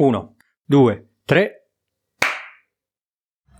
Uno, 0.00 0.36
due, 0.64 1.08
tre. 1.26 1.68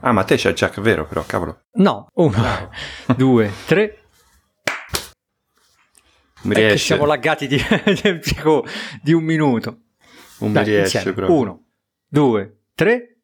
Ah, 0.01 0.13
ma 0.13 0.25
te 0.25 0.37
c'è 0.37 0.49
il 0.49 0.55
jack 0.55 0.81
vero 0.81 1.07
però, 1.07 1.23
cavolo. 1.27 1.65
No, 1.73 2.07
uno, 2.15 2.71
due, 3.15 3.53
tre. 3.67 3.99
Mi 6.43 6.53
Ecco, 6.53 6.61
riesce. 6.61 6.79
siamo 6.79 7.05
laggati 7.05 7.47
di, 7.47 7.59
di 9.03 9.13
un 9.13 9.23
minuto. 9.23 9.81
Non 10.39 10.53
Dai, 10.55 10.65
mi 10.65 10.71
riesce 10.71 10.97
insieme. 10.97 11.17
proprio. 11.19 11.37
Uno, 11.39 11.65
due, 12.09 12.61
tre. 12.75 13.19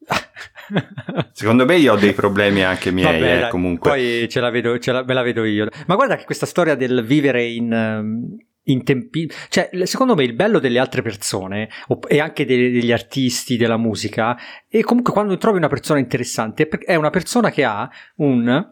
Secondo 1.32 1.64
me 1.64 1.76
io 1.76 1.94
ho 1.94 1.96
dei 1.96 2.12
problemi 2.12 2.62
anche 2.62 2.90
miei, 2.90 3.18
Vabbè, 3.18 3.36
eh, 3.36 3.40
dai, 3.40 3.50
comunque. 3.50 3.88
Poi 3.90 4.28
ce 4.28 4.40
la 4.40 4.50
vedo, 4.50 4.78
ce 4.78 4.92
la, 4.92 5.02
me 5.04 5.14
la 5.14 5.22
vedo 5.22 5.44
io. 5.44 5.68
Ma 5.86 5.94
guarda 5.94 6.16
che 6.16 6.24
questa 6.24 6.44
storia 6.44 6.74
del 6.74 7.02
vivere 7.02 7.44
in, 7.46 7.72
ehm, 7.72 8.36
in 8.70 8.84
tempi... 8.84 9.30
Cioè, 9.48 9.70
secondo 9.84 10.14
me 10.14 10.24
il 10.24 10.34
bello 10.34 10.58
delle 10.58 10.78
altre 10.78 11.02
persone 11.02 11.68
e 12.08 12.20
anche 12.20 12.44
de- 12.44 12.70
degli 12.70 12.92
artisti, 12.92 13.56
della 13.56 13.76
musica, 13.76 14.36
è 14.68 14.80
comunque 14.80 15.12
quando 15.12 15.36
trovi 15.36 15.58
una 15.58 15.68
persona 15.68 15.98
interessante, 15.98 16.68
è 16.68 16.94
una 16.94 17.10
persona 17.10 17.50
che 17.50 17.64
ha 17.64 17.88
un... 18.16 18.70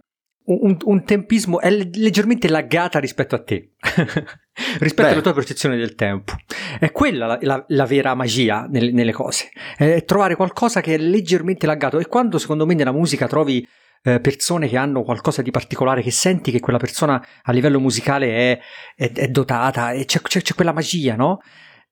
Un, 0.51 0.79
un 0.83 1.05
tempismo 1.05 1.61
è 1.61 1.69
le- 1.69 1.91
leggermente 1.93 2.49
laggata 2.49 2.99
rispetto 2.99 3.35
a 3.35 3.43
te, 3.43 3.73
rispetto 4.81 5.09
Beh. 5.09 5.13
alla 5.13 5.21
tua 5.21 5.35
percezione 5.35 5.77
del 5.77 5.95
tempo. 5.95 6.33
È 6.81 6.91
quella 6.91 7.27
la, 7.27 7.39
la- 7.43 7.65
la 7.69 7.85
vera 7.85 8.15
magia 8.15 8.67
nelle, 8.67 8.91
nelle 8.91 9.13
cose, 9.13 9.51
è 9.77 10.05
trovare 10.05 10.37
qualcosa 10.37 10.81
che 10.81 10.95
è 10.95 10.97
leggermente 10.97 11.67
laggato. 11.67 11.99
E 11.99 12.07
quando 12.07 12.39
secondo 12.39 12.65
me 12.65 12.73
nella 12.73 12.93
musica 12.93 13.27
trovi 13.27 13.63
eh, 14.03 14.21
persone 14.21 14.69
che 14.69 14.77
hanno 14.77 15.03
qualcosa 15.03 15.43
di 15.43 15.51
particolare, 15.51 16.03
che 16.03 16.11
senti 16.11 16.51
che 16.51 16.61
quella 16.61 16.79
persona 16.79 17.25
a 17.43 17.53
livello 17.53 17.81
musicale 17.81 18.53
è, 18.53 18.59
è- 18.97 19.13
è 19.13 19.29
dotata 19.29 19.93
e 19.93 20.05
c'è, 20.05 20.21
c'è- 20.21 20.43
c'è 20.43 20.55
quella 20.55 20.73
magia, 20.73 21.15
no? 21.17 21.39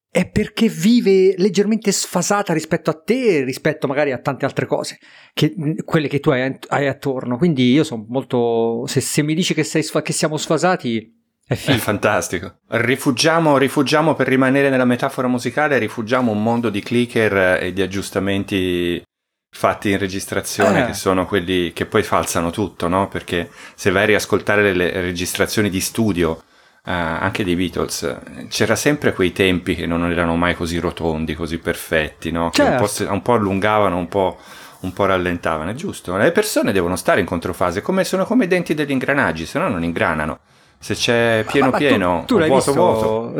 È 0.08 0.26
perché 0.30 0.68
vive 0.68 1.34
leggermente 1.36 1.92
sfasata 1.92 2.54
rispetto 2.54 2.88
a 2.88 2.98
te, 3.04 3.44
rispetto 3.44 3.86
magari 3.86 4.12
a 4.12 4.18
tante 4.18 4.46
altre 4.46 4.64
cose, 4.64 4.98
che- 5.34 5.54
quelle 5.84 6.08
che 6.08 6.20
tu 6.20 6.30
hai, 6.30 6.56
hai 6.68 6.86
attorno. 6.88 7.36
Quindi 7.36 7.70
io 7.72 7.84
sono 7.84 8.06
molto. 8.08 8.84
Se, 8.86 9.00
se 9.02 9.22
mi 9.22 9.34
dici 9.34 9.52
che, 9.52 9.62
sei 9.62 9.84
che 10.02 10.12
siamo 10.14 10.38
sfasati, 10.38 11.12
è 11.46 11.52
È 11.52 11.56
figo. 11.56 11.78
fantastico. 11.78 12.60
Rifugiamo, 12.68 13.58
rifugiamo 13.58 14.14
per 14.14 14.26
rimanere 14.28 14.70
nella 14.70 14.86
metafora 14.86 15.28
musicale, 15.28 15.76
rifugiamo 15.78 16.32
un 16.32 16.42
mondo 16.42 16.70
di 16.70 16.80
clicker 16.80 17.62
e 17.62 17.72
di 17.74 17.82
aggiustamenti 17.82 19.02
fatti 19.50 19.90
in 19.90 19.98
registrazione 19.98 20.82
Eh. 20.82 20.86
che 20.86 20.94
sono 20.94 21.26
quelli 21.26 21.72
che 21.72 21.86
poi 21.86 22.02
falsano 22.02 22.50
tutto, 22.50 22.88
no? 22.88 23.08
Perché 23.08 23.50
se 23.74 23.90
vai 23.90 24.02
a 24.02 24.06
riascoltare 24.06 24.72
le, 24.74 24.90
registrazioni 25.00 25.70
di 25.70 25.80
studio, 25.80 26.42
eh, 26.84 26.92
anche 26.92 27.42
dei 27.44 27.56
Beatles, 27.56 28.16
c'era 28.48 28.76
sempre 28.76 29.12
quei 29.12 29.32
tempi 29.32 29.74
che 29.74 29.86
non 29.86 30.08
erano 30.10 30.36
mai 30.36 30.54
così 30.54 30.78
rotondi, 30.78 31.34
così 31.34 31.58
perfetti, 31.58 32.30
no? 32.30 32.50
Che 32.50 32.60
un, 32.62 32.68
Certo. 32.68 32.82
po', 32.82 32.88
se- 32.88 33.04
un 33.04 33.22
po' 33.22 33.32
allungavano, 33.32 33.96
un 33.96 34.08
po', 34.08 34.38
un 34.80 34.92
po' 34.92 35.06
rallentavano, 35.06 35.70
è 35.70 35.74
giusto. 35.74 36.16
Le 36.16 36.32
persone 36.32 36.72
devono 36.72 36.96
stare 36.96 37.20
in 37.20 37.26
controfase, 37.26 37.80
come, 37.80 38.04
sono 38.04 38.24
come 38.26 38.44
i 38.44 38.48
denti 38.48 38.74
degli 38.74 38.90
ingranaggi, 38.90 39.46
se 39.46 39.58
no 39.58 39.68
non 39.68 39.82
ingranano. 39.82 40.40
Se 40.78 40.94
c'è 40.94 41.44
pieno 41.50 41.66
Ma- 41.66 41.72
ma 41.72 41.78
tu- 41.78 41.84
pieno, 41.84 42.24
tu, 42.26 42.34
o 42.34 42.38
l'hai 42.38 42.48
vuoto 42.48 42.72
visto 42.72 42.80
vuoto. 42.80 43.34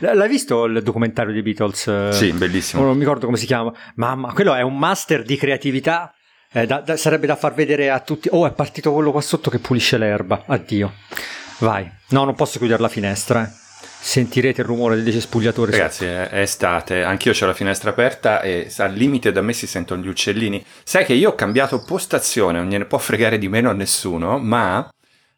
L'hai 0.00 0.28
visto 0.28 0.64
il 0.64 0.82
documentario 0.82 1.32
dei 1.32 1.42
Beatles? 1.42 2.08
Sì, 2.10 2.32
bellissimo. 2.32 2.82
Non 2.82 2.94
mi 2.94 3.00
ricordo 3.00 3.26
come 3.26 3.36
si 3.38 3.46
chiama. 3.46 3.72
Mamma, 3.96 4.32
quello 4.32 4.54
è 4.54 4.62
un 4.62 4.78
master 4.78 5.22
di 5.22 5.36
creatività. 5.36 6.12
Eh, 6.52 6.66
da- 6.66 6.80
da- 6.80 6.96
sarebbe 6.96 7.26
da 7.26 7.36
far 7.36 7.54
vedere 7.54 7.90
a 7.90 8.00
tutti. 8.00 8.28
Oh, 8.30 8.46
è 8.46 8.52
partito 8.52 8.92
quello 8.92 9.10
qua 9.10 9.20
sotto 9.20 9.50
che 9.50 9.58
pulisce 9.58 9.98
l'erba. 9.98 10.44
Addio. 10.46 10.92
Vai. 11.58 11.90
No, 12.10 12.24
non 12.24 12.34
posso 12.34 12.58
chiudere 12.58 12.80
la 12.80 12.88
finestra. 12.88 13.44
eh. 13.44 13.62
Sentirete 14.00 14.60
il 14.60 14.66
rumore 14.66 14.96
del 14.96 15.04
decespugliatore. 15.04 15.70
Ragazzi, 15.70 16.04
è, 16.04 16.28
è 16.28 16.40
estate, 16.40 17.02
anch'io 17.02 17.32
ho 17.40 17.46
la 17.46 17.54
finestra 17.54 17.88
aperta 17.90 18.42
e 18.42 18.70
al 18.76 18.92
limite 18.92 19.32
da 19.32 19.40
me 19.40 19.54
si 19.54 19.66
sentono 19.66 20.02
gli 20.02 20.08
uccellini. 20.08 20.62
Sai 20.84 21.06
che 21.06 21.14
io 21.14 21.30
ho 21.30 21.34
cambiato 21.34 21.82
postazione, 21.82 22.58
non 22.58 22.68
gliene 22.68 22.84
può 22.84 22.98
fregare 22.98 23.38
di 23.38 23.48
meno 23.48 23.70
a 23.70 23.72
nessuno, 23.72 24.38
ma 24.38 24.86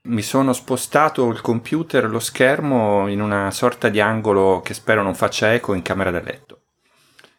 mi 0.06 0.22
sono 0.22 0.52
spostato 0.52 1.28
il 1.30 1.40
computer, 1.40 2.08
lo 2.08 2.18
schermo 2.20 3.08
in 3.08 3.20
una 3.20 3.50
sorta 3.50 3.88
di 3.88 4.00
angolo 4.00 4.60
che 4.64 4.74
spero 4.74 5.02
non 5.02 5.14
faccia 5.14 5.52
eco 5.52 5.74
in 5.74 5.82
camera 5.82 6.10
da 6.10 6.20
letto. 6.20 6.60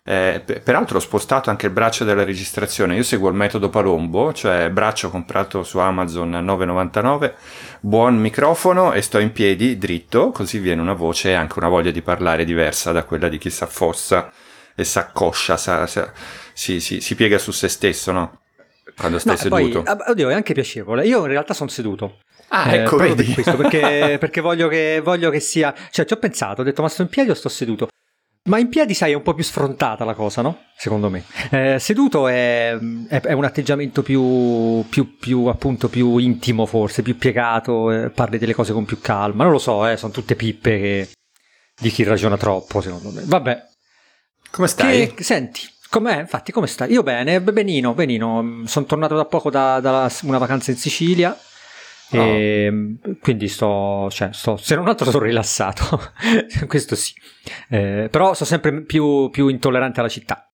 Eh, 0.04 0.42
per- 0.46 0.62
peraltro 0.62 0.98
ho 0.98 1.02
spostato 1.02 1.50
anche 1.50 1.66
il 1.66 1.74
braccio 1.74 2.06
della 2.06 2.24
registrazione. 2.24 2.96
Io 2.96 3.04
seguo 3.04 3.28
il 3.28 3.36
metodo 3.36 3.70
Palombo, 3.70 4.32
cioè 4.34 4.70
braccio 4.70 5.10
comprato 5.10 5.64
su 5.64 5.80
Amazon 5.80 6.34
a 6.36 6.42
9,99, 6.42 7.34
buon 7.82 8.18
microfono 8.18 8.94
e 8.94 9.02
sto 9.02 9.20
in 9.20 9.34
piedi 9.34 9.78
dritto, 9.78 10.32
così 10.32 10.60
viene 10.60 10.82
una 10.82 10.94
voce 10.94 11.32
e 11.32 11.34
anche 11.34 11.60
una 11.60 11.68
voglia 11.68 11.92
di 11.92 12.02
parlare 12.02 12.46
diversa 12.46 12.94
da 12.94 13.04
quella 13.04 13.28
di 13.28 13.38
chi 13.38 13.50
s'affossa 13.50 14.32
e 14.76 14.84
s'accoscia, 14.86 15.58
sa- 15.58 15.86
sa- 15.88 16.14
si, 16.54 16.80
si- 16.80 17.02
si 17.02 17.16
piega 17.16 17.38
su 17.38 17.52
se 17.52 17.68
stesso, 17.68 18.12
no? 18.14 18.40
Quando 18.98 19.20
stai 19.20 19.36
No, 19.36 19.42
e 19.46 19.50
poi, 19.50 19.72
seduto. 19.72 19.92
ah, 19.92 19.98
oddio, 20.12 20.30
è 20.30 20.34
anche 20.34 20.54
piacevole. 20.54 21.06
Io 21.06 21.20
in 21.20 21.28
realtà 21.28 21.54
sono 21.54 21.70
seduto. 21.70 22.20
Ah, 22.50 22.74
Eh, 22.74 22.78
ecco, 22.80 22.96
proprio 22.98 23.16
vedi. 23.16 23.34
per 23.34 23.44
questo, 23.44 23.56
perché, 23.62 24.18
perché 24.20 24.42
voglio, 24.42 24.68
che, 24.68 25.02
voglio 25.04 25.30
che 25.30 25.40
sia. 25.40 25.74
Cioè, 25.92 26.06
ci 26.06 26.14
ho 26.14 26.18
pensato, 26.18 26.62
ho 26.62 26.64
detto, 26.64 26.82
ma 26.82 26.90
sto 26.90 27.02
in 27.04 27.08
piedi 27.10 27.30
o 27.30 27.34
sto 27.34 27.50
seduto? 27.50 27.88
Ma 28.48 28.60
in 28.60 28.70
piedi, 28.70 28.94
sai, 28.94 29.12
è 29.12 29.16
un 29.16 29.24
po' 29.24 29.34
più 29.34 29.44
sfrontata 29.44 30.06
la 30.06 30.14
cosa, 30.14 30.42
no? 30.42 30.60
Secondo 30.78 31.10
me. 31.10 31.26
Eh, 31.52 31.80
seduto 31.80 32.30
è, 32.30 32.78
è- 33.10 33.20
è 33.22 33.34
un 33.34 33.44
atteggiamento 33.44 34.02
più, 34.02 34.86
più, 34.88 35.18
più, 35.18 35.46
appunto, 35.48 35.90
più 35.90 36.16
intimo, 36.18 36.66
forse, 36.66 37.02
più 37.02 37.18
piegato, 37.18 37.92
eh, 37.92 38.10
parli 38.10 38.38
delle 38.38 38.54
cose 38.54 38.72
con 38.72 38.86
più 38.86 39.02
calma. 39.02 39.44
Non 39.44 39.52
lo 39.52 39.60
so, 39.60 39.86
eh, 39.86 39.98
sono 39.98 40.14
tutte 40.14 40.36
pippe 40.36 40.80
che- 40.80 41.10
di 41.80 41.90
chi 41.90 42.04
ragiona 42.04 42.38
troppo, 42.38 42.80
secondo 42.80 43.12
me. 43.12 43.24
Vabbè. 43.26 43.64
Come 44.50 44.68
stai? 44.68 45.14
Che, 45.14 45.24
senti, 45.24 45.62
com'è? 45.90 46.22
Infatti, 46.22 46.54
come 46.54 46.68
stai? 46.68 46.90
Io 46.94 47.04
bene, 47.04 47.42
benino, 47.42 47.94
benino. 47.94 48.62
Sono 48.66 48.86
tornato 48.86 49.16
da 49.18 49.26
poco 49.26 49.50
da, 49.50 49.82
da 49.82 50.10
una 50.24 50.38
vacanza 50.38 50.72
in 50.72 50.78
Sicilia. 50.78 51.38
E 52.12 52.94
quindi 53.22 53.48
sto, 53.48 54.08
cioè, 54.12 54.30
sto, 54.32 54.56
se 54.58 54.76
non 54.76 54.88
altro 54.88 55.10
sono 55.12 55.26
rilassato, 55.26 56.00
questo 56.68 56.96
sì, 56.96 57.14
Eh, 57.70 58.08
però 58.12 58.34
sono 58.34 58.48
sempre 58.50 58.84
più, 58.84 59.30
più 59.30 59.48
intollerante 59.48 60.00
alla 60.00 60.10
città. 60.10 60.50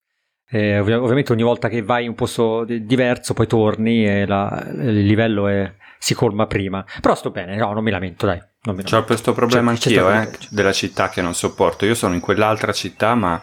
Eh, 0.49 0.79
ovvi- 0.79 0.93
ovviamente 0.93 1.31
ogni 1.31 1.41
volta 1.43 1.67
che 1.67 1.81
vai 1.81 2.03
in 2.03 2.09
un 2.09 2.15
posto 2.15 2.63
di- 2.63 2.85
diverso 2.85 3.33
poi 3.33 3.47
torni 3.47 4.05
e 4.07 4.25
la- 4.25 4.67
il 4.71 5.03
livello 5.05 5.47
è- 5.47 5.73
si 5.97 6.13
colma 6.13 6.45
prima. 6.47 6.83
Però 7.01 7.15
sto 7.15 7.31
bene, 7.31 7.55
no, 7.55 7.71
non 7.73 7.83
mi 7.83 7.89
lamento, 7.91 8.25
dai. 8.25 8.37
Non 8.63 8.75
mi 8.75 8.83
C'ho 8.83 8.89
lamento. 8.91 9.05
questo 9.05 9.33
problema 9.33 9.73
c'è 9.73 9.89
anch'io, 9.97 10.11
eh, 10.11 10.29
della 10.49 10.71
città 10.73 11.09
che 11.09 11.21
non 11.21 11.33
sopporto. 11.33 11.85
Io 11.85 11.95
sono 11.95 12.13
in 12.13 12.19
quell'altra 12.19 12.71
città, 12.73 13.15
ma 13.15 13.41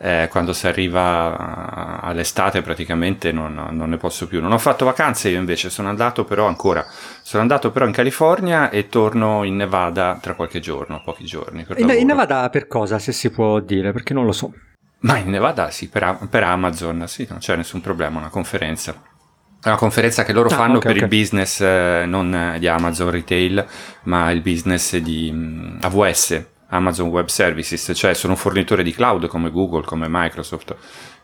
eh, 0.00 0.28
quando 0.30 0.52
si 0.52 0.66
arriva 0.68 2.00
all'estate 2.00 2.62
praticamente 2.62 3.32
non, 3.32 3.68
non 3.72 3.90
ne 3.90 3.96
posso 3.96 4.26
più. 4.28 4.40
Non 4.40 4.52
ho 4.52 4.58
fatto 4.58 4.84
vacanze 4.84 5.28
io 5.28 5.38
invece, 5.38 5.70
sono 5.70 5.88
andato 5.88 6.24
però 6.24 6.46
ancora, 6.46 6.86
sono 7.22 7.42
andato 7.42 7.70
però 7.70 7.84
in 7.86 7.92
California 7.92 8.70
e 8.70 8.88
torno 8.88 9.42
in 9.44 9.56
Nevada 9.56 10.18
tra 10.20 10.34
qualche 10.34 10.60
giorno, 10.60 11.02
pochi 11.04 11.24
giorni. 11.24 11.66
In, 11.76 11.90
in 11.90 12.06
Nevada 12.06 12.48
per 12.48 12.68
cosa, 12.68 12.98
se 12.98 13.12
si 13.12 13.30
può 13.30 13.58
dire? 13.60 13.92
Perché 13.92 14.14
non 14.14 14.24
lo 14.24 14.32
so. 14.32 14.52
Ma 15.00 15.16
in 15.18 15.30
Nevada 15.30 15.70
sì, 15.70 15.88
per, 15.88 16.26
per 16.30 16.42
Amazon, 16.44 17.04
sì, 17.06 17.26
non 17.28 17.38
c'è 17.38 17.56
nessun 17.56 17.80
problema, 17.80 18.18
una 18.18 18.30
conferenza. 18.30 18.94
È 19.60 19.68
una 19.68 19.76
conferenza 19.76 20.24
che 20.24 20.32
loro 20.32 20.48
Ah, 20.48 20.54
fanno 20.54 20.76
ok, 20.76 20.86
per 20.86 20.96
ok. 20.96 21.02
il 21.02 21.08
business 21.08 21.60
eh, 21.60 22.04
non 22.06 22.32
eh, 22.32 22.58
di 22.60 22.68
Amazon 22.68 23.10
Retail, 23.10 23.66
ma 24.04 24.30
il 24.30 24.40
business 24.40 24.96
di 24.96 25.30
mm, 25.32 25.78
AWS, 25.82 26.44
Amazon 26.68 27.08
Web 27.08 27.26
Services, 27.28 27.92
cioè 27.94 28.14
sono 28.14 28.34
un 28.34 28.38
fornitore 28.38 28.82
di 28.82 28.92
cloud 28.92 29.26
come 29.26 29.50
Google, 29.50 29.84
come 29.84 30.06
Microsoft, 30.08 30.76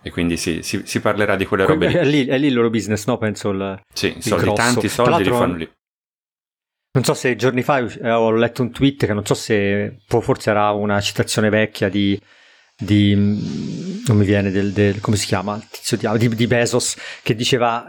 e 0.03 0.11
quindi 0.11 0.37
sì, 0.37 0.63
si, 0.63 0.83
si 0.85 1.01
parlerà 1.01 1.37
di 1.37 1.45
quelle 1.45 1.67
robe 1.67 1.89
lì. 1.89 1.95
È 1.95 2.05
lì, 2.05 2.27
è 2.27 2.39
lì 2.39 2.47
il 2.47 2.55
loro 2.55 2.71
business, 2.71 3.07
no? 3.07 3.19
Penso 3.19 3.51
il... 3.51 3.81
Sì, 3.93 4.17
soldi, 4.19 4.45
grosso. 4.45 4.63
tanti 4.63 4.89
soldi 4.89 5.25
li 5.25 5.31
fanno 5.31 5.55
lì. 5.57 5.71
Non 6.93 7.03
so 7.03 7.13
se 7.13 7.35
giorni 7.35 7.63
fa 7.63 7.79
eh, 7.79 8.11
ho 8.11 8.31
letto 8.31 8.63
un 8.63 8.71
tweet 8.71 9.07
che 9.07 9.13
non 9.13 9.27
so 9.27 9.35
se 9.35 9.97
forse 10.07 10.51
era 10.51 10.71
una 10.71 11.01
citazione 11.01 11.49
vecchia 11.49 11.89
di, 11.89 12.19
di 12.77 13.74
non 14.07 14.17
mi 14.17 14.25
viene 14.25 14.51
del, 14.51 14.73
del- 14.73 15.01
come 15.01 15.17
si 15.17 15.27
chiama 15.27 15.57
il 15.57 15.67
tizio 15.71 15.97
di, 15.97 16.29
di, 16.29 16.47
Bezos 16.47 16.97
che 17.23 17.35
diceva 17.35 17.87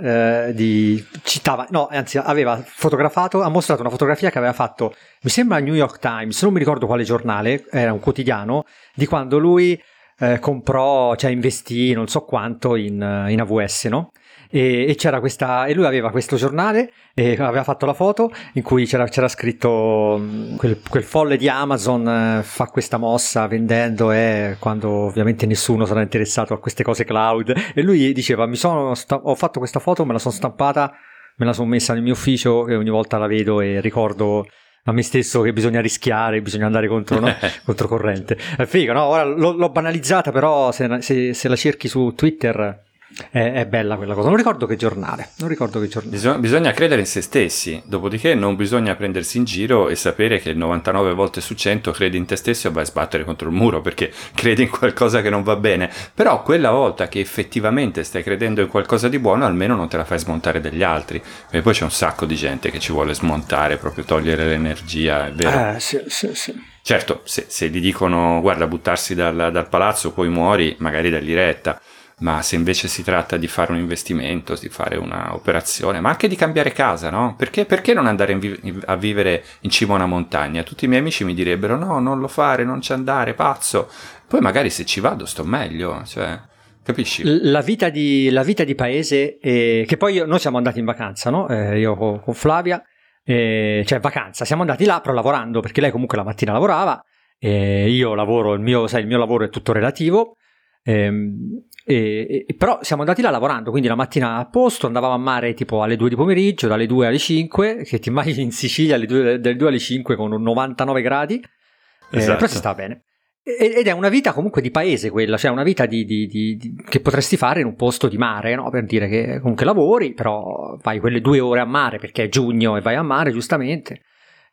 eh, 0.47 0.53
di 0.53 1.03
citava 1.23 1.67
no 1.71 1.87
anzi 1.91 2.17
aveva 2.17 2.63
fotografato 2.65 3.41
ha 3.41 3.49
mostrato 3.49 3.81
una 3.81 3.89
fotografia 3.89 4.29
che 4.29 4.37
aveva 4.37 4.53
fatto 4.53 4.95
mi 5.21 5.29
sembra 5.29 5.59
New 5.59 5.73
York 5.73 5.99
Times 5.99 6.41
non 6.43 6.53
mi 6.53 6.59
ricordo 6.59 6.85
quale 6.85 7.03
giornale 7.03 7.65
era 7.69 7.91
un 7.91 7.99
quotidiano 7.99 8.65
di 8.93 9.05
quando 9.05 9.37
lui 9.37 9.81
eh, 10.19 10.39
comprò 10.39 11.15
cioè 11.15 11.31
investì 11.31 11.93
non 11.93 12.07
so 12.07 12.21
quanto 12.21 12.75
in, 12.75 12.93
in 13.29 13.41
AWS 13.41 13.85
no? 13.85 14.11
E, 14.55 14.85
e 14.87 14.95
c'era 14.95 15.19
questa 15.19 15.65
e 15.65 15.73
lui 15.73 15.83
aveva 15.83 16.11
questo 16.11 16.37
giornale 16.37 16.93
e 17.13 17.33
aveva 17.33 17.65
fatto 17.65 17.85
la 17.85 17.93
foto 17.93 18.31
in 18.53 18.63
cui 18.63 18.85
c'era, 18.85 19.05
c'era 19.05 19.27
scritto 19.27 20.17
mh, 20.17 20.55
quel, 20.55 20.79
quel 20.87 21.03
folle 21.03 21.35
di 21.35 21.49
Amazon 21.49 22.07
eh, 22.07 22.41
fa 22.41 22.67
questa 22.67 22.95
mossa 22.95 23.47
vendendo 23.47 24.13
e 24.13 24.55
quando 24.57 24.89
ovviamente 24.89 25.45
nessuno 25.45 25.83
sarà 25.83 26.01
interessato 26.01 26.53
a 26.53 26.59
queste 26.59 26.83
cose 26.83 27.03
cloud 27.03 27.53
e 27.73 27.81
lui 27.81 28.13
diceva 28.13 28.45
mi 28.45 28.55
sono 28.55 28.95
sta- 28.95 29.19
ho 29.21 29.35
fatto 29.35 29.59
questa 29.59 29.79
foto 29.81 30.05
me 30.05 30.13
la 30.13 30.19
sono 30.19 30.33
stampata 30.33 30.93
me 31.35 31.45
la 31.45 31.51
sono 31.51 31.67
messa 31.67 31.91
nel 31.93 32.03
mio 32.03 32.13
ufficio 32.13 32.65
e 32.69 32.77
ogni 32.77 32.89
volta 32.89 33.17
la 33.17 33.27
vedo 33.27 33.59
e 33.59 33.81
ricordo 33.81 34.47
a 34.85 34.93
me 34.93 35.01
stesso 35.01 35.41
che 35.41 35.51
bisogna 35.51 35.81
rischiare, 35.81 36.41
bisogna 36.41 36.67
andare 36.67 36.87
contro, 36.87 37.19
no? 37.19 37.27
controcorrente. 37.65 38.37
È 38.55 38.65
figo, 38.65 38.93
no? 38.93 39.03
Ora 39.05 39.23
l'ho, 39.23 39.53
l'ho 39.53 39.69
banalizzata, 39.69 40.31
però 40.31 40.71
se, 40.71 41.01
se, 41.01 41.33
se, 41.33 41.47
la 41.47 41.55
cerchi 41.55 41.87
su 41.87 42.13
Twitter 42.15 42.83
è, 43.29 43.51
è, 43.53 43.65
bella 43.65 43.95
quella 43.97 44.13
cosa. 44.13 44.27
Non 44.27 44.37
ricordo 44.37 44.65
che 44.65 44.75
giornale. 44.75 45.29
Non 45.37 45.47
ricordo 45.47 45.79
che 45.79 45.87
giornale. 45.87 46.15
Bisogna, 46.15 46.37
bisogna, 46.39 46.71
credere 46.71 47.01
in 47.01 47.07
se 47.07 47.21
stessi, 47.21 47.81
dopodiché 47.85 48.33
non 48.33 48.55
bisogna 48.55 48.95
prendersi 48.95 49.37
in 49.37 49.43
giro 49.43 49.89
e 49.89 49.95
sapere 49.95 50.39
che 50.39 50.53
99 50.53 51.13
volte 51.13 51.39
su 51.39 51.53
100 51.53 51.91
credi 51.91 52.17
in 52.17 52.25
te 52.25 52.35
stesso 52.35 52.67
e 52.67 52.71
vai 52.71 52.83
a 52.83 52.87
sbattere 52.87 53.23
contro 53.23 53.47
il 53.47 53.55
muro 53.55 53.81
perché 53.81 54.11
credi 54.33 54.63
in 54.63 54.69
qualcosa 54.69 55.21
che 55.21 55.29
non 55.29 55.43
va 55.43 55.55
bene. 55.55 55.89
Però 56.13 56.41
quella 56.41 56.71
volta 56.71 57.07
che 57.07 57.19
effettivamente 57.19 58.03
stai 58.03 58.23
credendo 58.23 58.61
in 58.61 58.67
qualcosa 58.67 59.07
di 59.07 59.19
buono, 59.19 59.45
almeno 59.45 59.75
non 59.75 59.87
te 59.87 59.97
la 59.97 60.05
fai 60.05 60.19
smontare 60.19 60.59
dagli 60.59 60.83
altri. 60.83 61.21
E 61.51 61.61
poi 61.61 61.73
c'è 61.73 61.83
un 61.83 61.91
sacco 61.91 62.25
di 62.25 62.35
gente 62.35 62.71
che 62.71 62.79
ci 62.79 62.91
vuole 62.91 63.13
smontare, 63.13 63.77
proprio 63.77 64.03
togliere 64.03 64.45
l'energia, 64.45 65.27
è 65.27 65.31
vero? 65.31 65.75
Eh, 65.75 65.79
sì, 65.79 66.01
sì, 66.07 66.33
sì. 66.33 66.53
Certo, 66.81 67.21
se, 67.23 67.45
se, 67.47 67.69
gli 67.69 67.79
dicono 67.79 68.41
guarda 68.41 68.67
buttarsi 68.67 69.15
dal, 69.15 69.49
dal 69.51 69.69
palazzo 69.69 70.11
poi 70.11 70.29
muori, 70.29 70.75
magari 70.79 71.09
dagli 71.09 71.33
retta 71.33 71.79
ma 72.19 72.41
se 72.41 72.55
invece 72.55 72.87
si 72.87 73.03
tratta 73.03 73.35
di 73.35 73.47
fare 73.47 73.73
un 73.73 73.77
investimento, 73.77 74.55
di 74.55 74.69
fare 74.69 74.95
un'operazione, 74.97 75.99
ma 75.99 76.09
anche 76.09 76.27
di 76.27 76.35
cambiare 76.35 76.71
casa, 76.71 77.09
no? 77.09 77.35
Perché, 77.37 77.65
perché 77.65 77.93
non 77.93 78.07
andare 78.07 78.37
vi- 78.37 78.81
a 78.85 78.95
vivere 78.95 79.43
in 79.61 79.69
cima 79.69 79.93
a 79.93 79.95
una 79.97 80.05
montagna? 80.05 80.63
Tutti 80.63 80.85
i 80.85 80.87
miei 80.87 81.01
amici 81.01 81.25
mi 81.25 81.33
direbbero 81.33 81.75
no, 81.77 81.99
non 81.99 82.19
lo 82.19 82.27
fare, 82.27 82.63
non 82.63 82.81
ci 82.81 82.93
andare, 82.93 83.33
pazzo. 83.33 83.89
Poi 84.27 84.39
magari 84.39 84.69
se 84.69 84.85
ci 84.85 84.99
vado 84.99 85.25
sto 85.25 85.43
meglio, 85.43 86.03
cioè... 86.05 86.39
Capisci? 86.85 87.23
La 87.25 87.61
vita 87.61 87.89
di, 87.89 88.29
la 88.29 88.43
vita 88.43 88.63
di 88.63 88.75
paese, 88.75 89.39
eh, 89.39 89.85
che 89.87 89.97
poi 89.97 90.13
io, 90.13 90.27
noi 90.27 90.37
siamo 90.37 90.57
andati 90.57 90.77
in 90.77 90.85
vacanza, 90.85 91.31
no? 91.31 91.47
Eh, 91.49 91.79
io 91.79 91.95
con, 91.95 92.21
con 92.21 92.35
Flavia, 92.35 92.79
eh, 93.23 93.83
cioè 93.87 93.99
vacanza, 93.99 94.45
siamo 94.45 94.61
andati 94.61 94.85
là 94.85 95.01
però 95.01 95.15
lavorando, 95.15 95.61
perché 95.61 95.81
lei 95.81 95.89
comunque 95.89 96.15
la 96.15 96.23
mattina 96.23 96.51
lavorava, 96.53 97.03
io 97.39 98.13
lavoro, 98.13 98.53
il 98.53 98.61
mio, 98.61 98.85
sai, 98.85 99.01
il 99.01 99.07
mio 99.07 99.17
lavoro 99.17 99.45
è 99.45 99.49
tutto 99.49 99.71
relativo, 99.71 100.35
ehm, 100.83 101.63
e, 101.87 102.45
e, 102.47 102.55
però 102.55 102.79
siamo 102.81 103.03
andati 103.03 103.21
là 103.21 103.29
lavorando, 103.29 103.69
quindi 103.69 103.87
la 103.87 103.93
mattina 103.93 104.37
a 104.37 104.45
posto, 104.47 104.87
andavamo 104.87 105.13
a 105.13 105.19
mare 105.19 105.53
tipo 105.53 105.83
alle 105.83 105.95
2 105.95 106.09
di 106.09 106.15
pomeriggio, 106.15 106.67
dalle 106.67 106.87
2 106.87 107.05
alle 107.05 107.19
5, 107.19 107.83
che 107.83 107.99
ti 107.99 108.09
immagini 108.09 108.41
in 108.41 108.51
Sicilia 108.51 108.95
alle 108.95 109.05
2, 109.05 109.39
dalle 109.39 109.55
2 109.55 109.67
alle 109.67 109.77
5 109.77 110.15
con 110.15 110.41
99 110.41 111.01
gradi, 111.03 111.35
eh, 111.35 112.17
esatto. 112.17 112.31
eh, 112.31 112.35
però 112.37 112.47
si 112.47 112.57
sta 112.57 112.73
bene. 112.73 113.03
Ed 113.47 113.85
è 113.85 113.91
una 113.91 114.09
vita 114.09 114.33
comunque 114.33 114.59
di 114.59 114.71
paese 114.71 115.11
quella, 115.11 115.37
cioè 115.37 115.51
una 115.51 115.61
vita 115.61 115.85
di, 115.85 116.03
di, 116.03 116.25
di, 116.25 116.73
che 116.89 116.99
potresti 116.99 117.37
fare 117.37 117.59
in 117.59 117.67
un 117.67 117.75
posto 117.75 118.07
di 118.07 118.17
mare, 118.17 118.55
no? 118.55 118.71
per 118.71 118.85
dire 118.85 119.07
che 119.07 119.37
comunque 119.39 119.65
lavori, 119.65 120.15
però 120.15 120.75
vai 120.81 120.99
quelle 120.99 121.21
due 121.21 121.39
ore 121.39 121.59
a 121.59 121.65
mare 121.65 121.99
perché 121.99 122.23
è 122.23 122.29
giugno 122.29 122.75
e 122.75 122.81
vai 122.81 122.95
a 122.95 123.03
mare 123.03 123.31
giustamente. 123.31 124.01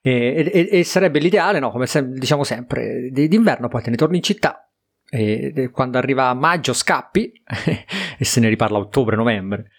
E, 0.02 0.50
e, 0.52 0.68
e 0.70 0.84
sarebbe 0.84 1.20
l'ideale, 1.20 1.58
no? 1.58 1.70
come 1.70 1.86
se, 1.86 2.06
diciamo 2.06 2.44
sempre, 2.44 3.08
d'inverno 3.10 3.68
poi 3.68 3.80
te 3.80 3.88
ne 3.88 3.96
torni 3.96 4.18
in 4.18 4.22
città, 4.22 4.70
e 5.14 5.68
quando 5.70 5.98
arriva 5.98 6.32
maggio 6.32 6.72
scappi 6.72 7.30
e 8.16 8.24
se 8.24 8.40
ne 8.40 8.48
riparla 8.48 8.78
a 8.78 8.80
ottobre-novembre. 8.80 9.70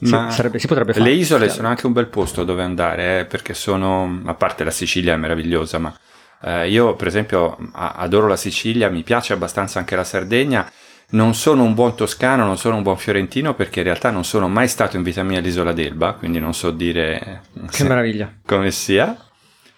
Ma 0.00 0.30
sarebbe, 0.30 0.58
si 0.58 0.66
potrebbe 0.66 0.92
fare. 0.92 1.04
Le 1.04 1.12
isole 1.12 1.48
sono 1.48 1.68
anche 1.68 1.86
un 1.86 1.94
bel 1.94 2.08
posto 2.08 2.44
dove 2.44 2.62
andare, 2.62 3.20
eh, 3.20 3.24
perché 3.24 3.54
sono, 3.54 4.20
a 4.26 4.34
parte 4.34 4.62
la 4.62 4.70
Sicilia 4.70 5.14
è 5.14 5.16
meravigliosa, 5.16 5.78
ma 5.78 5.96
eh, 6.42 6.68
io 6.68 6.94
per 6.96 7.06
esempio 7.06 7.56
adoro 7.72 8.26
la 8.26 8.36
Sicilia, 8.36 8.90
mi 8.90 9.02
piace 9.02 9.32
abbastanza 9.32 9.78
anche 9.78 9.96
la 9.96 10.04
Sardegna. 10.04 10.70
Non 11.10 11.34
sono 11.34 11.62
un 11.62 11.72
buon 11.72 11.96
toscano, 11.96 12.44
non 12.44 12.58
sono 12.58 12.76
un 12.76 12.82
buon 12.82 12.98
fiorentino 12.98 13.54
perché 13.54 13.78
in 13.78 13.86
realtà 13.86 14.10
non 14.10 14.24
sono 14.24 14.48
mai 14.48 14.68
stato 14.68 14.96
in 14.96 15.02
vita 15.02 15.22
mia 15.22 15.38
all'isola 15.38 15.72
d'Elba, 15.72 16.14
quindi 16.14 16.40
non 16.40 16.52
so 16.52 16.70
dire 16.70 17.42
che 17.70 17.84
meraviglia. 17.84 18.30
come 18.44 18.70
sia. 18.70 19.16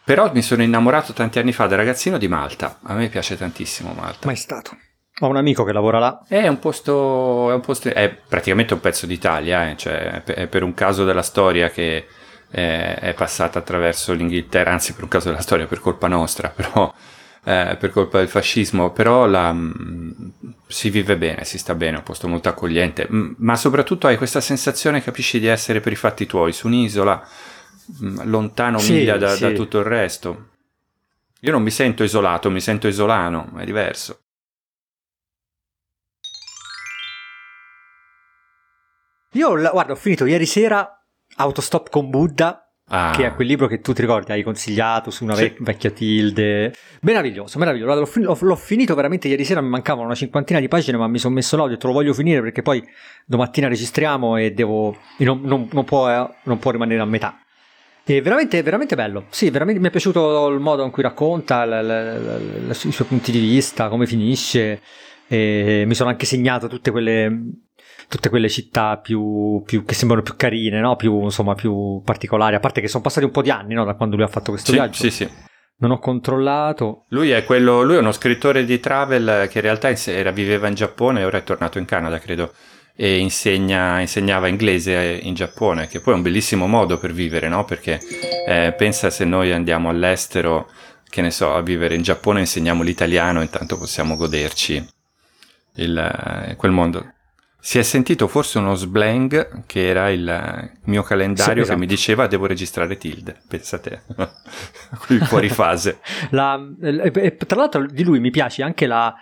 Però 0.02 0.32
mi 0.32 0.42
sono 0.42 0.62
innamorato 0.62 1.12
tanti 1.12 1.38
anni 1.38 1.52
fa 1.52 1.66
da 1.66 1.76
ragazzino 1.76 2.16
di 2.16 2.26
Malta. 2.26 2.78
A 2.82 2.94
me 2.94 3.08
piace 3.08 3.36
tantissimo 3.36 3.92
Malta. 3.92 4.26
Mai 4.26 4.36
stato. 4.36 4.76
Ho 5.20 5.28
un 5.28 5.36
amico 5.36 5.64
che 5.64 5.72
lavora 5.72 5.98
là. 5.98 6.22
È 6.28 6.46
un 6.46 6.58
posto, 6.58 7.50
è, 7.50 7.54
un 7.54 7.62
posto, 7.62 7.88
è 7.88 8.14
praticamente 8.28 8.74
un 8.74 8.80
pezzo 8.80 9.06
d'Italia, 9.06 9.70
eh, 9.70 9.76
cioè 9.76 10.22
è 10.24 10.46
per 10.46 10.62
un 10.62 10.74
caso 10.74 11.06
della 11.06 11.22
storia 11.22 11.70
che 11.70 12.06
è, 12.50 12.98
è, 13.00 13.14
passata 13.14 13.58
attraverso 13.58 14.12
l'Inghilterra, 14.12 14.72
anzi 14.72 14.92
per 14.92 15.04
un 15.04 15.08
caso 15.08 15.30
della 15.30 15.40
storia 15.40 15.66
per 15.66 15.80
colpa 15.80 16.06
nostra, 16.06 16.50
però 16.54 16.92
eh, 17.44 17.76
per 17.80 17.90
colpa 17.92 18.18
del 18.18 18.28
fascismo, 18.28 18.90
però 18.90 19.24
la, 19.26 19.52
mh, 19.52 20.32
si 20.66 20.90
vive 20.90 21.16
bene, 21.16 21.44
si 21.44 21.56
sta 21.56 21.74
bene, 21.74 21.94
è 21.94 21.98
un 21.98 22.04
posto 22.04 22.28
molto 22.28 22.50
accogliente, 22.50 23.06
mh, 23.08 23.36
ma 23.38 23.56
soprattutto 23.56 24.06
hai 24.08 24.18
questa 24.18 24.42
sensazione, 24.42 25.02
capisci, 25.02 25.40
di 25.40 25.46
essere 25.46 25.80
per 25.80 25.92
i 25.92 25.96
fatti 25.96 26.26
tuoi, 26.26 26.52
su 26.52 26.66
un'isola, 26.66 27.26
mh, 28.00 28.28
lontano 28.28 28.78
sì, 28.78 28.92
miglia 28.92 29.16
da, 29.16 29.30
sì. 29.30 29.40
da 29.40 29.52
tutto 29.52 29.78
il 29.78 29.84
resto. 29.84 30.48
Io 31.40 31.52
non 31.52 31.62
mi 31.62 31.70
sento 31.70 32.02
isolato, 32.02 32.50
mi 32.50 32.60
sento 32.60 32.86
isolano, 32.86 33.52
è 33.56 33.64
diverso. 33.64 34.20
Io, 39.36 39.54
guarda, 39.54 39.92
ho 39.92 39.96
finito 39.96 40.24
ieri 40.24 40.46
sera 40.46 40.98
Autostop 41.36 41.90
con 41.90 42.08
Buddha, 42.08 42.72
ah. 42.88 43.12
che 43.14 43.26
è 43.26 43.34
quel 43.34 43.46
libro 43.46 43.66
che 43.66 43.80
tu 43.80 43.92
ti 43.92 44.00
ricordi, 44.00 44.32
hai 44.32 44.42
consigliato 44.42 45.10
su 45.10 45.24
una 45.24 45.34
vec- 45.34 45.62
vecchia 45.62 45.90
tilde. 45.90 46.72
Meraviglioso, 47.02 47.58
meraviglioso. 47.58 47.98
L'ho, 47.98 48.06
fin- 48.06 48.22
l'ho, 48.22 48.38
l'ho, 48.40 48.56
finito 48.56 48.94
veramente 48.94 49.28
ieri 49.28 49.44
sera, 49.44 49.60
mi 49.60 49.68
mancavano 49.68 50.06
una 50.06 50.14
cinquantina 50.14 50.58
di 50.58 50.68
pagine, 50.68 50.96
ma 50.96 51.06
mi 51.06 51.18
sono 51.18 51.34
messo 51.34 51.54
là, 51.56 51.64
ho 51.64 51.68
detto 51.68 51.86
lo 51.86 51.92
voglio 51.92 52.14
finire 52.14 52.40
perché 52.40 52.62
poi 52.62 52.82
domattina 53.26 53.68
registriamo 53.68 54.38
e 54.38 54.52
devo... 54.52 54.96
non, 55.18 55.40
non, 55.42 55.68
non, 55.70 55.84
può, 55.84 56.10
eh, 56.10 56.34
non 56.44 56.58
può 56.58 56.70
rimanere 56.70 57.02
a 57.02 57.04
metà. 57.04 57.38
È 58.02 58.22
veramente, 58.22 58.62
veramente 58.62 58.96
bello. 58.96 59.26
Sì, 59.28 59.50
veramente 59.50 59.82
mi 59.82 59.88
è 59.88 59.90
piaciuto 59.90 60.48
il 60.48 60.60
modo 60.60 60.82
in 60.82 60.90
cui 60.90 61.02
racconta, 61.02 61.66
l- 61.66 61.84
l- 61.84 62.68
l- 62.68 62.70
i 62.70 62.92
suoi 62.92 63.06
punti 63.06 63.32
di 63.32 63.40
vista, 63.40 63.88
come 63.90 64.06
finisce. 64.06 64.80
E 65.28 65.82
mi 65.86 65.94
sono 65.94 66.08
anche 66.08 66.24
segnato 66.24 66.68
tutte 66.68 66.90
quelle 66.92 67.65
tutte 68.08 68.28
quelle 68.28 68.48
città 68.48 68.98
più, 68.98 69.62
più, 69.64 69.84
che 69.84 69.94
sembrano 69.94 70.22
più 70.22 70.36
carine, 70.36 70.80
no? 70.80 70.96
più, 70.96 71.22
insomma, 71.22 71.54
più 71.54 72.00
particolari, 72.04 72.54
a 72.54 72.60
parte 72.60 72.80
che 72.80 72.88
sono 72.88 73.02
passati 73.02 73.24
un 73.24 73.32
po' 73.32 73.42
di 73.42 73.50
anni 73.50 73.74
no? 73.74 73.84
da 73.84 73.94
quando 73.94 74.16
lui 74.16 74.24
ha 74.24 74.28
fatto 74.28 74.50
questo 74.50 74.70
sì, 74.70 74.76
viaggio. 74.76 75.02
Sì, 75.02 75.10
sì. 75.10 75.28
Non 75.78 75.90
ho 75.90 75.98
controllato. 75.98 77.04
Lui 77.08 77.30
è, 77.30 77.44
quello, 77.44 77.82
lui 77.82 77.96
è 77.96 77.98
uno 77.98 78.12
scrittore 78.12 78.64
di 78.64 78.80
travel 78.80 79.46
che 79.50 79.58
in 79.58 79.64
realtà 79.64 79.90
era, 80.06 80.30
viveva 80.30 80.68
in 80.68 80.74
Giappone 80.74 81.20
e 81.20 81.24
ora 81.24 81.38
è 81.38 81.42
tornato 81.42 81.78
in 81.78 81.84
Canada, 81.84 82.18
credo 82.18 82.52
e 82.98 83.18
insegna, 83.18 84.00
insegnava 84.00 84.48
inglese 84.48 85.20
in 85.22 85.34
Giappone, 85.34 85.86
che 85.86 86.00
poi 86.00 86.14
è 86.14 86.16
un 86.16 86.22
bellissimo 86.22 86.66
modo 86.66 86.96
per 86.96 87.12
vivere, 87.12 87.46
no? 87.46 87.64
Perché 87.66 88.00
eh, 88.46 88.74
pensa 88.74 89.10
se 89.10 89.26
noi 89.26 89.52
andiamo 89.52 89.90
all'estero, 89.90 90.70
che 91.06 91.20
ne 91.20 91.30
so, 91.30 91.54
a 91.54 91.60
vivere 91.60 91.94
in 91.94 92.00
Giappone 92.00 92.40
insegniamo 92.40 92.82
l'italiano, 92.82 93.42
intanto 93.42 93.76
possiamo 93.76 94.16
goderci 94.16 94.82
il, 95.74 96.54
quel 96.56 96.72
mondo. 96.72 97.12
Si 97.58 97.78
è 97.78 97.82
sentito 97.82 98.28
forse 98.28 98.58
uno 98.58 98.74
sblang 98.74 99.64
che 99.66 99.88
era 99.88 100.10
il 100.10 100.70
mio 100.84 101.02
calendario 101.02 101.54
sì, 101.54 101.60
esatto. 101.60 101.72
che 101.72 101.76
mi 101.76 101.86
diceva 101.86 102.26
devo 102.28 102.46
registrare 102.46 102.96
tilde, 102.96 103.40
pensate, 103.48 104.02
qui 105.06 105.18
fuori 105.18 105.48
fase. 105.48 105.98
la, 106.30 106.60
tra 106.78 107.56
l'altro 107.56 107.86
di 107.86 108.04
lui 108.04 108.20
mi 108.20 108.30
piace 108.30 108.62
anche 108.62 108.86
la, 108.86 109.12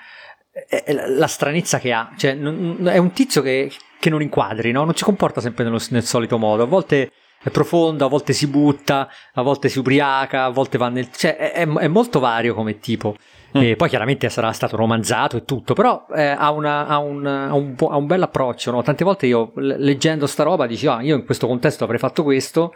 la 1.08 1.26
stranezza 1.26 1.78
che 1.78 1.92
ha, 1.92 2.12
cioè 2.16 2.38
è 2.38 2.98
un 2.98 3.12
tizio 3.12 3.40
che, 3.40 3.72
che 3.98 4.10
non 4.10 4.20
inquadri, 4.20 4.72
no? 4.72 4.84
non 4.84 4.94
si 4.94 5.04
comporta 5.04 5.40
sempre 5.40 5.64
nello, 5.64 5.80
nel 5.88 6.04
solito 6.04 6.36
modo, 6.36 6.64
a 6.64 6.66
volte 6.66 7.10
è 7.42 7.50
profondo, 7.50 8.06
a 8.06 8.08
volte 8.08 8.32
si 8.32 8.46
butta, 8.46 9.08
a 9.34 9.42
volte 9.42 9.68
si 9.68 9.78
ubriaca, 9.78 10.44
a 10.44 10.50
volte 10.50 10.78
va 10.78 10.88
nel... 10.88 11.10
cioè 11.12 11.36
è, 11.36 11.66
è 11.66 11.88
molto 11.88 12.18
vario 12.18 12.54
come 12.54 12.78
tipo. 12.78 13.16
Mm. 13.56 13.62
E 13.62 13.76
poi 13.76 13.88
chiaramente 13.88 14.28
sarà 14.30 14.50
stato 14.50 14.76
romanzato 14.76 15.36
e 15.36 15.44
tutto, 15.44 15.74
però 15.74 16.06
eh, 16.14 16.24
ha, 16.26 16.50
una, 16.50 16.86
ha, 16.86 16.98
un, 16.98 17.24
ha, 17.24 17.54
un, 17.54 17.74
ha, 17.78 17.96
un, 17.96 18.06
bel 18.06 18.22
approccio. 18.22 18.72
No? 18.72 18.82
Tante 18.82 19.04
volte 19.04 19.26
io 19.26 19.52
leggendo 19.54 20.26
sta 20.26 20.42
roba 20.42 20.66
dici, 20.66 20.88
ah, 20.88 21.00
io 21.02 21.14
in 21.14 21.24
questo 21.24 21.46
contesto 21.46 21.84
avrei 21.84 22.00
fatto 22.00 22.24
questo, 22.24 22.72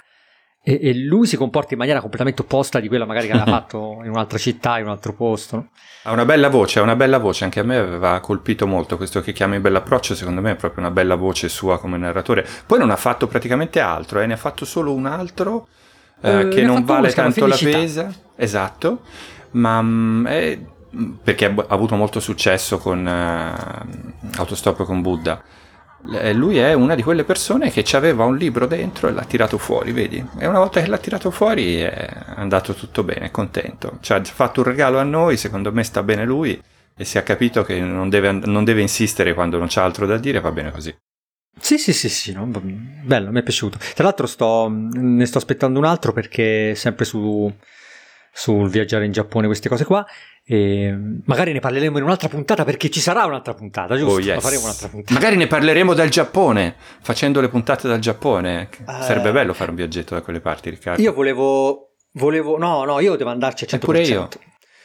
e, 0.62 0.78
e, 0.80 0.94
lui 0.94 1.26
si 1.26 1.37
comporta 1.37 1.73
in 1.73 1.78
maniera 1.78 2.00
completamente 2.00 2.42
opposta 2.42 2.78
di 2.78 2.88
quella 2.88 3.06
magari 3.06 3.26
che 3.26 3.32
aveva 3.32 3.50
fatto 3.58 4.00
in 4.04 4.11
un'altra 4.11 4.38
città, 4.38 4.78
in 4.78 4.85
un 4.85 4.90
altro 4.90 5.14
posto. 5.14 5.56
No? 5.56 5.70
Ha 6.04 6.12
una 6.12 6.25
bella 6.25 6.49
voce, 6.49 6.78
ha 6.78 6.82
una 6.82 6.97
bella 6.97 7.18
voce, 7.18 7.42
anche 7.42 7.58
a 7.58 7.64
me 7.64 7.76
aveva 7.76 8.20
colpito 8.20 8.64
molto 8.66 8.97
questo 8.97 9.20
che 9.20 9.32
chiami 9.32 9.58
bell'approccio, 9.58 10.14
secondo 10.14 10.40
me 10.40 10.52
è 10.52 10.56
proprio 10.56 10.85
una 10.85 10.92
bella 10.92 11.16
voce 11.16 11.49
sua 11.49 11.80
come 11.80 11.99
narratore. 11.99 12.47
Poi 12.66 12.78
non 12.78 12.90
ha 12.90 12.97
fatto 12.97 13.26
praticamente 13.26 13.80
altro, 13.80 14.20
eh, 14.20 14.26
ne 14.26 14.35
ha 14.35 14.38
fatto 14.38 14.64
solo 14.64 14.92
un 14.92 15.06
altro 15.06 15.66
eh, 16.20 16.40
eh, 16.40 16.49
che 16.49 16.62
non 16.62 16.85
vale 16.85 17.12
tanto 17.12 17.47
la 17.47 17.56
pesa. 17.56 18.12
Esatto 18.37 19.00
ma 19.52 19.83
mm, 19.83 20.26
è, 20.26 20.59
perché 21.23 21.47
ha 21.47 21.64
avuto 21.69 21.95
molto 21.97 22.21
successo 22.21 22.78
con 22.78 23.05
uh, 23.05 24.38
Autostop 24.38 24.85
con 24.85 25.02
Buddha. 25.02 25.43
Lui 26.33 26.59
è 26.59 26.75
una 26.75 26.95
di 26.95 27.02
quelle 27.02 27.25
persone 27.25 27.73
che 27.73 27.85
aveva 27.97 28.25
un 28.25 28.37
libro 28.37 28.67
dentro 28.67 29.09
e 29.09 29.12
l'ha 29.12 29.25
tirato 29.25 29.59
fuori, 29.59 29.90
vedi? 29.90 30.25
E 30.38 30.47
una 30.47 30.61
volta 30.61 30.81
che 30.81 30.87
l'ha 30.87 30.97
tirato 30.97 31.33
fuori 31.33 31.78
è 31.78 32.09
andato 32.37 32.73
tutto 32.73 33.02
bene, 33.02 33.26
è 33.26 33.31
contento. 33.33 33.99
Cioè, 34.00 34.19
ha 34.19 34.25
fatto 34.25 34.61
un 34.61 34.67
regalo 34.67 34.99
a 34.99 35.02
noi, 35.02 35.37
secondo 35.37 35.73
me 35.73 35.83
sta 35.83 36.05
bene 36.05 36.25
lui 36.25 36.61
e 36.97 37.05
si 37.05 37.19
è 37.19 37.23
capito 37.25 37.64
che 37.64 37.81
non 37.81 38.09
deve, 38.09 38.31
non 38.31 38.64
deve 38.64 38.81
insistere 38.81 39.35
quando 39.35 39.59
non 39.59 39.67
c'ha 39.69 39.83
altro 39.83 40.07
da 40.07 40.19
dire, 40.19 40.40
va 40.40 40.52
bene 40.52 40.71
così. 40.71 40.97
Sì, 41.61 41.78
sì, 41.78 41.93
sì, 41.93 42.09
sì, 42.09 42.33
no? 42.33 42.47
bello, 42.47 43.31
mi 43.31 43.40
è 43.40 43.43
piaciuto. 43.43 43.78
Tra 43.95 44.05
l'altro 44.05 44.26
sto, 44.26 44.69
ne 44.71 45.26
sto 45.26 45.38
aspettando 45.38 45.78
un 45.78 45.85
altro 45.85 46.12
perché 46.12 46.75
sempre 46.76 47.05
su 47.05 47.52
sul 48.38 48.68
viaggiare 48.68 49.04
in 49.04 49.11
Giappone, 49.11 49.47
queste 49.47 49.68
cose 49.68 49.85
qua. 49.85 50.07
E 50.45 50.97
magari 51.25 51.52
ne 51.52 51.59
parleremo 51.59 51.99
in 51.99 52.04
un'altra 52.04 52.28
puntata 52.28 52.64
perché 52.64 52.88
ci 52.88 53.00
sarà 53.00 53.25
un'altra 53.25 53.52
puntata, 53.52 53.97
giusto? 53.97 54.14
Oh, 54.14 54.21
yes. 54.21 54.40
Faremo 54.40 54.62
un'altra 54.62 54.88
puntata. 54.88 55.12
Magari 55.12 55.37
ne 55.37 55.49
parleremo 55.49 55.92
dal 55.92 56.09
Giappone, 56.09 56.76
facendo 57.02 57.40
le 57.40 57.49
puntate 57.49 57.88
dal 57.88 57.99
Giappone. 57.99 58.68
Eh. 58.71 58.85
Sarebbe 59.02 59.33
bello 59.33 59.52
fare 59.54 59.71
un 59.71 59.76
viaggetto 59.76 60.14
da 60.14 60.23
quelle 60.23 60.40
parti, 60.40 60.71
Riccardo. 60.71 61.02
Io 61.02 61.12
volevo, 61.12 61.95
volevo, 62.12 62.57
no, 62.57 62.85
no, 62.85 63.00
io 63.00 63.16
devo 63.16 63.30
andarci 63.30 63.64
al 63.64 63.71
100%. 63.71 63.75
Eppure 63.75 64.02
io. 64.02 64.28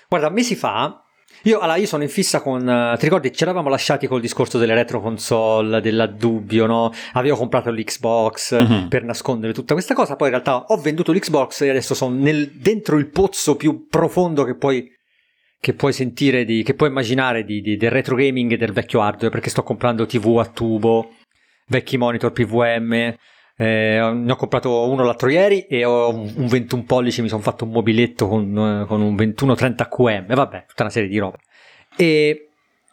Guarda, 0.09 0.29
mesi 0.29 0.55
fa, 0.55 1.02
io, 1.43 1.59
allora, 1.59 1.77
io 1.77 1.85
sono 1.85 2.03
in 2.03 2.09
fissa 2.09 2.41
con, 2.41 2.67
eh, 2.67 2.95
ti 2.97 3.03
ricordi, 3.05 3.31
ci 3.33 3.43
eravamo 3.43 3.69
lasciati 3.69 4.07
col 4.07 4.21
discorso 4.21 4.57
delle 4.57 4.73
retro 4.73 5.01
console, 5.01 5.81
dell'addubbio, 5.81 6.65
no? 6.65 6.91
Avevo 7.13 7.35
comprato 7.35 7.69
l'Xbox 7.71 8.59
Mhm. 8.61 8.87
per 8.87 9.03
nascondere 9.03 9.53
tutta 9.53 9.73
questa 9.73 9.93
cosa, 9.93 10.15
poi 10.15 10.27
in 10.29 10.33
realtà 10.33 10.65
ho 10.67 10.77
venduto 10.77 11.11
l'Xbox 11.11 11.61
e 11.61 11.69
adesso 11.69 11.93
sono 11.93 12.15
nel- 12.15 12.51
dentro 12.51 12.97
il 12.97 13.09
pozzo 13.09 13.55
più 13.55 13.87
profondo 13.89 14.43
che 14.43 14.55
puoi, 14.55 14.89
che 15.59 15.73
puoi 15.73 15.93
sentire, 15.93 16.45
di, 16.45 16.63
che 16.63 16.73
puoi 16.73 16.89
immaginare 16.89 17.43
di, 17.43 17.61
di- 17.61 17.77
del 17.77 17.91
retro 17.91 18.15
gaming 18.15 18.51
e 18.53 18.57
del 18.57 18.71
vecchio 18.73 19.01
hardware, 19.01 19.29
perché 19.31 19.49
sto 19.49 19.63
comprando 19.63 20.05
TV 20.05 20.37
a 20.39 20.45
tubo, 20.45 21.11
vecchi 21.67 21.97
monitor 21.97 22.31
PVM, 22.31 23.15
eh, 23.55 24.11
ne 24.13 24.31
ho 24.31 24.35
comprato 24.35 24.89
uno 24.89 25.03
l'altro 25.03 25.29
ieri 25.29 25.61
e 25.67 25.85
ho 25.85 26.09
un 26.09 26.33
un 26.35 26.47
21 26.47 26.83
pollici, 26.83 27.21
mi 27.21 27.29
sono 27.29 27.41
fatto 27.41 27.65
un 27.65 27.71
mobiletto 27.71 28.27
con, 28.27 28.49
eh, 28.57 28.85
con 28.87 29.01
un 29.01 29.15
2130 29.15 29.87
QM, 29.87 30.33
vabbè, 30.33 30.65
tutta 30.67 30.83
una 30.83 30.91
serie 30.91 31.09
di 31.09 31.17
roba. 31.17 31.37
E, 31.95 32.49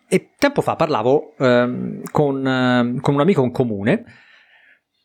e 0.09 0.31
tempo 0.39 0.61
fa 0.61 0.77
parlavo 0.77 1.35
ehm, 1.39 2.03
con, 2.11 2.47
ehm, 2.47 3.01
con 3.01 3.15
un 3.15 3.21
amico 3.21 3.43
in 3.43 3.51
comune, 3.53 4.05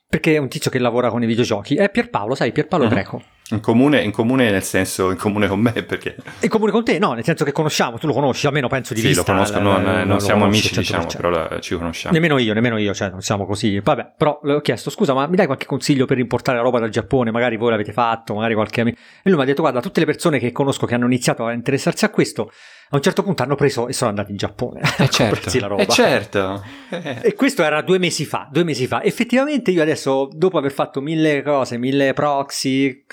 perché 0.07 0.35
è 0.35 0.37
un 0.37 0.47
tizio 0.49 0.69
che 0.71 0.79
lavora 0.79 1.09
con 1.09 1.23
i 1.23 1.25
videogiochi, 1.25 1.75
è 1.75 1.89
Pierpaolo, 1.89 2.35
sai, 2.35 2.51
Pierpaolo 2.51 2.85
Mhm. 2.85 2.89
Greco. 2.89 3.21
In 3.51 3.59
comune, 3.59 4.01
in 4.01 4.09
comune 4.11 4.49
nel 4.49 4.63
senso, 4.63 5.11
in 5.11 5.17
comune 5.17 5.47
con 5.47 5.59
me, 5.59 5.71
perché 5.85 6.15
in 6.41 6.49
comune 6.49 6.71
con 6.71 6.83
te? 6.83 6.97
No, 6.97 7.13
nel 7.13 7.23
senso 7.23 7.45
che 7.45 7.51
conosciamo, 7.51 7.99
tu 7.99 8.07
lo 8.07 8.13
conosci, 8.13 8.47
almeno 8.47 8.67
penso 8.67 8.95
di 8.95 9.01
sì, 9.01 9.07
vista. 9.07 9.21
lo 9.21 9.37
conosco, 9.37 9.59
non, 9.59 9.83
l- 9.83 10.07
non 10.07 10.19
siamo 10.19 10.45
amici, 10.45 10.75
diciamo, 10.75 11.03
100%. 11.05 11.15
però 11.17 11.59
ci 11.59 11.75
conosciamo. 11.75 12.13
Nemmeno 12.15 12.39
io, 12.39 12.53
nemmeno 12.55 12.77
io, 12.77 12.93
cioè 12.95 13.09
non 13.11 13.21
siamo 13.21 13.45
così. 13.45 13.79
Vabbè, 13.79 14.13
però 14.17 14.39
le 14.43 14.53
ho 14.53 14.61
chiesto, 14.61 14.89
scusa, 14.89 15.13
ma 15.13 15.27
mi 15.27 15.35
dai 15.35 15.45
qualche 15.45 15.67
consiglio 15.67 16.05
per 16.05 16.17
importare 16.17 16.57
la 16.57 16.63
roba 16.63 16.79
dal 16.79 16.89
Giappone? 16.89 17.29
Magari 17.29 17.55
voi 17.57 17.69
l'avete 17.69 17.93
fatto, 17.93 18.33
magari 18.33 18.55
qualche 18.55 18.81
amico. 18.81 18.97
E 18.97 19.29
lui 19.29 19.35
mi 19.35 19.43
ha 19.43 19.45
detto, 19.45 19.61
guarda, 19.61 19.79
tutte 19.79 19.99
le 19.99 20.07
persone 20.07 20.39
che 20.39 20.51
conosco 20.51 20.87
che 20.87 20.95
hanno 20.95 21.05
iniziato 21.05 21.45
a 21.45 21.53
interessarsi 21.53 22.03
a 22.03 22.09
questo, 22.09 22.51
a 22.89 22.95
un 22.97 23.01
certo 23.01 23.23
punto 23.23 23.43
hanno 23.43 23.55
preso 23.55 23.87
e 23.87 23.93
sono 23.93 24.09
andati 24.11 24.31
in 24.31 24.37
Giappone. 24.37 24.81
Eh 24.81 25.03
a 25.03 25.07
certo, 25.09 25.23
comprarsi 25.33 25.59
la 25.59 25.67
roba. 25.67 25.81
eh 25.81 25.87
certo. 25.87 26.63
Eh. 26.89 27.19
E 27.23 27.33
questo 27.33 27.63
era 27.63 27.81
due 27.81 27.97
mesi 27.97 28.25
fa, 28.25 28.47
due 28.51 28.63
mesi 28.63 28.87
fa. 28.87 29.01
Effettivamente 29.03 29.71
io 29.71 29.81
adesso, 29.81 30.29
dopo 30.31 30.57
aver 30.57 30.71
fatto 30.71 31.01
mille 31.01 31.41
cose, 31.41 31.77
mille 31.77 32.13
proxy, 32.13 33.05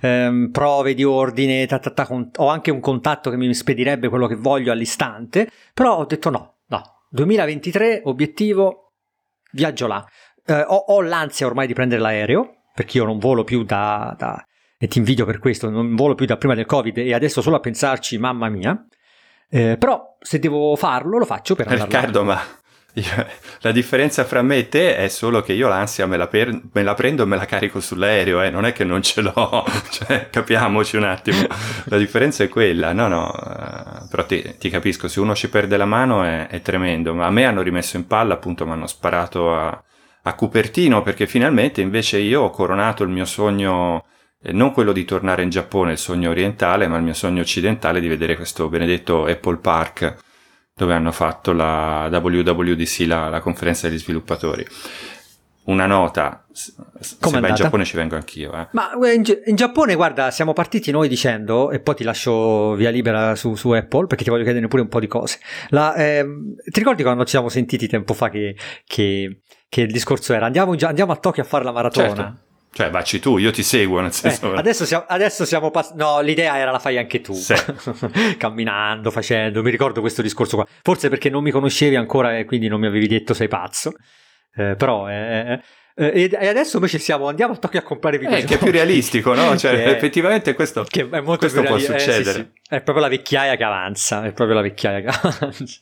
ehm, 0.00 0.50
prove 0.50 0.94
di 0.94 1.04
ordine, 1.04 1.66
ta, 1.66 1.78
ta, 1.78 1.90
ta, 1.90 2.06
con- 2.06 2.30
ho 2.36 2.48
anche 2.48 2.70
un 2.70 2.80
contatto 2.80 3.30
che 3.30 3.36
mi 3.36 3.52
spedirebbe 3.54 4.08
quello 4.08 4.26
che 4.26 4.34
voglio 4.36 4.72
all'istante, 4.72 5.50
però 5.74 5.98
ho 5.98 6.04
detto 6.06 6.30
no, 6.30 6.54
no. 6.68 6.82
2023, 7.10 8.02
obiettivo, 8.04 8.92
viaggio 9.52 9.86
là. 9.86 10.04
Eh, 10.44 10.64
ho, 10.66 10.76
ho 10.88 11.00
l'ansia 11.02 11.46
ormai 11.46 11.66
di 11.66 11.74
prendere 11.74 12.00
l'aereo, 12.00 12.62
perché 12.74 12.98
io 12.98 13.04
non 13.04 13.18
volo 13.18 13.44
più 13.44 13.62
da... 13.64 14.14
da- 14.18 14.42
e 14.80 14.86
ti 14.86 14.98
invidio 14.98 15.24
per 15.26 15.40
questo, 15.40 15.68
non 15.70 15.96
volo 15.96 16.14
più 16.14 16.24
da 16.24 16.36
prima 16.36 16.54
del 16.54 16.64
Covid 16.64 16.98
e 16.98 17.12
adesso 17.12 17.42
solo 17.42 17.56
a 17.56 17.60
pensarci, 17.60 18.16
mamma 18.16 18.48
mia. 18.48 18.80
Eh, 19.50 19.76
però 19.78 20.16
se 20.20 20.38
devo 20.38 20.76
farlo, 20.76 21.18
lo 21.18 21.24
faccio 21.24 21.54
per 21.54 21.68
andare. 21.68 21.84
Riccardo, 21.84 22.24
ma 22.24 22.40
io- 22.94 23.26
la 23.60 23.70
differenza 23.70 24.24
fra 24.24 24.42
me 24.42 24.56
e 24.56 24.68
te 24.68 24.96
è 24.96 25.08
solo 25.08 25.40
che 25.40 25.52
io 25.52 25.68
l'ansia 25.68 26.06
me 26.06 26.16
la, 26.16 26.26
per- 26.26 26.60
me 26.72 26.82
la 26.82 26.94
prendo 26.94 27.22
e 27.22 27.26
me 27.26 27.36
la 27.36 27.44
carico 27.44 27.80
sull'aereo, 27.80 28.42
eh, 28.42 28.50
non 28.50 28.64
è 28.64 28.72
che 28.72 28.84
non 28.84 29.02
ce 29.02 29.20
l'ho, 29.20 29.64
cioè, 29.90 30.28
capiamoci 30.30 30.96
un 30.96 31.04
attimo. 31.04 31.46
La 31.84 31.96
differenza 31.96 32.44
è 32.44 32.48
quella, 32.48 32.92
no, 32.92 33.08
no, 33.08 33.32
eh, 33.32 34.06
però 34.10 34.24
ti, 34.26 34.56
ti 34.58 34.68
capisco, 34.68 35.08
se 35.08 35.20
uno 35.20 35.34
ci 35.34 35.48
perde 35.48 35.76
la 35.76 35.86
mano 35.86 36.24
è, 36.24 36.48
è 36.48 36.60
tremendo, 36.60 37.14
ma 37.14 37.26
a 37.26 37.30
me 37.30 37.44
hanno 37.44 37.62
rimesso 37.62 37.96
in 37.96 38.06
palla, 38.06 38.34
appunto, 38.34 38.66
mi 38.66 38.72
hanno 38.72 38.86
sparato 38.86 39.54
a, 39.54 39.82
a 40.22 40.34
Cupertino 40.34 41.02
perché 41.02 41.26
finalmente 41.26 41.80
invece 41.80 42.18
io 42.18 42.42
ho 42.42 42.50
coronato 42.50 43.02
il 43.02 43.10
mio 43.10 43.24
sogno 43.24 44.04
non 44.52 44.72
quello 44.72 44.92
di 44.92 45.04
tornare 45.04 45.42
in 45.42 45.50
Giappone, 45.50 45.92
il 45.92 45.98
sogno 45.98 46.30
orientale, 46.30 46.86
ma 46.88 46.96
il 46.96 47.02
mio 47.02 47.14
sogno 47.14 47.40
occidentale 47.42 48.00
di 48.00 48.08
vedere 48.08 48.36
questo 48.36 48.68
benedetto 48.68 49.24
Apple 49.26 49.58
Park 49.58 50.16
dove 50.74 50.94
hanno 50.94 51.10
fatto 51.10 51.52
la 51.52 52.08
WWDC, 52.10 53.04
la, 53.06 53.28
la 53.28 53.40
conferenza 53.40 53.88
degli 53.88 53.98
sviluppatori. 53.98 54.64
Una 55.64 55.84
nota, 55.86 56.46
s- 56.50 56.72
se 57.00 57.16
Com'è 57.20 57.40
vai 57.40 57.50
in? 57.50 57.56
Giappone 57.56 57.84
ci 57.84 57.96
vengo 57.96 58.14
anch'io. 58.14 58.52
Eh. 58.54 58.68
Ma 58.72 58.92
eh, 59.04 59.12
in, 59.14 59.22
in 59.46 59.54
Giappone, 59.56 59.96
guarda, 59.96 60.30
siamo 60.30 60.52
partiti 60.54 60.90
noi 60.90 61.08
dicendo, 61.08 61.70
e 61.72 61.80
poi 61.80 61.94
ti 61.96 62.04
lascio 62.04 62.72
via 62.74 62.88
libera 62.90 63.34
su, 63.34 63.54
su 63.54 63.70
Apple 63.72 64.06
perché 64.06 64.24
ti 64.24 64.30
voglio 64.30 64.44
chiedere 64.44 64.66
pure 64.68 64.80
un 64.82 64.88
po' 64.88 65.00
di 65.00 65.08
cose. 65.08 65.40
La, 65.70 65.94
ehm, 65.94 66.54
ti 66.62 66.78
ricordi 66.78 67.02
quando 67.02 67.24
ci 67.24 67.30
siamo 67.30 67.48
sentiti 67.50 67.86
tempo 67.86 68.14
fa 68.14 68.30
che, 68.30 68.56
che- 68.86 69.40
che 69.68 69.80
il 69.82 69.92
discorso 69.92 70.32
era 70.32 70.46
andiamo, 70.46 70.74
andiamo 70.80 71.12
a 71.12 71.16
Tokyo 71.16 71.42
a 71.42 71.46
fare 71.46 71.64
la 71.64 71.72
maratona? 71.72 72.06
Certo. 72.14 72.38
Cioè, 72.70 72.90
vacci 72.90 73.18
tu, 73.18 73.38
io 73.38 73.50
ti 73.50 73.62
seguo, 73.62 73.98
nel 74.00 74.10
Eh, 74.10 74.12
senso... 74.12 74.52
adesso 74.52 74.84
siamo, 74.84 75.04
adesso 75.08 75.44
siamo 75.44 75.70
pass- 75.70 75.94
No, 75.94 76.20
l'idea 76.20 76.58
era 76.58 76.70
la 76.70 76.78
fai 76.78 76.98
anche 76.98 77.20
tu. 77.20 77.32
Sì. 77.32 77.54
Camminando, 78.38 79.10
facendo. 79.10 79.62
Mi 79.62 79.70
ricordo 79.70 80.00
questo 80.00 80.22
discorso 80.22 80.56
qua. 80.56 80.66
Forse 80.82 81.08
perché 81.08 81.30
non 81.30 81.42
mi 81.42 81.50
conoscevi 81.50 81.96
ancora 81.96 82.36
e 82.38 82.44
quindi 82.44 82.68
non 82.68 82.80
mi 82.80 82.86
avevi 82.86 83.08
detto 83.08 83.34
sei 83.34 83.48
pazzo. 83.48 83.92
Eh, 84.54 84.74
però. 84.76 85.08
eh, 85.08 85.60
eh, 85.96 86.12
e 86.22 86.30
e 86.40 86.46
adesso 86.46 86.76
invece 86.76 86.98
siamo. 86.98 87.26
Andiamo 87.28 87.54
a 87.54 87.56
Tokyo 87.56 87.80
a 87.80 87.82
comprare 87.82 88.16
Eh, 88.16 88.20
videogiochi. 88.20 88.46
che 88.46 88.54
è 88.54 88.58
più 88.58 88.70
realistico, 88.70 89.34
no? 89.34 89.56
Cioè, 89.56 89.72
Che 89.74 89.84
effettivamente 89.96 90.54
questo... 90.54 90.84
che 90.88 91.08
è 91.10 91.20
molto 91.20 91.38
questo 91.48 91.62
può 91.62 91.76
reali- 91.76 91.94
eh, 91.94 91.98
sì, 91.98 92.04
succedere. 92.12 92.32
sì. 92.62 92.74
È 92.74 92.80
proprio 92.82 93.04
la 93.04 93.10
vecchiaia 93.10 93.56
che 93.56 93.64
avanza. 93.64 94.24
È 94.24 94.32
proprio 94.32 94.54
la 94.56 94.62
vecchiaia 94.62 95.00
che 95.00 95.06
avanza. 95.28 95.80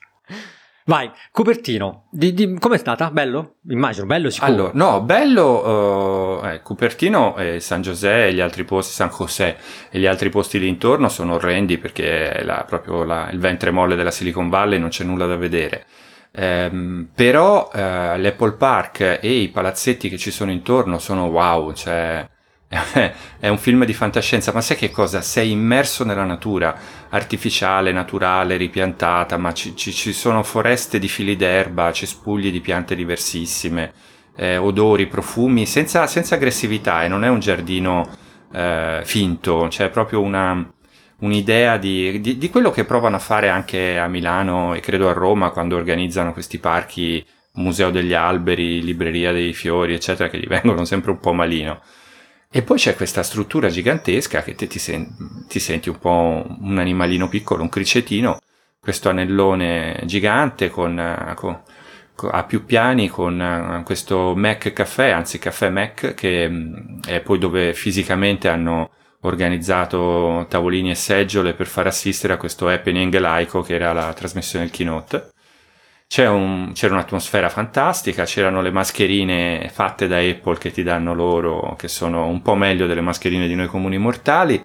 Vai, 0.89 1.11
Cupertino. 1.33 2.05
Di, 2.13 2.33
di- 2.33 2.59
com'è 2.61 2.79
stata? 2.79 3.11
Bello? 3.11 3.57
Immagino, 3.71 4.07
bello 4.07 4.31
sicuro. 4.31 4.53
Allora, 4.53 4.71
no, 4.75 5.01
bello, 5.03 6.43
eh, 6.45 6.55
eh, 6.55 6.63
Cupertino 6.63 7.37
e 7.37 7.59
San 7.59 7.83
José 7.83 8.27
e 8.29 8.33
gli 8.33 8.41
altri 8.41 8.63
posti, 8.63 8.93
San 8.93 9.09
José 9.09 9.57
e 9.91 9.99
gli 9.99 10.07
altri 10.07 10.29
posti 10.31 10.61
lì 10.61 10.69
intorno 10.69 11.09
sono 11.09 11.35
orrendi 11.35 11.77
perché 11.79 12.31
è 12.31 12.45
la- 12.45 12.65
proprio 12.65 13.03
la- 13.03 13.29
il 13.33 13.41
ventre 13.41 13.73
molle 13.73 13.97
della 13.97 14.13
Silicon 14.13 14.49
Valley, 14.49 14.79
non 14.79 14.91
c'è 14.91 15.03
nulla 15.03 15.27
da 15.27 15.37
vedere. 15.37 15.87
Ehm, 16.31 17.09
però 17.13 17.69
eh, 17.75 18.17
l'Apple 18.19 18.53
Park 18.53 19.19
e 19.21 19.29
i 19.29 19.49
palazzetti 19.49 20.09
che 20.09 20.19
ci 20.19 20.31
sono 20.31 20.53
intorno 20.53 20.99
sono 21.01 21.25
wow, 21.27 21.73
cioè 21.73 22.25
è 23.39 23.49
un 23.49 23.59
film 23.59 23.85
di 23.85 23.93
fantascienza, 23.95 24.53
ma 24.53 24.61
sai 24.61 24.77
che 24.77 24.91
cosa? 24.91 25.21
Sei 25.21 25.53
immerso 25.53 26.05
nella 26.05 26.25
natura, 26.25 26.77
artificiale, 27.11 27.93
naturale, 27.93 28.57
ripiantata, 28.57 29.37
ma 29.37 29.53
ci, 29.53 29.77
ci- 29.77 29.93
ci 29.93 30.13
sono 30.13 30.43
foreste 30.43 30.99
di 30.99 31.07
fili 31.09 31.37
d'erba, 31.37 31.93
cespugli 31.93 32.51
di 32.51 32.61
piante 32.61 32.97
diversissime, 32.97 33.93
eh, 34.37 34.57
odori, 34.57 35.07
profumi, 35.07 35.65
senza, 35.65 36.07
senza 36.09 36.35
aggressività 36.35 37.05
e 37.05 37.09
non 37.09 37.25
è 37.25 37.29
un 37.29 37.39
giardino 37.39 38.09
eh, 38.53 39.01
finto, 39.05 39.67
c'è 39.71 39.89
proprio 39.91 40.21
una, 40.21 40.69
un'idea 41.21 41.77
di, 41.79 42.21
di- 42.21 42.37
di 42.37 42.51
quello 42.51 42.71
che 42.73 42.85
provano 42.85 43.17
a 43.17 43.19
fare 43.21 43.49
anche 43.49 43.97
a 43.99 44.09
Milano 44.09 44.75
e 44.75 44.81
credo 44.81 45.09
a 45.09 45.13
Roma 45.13 45.51
quando 45.51 45.77
organizzano 45.77 46.33
questi 46.33 46.59
parchi, 46.59 47.25
Museo 47.55 47.91
degli 47.91 48.13
Alberi, 48.13 48.83
Libreria 48.83 49.33
dei 49.33 49.53
Fiori, 49.55 49.95
eccetera, 49.95 50.29
che 50.29 50.39
gli 50.39 50.47
vengono 50.49 50.85
sempre 50.85 51.13
un 51.13 51.21
po' 51.21 51.33
malino. 51.33 51.81
E 52.57 52.63
poi 52.63 52.79
c'è 52.79 52.97
questa 52.97 53.23
struttura 53.23 53.69
gigantesca 53.69 54.43
che 54.43 54.55
te 54.55 54.67
ti, 54.67 54.79
sen- 54.79 55.45
ti 55.47 55.59
senti 55.61 55.91
un 55.91 55.99
po' 55.99 56.43
un 56.61 56.79
animalino 56.79 57.29
piccolo, 57.29 57.61
un 57.61 57.69
cricetino, 57.69 58.39
questo 58.81 59.11
anellone 59.11 60.01
gigante 60.07 60.71
con, 60.71 61.35
con- 61.35 61.61
co- 62.15 62.31
a 62.31 62.45
più 62.45 62.65
piani 62.65 63.09
con 63.09 63.39
eh, 63.43 63.83
questo 63.85 64.35
Mac 64.35 64.73
Caffè, 64.73 65.11
anzi 65.11 65.39
Caffè 65.39 65.69
Mac, 65.69 66.15
che 66.15 66.49
mh, 66.49 67.01
è 67.07 67.21
poi 67.21 67.37
dove 67.39 67.75
fisicamente 67.75 68.49
hanno 68.49 68.89
organizzato 69.21 70.47
tavolini 70.49 70.89
e 70.91 70.95
seggiole 70.95 71.53
per 71.53 71.67
far 71.67 71.87
assistere 71.89 72.33
a 72.33 72.37
questo 72.39 72.69
happening 72.69 73.15
laico 73.19 73.61
che 73.61 73.75
era 73.75 73.93
la 73.93 74.15
trasmissione 74.15 74.65
del 74.65 74.73
keynote. 74.73 75.29
Un- 76.19 76.73
c'era 76.73 76.95
un'atmosfera 76.95 77.49
fantastica, 77.49 78.25
c'erano 78.25 78.63
le 78.63 78.71
mascherine 78.71 79.69
fatte 79.71 80.07
da 80.07 80.19
Apple 80.19 80.57
che 80.57 80.71
ti 80.71 80.83
danno 80.83 81.13
loro, 81.13 81.75
che 81.77 81.89
sono 81.89 82.27
un 82.27 82.41
po' 82.43 82.55
meglio 82.55 82.87
delle 82.87 83.01
mascherine 83.03 83.47
di 83.47 83.55
noi 83.55 83.67
comuni 83.67 83.99
mortali, 83.99 84.65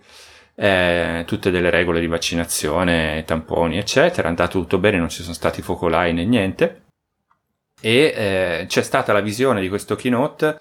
eh, 0.55 1.24
tutte 1.25 1.51
delle 1.51 1.69
regole 1.69 2.00
di 2.00 2.07
vaccinazione, 2.07 3.24
tamponi, 3.25 3.77
eccetera. 3.77 4.27
È 4.27 4.29
andato 4.29 4.60
tutto 4.60 4.77
bene, 4.77 4.98
non 4.98 5.10
ci 5.10 5.24
sono 5.24 5.33
stati 5.33 5.62
focolai 5.62 6.13
né 6.13 6.24
niente. 6.25 6.83
E 7.81 8.13
eh, 8.15 8.65
c'è 8.67 8.81
stata 8.83 9.12
la 9.12 9.21
visione 9.21 9.60
di 9.60 9.67
questo 9.67 9.95
keynote 9.95 10.60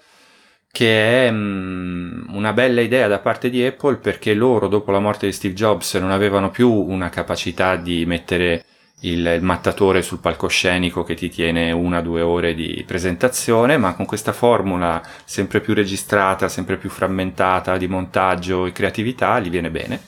che 0.71 1.27
è 1.27 1.31
mm, 1.31 2.33
una 2.33 2.53
bella 2.53 2.81
idea 2.81 3.07
da 3.07 3.19
parte 3.19 3.49
di 3.49 3.63
Apple 3.63 3.97
perché 3.97 4.33
loro 4.33 4.67
dopo 4.67 4.91
la 4.91 4.99
morte 4.99 5.27
di 5.27 5.33
Steve 5.33 5.53
Jobs 5.53 5.93
non 5.95 6.11
avevano 6.11 6.49
più 6.49 6.71
una 6.71 7.09
capacità 7.09 7.75
di 7.75 8.05
mettere 8.05 8.65
il, 9.01 9.25
il 9.25 9.41
mattatore 9.41 10.01
sul 10.01 10.19
palcoscenico 10.19 11.03
che 11.03 11.15
ti 11.15 11.29
tiene 11.29 11.71
una 11.71 11.99
o 11.99 12.01
due 12.01 12.21
ore 12.21 12.53
di 12.53 12.83
presentazione, 12.85 13.77
ma 13.77 13.93
con 13.93 14.05
questa 14.05 14.33
formula 14.33 15.01
sempre 15.25 15.61
più 15.61 15.73
registrata, 15.73 16.47
sempre 16.49 16.77
più 16.77 16.89
frammentata 16.89 17.77
di 17.77 17.87
montaggio 17.87 18.65
e 18.65 18.71
creatività 18.71 19.39
gli 19.39 19.49
viene 19.49 19.69
bene. 19.69 20.01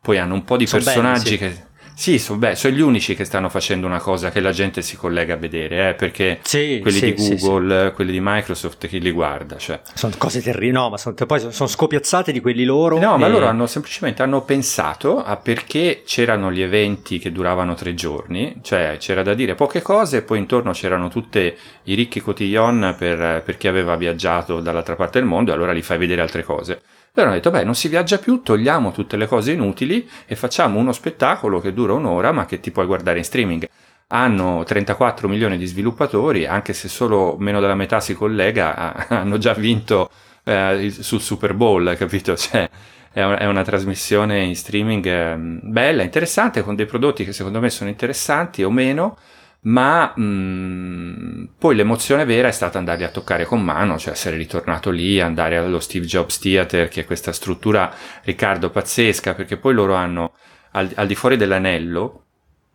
poi 0.00 0.18
hanno 0.18 0.34
un 0.34 0.44
po' 0.44 0.56
di 0.56 0.66
Sono 0.66 0.82
personaggi 0.82 1.36
belli, 1.36 1.52
sì. 1.52 1.62
che... 1.62 1.68
Sì, 2.00 2.18
so, 2.18 2.36
beh, 2.36 2.56
sono 2.56 2.74
gli 2.74 2.80
unici 2.80 3.14
che 3.14 3.26
stanno 3.26 3.50
facendo 3.50 3.86
una 3.86 3.98
cosa 3.98 4.30
che 4.30 4.40
la 4.40 4.52
gente 4.52 4.80
si 4.80 4.96
collega 4.96 5.34
a 5.34 5.36
vedere, 5.36 5.90
eh, 5.90 5.94
perché 5.94 6.38
Sì, 6.40 6.78
quelli 6.80 6.96
sì, 6.96 7.12
di 7.12 7.20
sì, 7.20 7.36
Google, 7.36 7.92
quelli 7.92 8.12
di 8.12 8.20
Microsoft, 8.22 8.86
chi 8.86 9.00
li 9.00 9.10
guarda? 9.10 9.58
Cioè. 9.58 9.82
Sono 9.92 10.14
cose 10.16 10.40
terribili, 10.40 10.72
no, 10.72 10.88
ma 10.88 10.96
sono, 10.96 11.14
poi 11.14 11.52
sono, 11.52 11.68
scopiazzate 11.68 12.32
di 12.32 12.40
quelli 12.40 12.64
loro. 12.64 12.98
No, 12.98 13.18
ma 13.18 13.26
e- 13.26 13.28
loro 13.28 13.44
hanno 13.44 13.66
semplicemente 13.66 14.22
hanno 14.22 14.40
pensato 14.40 15.22
a 15.22 15.36
perché 15.36 16.00
c'erano 16.06 16.50
gli 16.50 16.62
eventi 16.62 17.18
che 17.18 17.32
duravano 17.32 17.74
tre 17.74 17.92
giorni, 17.92 18.60
cioè 18.62 18.96
c'era 18.98 19.22
da 19.22 19.34
dire 19.34 19.54
poche 19.54 19.82
cose 19.82 20.16
e 20.16 20.22
poi 20.22 20.38
intorno 20.38 20.72
c'erano 20.72 21.08
tutti 21.08 21.54
i 21.82 21.94
ricchi 21.94 22.20
cotillon 22.20 22.94
per, 22.96 23.42
per 23.44 23.58
chi 23.58 23.68
aveva 23.68 23.96
viaggiato 23.96 24.60
dall'altra 24.60 24.96
parte 24.96 25.18
del 25.18 25.28
mondo 25.28 25.50
e 25.50 25.54
allora 25.54 25.72
li 25.72 25.82
fai 25.82 25.98
vedere 25.98 26.22
altre 26.22 26.44
cose. 26.44 26.80
Loro 27.14 27.28
hanno 27.28 27.38
detto, 27.38 27.50
beh, 27.50 27.64
non 27.64 27.74
si 27.74 27.88
viaggia 27.88 28.18
più, 28.18 28.40
togliamo 28.42 28.92
tutte 28.92 29.16
le 29.16 29.26
cose 29.26 29.52
inutili 29.52 30.08
e 30.26 30.36
facciamo 30.36 30.78
uno 30.78 30.92
spettacolo 30.92 31.60
che 31.60 31.72
dura 31.72 31.92
un'ora 31.92 32.30
ma 32.32 32.46
che 32.46 32.60
ti 32.60 32.70
puoi 32.70 32.86
guardare 32.86 33.18
in 33.18 33.24
streaming. 33.24 33.68
Hanno 34.08 34.62
34 34.64 35.28
milioni 35.28 35.56
di 35.56 35.66
sviluppatori, 35.66 36.46
anche 36.46 36.72
se 36.72 36.88
solo 36.88 37.36
meno 37.38 37.60
della 37.60 37.74
metà 37.74 38.00
si 38.00 38.14
collega, 38.14 39.06
hanno 39.08 39.38
già 39.38 39.54
vinto 39.54 40.10
eh, 40.44 40.90
sul 40.90 41.20
Super 41.20 41.54
Bowl, 41.54 41.96
capito? 41.96 42.36
Cioè, 42.36 42.68
è, 43.12 43.22
un- 43.22 43.36
è 43.38 43.46
una 43.46 43.62
trasmissione 43.62 44.42
in 44.42 44.56
streaming 44.56 45.06
ehm, 45.06 45.60
bella, 45.62 46.02
interessante, 46.02 46.62
con 46.62 46.74
dei 46.76 46.86
prodotti 46.86 47.24
che 47.24 47.32
secondo 47.32 47.60
me 47.60 47.70
sono 47.70 47.90
interessanti 47.90 48.62
o 48.62 48.70
meno, 48.70 49.16
ma 49.62 50.12
mh, 50.16 51.50
poi 51.58 51.74
l'emozione 51.74 52.24
vera 52.24 52.48
è 52.48 52.52
stata 52.52 52.78
andarli 52.78 53.04
a 53.04 53.10
toccare 53.10 53.44
con 53.44 53.62
mano, 53.62 53.98
cioè 53.98 54.12
essere 54.12 54.36
ritornato 54.36 54.90
lì, 54.90 55.20
andare 55.20 55.56
allo 55.56 55.80
Steve 55.80 56.06
Jobs 56.06 56.38
Theater, 56.38 56.88
che 56.88 57.02
è 57.02 57.04
questa 57.04 57.32
struttura, 57.32 57.92
Riccardo, 58.22 58.70
pazzesca, 58.70 59.34
perché 59.34 59.56
poi 59.58 59.74
loro 59.74 59.94
hanno, 59.94 60.34
al, 60.72 60.90
al 60.94 61.06
di 61.06 61.14
fuori 61.14 61.36
dell'anello, 61.36 62.24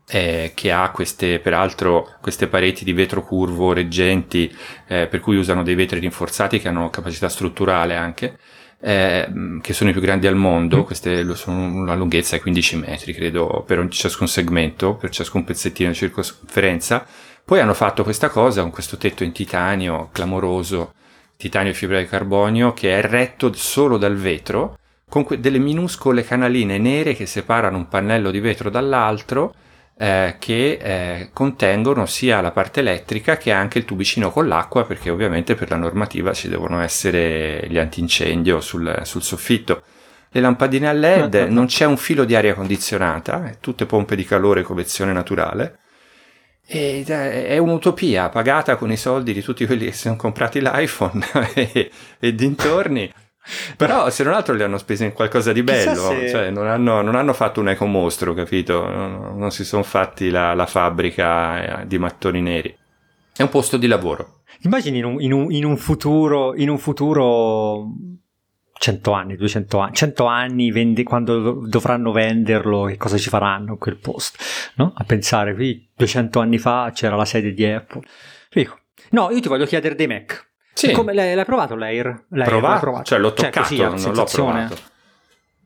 eh, 0.08 0.52
che 0.54 0.72
ha 0.72 0.92
queste, 0.92 1.40
peraltro, 1.40 2.16
queste 2.22 2.48
pareti 2.48 2.84
di 2.84 2.94
vetro 2.94 3.24
curvo 3.24 3.74
reggenti, 3.74 4.56
eh, 4.88 5.08
per 5.08 5.20
cui 5.20 5.38
usano 5.38 5.64
dei 5.64 5.76
vetri 5.76 6.00
rinforzati 6.00 6.60
che 6.60 6.68
hanno 6.68 6.90
capacità 6.92 7.30
strutturale 7.30 7.96
anche, 7.96 8.38
eh, 8.88 9.28
che 9.62 9.74
sono 9.74 9.90
i 9.90 9.94
più 9.94 10.02
grandi 10.02 10.28
al 10.28 10.36
mondo, 10.36 10.84
queste 10.84 11.24
lo- 11.24 11.34
sono 11.34 11.58
una 11.66 11.96
lunghezza 11.96 12.36
di 12.36 12.44
15 12.44 12.78
metri, 12.78 13.14
credo, 13.14 13.64
per 13.66 13.88
ciascun 13.90 14.28
segmento, 14.28 14.94
per 14.94 15.10
ciascun 15.10 15.44
pezzettino 15.44 15.90
di 15.90 15.96
circonferenza. 15.96 17.04
Poi 17.44 17.60
hanno 17.60 17.74
fatto 17.74 18.04
questa 18.04 18.30
cosa 18.30 18.62
con 18.62 18.70
questo 18.70 18.98
tetto 18.98 19.24
in 19.24 19.32
titanio 19.32 20.10
clamoroso, 20.12 20.94
titanio 21.36 21.72
e 21.72 21.74
fibra 21.74 21.98
di 22.00 22.06
carbonio, 22.06 22.74
che 22.74 23.00
è 23.00 23.02
retto 23.02 23.52
solo 23.54 23.98
dal 23.98 24.16
vetro, 24.16 24.78
con 25.10 25.24
que- 25.24 25.40
delle 25.40 25.58
minuscole 25.58 26.24
canaline 26.24 26.78
nere 26.78 27.16
che 27.16 27.26
separano 27.26 27.78
un 27.78 27.88
pannello 27.88 28.30
di 28.30 28.40
vetro 28.40 28.70
dall'altro, 28.70 29.54
eh, 29.98 30.36
che 30.40 30.78
eh, 30.82 31.30
contengono 31.32 32.06
sia 32.06 32.42
la 32.42 32.52
parte 32.52 32.82
elettrica 32.82 33.38
che 33.38 33.52
anche 33.52 33.78
il 33.78 33.86
tubicino 33.86 34.32
con 34.32 34.48
l'acqua, 34.48 34.86
perché 34.86 35.10
ovviamente 35.10 35.56
per 35.56 35.70
la 35.70 35.78
normativa 35.78 36.34
ci 36.34 36.50
devono 36.50 36.82
essere 36.82 37.66
gli 37.70 37.78
antincendio 37.78 38.60
sul, 38.60 39.02
sul 39.04 39.24
soffitto. 39.24 39.84
Le 40.30 40.42
lampadine 40.42 40.90
a 40.90 40.92
LED, 40.92 41.48
non 41.50 41.68
c'è 41.68 41.86
un 41.86 41.96
filo 41.96 42.26
di 42.26 42.36
aria 42.36 42.54
condizionata, 42.54 43.46
è 43.46 43.58
tutte 43.62 43.86
pompe 43.86 44.18
di 44.18 44.26
calore 44.26 44.62
e 44.62 44.64
convezione 44.64 45.14
naturale. 45.14 45.80
Ed 46.68 47.10
è 47.10 47.46
è 47.48 47.58
un'utopia 47.58 48.28
pagata 48.30 48.76
con 48.76 48.92
i 48.92 48.98
soldi 48.98 49.32
di 49.32 49.42
tutti 49.42 49.66
quelli 49.66 49.86
che 49.86 49.92
si 49.92 50.00
sono 50.00 50.16
comprati 50.16 50.60
l'iPhone 50.60 51.24
e, 51.54 51.92
e 52.20 52.36
dintorni. 52.36 53.14
Però 53.78 54.10
se 54.10 54.24
non 54.24 54.34
altro 54.34 54.54
li 54.56 54.64
hanno 54.64 54.78
spesi 54.78 55.04
in 55.06 55.14
qualcosa 55.14 55.52
di 55.52 55.62
bello, 55.64 55.96
se- 56.10 56.30
cioè 56.30 56.50
non 56.50 56.68
hanno, 56.68 57.02
non 57.02 57.16
hanno 57.16 57.34
fatto 57.34 57.60
un 57.60 57.70
ecomostro, 57.70 58.34
capito? 58.34 58.88
Non, 58.90 59.38
non 59.38 59.52
si 59.52 59.64
sono 59.64 59.84
fatti 59.84 60.30
la, 60.30 60.54
la 60.54 60.66
fabbrica 60.66 61.82
eh, 61.82 61.88
di 61.88 61.98
mattoni 61.98 62.42
neri. 62.42 62.76
È 63.36 63.42
un 63.42 63.50
posto 63.50 63.78
di 63.78 63.88
lavoro. 63.88 64.42
Immagini 64.62 64.98
in 65.00 65.06
un, 65.06 65.22
in 65.22 65.32
un- 65.34 65.52
in 65.52 65.66
un 65.66 65.78
futuro, 65.78 66.56
in 66.56 66.70
un 66.70 66.78
futuro 66.80 67.88
100 68.78 69.12
anni, 69.12 69.36
200 69.36 69.78
anni, 69.80 69.94
100 69.94 70.26
anni 70.26 70.72
vende- 70.72 71.04
quando 71.04 71.40
do- 71.40 71.68
dovranno 71.68 72.12
venderlo, 72.12 72.86
che 72.86 72.98
cosa 72.98 73.18
ci 73.18 73.30
faranno 73.30 73.74
in 73.74 73.78
quel 73.78 73.98
posto, 73.98 74.38
no? 74.76 74.94
A 74.96 75.04
pensare, 75.04 75.54
qui 75.54 75.88
200 75.96 76.40
anni 76.40 76.58
fa 76.58 76.92
c'era 76.94 77.16
la 77.16 77.26
sede 77.26 77.54
di 77.54 77.66
Apple. 77.66 78.02
Dico, 78.52 78.80
no, 79.12 79.30
io 79.32 79.40
ti 79.40 79.48
voglio 79.48 79.66
chiedere 79.66 79.96
dei 79.96 80.08
Mac. 80.08 80.50
Sì. 80.76 80.92
Come, 80.92 81.14
l'hai, 81.14 81.34
l'hai 81.36 81.46
provato 81.46 81.74
l'Air? 81.76 82.26
L'Air, 82.32 82.50
provato, 82.50 82.92
l'hai 82.92 83.06
cioè 83.06 83.18
l'ho 83.18 83.32
toccato, 83.32 83.62
così, 83.62 83.82
a 83.82 83.88
non 83.88 84.14
l'ho 84.14 84.26
provato. 84.26 84.78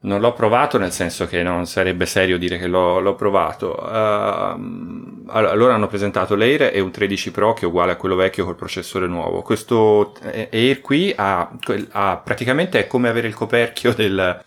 Non 0.01 0.21
l'ho 0.21 0.33
provato 0.33 0.77
nel 0.77 0.91
senso 0.91 1.25
che 1.25 1.41
non 1.41 1.65
sarebbe 1.65 2.05
serio 2.05 2.37
dire 2.37 2.59
che 2.59 2.67
l'ho, 2.67 2.99
l'ho 2.99 3.15
provato. 3.15 3.75
Ehm, 3.91 5.23
allora, 5.29 5.73
hanno 5.73 5.87
presentato 5.87 6.35
l'Air 6.35 6.69
e 6.71 6.79
un 6.79 6.91
13 6.91 7.31
Pro 7.31 7.53
che 7.53 7.61
è 7.61 7.65
uguale 7.65 7.93
a 7.93 7.95
quello 7.95 8.15
vecchio 8.15 8.45
col 8.45 8.55
processore 8.55 9.07
nuovo. 9.07 9.41
Questo 9.41 10.13
eh, 10.21 10.47
Air 10.53 10.79
qui 10.79 11.11
ha, 11.17 11.51
ha- 11.91 12.21
praticamente 12.23 12.77
è 12.77 12.85
come 12.85 13.09
avere 13.09 13.27
il 13.27 13.33
coperchio 13.33 13.95
del, 13.95 14.43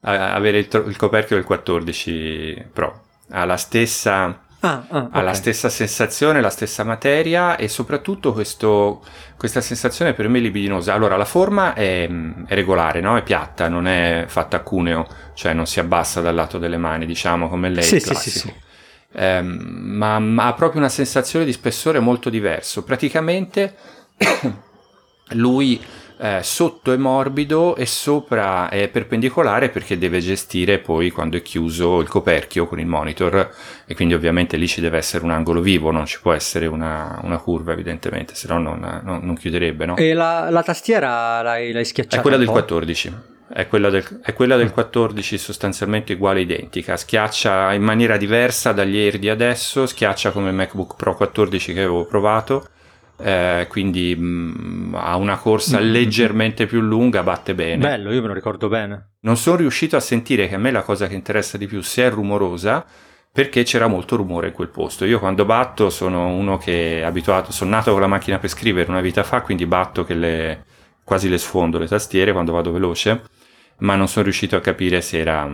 avere 0.00 0.58
il, 0.58 0.84
il 0.86 0.96
coperchio 0.96 1.34
del 1.34 1.44
14 1.44 2.68
Pro. 2.72 3.02
Ha 3.30 3.44
la 3.44 3.56
stessa 3.56 4.43
Ah, 4.66 4.86
ah, 4.88 5.08
ha 5.10 5.20
la 5.20 5.32
ok. 5.32 5.36
stessa 5.36 5.68
sensazione, 5.68 6.40
la 6.40 6.48
stessa 6.48 6.84
materia 6.84 7.56
e 7.56 7.68
soprattutto 7.68 8.32
questo, 8.32 9.04
questa 9.36 9.60
sensazione 9.60 10.14
per 10.14 10.28
me 10.28 10.38
libidinosa. 10.38 10.94
Allora, 10.94 11.16
la 11.18 11.26
forma 11.26 11.74
è, 11.74 12.08
è 12.46 12.54
regolare, 12.54 13.00
no? 13.00 13.16
È 13.18 13.22
piatta, 13.22 13.68
non 13.68 13.86
è 13.86 14.24
fatta 14.26 14.56
a 14.56 14.60
cuneo, 14.60 15.06
cioè 15.34 15.52
non 15.52 15.66
si 15.66 15.80
abbassa 15.80 16.22
dal 16.22 16.34
lato 16.34 16.58
delle 16.58 16.78
mani, 16.78 17.04
diciamo, 17.04 17.50
come 17.50 17.68
lei 17.68 17.82
Sì, 17.82 18.00
sì, 18.00 18.06
classico. 18.08 18.38
sì, 18.38 18.38
sì. 18.48 18.54
Ehm, 19.16 19.46
ma, 19.96 20.18
ma 20.18 20.46
ha 20.46 20.54
proprio 20.54 20.80
una 20.80 20.88
sensazione 20.88 21.44
di 21.44 21.52
spessore 21.52 22.00
molto 22.00 22.30
diverso. 22.30 22.84
Praticamente 22.84 23.76
lui 25.32 25.80
eh, 26.18 26.40
sotto 26.42 26.92
è 26.92 26.96
morbido 26.96 27.74
e 27.76 27.86
sopra 27.86 28.68
è 28.68 28.88
perpendicolare 28.88 29.68
perché 29.68 29.98
deve 29.98 30.20
gestire 30.20 30.78
poi 30.78 31.10
quando 31.10 31.36
è 31.36 31.42
chiuso 31.42 32.00
il 32.00 32.08
coperchio 32.08 32.66
con 32.66 32.78
il 32.78 32.86
monitor 32.86 33.50
e 33.84 33.94
quindi 33.94 34.14
ovviamente 34.14 34.56
lì 34.56 34.68
ci 34.68 34.80
deve 34.80 34.98
essere 34.98 35.24
un 35.24 35.30
angolo 35.30 35.60
vivo, 35.60 35.90
non 35.90 36.06
ci 36.06 36.20
può 36.20 36.32
essere 36.32 36.66
una, 36.66 37.18
una 37.22 37.38
curva 37.38 37.72
evidentemente, 37.72 38.34
se 38.34 38.46
no 38.48 38.58
non, 38.58 39.00
non- 39.02 39.20
non 39.22 39.34
chiuderebbe, 39.36 39.86
no? 39.86 39.96
E 39.96 40.14
la, 40.14 40.48
la 40.50 40.62
tastiera 40.62 41.42
l'hai, 41.42 41.72
l'hai 41.72 41.84
schiacciata 41.84 42.18
È 42.18 42.20
quella 42.20 42.36
del 42.36 42.46
po'? 42.46 42.52
14. 42.52 43.14
È 43.46 43.68
quella, 43.68 43.90
del, 43.90 44.20
è 44.22 44.32
quella 44.32 44.56
del 44.56 44.72
14 44.72 45.36
sostanzialmente 45.36 46.14
uguale 46.14 46.40
identica. 46.40 46.96
Schiaccia 46.96 47.72
in 47.74 47.82
maniera 47.82 48.16
diversa 48.16 48.72
dagli 48.72 48.96
Air 48.96 49.18
di 49.18 49.28
adesso. 49.28 49.86
Schiaccia 49.86 50.30
come 50.30 50.50
MacBook 50.50 50.96
Pro 50.96 51.14
14 51.14 51.74
che 51.74 51.80
avevo 51.80 52.06
provato. 52.06 52.68
Eh, 53.18 53.66
quindi 53.68 54.14
mh, 54.16 54.94
ha 54.98 55.16
una 55.16 55.36
corsa 55.36 55.78
Mm. 55.80 55.90
leggermente 55.90 56.66
più 56.66 56.80
lunga, 56.80 57.22
batte 57.22 57.54
bene. 57.54 57.76
Bello, 57.86 58.12
io 58.12 58.20
me 58.20 58.28
lo 58.28 58.34
ricordo 58.34 58.68
bene. 58.68 59.12
Non 59.20 59.36
sono 59.36 59.56
riuscito 59.56 59.96
a 59.96 60.00
sentire 60.00 60.48
che 60.48 60.54
a 60.56 60.58
me 60.58 60.70
la 60.70 60.82
cosa 60.82 61.06
che 61.06 61.14
interessa 61.14 61.56
di 61.56 61.66
più 61.66 61.80
se 61.82 62.04
è 62.04 62.10
rumorosa 62.10 62.84
perché 63.32 63.62
c'era 63.64 63.86
molto 63.88 64.14
rumore 64.16 64.48
in 64.48 64.52
quel 64.52 64.68
posto. 64.68 65.04
Io 65.04 65.18
quando 65.18 65.44
batto 65.44 65.90
sono 65.90 66.28
uno 66.28 66.56
che 66.58 67.00
è 67.00 67.02
abituato, 67.02 67.50
sono 67.52 67.70
nato 67.70 67.90
con 67.92 68.00
la 68.00 68.06
macchina 68.06 68.38
per 68.38 68.48
scrivere 68.50 68.88
una 68.90 69.00
vita 69.00 69.22
fa, 69.24 69.40
quindi 69.42 69.66
batto 69.66 70.04
che 70.04 70.14
le, 70.14 70.64
quasi 71.02 71.28
le 71.28 71.38
sfondo 71.38 71.78
le 71.78 71.88
tastiere 71.88 72.30
quando 72.32 72.52
vado 72.52 72.70
veloce, 72.70 73.22
ma 73.78 73.96
non 73.96 74.06
sono 74.06 74.24
riuscito 74.24 74.54
a 74.54 74.60
capire 74.60 75.00
se 75.00 75.18
era, 75.18 75.50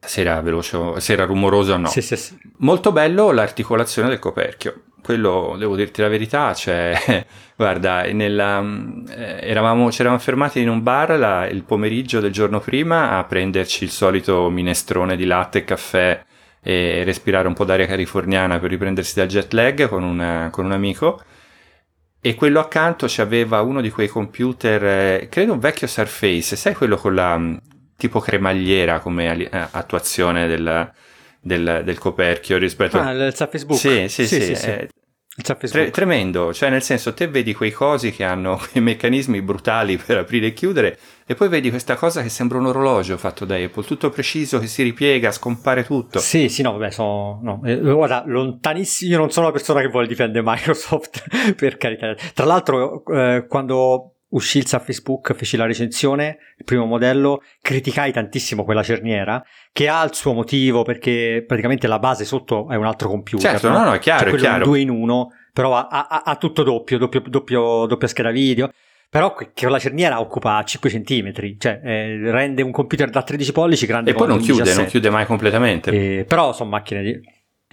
se 0.00 0.20
era 0.20 0.40
veloce, 0.40 0.98
se 1.00 1.12
era 1.12 1.24
rumoroso 1.24 1.74
o 1.74 1.76
no. 1.76 1.86
Sì, 1.88 2.02
sì, 2.02 2.16
sì. 2.16 2.36
Molto 2.58 2.90
bello 2.90 3.30
l'articolazione 3.30 4.08
del 4.08 4.18
coperchio. 4.18 4.82
Quello, 5.04 5.54
devo 5.58 5.76
dirti 5.76 6.00
la 6.00 6.08
verità, 6.08 6.54
cioè, 6.54 7.26
guarda, 7.56 8.04
nella, 8.04 8.64
eh, 9.10 9.38
eravamo, 9.42 9.92
ci 9.92 10.00
eravamo 10.00 10.18
fermati 10.22 10.60
in 10.62 10.70
un 10.70 10.82
bar 10.82 11.18
la- 11.18 11.46
il 11.46 11.62
pomeriggio 11.62 12.20
del 12.20 12.32
giorno 12.32 12.58
prima 12.58 13.18
a 13.18 13.24
prenderci 13.24 13.84
il 13.84 13.90
solito 13.90 14.48
minestrone 14.48 15.14
di 15.16 15.26
latte 15.26 15.58
e 15.58 15.64
caffè 15.64 16.24
e 16.62 17.02
respirare 17.04 17.46
un 17.46 17.52
po' 17.52 17.66
d'aria 17.66 17.84
californiana 17.86 18.58
per 18.58 18.70
riprendersi 18.70 19.14
dal 19.16 19.26
jet 19.28 19.52
lag 19.52 19.86
con, 19.88 20.02
una- 20.04 20.48
con 20.50 20.64
un 20.64 20.72
amico. 20.72 21.20
E 22.22 22.34
quello 22.34 22.58
accanto 22.60 23.04
c'aveva 23.06 23.60
uno 23.60 23.82
di 23.82 23.90
quei 23.90 24.08
computer, 24.08 24.82
eh, 24.84 25.28
credo 25.30 25.52
un 25.52 25.58
vecchio 25.58 25.86
Surface, 25.86 26.56
sai 26.56 26.74
quello 26.74 26.96
con 26.96 27.14
la 27.14 27.38
tipo 27.98 28.20
cremagliera 28.20 29.00
come 29.00 29.50
eh, 29.50 29.68
attuazione 29.72 30.46
del, 30.46 30.90
del- 31.44 31.82
del 31.84 31.98
coperchio 31.98 32.56
rispetto 32.58 32.98
Ah, 32.98 33.10
il 33.12 33.34
Surface 33.34 33.66
Book. 33.66 33.78
sì, 33.78 34.08
sì, 34.08 34.26
sì, 34.26 34.40
sì, 34.40 34.54
sì. 34.56 34.66
è 34.66 34.88
Il 35.36 35.44
Surface 35.44 35.72
tre- 35.72 35.90
tremendo, 35.90 36.52
cioè 36.54 36.70
nel 36.70 36.82
senso 36.82 37.12
te 37.12 37.26
vedi 37.28 37.54
quei 37.54 37.72
cosi 37.72 38.12
che 38.12 38.22
hanno 38.24 38.56
quei 38.70 38.82
meccanismi 38.82 39.42
brutali 39.42 39.96
per 39.96 40.18
aprire 40.18 40.46
e 40.48 40.52
chiudere 40.52 40.96
e 41.26 41.34
poi 41.34 41.48
vedi 41.48 41.70
questa 41.70 41.96
cosa 41.96 42.22
che 42.22 42.28
sembra 42.28 42.58
un 42.58 42.66
orologio 42.66 43.16
fatto 43.16 43.44
da 43.44 43.56
Apple, 43.56 43.82
tutto 43.84 44.10
preciso 44.10 44.58
che 44.60 44.66
si 44.68 44.82
ripiega, 44.82 45.32
scompare 45.32 45.84
tutto. 45.84 46.18
Sì, 46.20 46.48
sì, 46.48 46.62
no, 46.62 46.72
vabbè, 46.76 46.90
so, 46.90 47.38
no. 47.42 47.60
eh, 47.64 47.76
guarda, 47.80 48.22
lontanissimo, 48.26 49.10
io 49.10 49.18
non 49.18 49.30
sono 49.30 49.46
la 49.46 49.52
persona 49.52 49.80
che 49.80 49.88
vuole 49.88 50.06
difendere 50.06 50.44
Microsoft, 50.46 51.24
per 51.56 51.78
carità. 51.78 52.14
Tra 52.34 52.44
l'altro, 52.44 53.02
eh, 53.06 53.46
quando 53.48 54.13
uscì 54.30 54.58
il 54.58 54.66
Surface 54.66 55.00
Book, 55.02 55.34
feci 55.34 55.56
la 55.56 55.66
recensione, 55.66 56.38
il 56.56 56.64
primo 56.64 56.84
modello, 56.86 57.42
criticai 57.60 58.12
tantissimo 58.12 58.64
quella 58.64 58.82
cerniera, 58.82 59.42
che 59.72 59.88
ha 59.88 60.02
il 60.04 60.14
suo 60.14 60.32
motivo 60.32 60.82
perché 60.82 61.44
praticamente 61.46 61.86
la 61.86 61.98
base 61.98 62.24
sotto 62.24 62.68
è 62.68 62.76
un 62.76 62.86
altro 62.86 63.08
computer. 63.08 63.50
Certo, 63.52 63.68
no, 63.70 63.84
no, 63.84 63.92
è 63.94 63.98
chiaro, 63.98 64.30
cioè, 64.30 64.34
è 64.34 64.36
chiaro. 64.36 64.64
due 64.64 64.80
in 64.80 64.90
uno, 64.90 65.28
però 65.52 65.76
ha, 65.76 65.86
ha, 65.88 66.22
ha 66.24 66.36
tutto 66.36 66.62
doppio, 66.62 66.98
doppio, 66.98 67.22
doppio, 67.26 67.86
doppia 67.86 68.08
scheda 68.08 68.30
video. 68.30 68.70
Però 69.14 69.32
che 69.32 69.68
la 69.68 69.78
cerniera 69.78 70.18
occupa 70.18 70.60
5 70.64 70.90
cm, 70.90 71.56
cioè 71.56 71.80
eh, 71.84 72.32
rende 72.32 72.62
un 72.62 72.72
computer 72.72 73.10
da 73.10 73.22
13 73.22 73.52
pollici 73.52 73.86
grande 73.86 74.10
E 74.10 74.14
poi 74.14 74.26
non 74.26 74.40
chiude, 74.40 74.74
non 74.74 74.86
chiude 74.86 75.08
mai 75.08 75.24
completamente. 75.24 76.18
Eh, 76.18 76.24
però 76.24 76.52
sono 76.52 76.70
macchine 76.70 77.00
di, 77.00 77.20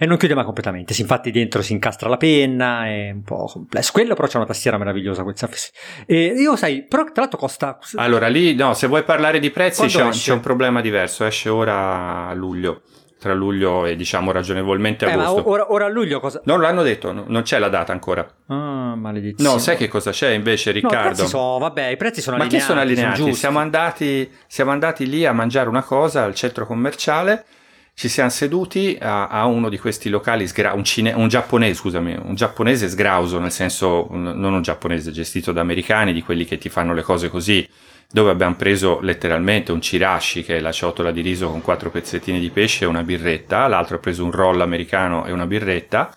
e 0.02 0.08
non 0.08 0.18
chiude 0.18 0.34
mai 0.34 0.46
completamente. 0.46 0.96
Sì, 0.96 1.02
infatti 1.02 1.30
dentro 1.30 1.62
si 1.62 1.74
incastra 1.74 2.10
la 2.10 2.18
penna, 2.18 2.88
è 2.88 3.12
un 3.12 3.22
po' 3.22 3.46
complesso. 3.46 3.92
Quello 3.92 4.16
però 4.16 4.28
c'è 4.28 4.38
una 4.38 4.48
tastiera 4.48 4.80
meravigliosa 4.80 5.22
quel 5.22 5.38
Surface. 5.38 5.70
E 6.08 6.34
io 6.36 6.56
sai, 6.56 6.82
però 6.82 7.04
tra 7.04 7.22
l'altro 7.22 7.38
costa... 7.38 7.78
Allora 7.98 8.28
lì, 8.28 8.56
no, 8.56 8.74
se 8.74 8.88
vuoi 8.88 9.04
parlare 9.04 9.38
di 9.38 9.52
prezzi 9.52 9.86
c'è 9.86 10.02
un, 10.02 10.10
c'è 10.10 10.34
un, 10.34 10.40
problema 10.40 10.82
diverso, 10.82 11.24
esce 11.24 11.50
ora 11.50 12.30
a 12.30 12.34
luglio. 12.34 12.82
Tra 13.20 13.36
luglio 13.36 13.86
e 13.86 13.96
diciamo 13.96 14.32
ragionevolmente 14.32 15.06
eh, 15.06 15.12
agosto. 15.12 15.36
Ma 15.36 15.48
ora, 15.48 15.72
ora, 15.72 15.86
a 15.86 15.90
luglio 15.90 16.20
cosa? 16.20 16.42
Non 16.46 16.62
l'hanno 16.62 16.82
detto, 16.82 17.12
no, 17.12 17.26
non 17.28 17.44
c'è 17.44 17.60
la 17.60 17.70
data 17.70 17.92
ancora. 17.92 18.28
Ah, 18.48 18.96
maledizione. 18.96 19.54
No, 19.54 19.60
sai 19.60 19.78
che 19.78 19.88
cosa 19.88 20.10
c'è 20.10 20.32
invece, 20.32 20.72
Riccardo? 20.72 21.22
No, 21.22 21.28
i 21.28 21.30
sono, 21.30 21.58
vabbè, 21.60 21.90
i 21.90 21.98
prezzi 21.98 22.22
sono 22.22 22.38
ma 22.38 22.46
allineati. 22.46 22.68
Ma 22.68 22.74
chi 22.74 22.80
sono 22.80 22.80
allineati? 22.84 23.22
Sono 23.22 23.34
siamo, 23.36 23.60
andati, 23.60 24.32
siamo 24.48 24.72
andati 24.72 25.08
lì 25.08 25.28
a 25.28 25.32
mangiare 25.32 25.70
una 25.70 25.84
cosa 25.84 26.24
al 26.24 26.34
centro 26.34 26.66
commerciale 26.66 27.46
ci 27.94 28.10
siamo 28.10 28.30
seduti 28.30 28.98
a, 29.00 29.28
a 29.28 29.46
uno 29.46 29.70
di 29.70 29.78
questi 29.78 30.10
locali, 30.10 30.48
sgra- 30.48 30.74
un, 30.74 30.84
cine- 30.84 31.14
un, 31.14 31.28
giapponese, 31.28 31.74
scusami, 31.76 32.18
un 32.24 32.36
giapponese 32.36 32.90
sgrauso, 32.90 33.40
nel 33.40 33.52
senso 33.52 34.08
un, 34.12 34.24
non 34.24 34.54
un 34.54 34.62
giapponese 34.62 35.12
gestito 35.12 35.52
da 35.52 35.62
americani, 35.62 36.14
di 36.14 36.24
quelli 36.24 36.46
che 36.46 36.58
ti 36.58 36.70
fanno 36.70 36.94
le 36.94 37.04
cose 37.04 37.30
così, 37.30 37.68
dove 38.12 38.32
abbiamo 38.32 38.56
preso 38.56 39.00
letteralmente 39.02 39.72
un 39.72 39.80
chirashi, 39.80 40.44
che 40.44 40.58
è 40.58 40.60
la 40.60 40.72
ciotola 40.72 41.12
di 41.12 41.22
riso 41.22 41.50
con 41.50 41.62
quattro 41.62 41.92
pezzettini 41.92 42.40
di 42.40 42.50
pesce 42.50 42.86
e 42.86 42.88
una 42.88 43.04
birretta, 43.04 43.68
l'altro 43.68 43.98
ha 43.98 44.00
preso 44.00 44.24
un 44.24 44.32
roll 44.32 44.62
americano 44.62 45.26
e 45.26 45.32
una 45.32 45.46
birretta, 45.46 46.14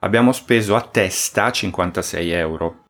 abbiamo 0.00 0.32
speso 0.32 0.76
a 0.76 0.82
testa 0.82 1.50
56 1.50 2.30
euro. 2.30 2.83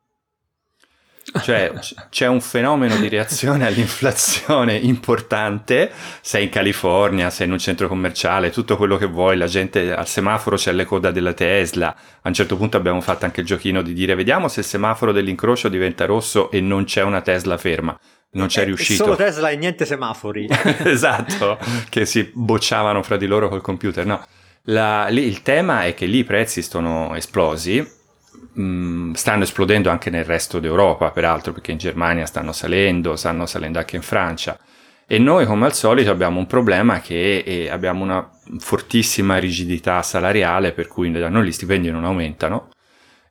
Cioè 1.42 1.72
c'è 2.10 2.26
un 2.26 2.40
fenomeno 2.40 2.96
di 2.96 3.08
reazione 3.08 3.66
all'inflazione 3.66 4.76
importante, 4.76 5.90
sei 6.20 6.44
in 6.44 6.50
California, 6.50 7.30
sei 7.30 7.46
in 7.46 7.52
un 7.52 7.58
centro 7.58 7.88
commerciale, 7.88 8.50
tutto 8.50 8.76
quello 8.76 8.98
che 8.98 9.06
vuoi, 9.06 9.36
la 9.36 9.46
gente 9.46 9.94
al 9.94 10.06
semaforo 10.06 10.56
c'è 10.56 10.72
le 10.72 10.84
coda 10.84 11.10
della 11.10 11.32
Tesla, 11.32 11.88
a 11.88 12.28
un 12.28 12.34
certo 12.34 12.56
punto 12.56 12.76
abbiamo 12.76 13.00
fatto 13.00 13.24
anche 13.24 13.40
il 13.40 13.46
giochino 13.46 13.80
di 13.80 13.94
dire 13.94 14.14
vediamo 14.14 14.48
se 14.48 14.60
il 14.60 14.66
semaforo 14.66 15.12
dell'incrocio 15.12 15.68
diventa 15.68 16.04
rosso 16.04 16.50
e 16.50 16.60
non 16.60 16.84
c'è 16.84 17.02
una 17.02 17.22
Tesla 17.22 17.56
ferma. 17.56 17.98
Non 18.32 18.48
c'è 18.48 18.62
eh, 18.62 18.64
riuscito. 18.64 19.04
Solo 19.04 19.16
Tesla 19.16 19.48
e 19.50 19.56
niente 19.56 19.86
semafori. 19.86 20.48
esatto, 20.84 21.56
che 21.88 22.04
si 22.04 22.30
bocciavano 22.34 23.02
fra 23.02 23.16
di 23.16 23.26
loro 23.26 23.48
col 23.48 23.60
computer. 23.60 24.04
No, 24.04 24.20
la, 24.64 25.06
lì, 25.06 25.22
il 25.22 25.42
tema 25.42 25.84
è 25.84 25.94
che 25.94 26.06
lì 26.06 26.18
i 26.18 26.24
prezzi 26.24 26.60
sono 26.60 27.14
esplosi 27.14 28.02
mh, 28.54 29.12
stanno 29.12 29.42
esplodendo 29.42 29.90
anche 29.90 30.10
nel 30.10 30.24
resto 30.24 30.58
d'Europa, 30.58 31.10
peraltro, 31.10 31.52
perché 31.52 31.72
in 31.72 31.78
Germania 31.78 32.26
stanno 32.26 32.52
salendo, 32.52 33.16
stanno 33.16 33.46
salendo 33.46 33.78
anche 33.78 33.96
in 33.96 34.02
Francia. 34.02 34.58
E 35.06 35.18
noi, 35.18 35.44
come 35.44 35.66
al 35.66 35.74
solito, 35.74 36.10
abbiamo 36.10 36.38
un 36.38 36.46
problema 36.46 37.00
che 37.00 37.38
eh, 37.38 37.68
abbiamo 37.68 38.02
una 38.04 38.30
fortissima 38.58 39.36
rigidità 39.36 40.00
salariale, 40.02 40.72
per 40.72 40.86
cui 40.86 41.10
da 41.10 41.28
noi 41.28 41.46
gli 41.46 41.52
stipendi 41.52 41.90
non 41.90 42.04
aumentano. 42.04 42.70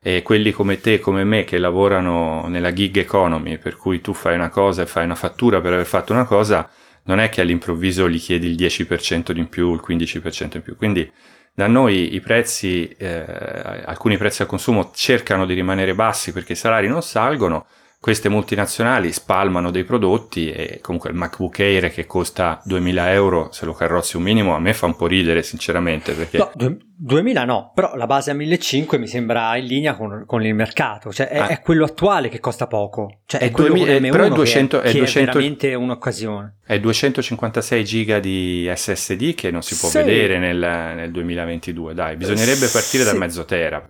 E 0.02 0.22
quelli 0.22 0.52
come 0.52 0.82
te, 0.82 1.00
come 1.00 1.24
me, 1.24 1.46
che 1.46 1.58
lavorano 1.58 2.48
nella 2.48 2.74
gig 2.74 2.98
economy, 2.98 3.58
per 3.58 3.78
cui 3.78 4.02
tu 4.02 4.14
fai 4.14 4.36
una 4.36 4.50
cosa 4.50 4.82
e 4.84 4.86
fai 4.86 5.06
una 5.06 5.16
fattura 5.16 5.62
per 5.62 5.74
aver 5.74 5.86
fatto 5.86 6.12
una 6.14 6.26
cosa, 6.26 6.70
non 7.04 7.20
è 7.20 7.30
che 7.30 7.42
all'improvviso 7.42 8.10
gli 8.10 8.20
chiedi 8.20 8.48
il 8.48 8.56
10% 8.56 9.32
di 9.32 9.40
in 9.40 9.50
più, 9.50 9.74
il 9.74 9.82
15% 9.86 10.58
in 10.58 10.62
più. 10.62 10.76
Quindi 10.76 11.10
da 11.54 11.68
noi 11.68 12.16
i 12.16 12.20
prezzi, 12.20 12.88
eh, 12.98 13.84
alcuni 13.86 14.18
prezzi 14.18 14.42
al 14.42 14.48
consumo 14.48 14.92
cercano 14.94 15.46
di 15.46 15.54
rimanere 15.54 15.94
bassi 15.94 16.32
perché 16.32 16.54
i 16.54 16.58
salari 16.58 16.88
non 16.88 17.04
salgono, 17.04 17.66
queste 18.04 18.28
multinazionali 18.28 19.14
spalmano 19.14 19.72
dei 19.72 19.86
prodotti 19.86 20.52
e 20.52 20.80
comunque 20.82 21.10
il 21.10 21.16
MacBook 21.16 21.62
Air 21.62 21.90
che 21.90 22.06
costa 22.06 22.62
2000 22.66 23.14
euro, 23.14 23.48
se 23.54 23.66
lo 23.66 23.72
carrozzi 23.72 24.18
un 24.18 24.24
minimo, 24.24 24.54
a 24.54 24.60
me 24.60 24.74
fa 24.74 24.88
un 24.88 24.98
po' 24.98 25.08
ridere 25.08 25.42
sinceramente. 25.42 26.12
Perché... 26.12 26.38
No, 26.38 26.52
2000 26.98 27.46
no, 27.46 27.72
però 27.74 27.96
la 27.96 28.06
base 28.06 28.32
a 28.32 28.34
1500 28.34 29.00
mi 29.00 29.08
sembra 29.08 29.56
in 29.56 29.68
linea 29.68 29.96
con, 29.96 30.26
con 30.26 30.46
il 30.46 30.54
mercato, 30.54 31.14
cioè 31.14 31.30
è, 31.30 31.38
ah. 31.38 31.48
è, 31.48 31.62
quello 31.62 31.86
attuale 31.86 32.28
che 32.28 32.42
costa 32.42 32.68
poco, 32.68 33.22
cioè 33.26 33.40
è, 33.40 33.46
è 33.46 33.52
quello 33.52 33.74
2000, 33.76 33.94
M1 34.00 34.12
però 34.12 34.24
è, 34.26 34.30
200, 34.32 34.80
che 34.82 34.84
è, 34.84 34.94
200, 34.98 35.20
è 35.20 35.34
veramente 35.34 35.74
un'occasione. 35.74 36.58
È 36.66 36.78
256 36.78 37.86
giga 37.86 38.20
di 38.20 38.70
SSD 38.76 39.34
che 39.34 39.50
non 39.50 39.62
si 39.62 39.78
può 39.78 39.88
sì. 39.88 40.00
vedere 40.00 40.40
nel, 40.40 40.58
nel, 40.58 41.10
2022, 41.10 41.94
dai, 41.94 42.18
bisognerebbe 42.18 42.68
partire 42.68 43.06
sì. 43.06 43.12
da 43.14 43.18
mezzo 43.18 43.46
tera. 43.46 43.88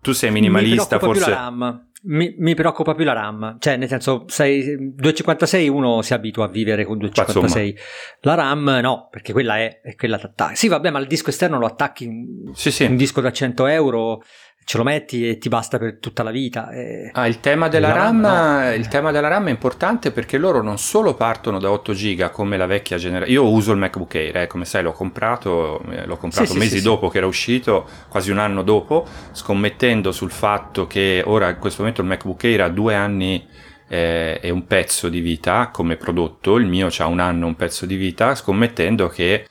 Tu 0.00 0.12
sei 0.12 0.30
minimalista, 0.30 0.98
forse... 0.98 1.24
Più 1.24 1.32
la 1.32 1.36
RAM 1.36 1.90
mi, 2.04 2.34
mi, 2.38 2.54
preoccupa 2.54 2.94
più 2.94 3.04
la 3.04 3.12
RAM, 3.12 3.56
cioè 3.58 3.76
nel 3.76 3.88
senso 3.88 4.24
6, 4.26 4.94
256 4.94 5.68
uno 5.68 6.02
si 6.02 6.14
abitua 6.14 6.46
a 6.46 6.48
vivere 6.48 6.84
con 6.84 6.98
256, 6.98 7.76
la 8.20 8.34
RAM 8.34 8.78
no, 8.82 9.08
perché 9.10 9.32
quella 9.32 9.58
è, 9.58 9.80
è 9.80 9.94
quella 9.94 10.18
t'attacchi. 10.18 10.56
Sì 10.56 10.68
vabbè 10.68 10.90
ma 10.90 10.98
il 10.98 11.06
disco 11.06 11.30
esterno 11.30 11.58
lo 11.58 11.66
attacchi, 11.66 12.10
sì, 12.54 12.70
sì. 12.70 12.84
un 12.84 12.96
disco 12.96 13.20
da 13.20 13.30
100 13.30 13.66
euro 13.66 14.22
ce 14.64 14.78
lo 14.78 14.84
metti 14.84 15.28
e 15.28 15.38
ti 15.38 15.48
basta 15.48 15.78
per 15.78 15.98
tutta 15.98 16.22
la 16.22 16.30
vita. 16.30 16.70
E... 16.70 17.10
Ah, 17.12 17.26
il 17.26 17.40
tema, 17.40 17.68
della 17.68 17.92
RAM, 17.92 18.20
no. 18.20 18.74
il 18.74 18.88
tema 18.88 19.10
della 19.10 19.28
RAM 19.28 19.48
è 19.48 19.50
importante 19.50 20.10
perché 20.10 20.38
loro 20.38 20.62
non 20.62 20.78
solo 20.78 21.14
partono 21.14 21.58
da 21.58 21.70
8 21.70 21.92
giga 21.92 22.30
come 22.30 22.56
la 22.56 22.66
vecchia 22.66 22.96
generazione. 22.96 23.32
Io 23.32 23.48
uso 23.48 23.72
il 23.72 23.78
MacBook 23.78 24.14
Air, 24.14 24.36
eh, 24.38 24.46
come 24.46 24.64
sai 24.64 24.82
l'ho 24.82 24.92
comprato, 24.92 25.82
eh, 25.90 26.06
l'ho 26.06 26.16
comprato 26.16 26.52
sì, 26.52 26.58
mesi 26.58 26.78
sì, 26.78 26.82
dopo 26.82 27.06
sì. 27.06 27.12
che 27.12 27.18
era 27.18 27.26
uscito, 27.26 27.88
quasi 28.08 28.30
un 28.30 28.38
anno 28.38 28.62
dopo, 28.62 29.06
scommettendo 29.32 30.12
sul 30.12 30.30
fatto 30.30 30.86
che 30.86 31.22
ora 31.24 31.50
in 31.50 31.58
questo 31.58 31.80
momento 31.80 32.02
il 32.02 32.08
MacBook 32.08 32.44
Air 32.44 32.60
ha 32.62 32.68
due 32.68 32.94
anni 32.94 33.46
eh, 33.88 34.38
e 34.40 34.50
un 34.50 34.66
pezzo 34.66 35.08
di 35.08 35.20
vita 35.20 35.68
come 35.72 35.96
prodotto, 35.96 36.56
il 36.56 36.66
mio 36.66 36.88
ha 36.96 37.06
un 37.06 37.20
anno 37.20 37.44
e 37.44 37.48
un 37.48 37.56
pezzo 37.56 37.84
di 37.84 37.96
vita, 37.96 38.34
scommettendo 38.34 39.08
che 39.08 39.46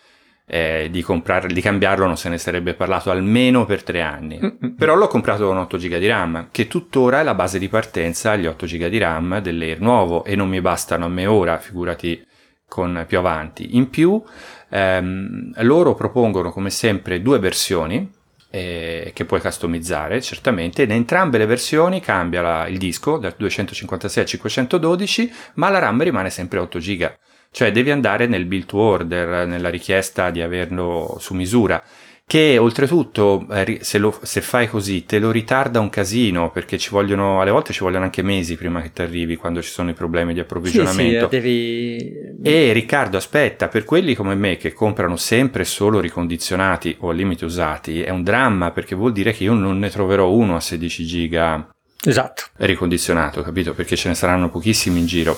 eh, 0.54 0.90
di, 0.92 1.02
comprare, 1.02 1.48
di 1.48 1.62
cambiarlo 1.62 2.06
non 2.06 2.18
se 2.18 2.28
ne 2.28 2.38
sarebbe 2.38 2.74
parlato 2.74 3.10
almeno 3.10 3.64
per 3.64 3.84
tre 3.84 4.02
anni. 4.02 4.38
Mm-hmm. 4.38 4.76
Però 4.76 4.96
l'ho 4.96 5.08
comprato 5.08 5.48
con 5.48 5.56
8 5.56 5.78
GB 5.78 5.96
di 5.96 6.08
RAM, 6.08 6.50
che 6.52 6.68
tuttora 6.68 7.22
è 7.22 7.24
la 7.24 7.36
base 7.36 7.58
di 7.58 7.70
partenza 7.70 8.32
agli 8.32 8.48
8 8.48 8.66
GB 8.66 8.88
di 8.88 8.98
RAM 8.98 9.40
dell'Air 9.40 9.80
nuovo 9.80 10.26
e 10.26 10.36
non 10.36 10.50
mi 10.50 10.60
bastano 10.60 11.06
a 11.06 11.08
me 11.08 11.26
ora, 11.26 11.58
figurati 11.58 12.22
con 12.68 13.06
più 13.08 13.18
avanti. 13.18 13.78
In 13.78 13.90
più, 13.90 14.22
ehm, 14.68 15.54
loro 15.64 15.96
propongono 15.96 16.52
come 16.52 16.70
sempre 16.70 17.22
due 17.22 17.40
versioni 17.40 18.12
eh, 18.50 19.12
che 19.14 19.24
puoi 19.24 19.40
customizzare 19.40 20.20
certamente 20.20 20.84
in 20.84 20.92
entrambe 20.92 21.38
le 21.38 21.46
versioni 21.46 22.02
cambia 22.02 22.42
la, 22.42 22.68
il 22.68 22.78
disco 22.78 23.18
da 23.18 23.34
256 23.34 24.24
a 24.24 24.26
512 24.26 25.34
ma 25.54 25.70
la 25.70 25.80
RAM 25.80 26.04
rimane 26.04 26.30
sempre 26.30 26.60
8 26.60 26.78
GB 26.78 27.14
cioè 27.52 27.72
devi 27.72 27.92
andare 27.92 28.28
nel 28.28 28.46
build 28.46 28.66
to 28.66 28.78
order, 28.78 29.46
nella 29.46 29.70
richiesta 29.70 30.30
di 30.30 30.42
averlo 30.42 31.18
su 31.20 31.34
misura 31.34 31.84
che 32.32 32.58
oltretutto 32.58 33.46
eh, 33.52 33.80
se, 33.82 33.98
lo, 33.98 34.18
se, 34.22 34.40
fai 34.40 34.70
così 34.70 35.04
te 35.04 35.20
lo 35.20 35.32
ritarda 35.32 35.82
un 35.82 35.90
casino 35.90 36.50
perché 36.50 36.78
ci 36.78 36.90
vogliono 36.90 37.42
alle 37.42 37.52
volte 37.52 37.74
ci 37.74 37.84
vogliono 37.84 38.06
anche 38.06 38.22
mesi 38.22 38.56
prima 38.56 38.82
che 38.82 38.94
ti 38.94 39.02
arrivi 39.02 39.36
quando 39.36 39.62
ci 39.62 39.70
sono 39.70 39.90
i 39.90 39.94
problemi 39.94 40.34
di 40.34 40.40
approvvigionamento 40.40 41.28
sì, 41.30 41.36
sì, 41.36 41.42
devi... 41.42 42.40
e 42.42 42.72
Riccardo 42.72 43.18
aspetta 43.18 43.68
per 43.68 43.84
quelli 43.84 44.16
come 44.16 44.36
me 44.36 44.56
che 44.56 44.72
comprano 44.72 45.18
sempre 45.18 45.66
solo 45.66 46.00
ricondizionati 46.00 46.96
o 47.00 47.10
al 47.10 47.18
limite 47.18 47.44
usati 47.44 48.02
è 48.02 48.12
un 48.12 48.24
dramma 48.24 48.72
perché 48.72 48.96
vuol 48.96 49.12
dire 49.12 49.34
che 49.34 49.44
io 49.44 49.54
non 49.54 49.78
ne 49.78 49.90
troverò 49.90 50.30
uno 50.30 50.56
a 50.56 50.62
16 50.62 51.06
giga 51.06 51.68
esatto. 52.02 52.44
ricondizionato 52.60 53.42
capito? 53.42 53.74
Perché 53.74 53.98
ce 53.98 54.08
ne 54.08 54.16
saranno 54.16 54.50
pochissimi 54.50 55.00
in 55.00 55.06
giro 55.06 55.38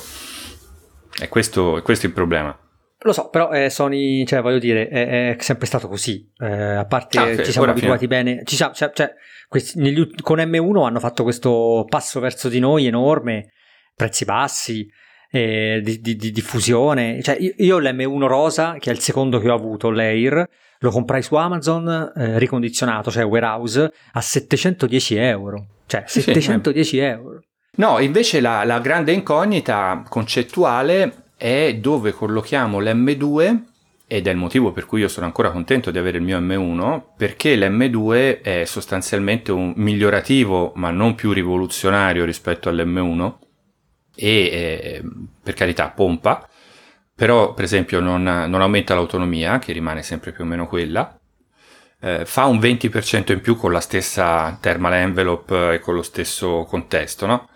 e 1.22 1.28
questo, 1.30 1.82
questo 1.84 2.06
è 2.06 2.10
il 2.10 2.16
problema. 2.16 2.58
Lo 3.06 3.12
so, 3.12 3.28
però 3.30 3.52
eh, 3.52 3.70
Sony, 3.70 4.26
cioè, 4.26 4.42
voglio 4.42 4.60
dire, 4.60 4.88
è, 4.88 5.36
è 5.36 5.42
sempre 5.42 5.68
stato 5.68 5.90
così. 5.90 6.32
Eh, 6.38 6.46
a 6.48 6.86
parte 6.86 7.18
ah, 7.18 7.24
okay, 7.24 7.46
ci 7.46 7.52
siamo 7.52 7.70
abituati 7.70 8.08
fine. 8.08 8.24
bene. 8.24 8.44
Ci 8.46 8.56
siamo, 8.56 8.74
cioè, 8.74 8.92
cioè, 8.94 9.14
questi, 9.50 9.80
negli, 9.80 10.10
con 10.22 10.40
M1 10.40 10.86
hanno 10.86 11.00
fatto 11.00 11.24
questo 11.24 11.86
passo 11.90 12.22
verso 12.22 12.48
di 12.48 12.60
noi 12.60 12.86
enorme, 12.86 13.52
prezzi 13.94 14.24
bassi, 14.24 14.90
eh, 15.32 15.82
di, 15.84 16.00
di, 16.00 16.16
di, 16.16 16.32
diffusione. 16.32 17.22
Cioè, 17.22 17.36
io, 17.40 17.54
io 17.58 17.80
l'M1 17.80 18.26
rosa, 18.26 18.78
che 18.80 18.90
è 18.90 18.94
il 18.94 19.00
secondo 19.00 19.38
che 19.40 19.50
ho 19.50 19.56
avuto, 19.56 19.90
l'Air, 19.90 20.48
lo 20.80 20.90
comprai 20.90 21.22
su 21.22 21.36
Amazon 21.36 22.14
eh, 22.16 22.40
ricondizionato, 22.40 23.12
cioè 23.12 23.26
warehouse, 23.26 23.92
a 24.14 24.22
710 24.22 25.16
euro. 25.18 25.68
Cioè, 25.88 26.04
710 26.06 26.84
sì, 26.86 26.98
euro. 27.00 27.42
No, 27.76 28.00
invece 28.00 28.40
la, 28.40 28.64
la 28.64 28.80
grande 28.80 29.14
incognita 29.14 30.04
concettuale 30.08 31.30
è 31.36 31.76
dove 31.76 32.12
collochiamo 32.12 32.80
l'M2 32.80 33.62
ed 34.06 34.28
è 34.28 34.30
il 34.30 34.38
motivo 34.38 34.72
per 34.72 34.86
cui 34.86 35.00
io 35.00 35.08
sono 35.08 35.26
ancora 35.26 35.50
contento 35.50 35.90
di 35.90 35.98
avere 35.98 36.18
il 36.18 36.24
mio 36.24 36.40
M1 36.40 37.02
perché 37.18 37.56
l'M2 37.56 38.42
è 38.42 38.64
sostanzialmente 38.66 39.52
un 39.52 39.74
migliorativo 39.76 40.74
ma 40.76 40.92
non 40.92 41.16
più 41.16 41.32
rivoluzionario 41.32 42.26
rispetto 42.26 42.70
all'M1 42.70 43.34
e 44.16 44.28
eh, 44.28 45.04
per 45.42 45.56
carità 45.56 45.90
pompa, 45.90 46.48
però 47.16 47.54
per 47.54 47.64
esempio 47.64 48.00
non, 48.00 48.22
non, 48.22 48.62
aumenta 48.62 48.94
l'autonomia, 48.94 49.60
che 49.60 49.74
rimane 49.74 50.04
sempre 50.04 50.32
più 50.32 50.44
o 50.44 50.48
meno 50.48 50.68
quella, 50.68 51.20
eh, 52.00 52.26
fa 52.26 52.46
un 52.46 52.60
20% 52.60 53.32
in 53.32 53.42
più 53.42 53.56
con 53.56 53.72
la 53.72 53.80
stessa 53.80 54.56
thermal 54.62 54.94
envelope 54.94 55.74
e 55.74 55.80
con 55.80 55.96
lo 55.96 56.04
stesso 56.04 56.66
contesto, 56.66 57.26
no? 57.26 57.48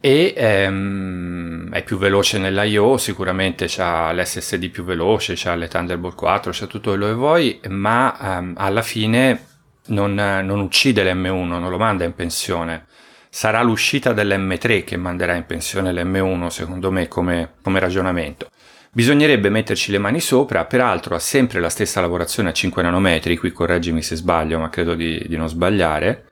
E 0.00 0.34
ehm, 0.36 1.70
è 1.72 1.82
più 1.82 1.96
veloce 1.96 2.38
nell'IO, 2.38 2.96
sicuramente 2.98 3.66
c'ha 3.68 4.12
l'SSD 4.12 4.68
più 4.70 4.84
veloce, 4.84 5.34
c'ha 5.36 5.54
le 5.54 5.68
Thunderbolt 5.68 6.14
4, 6.14 6.52
c'ha 6.52 6.66
tutto 6.66 6.90
quello 6.90 7.06
che 7.06 7.14
vuoi, 7.14 7.60
ma 7.68 8.38
ehm, 8.38 8.54
alla 8.56 8.82
fine 8.82 9.46
non, 9.86 10.14
non 10.14 10.60
uccide 10.60 11.04
l'M1, 11.04 11.44
non 11.44 11.70
lo 11.70 11.78
manda 11.78 12.04
in 12.04 12.14
pensione. 12.14 12.86
Sarà 13.28 13.62
l'uscita 13.62 14.12
dell'M3 14.12 14.84
che 14.84 14.96
manderà 14.96 15.34
in 15.34 15.46
pensione 15.46 15.92
l'M1, 15.92 16.48
secondo 16.48 16.90
me, 16.90 17.08
come, 17.08 17.52
come 17.62 17.78
ragionamento. 17.78 18.48
Bisognerebbe 18.92 19.50
metterci 19.50 19.92
le 19.92 19.98
mani 19.98 20.18
sopra, 20.18 20.64
peraltro 20.64 21.14
ha 21.14 21.20
sempre 21.20 21.60
la 21.60 21.68
stessa 21.68 22.00
lavorazione 22.00 22.48
a 22.48 22.52
5 22.52 22.82
nanometri, 22.82 23.36
qui 23.36 23.52
correggimi 23.52 24.02
se 24.02 24.16
sbaglio, 24.16 24.58
ma 24.58 24.68
credo 24.68 24.94
di, 24.94 25.24
di 25.28 25.36
non 25.36 25.48
sbagliare, 25.48 26.29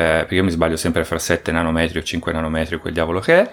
perché 0.00 0.34
io 0.34 0.44
mi 0.44 0.50
sbaglio 0.50 0.76
sempre 0.76 1.04
fra 1.04 1.18
7 1.18 1.52
nanometri 1.52 1.98
o 1.98 2.02
5 2.02 2.32
nanometri, 2.32 2.78
quel 2.78 2.92
diavolo 2.92 3.20
che 3.20 3.40
è. 3.40 3.50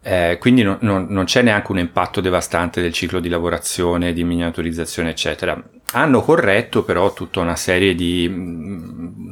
Eh, 0.00 0.38
quindi 0.38 0.62
no, 0.62 0.78
no, 0.80 1.04
non 1.06 1.24
c'è 1.24 1.42
neanche 1.42 1.72
un 1.72 1.78
impatto 1.78 2.20
devastante 2.20 2.80
del 2.80 2.92
ciclo 2.92 3.20
di 3.20 3.28
lavorazione, 3.28 4.12
di 4.12 4.24
miniaturizzazione, 4.24 5.10
eccetera. 5.10 5.62
Hanno 5.92 6.22
corretto 6.22 6.84
però 6.84 7.12
tutta 7.12 7.40
una 7.40 7.56
serie 7.56 7.94
di 7.94 8.26
mm, 8.26 9.30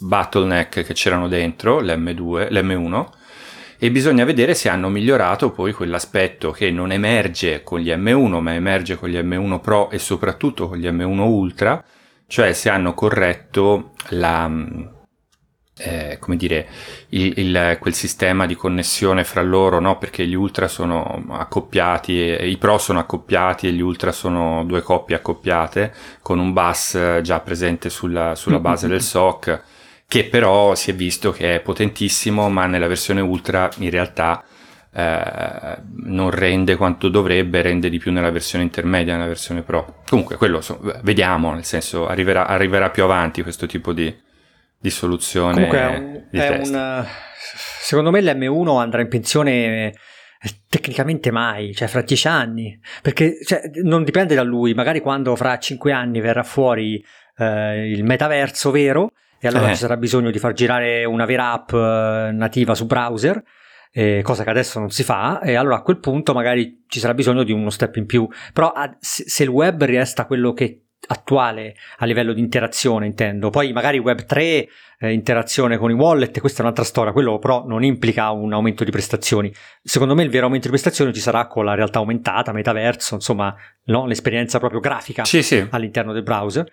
bottleneck 0.00 0.84
che 0.84 0.92
c'erano 0.92 1.28
dentro 1.28 1.80
l'M2, 1.80 2.48
l'M1 2.50 3.06
e 3.78 3.90
bisogna 3.92 4.24
vedere 4.24 4.54
se 4.54 4.68
hanno 4.68 4.88
migliorato 4.88 5.52
poi 5.52 5.72
quell'aspetto 5.72 6.50
che 6.50 6.70
non 6.72 6.90
emerge 6.90 7.62
con 7.62 7.78
gli 7.78 7.90
M1 7.90 8.40
ma 8.40 8.52
emerge 8.52 8.96
con 8.96 9.08
gli 9.08 9.16
M1 9.16 9.60
Pro 9.60 9.88
e 9.90 9.98
soprattutto 9.98 10.68
con 10.68 10.78
gli 10.78 10.88
M1 10.88 11.20
Ultra, 11.20 11.82
cioè 12.26 12.52
se 12.52 12.68
hanno 12.68 12.92
corretto 12.92 13.92
la 14.10 14.48
mm, 14.48 14.82
eh, 15.78 16.18
come 16.20 16.36
dire, 16.36 16.66
il, 17.10 17.32
il, 17.38 17.76
quel 17.80 17.94
sistema 17.94 18.46
di 18.46 18.54
connessione 18.54 19.24
fra 19.24 19.42
loro, 19.42 19.80
no? 19.80 19.98
perché 19.98 20.26
gli 20.26 20.34
ultra 20.34 20.68
sono 20.68 21.24
accoppiati, 21.30 22.36
e, 22.36 22.48
i 22.48 22.56
pro 22.56 22.78
sono 22.78 22.98
accoppiati 22.98 23.68
e 23.68 23.72
gli 23.72 23.80
ultra 23.80 24.12
sono 24.12 24.64
due 24.64 24.82
coppie 24.82 25.16
accoppiate 25.16 25.92
con 26.22 26.38
un 26.38 26.52
bus 26.52 27.20
già 27.22 27.40
presente 27.40 27.90
sulla, 27.90 28.34
sulla 28.34 28.58
base 28.58 28.88
del 28.88 29.02
SOC, 29.02 29.62
che 30.06 30.24
però 30.24 30.74
si 30.74 30.90
è 30.90 30.94
visto 30.94 31.30
che 31.30 31.56
è 31.56 31.60
potentissimo, 31.60 32.48
ma 32.48 32.66
nella 32.66 32.86
versione 32.86 33.20
ultra 33.20 33.70
in 33.78 33.90
realtà 33.90 34.42
eh, 34.90 35.78
non 36.04 36.30
rende 36.30 36.76
quanto 36.76 37.08
dovrebbe, 37.08 37.62
rende 37.62 37.90
di 37.90 37.98
più 37.98 38.10
nella 38.10 38.30
versione 38.30 38.64
intermedia, 38.64 39.14
nella 39.14 39.26
versione 39.26 39.62
pro. 39.62 40.02
Comunque, 40.08 40.36
quello 40.36 40.60
so, 40.60 40.80
vediamo, 41.02 41.52
nel 41.52 41.64
senso 41.64 42.06
arriverà, 42.06 42.46
arriverà 42.46 42.90
più 42.90 43.04
avanti 43.04 43.42
questo 43.42 43.66
tipo 43.66 43.92
di 43.92 44.26
di 44.78 44.90
soluzione. 44.90 45.52
Comunque 45.52 45.78
è 45.78 45.96
un, 45.96 46.28
è 46.30 46.48
un, 46.58 47.06
secondo 47.80 48.10
me 48.10 48.20
l'M1 48.20 48.78
andrà 48.78 49.00
in 49.00 49.08
pensione 49.08 49.92
eh, 50.40 50.50
tecnicamente 50.68 51.30
mai, 51.30 51.74
cioè 51.74 51.88
fra 51.88 52.02
dieci 52.02 52.28
anni, 52.28 52.78
perché 53.02 53.38
cioè, 53.44 53.62
non 53.82 54.04
dipende 54.04 54.34
da 54.34 54.42
lui, 54.42 54.74
magari 54.74 55.00
quando 55.00 55.34
fra 55.36 55.58
cinque 55.58 55.92
anni 55.92 56.20
verrà 56.20 56.42
fuori 56.42 57.04
eh, 57.36 57.90
il 57.90 58.04
metaverso 58.04 58.70
vero 58.70 59.10
e 59.40 59.48
allora 59.48 59.68
eh. 59.68 59.72
ci 59.72 59.78
sarà 59.78 59.96
bisogno 59.96 60.30
di 60.30 60.38
far 60.38 60.52
girare 60.52 61.04
una 61.04 61.24
vera 61.24 61.52
app 61.52 61.72
eh, 61.72 62.30
nativa 62.32 62.74
su 62.74 62.86
browser. 62.86 63.42
Eh, 63.90 64.20
cosa 64.22 64.44
che 64.44 64.50
adesso 64.50 64.78
non 64.78 64.90
si 64.90 65.02
fa, 65.02 65.40
e 65.40 65.54
allora 65.54 65.76
a 65.76 65.82
quel 65.82 65.98
punto 65.98 66.34
magari 66.34 66.84
ci 66.88 67.00
sarà 67.00 67.14
bisogno 67.14 67.42
di 67.42 67.52
uno 67.52 67.70
step 67.70 67.96
in 67.96 68.04
più. 68.04 68.28
Però 68.52 68.70
a, 68.70 68.94
se 69.00 69.42
il 69.42 69.48
web 69.48 69.82
resta 69.84 70.26
quello 70.26 70.52
che 70.52 70.87
attuale 71.06 71.74
a 71.98 72.04
livello 72.04 72.32
di 72.32 72.40
interazione, 72.40 73.06
intendo. 73.06 73.50
Poi 73.50 73.72
magari 73.72 73.98
Web3, 73.98 74.68
eh, 75.00 75.12
interazione 75.12 75.78
con 75.78 75.90
i 75.90 75.94
wallet, 75.94 76.38
questa 76.40 76.60
è 76.60 76.62
un'altra 76.62 76.84
storia, 76.84 77.12
quello 77.12 77.38
però 77.38 77.64
non 77.66 77.84
implica 77.84 78.30
un 78.30 78.52
aumento 78.52 78.84
di 78.84 78.90
prestazioni. 78.90 79.52
Secondo 79.82 80.14
me 80.14 80.22
il 80.22 80.30
vero 80.30 80.44
aumento 80.44 80.66
di 80.66 80.72
prestazioni 80.72 81.12
ci 81.12 81.20
sarà 81.20 81.46
con 81.46 81.64
la 81.64 81.74
realtà 81.74 81.98
aumentata, 81.98 82.52
metaverso, 82.52 83.14
insomma, 83.14 83.54
no? 83.84 84.06
l'esperienza 84.06 84.58
proprio 84.58 84.80
grafica 84.80 85.24
sì, 85.24 85.42
sì. 85.42 85.66
all'interno 85.70 86.12
del 86.12 86.22
browser. 86.22 86.70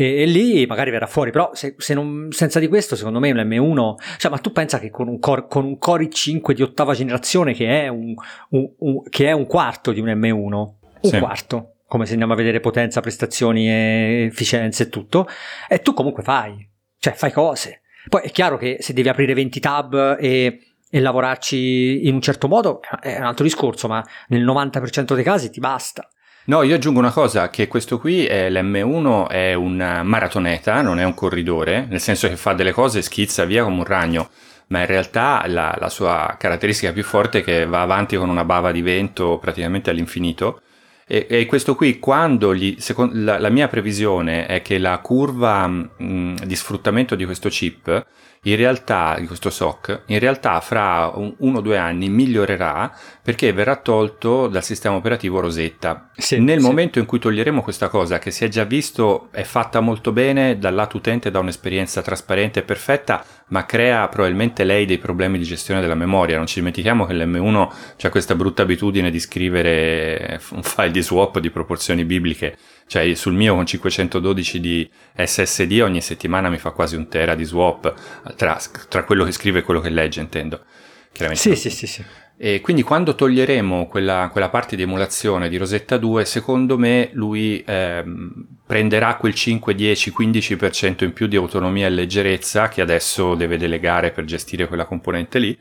E, 0.00 0.22
e, 0.22 0.26
lì 0.26 0.64
magari 0.64 0.92
verrà 0.92 1.06
fuori, 1.06 1.32
però 1.32 1.50
se, 1.54 1.74
se 1.76 1.92
non, 1.92 2.28
senza 2.30 2.60
di 2.60 2.68
questo, 2.68 2.94
secondo 2.94 3.18
me 3.18 3.32
un 3.32 3.38
M1, 3.38 3.94
cioè, 4.16 4.30
ma 4.30 4.38
tu 4.38 4.52
pensa 4.52 4.78
che 4.78 4.90
con 4.90 5.08
un, 5.08 5.18
core, 5.18 5.46
con 5.48 5.64
un 5.64 5.76
Core 5.76 6.04
i5 6.04 6.52
di 6.52 6.62
ottava 6.62 6.94
generazione, 6.94 7.52
che 7.52 7.82
è 7.82 7.88
un, 7.88 8.14
un, 8.50 8.72
un, 8.78 9.02
che 9.08 9.26
è 9.26 9.32
un 9.32 9.46
quarto 9.46 9.90
di 9.90 9.98
un 9.98 10.06
M1, 10.06 10.52
un 10.52 10.76
sì. 11.00 11.18
quarto, 11.18 11.77
come 11.88 12.04
se 12.04 12.12
andiamo 12.12 12.34
a 12.34 12.36
vedere 12.36 12.60
potenza, 12.60 13.00
prestazioni 13.00 13.68
e 13.68 14.26
efficienze 14.30 14.84
e 14.84 14.88
tutto, 14.90 15.26
e 15.66 15.80
tu 15.80 15.94
comunque 15.94 16.22
fai, 16.22 16.68
cioè 16.98 17.14
fai 17.14 17.32
cose. 17.32 17.80
Poi 18.08 18.22
è 18.22 18.30
chiaro 18.30 18.58
che 18.58 18.76
se 18.80 18.92
devi 18.92 19.08
aprire 19.08 19.32
20 19.32 19.58
tab 19.58 20.16
e, 20.20 20.60
e 20.88 21.00
lavorarci 21.00 22.06
in 22.06 22.14
un 22.14 22.20
certo 22.20 22.46
modo 22.46 22.80
è 23.00 23.16
un 23.18 23.24
altro 23.24 23.42
discorso, 23.42 23.88
ma 23.88 24.04
nel 24.28 24.44
90% 24.44 25.14
dei 25.14 25.24
casi 25.24 25.50
ti 25.50 25.60
basta. 25.60 26.08
No, 26.44 26.62
io 26.62 26.74
aggiungo 26.74 26.98
una 26.98 27.10
cosa, 27.10 27.48
che 27.48 27.68
questo 27.68 27.98
qui 27.98 28.26
è 28.26 28.50
l'M1 28.50 29.28
è 29.28 29.54
un 29.54 30.00
maratoneta, 30.04 30.80
non 30.82 30.98
è 30.98 31.04
un 31.04 31.14
corridore, 31.14 31.86
nel 31.88 32.00
senso 32.00 32.28
che 32.28 32.36
fa 32.36 32.52
delle 32.52 32.72
cose 32.72 32.98
e 32.98 33.02
schizza 33.02 33.44
via 33.44 33.64
come 33.64 33.78
un 33.78 33.84
ragno, 33.84 34.30
ma 34.68 34.80
in 34.80 34.86
realtà 34.86 35.42
la, 35.46 35.74
la 35.78 35.88
sua 35.88 36.36
caratteristica 36.38 36.92
più 36.92 37.04
forte 37.04 37.40
è 37.40 37.44
che 37.44 37.66
va 37.66 37.82
avanti 37.82 38.16
con 38.16 38.28
una 38.28 38.44
bava 38.44 38.72
di 38.72 38.82
vento 38.82 39.38
praticamente 39.38 39.90
all'infinito 39.90 40.62
e, 41.10 41.26
e 41.26 41.46
questo 41.46 41.74
qui, 41.74 41.98
quando 41.98 42.54
gli, 42.54 42.76
secondo, 42.78 43.14
la, 43.14 43.38
la, 43.38 43.48
mia 43.48 43.66
previsione 43.66 44.44
è 44.44 44.60
che 44.60 44.76
la 44.76 44.98
curva 44.98 45.66
mh, 45.66 46.44
di 46.44 46.54
sfruttamento 46.54 47.14
di 47.14 47.24
questo 47.24 47.48
chip 47.48 48.06
in 48.42 48.56
realtà, 48.56 49.16
di 49.18 49.26
questo 49.26 49.50
SOC, 49.50 50.02
in 50.06 50.18
realtà 50.18 50.60
fra 50.60 51.12
un, 51.14 51.34
uno 51.38 51.58
o 51.58 51.60
due 51.60 51.76
anni 51.76 52.08
migliorerà 52.08 52.92
perché 53.22 53.52
verrà 53.52 53.76
tolto 53.76 54.46
dal 54.46 54.64
sistema 54.64 54.94
operativo 54.94 55.40
Rosetta. 55.40 56.10
Sì, 56.16 56.38
Nel 56.40 56.60
sì. 56.60 56.66
momento 56.66 56.98
in 56.98 57.06
cui 57.06 57.18
toglieremo 57.18 57.62
questa 57.62 57.88
cosa, 57.88 58.18
che 58.18 58.30
si 58.30 58.44
è 58.44 58.48
già 58.48 58.64
visto, 58.64 59.28
è 59.32 59.42
fatta 59.42 59.80
molto 59.80 60.12
bene, 60.12 60.58
dal 60.58 60.74
lato 60.74 60.96
utente 60.96 61.30
da 61.30 61.40
un'esperienza 61.40 62.00
trasparente 62.00 62.60
e 62.60 62.62
perfetta, 62.62 63.24
ma 63.48 63.66
crea 63.66 64.06
probabilmente 64.08 64.64
lei 64.64 64.86
dei 64.86 64.98
problemi 64.98 65.38
di 65.38 65.44
gestione 65.44 65.80
della 65.80 65.94
memoria. 65.94 66.36
Non 66.36 66.46
ci 66.46 66.58
dimentichiamo 66.58 67.06
che 67.06 67.14
l'M1 67.14 67.68
ha 68.00 68.08
questa 68.10 68.34
brutta 68.34 68.62
abitudine 68.62 69.10
di 69.10 69.20
scrivere 69.20 70.40
un 70.50 70.62
file 70.62 70.90
di 70.90 71.02
swap 71.02 71.38
di 71.38 71.50
proporzioni 71.50 72.04
bibliche 72.04 72.56
cioè 72.88 73.14
sul 73.14 73.34
mio 73.34 73.54
con 73.54 73.66
512 73.66 74.60
di 74.60 74.90
SSD 75.14 75.80
ogni 75.82 76.00
settimana 76.00 76.48
mi 76.48 76.58
fa 76.58 76.70
quasi 76.70 76.96
un 76.96 77.06
tera 77.06 77.34
di 77.34 77.44
swap 77.44 77.94
tra, 78.34 78.58
tra 78.88 79.04
quello 79.04 79.24
che 79.24 79.32
scrive 79.32 79.60
e 79.60 79.62
quello 79.62 79.80
che 79.80 79.90
legge, 79.90 80.20
intendo. 80.20 80.64
Chiaramente. 81.12 81.54
Sì, 81.54 81.56
sì, 81.56 81.70
sì, 81.70 81.86
sì. 81.86 82.04
E 82.40 82.60
quindi 82.60 82.82
quando 82.82 83.16
toglieremo 83.16 83.88
quella, 83.88 84.28
quella, 84.30 84.48
parte 84.48 84.76
di 84.76 84.82
emulazione 84.82 85.48
di 85.48 85.56
Rosetta 85.56 85.96
2, 85.96 86.24
secondo 86.24 86.78
me 86.78 87.10
lui 87.12 87.62
ehm, 87.66 88.46
prenderà 88.64 89.16
quel 89.16 89.34
5, 89.34 89.74
10, 89.74 90.14
15% 90.16 91.02
in 91.02 91.12
più 91.12 91.26
di 91.26 91.34
autonomia 91.34 91.86
e 91.86 91.90
leggerezza 91.90 92.68
che 92.68 92.80
adesso 92.80 93.34
deve 93.34 93.58
delegare 93.58 94.12
per 94.12 94.24
gestire 94.24 94.68
quella 94.68 94.84
componente 94.84 95.40
lì. 95.40 95.58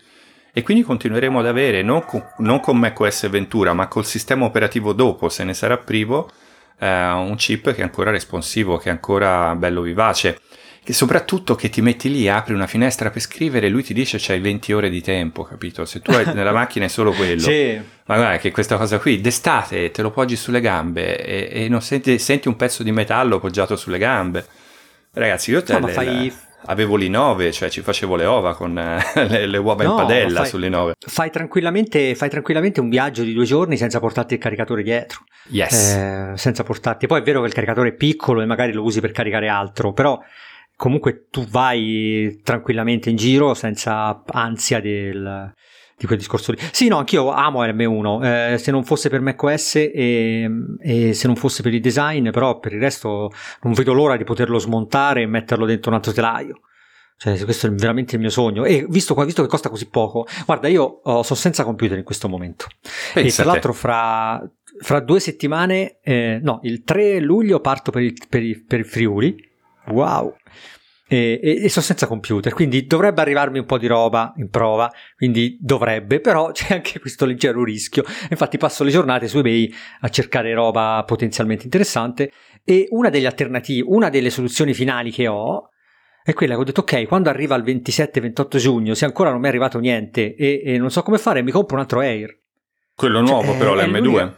E 0.54 0.62
quindi 0.62 0.84
continueremo 0.84 1.40
ad 1.40 1.48
avere, 1.48 1.82
non 1.82 2.06
con, 2.06 2.24
non 2.38 2.60
con 2.60 2.78
macOS 2.78 3.28
Ventura, 3.28 3.74
ma 3.74 3.88
col 3.88 4.06
sistema 4.06 4.46
operativo 4.46 4.94
dopo, 4.94 5.30
se 5.30 5.44
ne 5.44 5.56
sarà 5.56 5.78
privo, 5.78 6.30
eh, 6.80 7.10
un 7.10 7.36
chip 7.36 7.74
che 7.74 7.82
è 7.82 7.84
ancora 7.84 8.12
responsivo, 8.12 8.78
che 8.78 8.90
è 8.90 8.92
ancora 8.92 9.56
bello 9.56 9.82
vivace. 9.82 10.40
Che 10.84 10.94
soprattutto 10.94 11.54
che 11.56 11.70
ti 11.70 11.82
metti 11.82 12.10
lì, 12.10 12.30
apri 12.30 12.54
una 12.54 12.66
finestra 12.66 13.10
per 13.10 13.22
scrivere 13.22 13.68
lui 13.68 13.84
ti 13.84 13.94
dice 13.94 14.18
c'hai 14.22 14.40
20 14.40 14.72
ore 14.72 14.90
di 14.90 15.02
tempo, 15.02 15.44
capito? 15.44 15.84
Se 15.84 16.02
tu 16.02 16.12
hai 16.12 16.24
nella 16.34 16.54
macchina 16.54 16.86
è 16.86 16.88
solo 16.88 17.12
quello. 17.12 17.42
sì. 17.42 17.78
Ma 18.06 18.16
guarda 18.16 18.38
che 18.38 18.52
questa 18.52 18.78
cosa 18.78 18.98
qui, 18.98 19.20
d'estate 19.20 19.92
te 19.92 20.02
lo 20.02 20.12
poggi 20.12 20.38
sulle 20.38 20.62
gambe 20.62 21.22
e, 21.22 21.66
e 21.66 21.68
non 21.68 21.82
senti, 21.82 22.18
senti, 22.20 22.48
un 22.48 22.56
pezzo 22.56 22.84
di 22.84 22.94
metallo 22.94 23.40
poggiato 23.40 23.76
sulle 23.76 23.98
gambe. 23.98 24.46
Ragazzi, 25.12 25.52
io 25.52 25.62
te 25.62 25.78
no, 25.78 25.88
le, 25.88 25.92
fai, 25.92 26.34
avevo 26.67 26.97
l'I9, 26.97 27.51
cioè 27.51 27.69
ci 27.69 27.82
facevo 27.82 28.15
le 28.15 28.25
ova 28.25 28.56
con 28.56 28.77
eh, 28.77 29.01
le, 29.27 29.45
le, 29.45 29.58
uova 29.58 29.84
no, 29.84 29.91
in 29.91 29.95
padella 29.95 30.41
fai, 30.41 30.49
sull'I9. 30.49 30.91
Fai 30.99 31.30
tranquillamente, 31.30 32.15
fai 32.15 32.30
tranquillamente 32.30 32.80
un 32.80 32.89
viaggio 32.89 33.23
di 33.23 33.34
due 33.34 33.45
giorni 33.45 33.77
senza 33.77 33.99
portarti 33.99 34.36
il 34.36 34.39
caricatore 34.39 34.84
dietro. 34.84 35.23
Yes. 35.49 35.93
Eh, 35.93 36.32
senza 36.36 36.63
portarti. 36.63 37.08
Poi 37.08 37.19
è 37.19 37.23
vero 37.23 37.41
che 37.41 37.47
il 37.47 37.53
caricatore 37.53 37.89
è 37.89 37.93
piccolo 37.93 38.41
e 38.41 38.45
magari 38.45 38.71
lo 38.71 38.84
usi 38.84 39.01
per 39.01 39.12
caricare 39.12 39.47
altro, 39.47 39.93
però 39.93 40.19
comunque 40.75 41.27
tu 41.30 41.45
vai 41.47 42.39
tranquillamente 42.43 43.10
in 43.10 43.15
giro 43.15 43.53
senza 43.53 44.23
ansia 44.25 44.80
del, 44.80 45.53
di 45.97 46.05
quel 46.05 46.19
discorso 46.19 46.51
lì. 46.51 46.60
Sì, 46.71 46.88
no, 46.88 46.97
anch'io 46.97 47.31
amo 47.31 47.63
M1, 47.63 48.53
eh, 48.53 48.57
se 48.60 48.69
non 48.69 48.83
fosse 48.83 49.10
per 49.10 49.19
macOS 49.19 49.75
e, 49.75 50.49
e, 50.79 51.13
se 51.13 51.27
non 51.27 51.36
fosse 51.36 51.63
per 51.63 51.73
il 51.73 51.81
design, 51.81 52.29
però 52.29 52.60
per 52.60 52.73
il 52.73 52.79
resto 52.79 53.31
non 53.63 53.73
vedo 53.73 53.93
l'ora 53.93 54.15
di 54.15 54.23
poterlo 54.23 54.60
smontare 54.60 55.23
e 55.23 55.25
metterlo 55.25 55.65
dentro 55.65 55.89
un 55.89 55.97
altro 55.97 56.12
telaio. 56.12 56.60
Cioè, 57.19 57.43
questo 57.45 57.65
è 57.65 57.71
veramente 57.71 58.13
il 58.13 58.21
mio 58.21 58.29
sogno. 58.29 58.63
E 58.63 58.86
visto, 58.88 59.15
visto 59.15 59.41
che 59.41 59.47
costa 59.47 59.69
così 59.69 59.89
poco, 59.89 60.27
guarda, 60.45 60.67
io 60.67 60.83
oh, 61.03 61.23
sono 61.23 61.39
senza 61.39 61.63
computer 61.63 61.97
in 61.97 62.03
questo 62.03 62.29
momento. 62.29 62.67
Pensate. 63.13 63.27
E 63.27 63.31
tra 63.31 63.45
l'altro, 63.45 63.73
fra, 63.73 64.47
fra 64.79 64.99
due 64.99 65.19
settimane, 65.19 65.97
eh, 66.03 66.39
no, 66.43 66.60
il 66.62 66.83
3 66.83 67.19
luglio 67.19 67.60
parto 67.60 67.89
per 67.89 68.03
il, 68.03 68.13
per 68.29 68.43
il, 68.43 68.63
per 68.63 68.79
il 68.79 68.86
Friuli. 68.86 69.36
Wow! 69.88 70.36
E, 71.10 71.39
e, 71.41 71.63
e, 71.63 71.70
sono 71.70 71.86
senza 71.86 72.06
computer, 72.06 72.54
quindi 72.54 72.86
dovrebbe 72.86 73.22
arrivarmi 73.22 73.60
un 73.60 73.65
po' 73.65 73.78
di 73.78 73.88
roba 73.88 74.34
in 74.38 74.50
prova, 74.50 74.91
quindi 75.15 75.58
dovrebbe, 75.60 76.20
però 76.20 76.52
c'è 76.54 76.74
anche 76.74 77.00
questo 77.00 77.26
leggero 77.26 77.63
rischio. 77.63 78.04
Infatti 78.30 78.58
passo 78.58 78.84
le 78.84 78.91
giornate 78.91 79.28
su 79.28 79.38
eBay 79.38 79.74
a 80.02 80.10
cercare 80.10 80.54
roba 80.54 81.04
potenzialmente 81.08 81.63
interessante 81.63 82.32
e 82.63 82.88
una 82.89 83.10
delle 83.10 83.28
alternative, 83.28 83.88
una 83.88 84.10
delle 84.10 84.30
soluzioni 84.30 84.74
finali 84.74 85.12
che 85.12 85.28
ho 85.28 85.70
è 86.28 86.34
quella 86.34 86.56
che 86.56 86.60
ho 86.60 86.65
detto 86.65 86.82
ok, 86.82 87.08
quando 87.08 87.30
arriva 87.30 87.56
il 87.56 87.63
27-28 87.63 88.58
giugno, 88.58 88.93
se 88.93 89.06
ancora 89.06 89.30
non 89.30 89.39
mi 89.39 89.46
è 89.46 89.48
arrivato 89.48 89.80
niente 89.80 90.36
e, 90.36 90.62
e, 90.62 90.78
non 90.78 90.91
so 90.91 91.02
come 91.02 91.17
fare, 91.17 91.41
mi 91.41 91.52
compro 91.52 91.76
un 91.76 91.84
altro 91.84 92.02
Air. 92.02 92.38
Quello 92.93 93.22
nuovo 93.22 93.52
cioè, 93.52 93.58
però, 93.58 93.76
l'M2? 93.76 94.34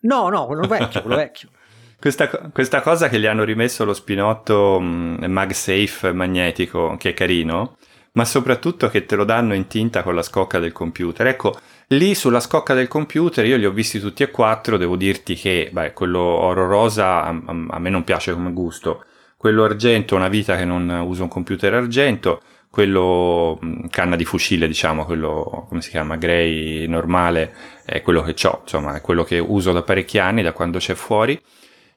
No, 0.00 0.28
no, 0.28 0.44
quello 0.44 0.66
vecchio, 0.66 1.00
quello 1.00 1.16
vecchio. 1.16 1.48
Questa, 2.04 2.28
questa, 2.52 2.82
cosa 2.82 3.08
che 3.08 3.18
gli 3.18 3.24
hanno 3.24 3.44
rimesso 3.44 3.82
lo 3.86 3.94
spinotto 3.94 4.78
mh, 4.78 5.24
MagSafe 5.26 6.12
magnetico, 6.12 6.96
che 6.98 7.08
è 7.08 7.14
carino, 7.14 7.78
ma 8.12 8.26
soprattutto 8.26 8.90
che 8.90 9.06
te 9.06 9.16
lo 9.16 9.24
danno 9.24 9.54
in 9.54 9.68
tinta 9.68 10.02
con 10.02 10.14
la 10.14 10.20
scocca 10.20 10.58
del 10.58 10.72
computer. 10.72 11.26
Ecco, 11.28 11.58
lì 11.86 12.14
sulla 12.14 12.40
scocca 12.40 12.74
del 12.74 12.88
computer 12.88 13.46
io 13.46 13.56
li 13.56 13.64
ho 13.64 13.70
visti 13.70 14.00
tutti 14.00 14.22
e 14.22 14.30
quattro, 14.30 14.76
devo 14.76 14.96
dirti 14.96 15.34
che 15.34 15.70
beh, 15.72 15.94
quello 15.94 16.20
oro 16.20 16.66
rosa 16.66 17.24
a, 17.24 17.28
a, 17.28 17.78
me 17.78 17.88
non 17.88 18.04
piace 18.04 18.34
come 18.34 18.52
gusto, 18.52 19.06
quello 19.38 19.64
argento, 19.64 20.14
una 20.14 20.28
vita 20.28 20.58
che 20.58 20.66
non 20.66 20.90
uso 21.06 21.22
un 21.22 21.30
computer 21.30 21.72
argento, 21.72 22.42
quello 22.68 23.58
canna 23.88 24.16
di 24.16 24.26
fucile, 24.26 24.66
diciamo, 24.66 25.06
quello 25.06 25.64
come 25.70 25.80
si 25.80 25.88
chiama, 25.88 26.16
grey 26.16 26.86
normale, 26.86 27.54
è 27.86 28.02
quello 28.02 28.20
che 28.20 28.34
ho, 28.46 28.58
insomma, 28.60 28.94
è 28.94 29.00
quello 29.00 29.24
che 29.24 29.38
uso 29.38 29.72
da 29.72 29.80
parecchi 29.80 30.18
anni, 30.18 30.42
da 30.42 30.52
quando 30.52 30.76
c'è 30.76 30.92
fuori. 30.92 31.40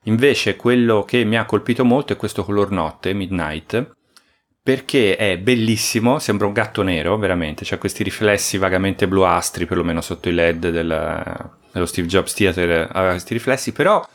Invece 0.08 0.56
quello 0.56 1.04
che 1.04 1.24
mi 1.26 1.38
ha 1.38 1.46
colpito 1.46 1.84
molto 1.84 2.14
è 2.14 2.16
questo 2.16 2.44
color 2.44 2.72
notte, 2.72 3.14
Midnight, 3.14 3.96
perché 4.62 5.16
è 5.16 5.38
bellissimo, 5.38 6.20
sembra 6.20 6.48
un 6.48 6.54
gatto 6.54 6.82
nero, 6.82 7.18
veramente, 7.18 7.66
c'ha 7.66 7.78
questi 7.78 8.04
riflessi 8.04 8.58
vagamente 8.58 9.08
bluastri, 9.08 9.66
perlomeno 9.66 10.02
sotto 10.02 10.30
i 10.30 10.34
LED 10.34 10.70
del, 10.70 11.52
dello 11.72 11.86
Steve 11.86 12.08
Jobs 12.08 12.34
Theater, 12.34 12.90
aveva 12.92 13.12
questi 13.12 13.34
riflessi, 13.34 13.74
però 13.74 14.06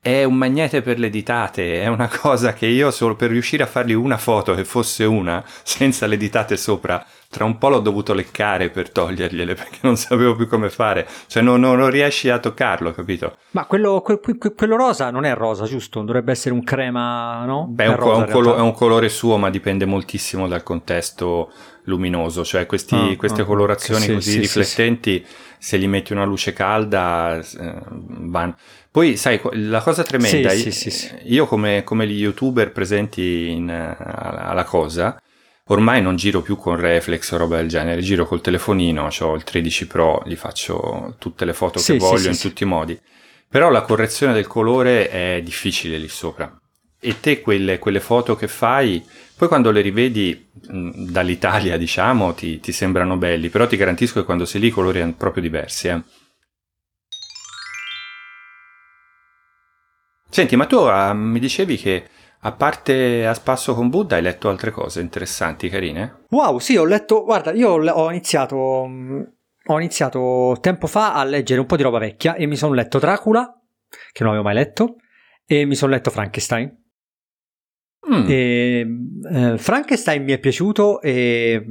è 0.00 0.24
un 0.24 0.34
magnete 0.34 0.82
per 0.82 0.98
le 0.98 1.10
ditate, 1.10 1.82
è 1.82 1.86
una 1.86 2.08
cosa 2.08 2.54
che 2.54 2.66
io 2.66 2.90
solo 2.90 3.14
per 3.14 3.30
riuscire 3.30 3.62
a 3.62 3.66
fargli 3.66 3.92
una 3.92 4.18
foto 4.18 4.54
che 4.54 4.64
fosse 4.64 5.04
una, 5.04 5.44
senza 5.62 6.06
le 6.06 6.16
ditate 6.16 6.56
sopra, 6.56 7.04
tra 7.32 7.46
un 7.46 7.56
po' 7.56 7.70
l'ho 7.70 7.80
dovuto 7.80 8.12
leccare 8.12 8.68
per 8.68 8.90
togliergliele 8.90 9.54
perché 9.56 9.78
non 9.80 9.96
sapevo 9.96 10.36
più 10.36 10.46
come 10.46 10.68
fare. 10.68 11.08
Cioè, 11.26 11.42
non, 11.42 11.60
non, 11.60 11.78
non 11.78 11.88
riesci 11.88 12.28
a 12.28 12.38
toccarlo, 12.38 12.92
capito? 12.92 13.38
Ma 13.52 13.64
quello, 13.64 14.02
que, 14.02 14.20
que, 14.20 14.52
quello, 14.54 14.76
rosa 14.76 15.10
non 15.10 15.24
è 15.24 15.34
rosa, 15.34 15.64
giusto? 15.64 16.02
Dovrebbe 16.02 16.32
essere 16.32 16.54
un 16.54 16.62
crema, 16.62 17.46
no? 17.46 17.66
Beh, 17.70 17.84
è 17.84 17.88
un, 17.88 17.96
rosa, 17.96 18.24
è, 18.24 18.26
un 18.26 18.32
colo- 18.32 18.56
è 18.56 18.60
un, 18.60 18.74
colore 18.74 19.08
suo, 19.08 19.38
ma 19.38 19.48
dipende 19.48 19.86
moltissimo 19.86 20.46
dal 20.46 20.62
contesto 20.62 21.50
luminoso. 21.84 22.44
Cioè, 22.44 22.66
questi, 22.66 22.94
ah, 22.94 23.16
queste 23.16 23.40
ah, 23.40 23.44
colorazioni 23.46 24.02
sì, 24.02 24.12
così 24.12 24.30
sì, 24.32 24.38
riflettenti, 24.40 25.24
sì, 25.26 25.34
se 25.58 25.78
gli 25.78 25.88
metti 25.88 26.12
una 26.12 26.24
luce 26.24 26.52
calda, 26.52 27.38
eh, 27.38 27.74
vanno. 27.88 28.56
Poi, 28.90 29.16
sai, 29.16 29.40
la 29.52 29.80
cosa 29.80 30.02
tremenda, 30.02 30.52
io, 30.52 30.70
io 31.22 31.46
come, 31.46 31.82
come, 31.82 32.06
gli 32.06 32.20
youtuber 32.20 32.72
presenti 32.72 33.48
in, 33.48 33.70
alla 33.70 34.64
cosa 34.64 35.18
Ormai 35.66 36.02
non 36.02 36.16
giro 36.16 36.42
più 36.42 36.56
con 36.56 36.74
reflex 36.76 37.30
o 37.30 37.36
roba 37.36 37.56
del 37.56 37.68
genere, 37.68 38.00
giro 38.00 38.26
col 38.26 38.40
telefonino, 38.40 39.08
ho 39.16 39.34
il 39.34 39.44
13 39.44 39.86
Pro, 39.86 40.22
gli 40.26 40.34
faccio 40.34 41.14
tutte 41.18 41.44
le 41.44 41.52
foto 41.52 41.78
sì, 41.78 41.92
che 41.92 41.98
voglio 41.98 42.18
sì, 42.18 42.28
in 42.28 42.34
sì, 42.34 42.48
tutti 42.48 42.62
i 42.64 42.66
modi. 42.66 42.98
Però 43.48 43.70
la 43.70 43.82
correzione 43.82 44.32
del 44.32 44.48
colore 44.48 45.08
è 45.08 45.40
difficile 45.42 45.98
lì 45.98 46.08
sopra. 46.08 46.52
E 46.98 47.20
te 47.20 47.40
quelle, 47.40 47.78
quelle 47.78 48.00
foto 48.00 48.34
che 48.34 48.48
fai, 48.48 49.04
poi 49.36 49.46
quando 49.46 49.70
le 49.70 49.82
rivedi 49.82 50.48
mh, 50.68 51.10
dall'Italia, 51.10 51.76
diciamo, 51.78 52.34
ti, 52.34 52.58
ti, 52.58 52.72
sembrano 52.72 53.16
belli, 53.16 53.48
però 53.48 53.66
ti 53.66 53.76
garantisco 53.76 54.20
che 54.20 54.24
quando 54.24 54.46
sei 54.46 54.62
lì 54.62 54.66
i 54.68 54.70
colori 54.70 54.98
sono 54.98 55.14
proprio 55.16 55.42
diversi. 55.42 55.88
Eh. 55.88 56.02
Senti, 60.28 60.56
ma 60.56 60.66
tu 60.66 60.76
uh, 60.76 61.14
mi 61.14 61.38
dicevi 61.38 61.76
che 61.76 62.08
a 62.44 62.52
parte 62.52 63.26
A 63.26 63.34
spasso 63.34 63.74
con 63.74 63.88
Buddha, 63.88 64.16
hai 64.16 64.22
letto 64.22 64.48
altre 64.48 64.72
cose 64.72 65.00
interessanti, 65.00 65.68
carine? 65.68 66.24
Wow, 66.30 66.58
sì, 66.58 66.76
ho 66.76 66.84
letto. 66.84 67.22
Guarda, 67.22 67.52
io 67.52 67.70
ho 67.70 68.10
iniziato. 68.10 68.56
Ho 68.56 69.78
iniziato 69.78 70.58
tempo 70.60 70.88
fa 70.88 71.14
a 71.14 71.22
leggere 71.22 71.60
un 71.60 71.66
po' 71.66 71.76
di 71.76 71.84
roba 71.84 71.98
vecchia 71.98 72.34
e 72.34 72.46
mi 72.46 72.56
sono 72.56 72.74
letto 72.74 72.98
Dracula, 72.98 73.48
che 74.10 74.24
non 74.24 74.32
avevo 74.32 74.44
mai 74.44 74.54
letto, 74.54 74.96
e 75.46 75.64
mi 75.66 75.76
sono 75.76 75.92
letto 75.92 76.10
Frankenstein. 76.10 76.80
Mm. 78.12 78.26
E, 78.28 78.86
eh, 79.32 79.58
Frankenstein 79.58 80.24
mi 80.24 80.32
è 80.32 80.40
piaciuto 80.40 81.00
eh, 81.00 81.64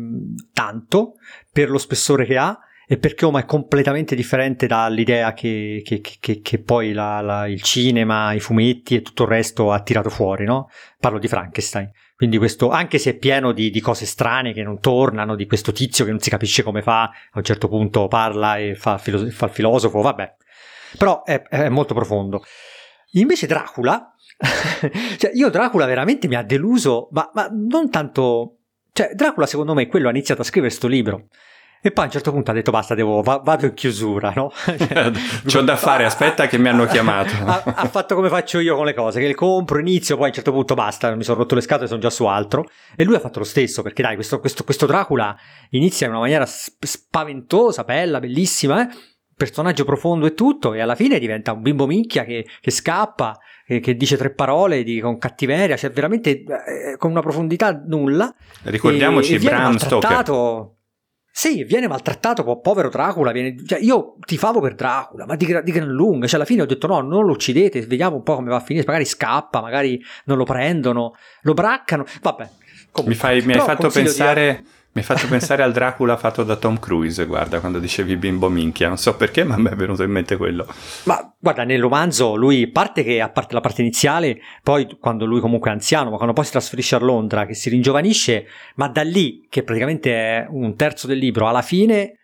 tanto 0.54 1.16
per 1.52 1.70
lo 1.70 1.78
spessore 1.78 2.26
che 2.26 2.38
ha 2.38 2.58
e 2.92 2.98
perché 2.98 3.24
Oma 3.24 3.40
è 3.40 3.46
completamente 3.46 4.16
differente 4.16 4.68
dall'idea 4.68 5.32
che, 5.32 5.82
che, 5.82 6.02
che, 6.02 6.42
che 6.42 6.60
poi 6.60 6.92
la, 6.92 7.22
la, 7.22 7.48
il 7.48 7.62
cinema, 7.62 8.34
i 8.34 8.42
fumetti 8.42 8.96
e 8.96 9.02
tutto 9.02 9.24
il 9.24 9.30
resto 9.30 9.72
ha 9.72 9.82
tirato 9.82 10.10
fuori, 10.10 10.44
no? 10.44 10.70
Parlo 11.00 11.18
di 11.18 11.30
Frankenstein. 11.30 11.90
Quindi 12.18 12.38
questo, 12.38 12.70
anche 12.70 12.98
se 12.98 13.12
è 13.12 13.14
pieno 13.14 13.54
di, 13.54 13.70
di, 13.70 13.80
cose 13.80 14.06
strane 14.06 14.52
che 14.52 14.62
non 14.62 14.82
tornano, 14.82 15.38
di 15.38 15.46
questo 15.46 15.72
tizio 15.72 16.04
che 16.04 16.12
non 16.12 16.20
si 16.20 16.30
capisce 16.30 16.64
come 16.64 16.82
fa, 16.82 17.04
a 17.04 17.12
un 17.36 17.44
certo 17.44 17.70
punto 17.70 18.10
parla 18.10 18.58
e 18.58 18.76
fa, 18.76 18.98
filo, 18.98 19.26
fa 19.30 19.46
il 19.46 19.52
filosofo, 19.52 20.02
vabbè. 20.02 20.36
Però 20.98 21.24
è, 21.24 21.44
è 21.44 21.70
molto 21.70 21.94
profondo. 21.94 22.44
Invece 23.12 23.48
Dracula, 23.48 24.14
cioè 25.18 25.32
io 25.34 25.50
Dracula 25.50 25.86
veramente 25.86 26.28
mi 26.28 26.36
ha 26.36 26.44
deluso, 26.44 27.08
ma, 27.12 27.32
ma 27.34 27.48
non 27.50 27.90
tanto... 27.90 28.58
Cioè 28.92 29.12
Dracula 29.14 29.46
secondo 29.46 29.74
me 29.74 29.88
quello 29.88 30.10
ha 30.10 30.12
iniziato 30.12 30.42
a 30.42 30.44
scrivere 30.44 30.68
questo 30.68 30.90
libro 30.90 31.28
e 31.84 31.92
poi 31.92 32.04
a 32.04 32.08
un 32.08 32.14
certo 32.14 32.32
punto 32.32 32.52
ha 32.52 32.54
detto 32.54 32.70
basta, 32.70 32.94
devo, 32.94 33.24
va, 33.24 33.38
vado 33.44 33.66
in 33.66 33.74
chiusura, 33.74 34.32
no? 34.36 34.52
C'ho 35.46 35.62
da 35.62 35.76
fare, 35.76 36.06
aspetta 36.06 36.46
che 36.46 36.60
mi 36.60 36.70
hanno 36.70 36.86
chiamato. 36.86 37.34
ha, 37.44 37.64
ha, 37.64 37.88
fatto 37.88 38.14
come 38.14 38.30
faccio 38.30 38.60
io 38.60 38.76
con 38.76 38.86
le 38.86 38.94
cose, 38.94 39.20
che 39.20 39.26
le 39.26 39.34
compro, 39.34 39.80
inizio, 39.80 40.16
poi 40.16 40.26
a 40.26 40.28
un 40.28 40.34
certo 40.34 40.52
punto 40.52 40.76
basta, 40.76 41.16
mi 41.16 41.24
sono 41.24 41.40
rotto 41.40 41.56
le 41.56 41.62
scatole, 41.62 41.88
sono 41.88 42.00
già 42.00 42.12
su 42.12 42.26
altro. 42.26 42.70
E 42.96 43.04
lui 43.04 43.16
ha 43.16 43.20
fatto 43.20 43.40
lo 43.40 43.46
stesso, 43.46 43.82
perché 43.82 44.04
dai, 44.04 44.14
questo, 44.14 44.40
questo, 44.40 44.64
questo 44.64 44.86
Dracula 44.86 45.36
inizia 45.72 46.06
in 46.06 46.12
una 46.12 46.22
maniera 46.22 46.46
spaventosa, 46.46 47.84
bella, 47.84 48.20
bellissima, 48.20 48.84
eh? 48.84 48.96
personaggio 49.36 49.84
profondo 49.84 50.28
e 50.28 50.36
tutto, 50.36 50.76
e 50.76 50.82
alla 50.82 50.94
fine 50.94 51.18
diventa 51.18 51.52
un 51.52 51.64
bimbo 51.64 51.88
minchia 51.88 52.26
che, 52.26 52.46
che 52.60 52.70
scappa, 52.70 53.40
che, 53.66 53.80
che, 53.80 53.96
dice 53.96 54.18
tre 54.18 54.32
parole 54.32 54.84
di, 54.84 55.00
con 55.00 55.18
cattiveria, 55.18 55.76
cioè 55.78 55.90
veramente 55.90 56.44
eh, 56.44 56.96
con 56.98 57.10
una 57.10 57.22
profondità 57.22 57.72
nulla. 57.72 58.32
Ricordiamoci 58.62 59.34
e, 59.34 59.36
e 59.38 59.40
Bram 59.40 59.78
Stoker. 59.78 60.80
Sì, 61.34 61.64
viene 61.64 61.88
maltrattato, 61.88 62.60
povero 62.60 62.90
Dracula. 62.90 63.32
Viene, 63.32 63.56
cioè, 63.66 63.80
io 63.80 64.16
tifavo 64.26 64.60
per 64.60 64.76
Dracula, 64.76 65.26
ma 65.26 65.36
di, 65.36 65.46
di 65.46 65.72
gran 65.72 65.88
lunga. 65.88 66.28
Cioè, 66.28 66.36
alla 66.36 66.46
fine 66.46 66.62
ho 66.62 66.66
detto: 66.66 66.88
no, 66.88 67.00
non 67.00 67.26
lo 67.26 67.32
uccidete, 67.32 67.82
vediamo 67.82 68.18
un 68.18 68.24
po' 68.24 68.36
come 68.36 68.50
va 68.50 68.58
a 68.58 68.62
finire. 68.62 68.86
Magari 68.86 69.06
scappa, 69.06 69.62
magari 69.62 70.04
non 70.26 70.38
lo 70.38 70.44
prendono, 70.44 71.14
lo 71.42 71.54
braccano. 71.54 72.06
Vabbè. 72.22 72.50
Comunque. 72.92 73.06
Mi, 73.06 73.16
fai, 73.16 73.42
mi 73.46 73.54
hai 73.54 73.60
fatto 73.60 73.90
pensare. 73.90 74.64
Di 74.64 74.80
mi 74.94 75.04
fatto 75.04 75.26
pensare 75.28 75.64
al 75.64 75.72
Dracula 75.72 76.18
fatto 76.18 76.44
da 76.44 76.58
Tom 76.58 76.78
Cruise, 76.78 77.26
guarda, 77.26 77.62
quando 77.62 77.80
dicevi 77.80 78.18
bimbo 78.18 78.50
minchia. 78.50 78.90
Non 78.90 78.98
so 78.98 79.16
perché, 79.16 79.46
ma 79.46 79.56
mi 79.58 79.70
è 79.70 79.76
venuto 79.76 80.04
in 80.04 80.12
mente 80.12 80.36
quello. 80.36 80.68
Ma 81.04 81.34
guarda, 81.40 81.64
nel 81.64 81.80
romanzo 81.80 82.36
lui, 82.36 82.68
parte 82.68 83.04
che 83.04 83.22
a 83.22 83.30
parte 83.30 83.54
la 83.54 83.62
parte 83.62 83.82
iniziale, 83.82 84.40
poi 84.62 84.98
quando 85.00 85.26
lui 85.26 85.40
comunque 85.40 85.70
è 85.70 85.74
anziano, 85.74 86.10
ma 86.10 86.18
quando 86.18 86.34
poi 86.34 86.44
si 86.44 86.52
trasferisce 86.52 86.96
a 86.96 87.00
Londra, 87.00 87.46
che 87.46 87.54
si 87.54 87.70
ringiovanisce, 87.70 88.48
ma 88.76 88.90
da 88.90 89.04
lì, 89.04 89.48
che 89.50 89.64
praticamente 89.64 90.14
è 90.14 90.46
un 90.50 90.76
terzo 90.76 91.08
del 91.08 91.20
libro, 91.20 91.48
alla 91.48 91.62
fine 91.62 92.18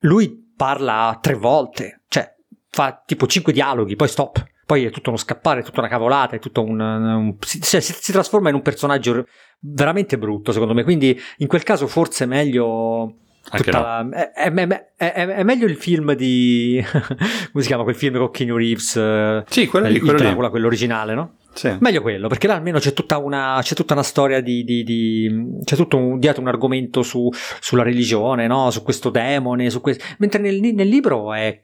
lui 0.00 0.52
parla 0.56 1.18
tre 1.20 1.34
volte, 1.34 2.02
cioè 2.08 2.34
fa 2.70 3.02
tipo 3.04 3.26
cinque 3.26 3.52
dialoghi, 3.52 3.96
poi 3.96 4.08
stop 4.08 4.42
poi 4.70 4.84
è 4.84 4.90
tutto 4.90 5.08
uno 5.08 5.18
scappare, 5.18 5.60
è 5.60 5.64
tutta 5.64 5.80
una 5.80 5.88
cavolata, 5.88 6.36
è 6.36 6.38
tutto 6.38 6.62
un, 6.62 6.78
un 6.78 7.36
si, 7.40 7.58
si, 7.60 7.80
si, 7.80 8.12
trasforma 8.12 8.50
in 8.50 8.54
un 8.54 8.62
personaggio 8.62 9.26
veramente 9.60 10.18
brutto 10.18 10.52
secondo 10.52 10.74
me, 10.74 10.82
quindi 10.82 11.18
in 11.38 11.46
quel 11.46 11.62
caso 11.62 11.86
forse 11.86 12.24
è 12.24 12.26
meglio... 12.26 13.14
La, 13.72 14.02
no. 14.02 14.10
è, 14.10 14.32
è, 14.32 14.52
è, 14.96 15.12
è, 15.26 15.42
meglio 15.42 15.66
il 15.66 15.74
film 15.74 16.12
di 16.12 16.80
come 16.84 17.62
si 17.62 17.66
chiama 17.66 17.84
quel 17.84 17.94
film 17.96 18.18
con 18.18 18.30
Keanu 18.30 18.54
Reeves 18.54 19.44
sì 19.48 19.66
quello 19.66 19.88
lì, 19.88 19.98
quello, 19.98 20.18
Dracula, 20.18 20.50
quello 20.50 20.66
originale 20.66 21.14
no? 21.14 21.36
Sì. 21.52 21.74
Meglio 21.80 22.00
quello, 22.00 22.28
perché 22.28 22.46
là 22.46 22.54
almeno 22.54 22.78
c'è 22.78 22.92
tutta 22.92 23.18
una, 23.18 23.58
c'è 23.62 23.74
tutta 23.74 23.94
una 23.94 24.02
storia 24.02 24.40
di, 24.40 24.62
di, 24.62 24.84
di 24.84 25.58
c'è 25.64 25.74
tutto 25.74 25.96
un, 25.96 26.18
dietro 26.18 26.42
un 26.42 26.48
argomento 26.48 27.02
su, 27.02 27.28
sulla 27.60 27.82
religione, 27.82 28.46
no? 28.46 28.70
su 28.70 28.82
questo 28.82 29.10
demone, 29.10 29.68
su 29.70 29.80
questo... 29.80 30.04
mentre 30.18 30.40
nel, 30.40 30.60
nel 30.60 30.88
libro 30.88 31.34
è 31.34 31.60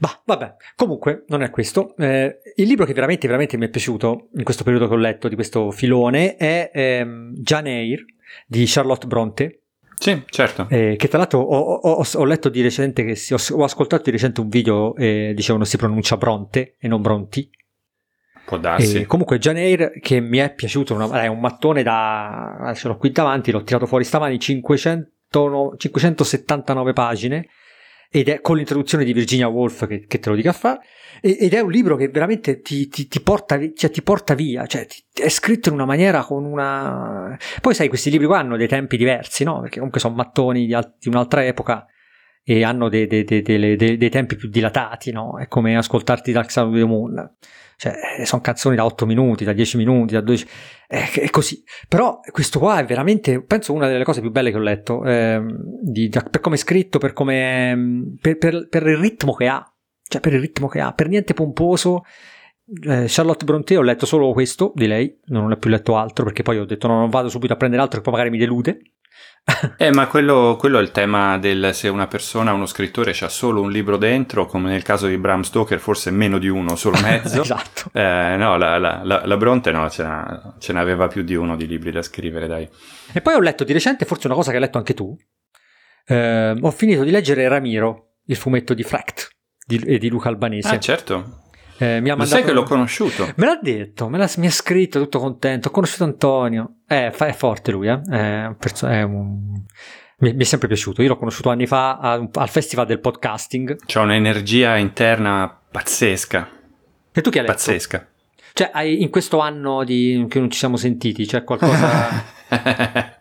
Bah, 0.00 0.22
vabbè, 0.24 0.56
comunque 0.76 1.24
non 1.28 1.42
è 1.42 1.50
questo. 1.50 1.94
Eh, 1.98 2.38
il 2.56 2.66
libro 2.66 2.86
che 2.86 2.94
veramente, 2.94 3.26
veramente 3.26 3.58
mi 3.58 3.66
è 3.66 3.68
piaciuto 3.68 4.28
in 4.34 4.44
questo 4.44 4.64
periodo 4.64 4.88
che 4.88 4.94
ho 4.94 4.96
letto 4.96 5.28
di 5.28 5.34
questo 5.34 5.70
filone 5.70 6.36
è 6.36 6.70
ehm, 6.72 7.34
Jane 7.34 7.80
Eyre 7.80 8.06
di 8.46 8.64
Charlotte 8.66 9.06
Bronte. 9.06 9.60
Sì, 9.96 10.22
certo. 10.30 10.66
Eh, 10.70 10.96
che 10.96 11.08
tra 11.08 11.18
l'altro 11.18 11.40
ho, 11.40 11.58
ho, 11.58 12.02
ho, 12.02 12.24
letto 12.24 12.48
di 12.48 12.62
recente, 12.62 13.04
che 13.04 13.14
si, 13.14 13.34
ho, 13.34 13.38
ho, 13.50 13.62
ascoltato 13.62 14.04
di 14.04 14.12
recente 14.12 14.40
un 14.40 14.48
video 14.48 14.96
e 14.96 15.34
dicevano 15.36 15.64
si 15.64 15.76
pronuncia 15.76 16.16
Bronte 16.16 16.76
e 16.78 16.88
non 16.88 17.02
Bronti. 17.02 17.50
Può 18.46 18.56
darsi. 18.56 19.00
E 19.02 19.04
comunque 19.04 19.36
Jane 19.36 19.60
Eyre 19.64 20.00
che 20.00 20.18
mi 20.20 20.38
è 20.38 20.54
piaciuto, 20.54 20.94
una, 20.94 21.20
è 21.20 21.26
un 21.26 21.40
mattone 21.40 21.82
da... 21.82 22.72
ce 22.74 22.88
l'ho 22.88 22.96
qui 22.96 23.10
davanti, 23.10 23.50
l'ho 23.50 23.64
tirato 23.64 23.84
fuori 23.84 24.04
stamani, 24.04 24.38
500, 24.38 25.74
579 25.76 26.92
pagine 26.94 27.48
ed 28.12 28.28
è 28.28 28.40
con 28.40 28.56
l'introduzione 28.56 29.04
di 29.04 29.12
Virginia 29.12 29.46
Woolf 29.46 29.86
che, 29.86 30.04
che 30.06 30.18
te 30.18 30.30
lo 30.30 30.34
dica 30.34 30.50
a 30.50 30.54
fare 30.54 30.80
ed 31.20 31.52
è 31.52 31.60
un 31.60 31.70
libro 31.70 31.96
che 31.96 32.08
veramente 32.08 32.60
ti, 32.60 32.88
ti, 32.88 33.06
ti, 33.06 33.20
porta, 33.20 33.58
cioè, 33.74 33.90
ti 33.90 34.02
porta, 34.02 34.34
via 34.34 34.66
cioè 34.66 34.86
è 35.14 35.28
scritto 35.28 35.68
in 35.68 35.76
una 35.76 35.84
maniera 35.84 36.24
con 36.24 36.44
una 36.44 37.38
poi 37.60 37.74
sai 37.74 37.88
questi 37.88 38.10
libri 38.10 38.26
qua 38.26 38.38
hanno 38.40 38.56
dei 38.56 38.66
tempi 38.66 38.96
diversi 38.96 39.44
no? 39.44 39.60
perché 39.60 39.76
comunque 39.76 40.00
sono 40.00 40.14
mattoni 40.16 40.66
di, 40.66 40.76
di 40.98 41.08
un'altra 41.08 41.44
epoca 41.44 41.86
e 42.42 42.64
hanno 42.64 42.88
dei, 42.88 43.06
dei, 43.06 43.22
dei, 43.22 43.76
dei, 43.76 44.10
tempi 44.10 44.34
più 44.34 44.48
dilatati 44.48 45.12
no? 45.12 45.38
è 45.38 45.46
come 45.46 45.76
ascoltarti 45.76 46.32
Dark 46.32 46.50
Side 46.50 46.66
of 46.66 46.74
the 46.74 46.84
Moon 46.84 47.34
cioè 47.80 47.94
sono 48.24 48.42
canzoni 48.42 48.76
da 48.76 48.84
8 48.84 49.06
minuti 49.06 49.44
da 49.44 49.54
10 49.54 49.78
minuti 49.78 50.12
da 50.12 50.20
12 50.20 50.46
è, 50.86 51.10
è 51.12 51.30
così 51.30 51.64
però 51.88 52.20
questo 52.30 52.58
qua 52.58 52.78
è 52.78 52.84
veramente 52.84 53.42
penso 53.42 53.72
una 53.72 53.88
delle 53.88 54.04
cose 54.04 54.20
più 54.20 54.30
belle 54.30 54.50
che 54.50 54.56
ho 54.56 54.60
letto 54.60 55.02
eh, 55.04 55.42
di, 55.82 56.08
per 56.08 56.40
come 56.40 56.56
è 56.56 56.58
scritto 56.58 56.98
per 56.98 57.14
come 57.14 58.12
per, 58.20 58.36
per, 58.36 58.68
per 58.68 58.86
il 58.86 58.98
ritmo 58.98 59.32
che 59.34 59.46
ha 59.46 59.64
cioè 60.10 60.20
per 60.20 60.32
il 60.34 60.40
ritmo 60.40 60.66
che 60.66 60.80
ha, 60.80 60.92
per 60.92 61.08
niente 61.08 61.34
pomposo. 61.34 62.02
Eh, 62.82 63.04
Charlotte 63.06 63.44
Bronte 63.44 63.76
ho 63.76 63.82
letto 63.82 64.06
solo 64.06 64.32
questo 64.32 64.72
di 64.74 64.88
lei, 64.88 65.20
non 65.26 65.52
ho 65.52 65.56
più 65.56 65.70
letto 65.70 65.96
altro 65.96 66.24
perché 66.24 66.42
poi 66.42 66.58
ho 66.58 66.64
detto 66.64 66.88
no, 66.88 66.98
non 66.98 67.10
vado 67.10 67.28
subito 67.28 67.52
a 67.52 67.56
prendere 67.56 67.80
altro 67.80 67.98
che 67.98 68.02
poi 68.02 68.12
magari 68.14 68.30
mi 68.30 68.38
delude. 68.38 68.80
Eh, 69.76 69.90
ma 69.90 70.06
quello, 70.06 70.56
quello, 70.58 70.78
è 70.78 70.82
il 70.82 70.90
tema 70.90 71.38
del 71.38 71.70
se 71.72 71.88
una 71.88 72.06
persona, 72.06 72.52
uno 72.52 72.66
scrittore, 72.66 73.14
ha 73.20 73.28
solo 73.28 73.60
un 73.60 73.70
libro 73.70 73.96
dentro, 73.96 74.46
come 74.46 74.70
nel 74.70 74.82
caso 74.82 75.06
di 75.06 75.16
Bram 75.18 75.42
Stoker, 75.42 75.78
forse 75.78 76.10
meno 76.10 76.38
di 76.38 76.48
uno, 76.48 76.76
solo 76.76 76.98
mezzo. 77.02 77.42
esatto. 77.42 77.90
Eh, 77.92 78.36
no, 78.36 78.56
la, 78.56 78.78
la, 78.78 79.00
la, 79.02 79.22
la, 79.24 79.36
Bronte 79.36 79.70
no, 79.70 79.88
ce, 79.88 80.06
ce 80.58 80.72
n'aveva 80.72 81.06
più 81.08 81.22
di 81.22 81.34
uno 81.34 81.56
di 81.56 81.66
libri 81.66 81.90
da 81.90 82.02
scrivere, 82.02 82.46
dai. 82.46 82.68
E 83.12 83.20
poi 83.20 83.34
ho 83.34 83.40
letto 83.40 83.64
di 83.64 83.72
recente, 83.72 84.04
forse 84.04 84.26
una 84.26 84.36
cosa 84.36 84.50
che 84.50 84.56
hai 84.56 84.62
letto 84.62 84.78
anche 84.78 84.94
tu, 84.94 85.16
eh, 86.06 86.56
ho 86.60 86.70
finito 86.70 87.02
di 87.02 87.10
leggere 87.10 87.48
Ramiro, 87.48 88.14
il 88.26 88.36
fumetto 88.36 88.74
di 88.74 88.82
Fract 88.82 89.30
di, 89.66 89.78
e 89.78 89.98
di 89.98 90.08
Luca 90.08 90.28
Albanese. 90.28 90.74
Ah, 90.74 90.78
certo. 90.78 91.42
Eh, 91.82 91.98
mi 92.02 92.10
ha 92.10 92.14
Lo 92.14 92.26
sai 92.26 92.44
che 92.44 92.52
l'ho 92.52 92.62
conosciuto? 92.62 93.32
Me 93.36 93.46
l'ha 93.46 93.58
detto, 93.60 94.10
me 94.10 94.18
l'ha, 94.18 94.30
mi 94.36 94.46
ha 94.46 94.50
scritto, 94.50 95.00
tutto 95.00 95.18
contento. 95.18 95.68
Ho 95.68 95.70
conosciuto 95.70 96.04
Antonio. 96.04 96.74
Eh, 96.86 97.10
è 97.10 97.32
forte 97.32 97.72
lui, 97.72 97.88
eh? 97.88 97.98
È 98.02 98.54
perso- 98.58 98.86
è 98.86 99.00
un... 99.00 99.62
mi, 100.18 100.34
mi, 100.34 100.42
è 100.42 100.44
sempre 100.44 100.68
piaciuto. 100.68 101.00
Io 101.00 101.08
l'ho 101.08 101.16
conosciuto 101.16 101.48
anni 101.48 101.66
fa 101.66 101.96
a, 101.96 102.28
al 102.34 102.48
festival 102.50 102.84
del 102.84 103.00
podcasting. 103.00 103.78
C'ha 103.86 104.02
un'energia 104.02 104.76
interna 104.76 105.58
pazzesca. 105.70 106.50
E 107.12 107.20
tu 107.22 107.30
che 107.30 107.38
hai 107.38 107.46
letto? 107.46 107.56
Pazzesca. 107.56 108.08
Cioè, 108.52 108.70
hai, 108.74 109.00
in 109.00 109.08
questo 109.08 109.38
anno 109.38 109.82
di, 109.82 110.26
che 110.28 110.38
non 110.38 110.50
ci 110.50 110.58
siamo 110.58 110.76
sentiti, 110.76 111.24
c'è 111.24 111.44
qualcosa... 111.44 112.24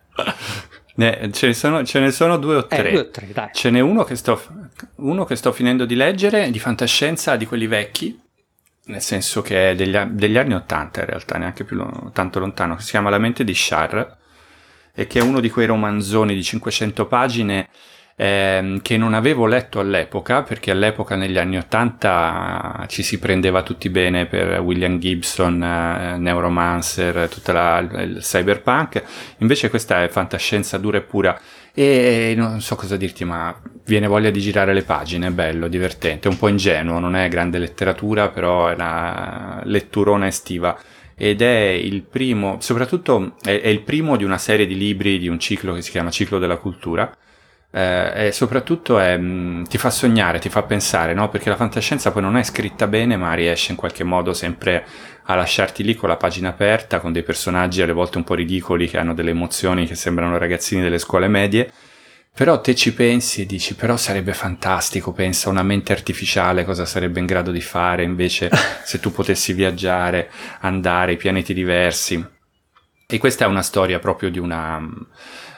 Ne, 0.99 1.30
ce, 1.32 1.47
ne 1.47 1.53
sono, 1.53 1.86
ce, 1.86 2.01
ne 2.01 2.12
sono, 2.12 2.36
due 2.36 2.57
o 2.57 2.68
tre. 2.68 2.89
Eh, 2.89 2.91
due 2.91 2.99
o 2.99 3.10
tre. 3.10 3.51
Ce 3.53 3.70
n'è 3.70 3.80
uno 3.80 4.03
che, 4.03 4.18
sto, 4.18 4.41
uno 4.95 5.24
che 5.24 5.38
sto 5.38 5.53
finendo 5.53 5.86
di 5.86 5.95
leggere, 5.95 6.51
di 6.51 6.60
fantascienza, 6.60 7.38
di 7.38 7.45
quelli 7.45 7.68
vecchi, 7.68 8.20
nel 8.89 9.01
senso 9.01 9.41
che 9.41 9.71
è 9.71 9.75
degli, 9.75 9.97
degli 9.97 10.37
anni 10.37 10.53
Ottanta 10.55 11.01
in 11.01 11.05
realtà, 11.05 11.37
neanche 11.37 11.63
più 11.63 11.83
tanto 12.11 12.39
lontano, 12.39 12.75
che 12.75 12.81
si 12.81 12.91
chiama 12.91 13.09
La 13.09 13.19
mente 13.19 13.43
di 13.43 13.53
Char, 13.55 14.17
e 14.93 15.07
che 15.07 15.19
è 15.19 15.21
uno 15.21 15.39
di 15.39 15.49
quei 15.49 15.67
romanzoni 15.67 16.33
di 16.33 16.43
500 16.43 17.05
pagine 17.05 17.69
ehm, 18.15 18.81
che 18.81 18.97
non 18.97 19.13
avevo 19.13 19.45
letto 19.45 19.79
all'epoca, 19.79 20.41
perché 20.41 20.71
all'epoca 20.71 21.15
negli 21.15 21.37
anni 21.37 21.57
Ottanta 21.57 22.83
ci 22.87 23.03
si 23.03 23.19
prendeva 23.19 23.61
tutti 23.61 23.89
bene 23.89 24.25
per 24.25 24.59
William 24.59 24.97
Gibson, 24.97 25.63
eh, 25.63 26.17
Neuromancer, 26.17 27.29
tutta 27.29 27.53
la, 27.53 27.77
il 27.77 28.17
cyberpunk, 28.19 29.03
invece 29.37 29.69
questa 29.69 30.03
è 30.03 30.09
fantascienza 30.09 30.77
dura 30.77 30.97
e 30.97 31.01
pura 31.01 31.39
e 31.74 32.34
non 32.36 32.61
so 32.61 32.76
cosa 32.76 32.97
dirti, 32.97 33.24
ma 33.24 33.55
viene 33.86 34.07
voglia 34.07 34.30
di 34.30 34.39
girare 34.39 34.74
le 34.74 34.84
pagine, 34.84 35.28
è 35.28 35.32
bello, 35.32 35.67
divertente, 35.67 36.28
un 36.28 36.38
po' 36.38 36.47
ingenuo, 36.47 36.99
non 36.99 37.15
è 37.15 37.28
grande 37.30 37.57
letteratura, 37.57 38.30
però 38.30 38.67
è 38.67 38.74
una 38.74 39.61
letturona 39.65 40.28
estiva. 40.28 40.78
Ed 41.15 41.41
è 41.41 41.67
il 41.70 42.03
primo, 42.03 42.57
soprattutto 42.61 43.36
è, 43.41 43.59
è, 43.59 43.67
il 43.67 43.82
primo 43.82 44.15
di 44.15 44.24
una 44.24 44.38
serie 44.38 44.65
di 44.65 44.78
libri 44.78 45.20
di 45.20 45.28
un 45.28 45.38
ciclo 45.38 45.74
che 45.74 45.82
si 45.82 45.91
chiama 45.91 46.11
Ciclo 46.11 46.39
della 46.39 46.55
Cultura, 46.55 47.13
eh, 47.72 48.28
e 48.28 48.32
soprattutto 48.32 48.97
è, 48.99 49.15
mh, 49.17 49.59
mm, 49.59 49.63
ti 49.63 49.78
fa 49.78 49.89
sognare, 49.89 50.39
ti 50.39 50.49
fa 50.49 50.63
pensare, 50.63 51.13
no? 51.13 51.30
Perché 51.30 51.49
la 51.49 51.55
fantascienza 51.55 52.11
poi 52.11 52.22
non 52.24 52.38
è 52.38 52.43
scritta 52.43 52.88
bene, 52.88 53.15
ma 53.17 53.34
riesce 53.34 53.72
in 53.72 53.78
qualche 53.78 54.03
modo 54.03 54.34
sempre 54.34 54.86
a 55.26 55.36
lasciarti 55.36 55.84
lì 55.84 55.93
con 55.95 56.09
la 56.09 56.17
pagina 56.17 56.49
aperta, 56.49 56.99
con 56.99 57.11
dei 57.11 57.24
personaggi 57.24 57.82
alle 57.82 57.93
volte 57.93 58.17
un 58.17 58.24
po' 58.24 58.34
ridicoli 58.34 58.88
che 58.88 58.97
hanno 58.97 59.13
delle 59.13 59.30
emozioni 59.30 59.86
che 59.86 59.95
sembrano 59.95 60.38
ragazzini 60.38 60.82
delle 60.82 60.97
scuole 60.97 61.28
medie. 61.28 61.72
Però 62.34 62.61
te 62.61 62.74
ci 62.74 62.93
pensi 62.93 63.41
e 63.41 63.45
dici, 63.45 63.76
però 63.76 63.97
sarebbe 63.97 64.34
fantastico, 64.34 65.11
pensa 65.11 65.49
una 65.49 65.63
mente 65.63 65.91
artificiale 65.91 66.63
cosa 66.63 66.86
sarebbe 66.86 67.20
in 67.20 67.26
grado 67.26 67.51
di 67.51 67.59
fare 67.61 68.03
invece 68.03 68.49
se 68.84 68.99
tu 68.99 69.11
potessi 69.11 69.53
viaggiare, 69.53 70.32
andare 70.61 71.11
ai 71.11 71.17
pianeti 71.17 71.53
diversi. 71.53 72.24
E 73.05 73.17
questa 73.17 73.45
è 73.45 73.47
una 73.47 73.63
storia 73.63 73.99
proprio 73.99 74.30
di 74.30 74.39
una 74.39 74.80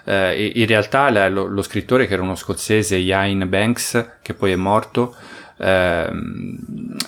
eh, 0.04 0.52
in 0.56 0.66
realtà 0.66 1.10
la, 1.10 1.30
lo, 1.30 1.45
lo, 1.45 1.62
scrittore 1.62 2.08
che 2.08 2.14
era 2.14 2.22
uno 2.22 2.36
scozzese, 2.36 2.95
Iain 2.97 3.47
Banks, 3.47 4.18
che 4.22 4.34
poi 4.34 4.52
è 4.52 4.56
morto, 4.56 5.16
eh, 5.58 6.10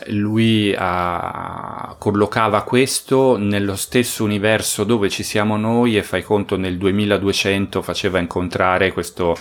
lui 0.07 0.75
ha, 0.77 1.95
collocava 1.97 2.61
questo 2.63 3.37
nello 3.37 3.75
stesso 3.75 4.23
universo 4.23 4.83
dove 4.83 5.09
ci 5.09 5.23
siamo 5.23 5.57
noi 5.57 5.97
e 5.97 6.03
fai 6.03 6.21
conto 6.21 6.55
nel 6.55 6.77
2200 6.77 7.81
faceva 7.81 8.19
incontrare 8.19 8.91
questo 8.91 9.35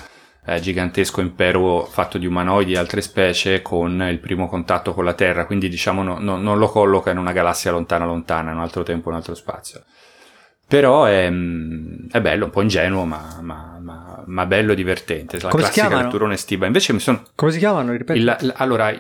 eh, 0.45 0.61
gigantesco 0.61 1.21
impero 1.21 1.85
fatto 1.85 2.19
di 2.19 2.27
umanoidi 2.27 2.73
e 2.73 2.79
altre 2.79 3.01
specie 3.01 3.63
con 3.63 4.03
il 4.11 4.19
primo 4.19 4.49
contatto 4.49 4.95
con 4.95 5.05
la 5.05 5.15
Terra, 5.15 5.47
quindi 5.47 5.69
diciamo 5.69 6.03
no, 6.03 6.19
no, 6.19 6.37
non 6.37 6.59
lo 6.59 6.69
colloca 6.69 7.11
in 7.11 7.19
una 7.19 7.33
galassia 7.33 7.71
lontana 7.71 8.07
lontana, 8.07 8.51
in 8.51 8.57
un 8.57 8.63
altro 8.63 8.83
tempo, 8.83 9.09
un 9.09 9.17
altro 9.17 9.35
spazio. 9.35 9.85
Però 10.73 11.05
è, 11.05 11.27
è, 11.27 12.21
bello, 12.23 12.47
un 12.47 12.51
po' 12.51 12.63
ingenuo, 12.63 13.05
ma, 13.05 13.41
ma, 13.43 13.79
ma, 13.79 14.23
ma 14.25 14.47
bello 14.47 14.73
e 14.73 14.75
divertente. 14.75 15.39
La 15.39 15.51
Come 15.51 15.65
classica 15.65 15.95
lettura 15.95 16.33
estiva. 16.33 16.65
Invece 16.65 16.95
mi 16.95 16.99
sono. 16.99 17.25
Come 17.35 17.53
si 17.53 17.59
chiamano? 17.59 17.93
Ripeto. 17.93 18.19
Il, 18.19 18.55
allora, 18.57 18.91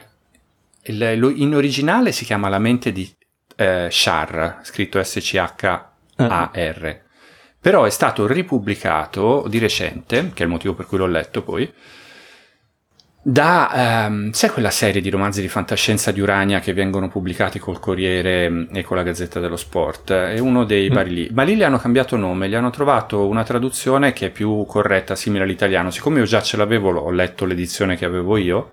il, 0.82 1.34
in 1.36 1.54
originale 1.54 2.12
si 2.12 2.26
chiama 2.26 2.50
La 2.50 2.58
mente 2.58 2.92
di 2.92 3.10
eh, 3.56 3.88
Char, 3.90 4.58
scritto 4.64 5.02
S-C-H-A-R. 5.02 6.82
Uh-huh. 6.82 7.10
Però 7.58 7.84
è 7.84 7.90
stato 7.90 8.26
ripubblicato 8.26 9.46
di 9.48 9.58
recente, 9.58 10.32
che 10.34 10.42
è 10.42 10.46
il 10.46 10.52
motivo 10.52 10.74
per 10.74 10.84
cui 10.84 10.98
l'ho 10.98 11.06
letto 11.06 11.42
poi, 11.42 11.72
da, 13.24 14.08
um, 14.08 14.32
sai 14.32 14.50
quella 14.50 14.70
serie 14.70 15.00
di 15.00 15.08
romanzi 15.08 15.40
di 15.40 15.46
fantascienza 15.46 16.10
di 16.10 16.20
Urania 16.20 16.58
che 16.58 16.72
vengono 16.72 17.08
pubblicati 17.08 17.60
col 17.60 17.78
Corriere 17.78 18.50
mm, 18.50 18.64
e 18.72 18.82
con 18.82 18.96
la 18.96 19.04
Gazzetta 19.04 19.38
dello 19.38 19.56
Sport? 19.56 20.12
È 20.12 20.38
uno 20.40 20.64
dei 20.64 20.90
mm. 20.90 20.92
vari 20.92 21.14
lì. 21.14 21.28
Ma 21.32 21.44
lì 21.44 21.54
gli 21.54 21.62
hanno 21.62 21.78
cambiato 21.78 22.16
nome, 22.16 22.48
gli 22.48 22.54
hanno 22.56 22.70
trovato 22.70 23.28
una 23.28 23.44
traduzione 23.44 24.12
che 24.12 24.26
è 24.26 24.30
più 24.30 24.64
corretta, 24.66 25.14
simile 25.14 25.44
all'italiano. 25.44 25.90
Siccome 25.90 26.18
io 26.18 26.24
già 26.24 26.42
ce 26.42 26.56
l'avevo, 26.56 26.90
ho 26.90 27.10
letto 27.12 27.44
l'edizione 27.44 27.96
che 27.96 28.04
avevo 28.04 28.36
io, 28.36 28.72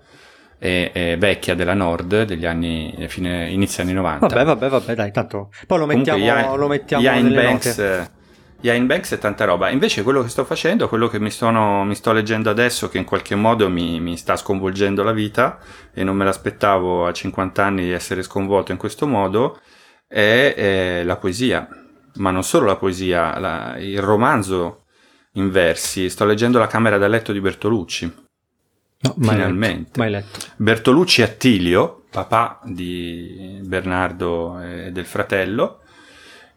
è, 0.58 0.90
è 0.92 1.16
vecchia 1.16 1.54
della 1.54 1.74
Nord, 1.74 2.24
degli 2.24 2.44
anni, 2.44 2.92
fine, 3.06 3.48
inizio 3.50 3.84
anni 3.84 3.92
90. 3.92 4.26
Vabbè, 4.26 4.44
vabbè, 4.44 4.68
vabbè, 4.68 4.94
dai, 4.96 5.12
tanto. 5.12 5.50
Poi 5.64 5.78
lo 5.78 5.86
mettiamo, 5.86 6.26
Comunque, 6.26 6.58
lo 6.58 6.66
mettiamo 6.66 7.02
Ian 7.04 7.32
Banks, 7.32 7.78
note. 7.78 8.10
Iain 8.62 8.86
Banks 8.86 9.12
e 9.12 9.18
tanta 9.18 9.44
roba. 9.44 9.70
Invece 9.70 10.02
quello 10.02 10.22
che 10.22 10.28
sto 10.28 10.44
facendo, 10.44 10.88
quello 10.88 11.08
che 11.08 11.18
mi, 11.18 11.30
sono, 11.30 11.84
mi 11.84 11.94
sto 11.94 12.12
leggendo 12.12 12.50
adesso, 12.50 12.88
che 12.88 12.98
in 12.98 13.04
qualche 13.04 13.34
modo 13.34 13.68
mi, 13.70 14.00
mi, 14.00 14.16
sta 14.16 14.36
sconvolgendo 14.36 15.02
la 15.02 15.12
vita, 15.12 15.58
e 15.92 16.04
non 16.04 16.16
me 16.16 16.24
l'aspettavo 16.24 17.06
a 17.06 17.12
50 17.12 17.64
anni 17.64 17.84
di 17.84 17.92
essere 17.92 18.22
sconvolto 18.22 18.72
in 18.72 18.78
questo 18.78 19.06
modo, 19.06 19.60
è, 20.06 20.54
è 20.54 21.02
la 21.04 21.16
poesia. 21.16 21.68
Ma 22.14 22.30
non 22.30 22.42
solo 22.42 22.66
la 22.66 22.76
poesia, 22.76 23.38
la, 23.38 23.76
il 23.78 24.00
romanzo 24.00 24.84
in 25.34 25.50
versi. 25.50 26.10
Sto 26.10 26.24
leggendo 26.24 26.58
La 26.58 26.66
camera 26.66 26.98
da 26.98 27.08
letto 27.08 27.32
di 27.32 27.40
Bertolucci. 27.40 28.14
No, 29.02 29.14
mai 29.16 29.36
Finalmente. 29.36 29.82
Letto, 29.84 30.00
mai 30.00 30.10
letto. 30.10 30.38
Bertolucci 30.56 31.22
Attilio, 31.22 32.04
papà 32.10 32.60
di 32.64 33.58
Bernardo 33.62 34.60
e 34.60 34.90
del 34.92 35.06
fratello, 35.06 35.80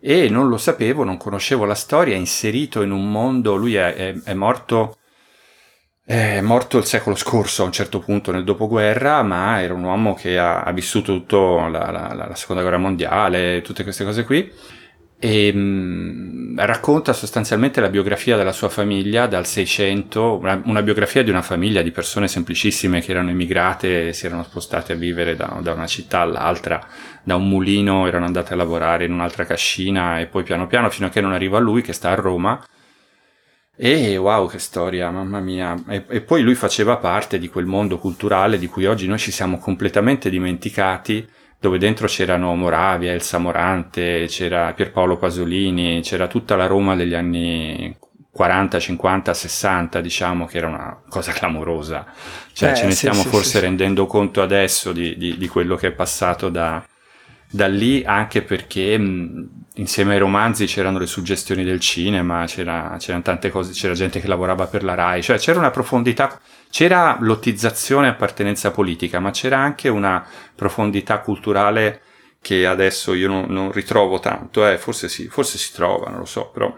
e 0.06 0.28
non 0.28 0.50
lo 0.50 0.58
sapevo, 0.58 1.06
non 1.06 1.16
conoscevo 1.16 1.64
la 1.64 1.76
storia, 1.76 2.14
è 2.16 2.18
inserito 2.18 2.82
in 2.82 2.92
un 2.92 3.10
mondo, 3.10 3.56
lui 3.56 3.76
è, 3.76 3.94
è, 3.94 4.14
è 4.24 4.34
morto 4.34 4.98
È 6.06 6.42
morto 6.42 6.78
il 6.78 6.84
secolo 6.84 7.16
scorso 7.16 7.64
a 7.64 7.66
un 7.66 7.72
certo 7.72 8.00
punto 8.00 8.32
nel 8.34 8.44
dopoguerra, 8.44 9.24
ma 9.24 9.62
era 9.62 9.74
un 9.74 9.84
uomo 9.84 10.14
che 10.14 10.38
ha, 10.38 10.64
ha 10.64 10.72
vissuto 10.74 11.14
tutta 11.14 11.70
la, 11.70 11.90
la, 11.92 12.14
la, 12.14 12.36
seconda 12.36 12.62
guerra 12.62 12.78
mondiale, 12.78 13.62
tutte 13.62 13.84
queste 13.84 14.04
cose 14.04 14.26
qui. 14.26 14.52
E 15.26 15.54
mh, 15.54 15.58
mm, 15.58 16.60
racconta 16.60 17.14
sostanzialmente 17.14 17.80
la 17.80 17.88
biografia 17.88 18.36
della 18.36 18.52
sua 18.52 18.68
famiglia 18.68 19.26
dal 19.26 19.46
600, 19.46 20.38
una, 20.38 20.62
una, 20.66 20.82
biografia 20.82 21.24
di 21.24 21.30
una 21.30 21.42
famiglia 21.42 21.82
di 21.82 21.92
persone 21.92 22.28
semplicissime 22.28 23.00
che 23.00 23.12
erano 23.12 23.30
emigrate 23.30 24.12
si 24.12 24.26
erano 24.26 24.44
spostate 24.44 24.92
a 24.92 24.96
vivere 24.98 25.38
da, 25.38 25.60
da 25.62 25.72
una 25.72 25.88
città 25.88 26.20
all'altra, 26.20 26.86
da 27.24 27.38
un 27.38 27.48
mulino, 27.48 28.06
erano 28.06 28.26
andate 28.26 28.52
a 28.52 28.58
lavorare 28.58 29.06
in 29.06 29.14
un'altra 29.14 29.46
cascina 29.46 30.20
e 30.20 30.26
poi 30.26 30.44
piano 30.44 30.68
piano 30.68 30.90
fino 30.90 31.08
a 31.08 31.10
che 31.10 31.22
non 31.22 31.32
arriva 31.32 31.58
lui 31.58 31.82
che 31.82 31.94
sta 31.94 32.10
a 32.10 32.16
Roma 32.16 32.62
e 33.78 34.18
wow, 34.18 34.50
che 34.50 34.60
storia, 34.60 35.10
mamma 35.10 35.40
mia. 35.40 35.82
E, 35.88 36.04
e, 36.10 36.20
poi 36.20 36.42
lui 36.42 36.54
faceva 36.54 36.98
parte 36.98 37.40
di 37.40 37.48
quel 37.48 37.66
mondo 37.66 37.98
culturale 37.98 38.60
di 38.60 38.68
cui 38.68 38.86
oggi 38.86 39.08
noi 39.08 39.20
ci 39.20 39.32
siamo 39.32 39.58
completamente 39.58 40.30
dimenticati, 40.30 41.26
dove 41.64 41.78
dentro 41.78 42.08
c'erano 42.08 42.54
Moravia, 42.56 43.14
Elsa 43.14 43.38
Morante, 43.38 44.26
c'era 44.28 44.74
Pierpaolo 44.74 45.16
Pasolini, 45.16 46.02
c'era 46.02 46.28
tutta 46.28 46.58
la 46.58 46.66
Roma 46.66 46.94
degli 46.94 47.14
anni 47.14 47.96
40, 48.30 48.80
50, 48.80 49.34
60, 49.34 50.02
diciamo 50.02 50.46
che 50.46 50.58
era 50.58 50.68
una 50.68 51.02
cosa 51.08 51.32
clamorosa. 51.32 52.06
Cioè, 52.52 52.72
eh, 52.72 52.76
ce 52.76 52.84
ne 52.84 52.92
sì, 52.92 52.98
stiamo 52.98 53.22
sì, 53.22 53.30
forse 53.30 53.60
sì, 53.60 53.60
rendendo 53.60 54.08
conto 54.08 54.42
adesso 54.42 54.92
di, 54.92 55.18
di, 55.18 55.38
di 55.38 55.48
quello 55.48 55.78
che 55.78 55.88
è 55.88 55.92
passato 55.92 56.50
da, 56.50 56.84
da 57.54 57.68
lì 57.68 58.04
anche 58.04 58.42
perché 58.42 58.98
mh, 58.98 59.66
insieme 59.76 60.14
ai 60.14 60.20
romanzi 60.20 60.66
c'erano 60.66 60.98
le 60.98 61.06
suggestioni 61.06 61.64
del 61.64 61.80
cinema, 61.80 62.46
c'era, 62.48 62.96
c'erano 62.98 63.22
tante 63.22 63.52
cose, 63.52 63.74
c'era 63.74 63.94
gente 63.94 64.20
che 64.20 64.28
lavorava 64.28 64.66
per 64.66 64.84
la 64.84 64.96
RAI, 64.96 65.22
cioè 65.22 65.38
c'era 65.38 65.60
una 65.60 65.70
profondità, 65.70 66.42
c'era 66.72 67.16
lottizzazione 67.20 68.08
e 68.08 68.10
appartenenza 68.10 68.72
politica, 68.72 69.20
ma 69.20 69.30
c'era 69.30 69.60
anche 69.60 69.88
una 69.88 70.26
profondità 70.56 71.20
culturale 71.20 72.02
che 72.42 72.66
adesso 72.66 73.14
io 73.14 73.28
non, 73.28 73.46
non 73.50 73.72
ritrovo 73.72 74.20
tanto, 74.20 74.68
eh, 74.68 74.80
forse, 74.80 75.08
sì, 75.08 75.28
forse 75.28 75.60
si 75.60 75.74
trova, 75.74 76.10
non 76.10 76.18
lo 76.20 76.26
so, 76.26 76.50
però. 76.50 76.76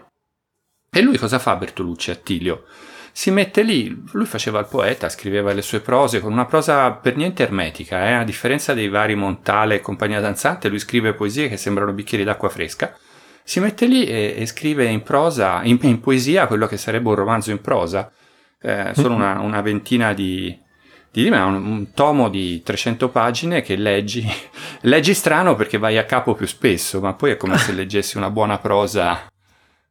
E 0.90 1.00
lui 1.00 1.16
cosa 1.16 1.38
fa 1.38 1.56
Bertolucci, 1.56 2.10
Attilio? 2.10 2.64
Si 3.18 3.30
mette 3.30 3.62
lì, 3.62 4.04
lui 4.12 4.26
faceva 4.26 4.60
il 4.60 4.66
poeta, 4.66 5.08
scriveva 5.08 5.54
le 5.54 5.62
sue 5.62 5.80
prose 5.80 6.20
con 6.20 6.32
una 6.32 6.44
prosa 6.44 6.92
per 6.92 7.16
niente 7.16 7.44
ermetica, 7.44 8.06
eh? 8.06 8.12
a 8.12 8.24
differenza 8.24 8.74
dei 8.74 8.90
vari 8.90 9.14
Montale 9.14 9.76
e 9.76 9.80
compagnia 9.80 10.20
danzante, 10.20 10.68
lui 10.68 10.78
scrive 10.78 11.14
poesie 11.14 11.48
che 11.48 11.56
sembrano 11.56 11.94
bicchieri 11.94 12.24
d'acqua 12.24 12.50
fresca, 12.50 12.94
si 13.42 13.58
mette 13.58 13.86
lì 13.86 14.04
e, 14.04 14.34
e 14.36 14.44
scrive 14.44 14.84
in 14.84 15.02
prosa, 15.02 15.62
in, 15.62 15.78
in, 15.80 15.98
poesia, 15.98 16.46
quello 16.46 16.66
che 16.66 16.76
sarebbe 16.76 17.08
un 17.08 17.14
romanzo 17.14 17.50
in 17.50 17.62
prosa, 17.62 18.12
eh, 18.60 18.90
solo 18.92 19.14
una, 19.14 19.40
una, 19.40 19.62
ventina 19.62 20.12
di, 20.12 20.54
di 21.10 21.26
un, 21.26 21.54
un, 21.54 21.92
tomo 21.94 22.28
di 22.28 22.62
300 22.62 23.08
pagine 23.08 23.62
che 23.62 23.76
leggi, 23.76 24.30
leggi 24.82 25.14
strano 25.14 25.54
perché 25.54 25.78
vai 25.78 25.96
a 25.96 26.04
capo 26.04 26.34
più 26.34 26.46
spesso, 26.46 27.00
ma 27.00 27.14
poi 27.14 27.30
è 27.30 27.36
come 27.38 27.56
se 27.56 27.72
leggessi 27.72 28.18
una 28.18 28.28
buona 28.28 28.58
prosa 28.58 29.26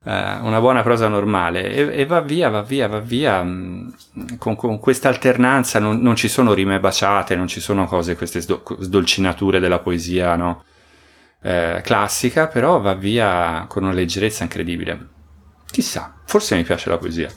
una 0.08 0.60
buona 0.60 0.84
prosa 0.84 1.08
normale 1.08 1.68
e, 1.68 2.02
e, 2.02 2.06
va 2.06 2.22
via, 2.22 2.50
va 2.50 2.62
via, 2.62 2.88
va 2.88 3.00
via 3.00 3.42
mm, 3.42 3.90
con, 4.38 4.56
con 4.56 4.78
questa 4.80 5.10
alternanza 5.10 5.80
non, 5.80 6.00
non, 6.00 6.16
ci 6.16 6.28
sono 6.28 6.54
rime 6.54 6.80
baciate, 6.80 7.36
non 7.36 7.48
ci 7.48 7.60
sono 7.60 7.86
cose, 7.88 8.16
queste 8.16 8.40
sdolcinature 8.40 9.60
della 9.60 9.80
poesia 9.80 10.36
no? 10.36 10.64
eh, 11.42 11.82
classica, 11.84 12.48
però 12.48 12.80
va 12.80 12.94
via 12.94 13.66
con 13.68 13.84
una 13.84 13.94
leggerezza 13.94 14.44
incredibile. 14.44 15.08
Chissà, 15.72 16.14
forse 16.26 16.56
mi 16.56 16.64
piace 16.64 16.90
la 16.90 16.98
poesia. 16.98 17.30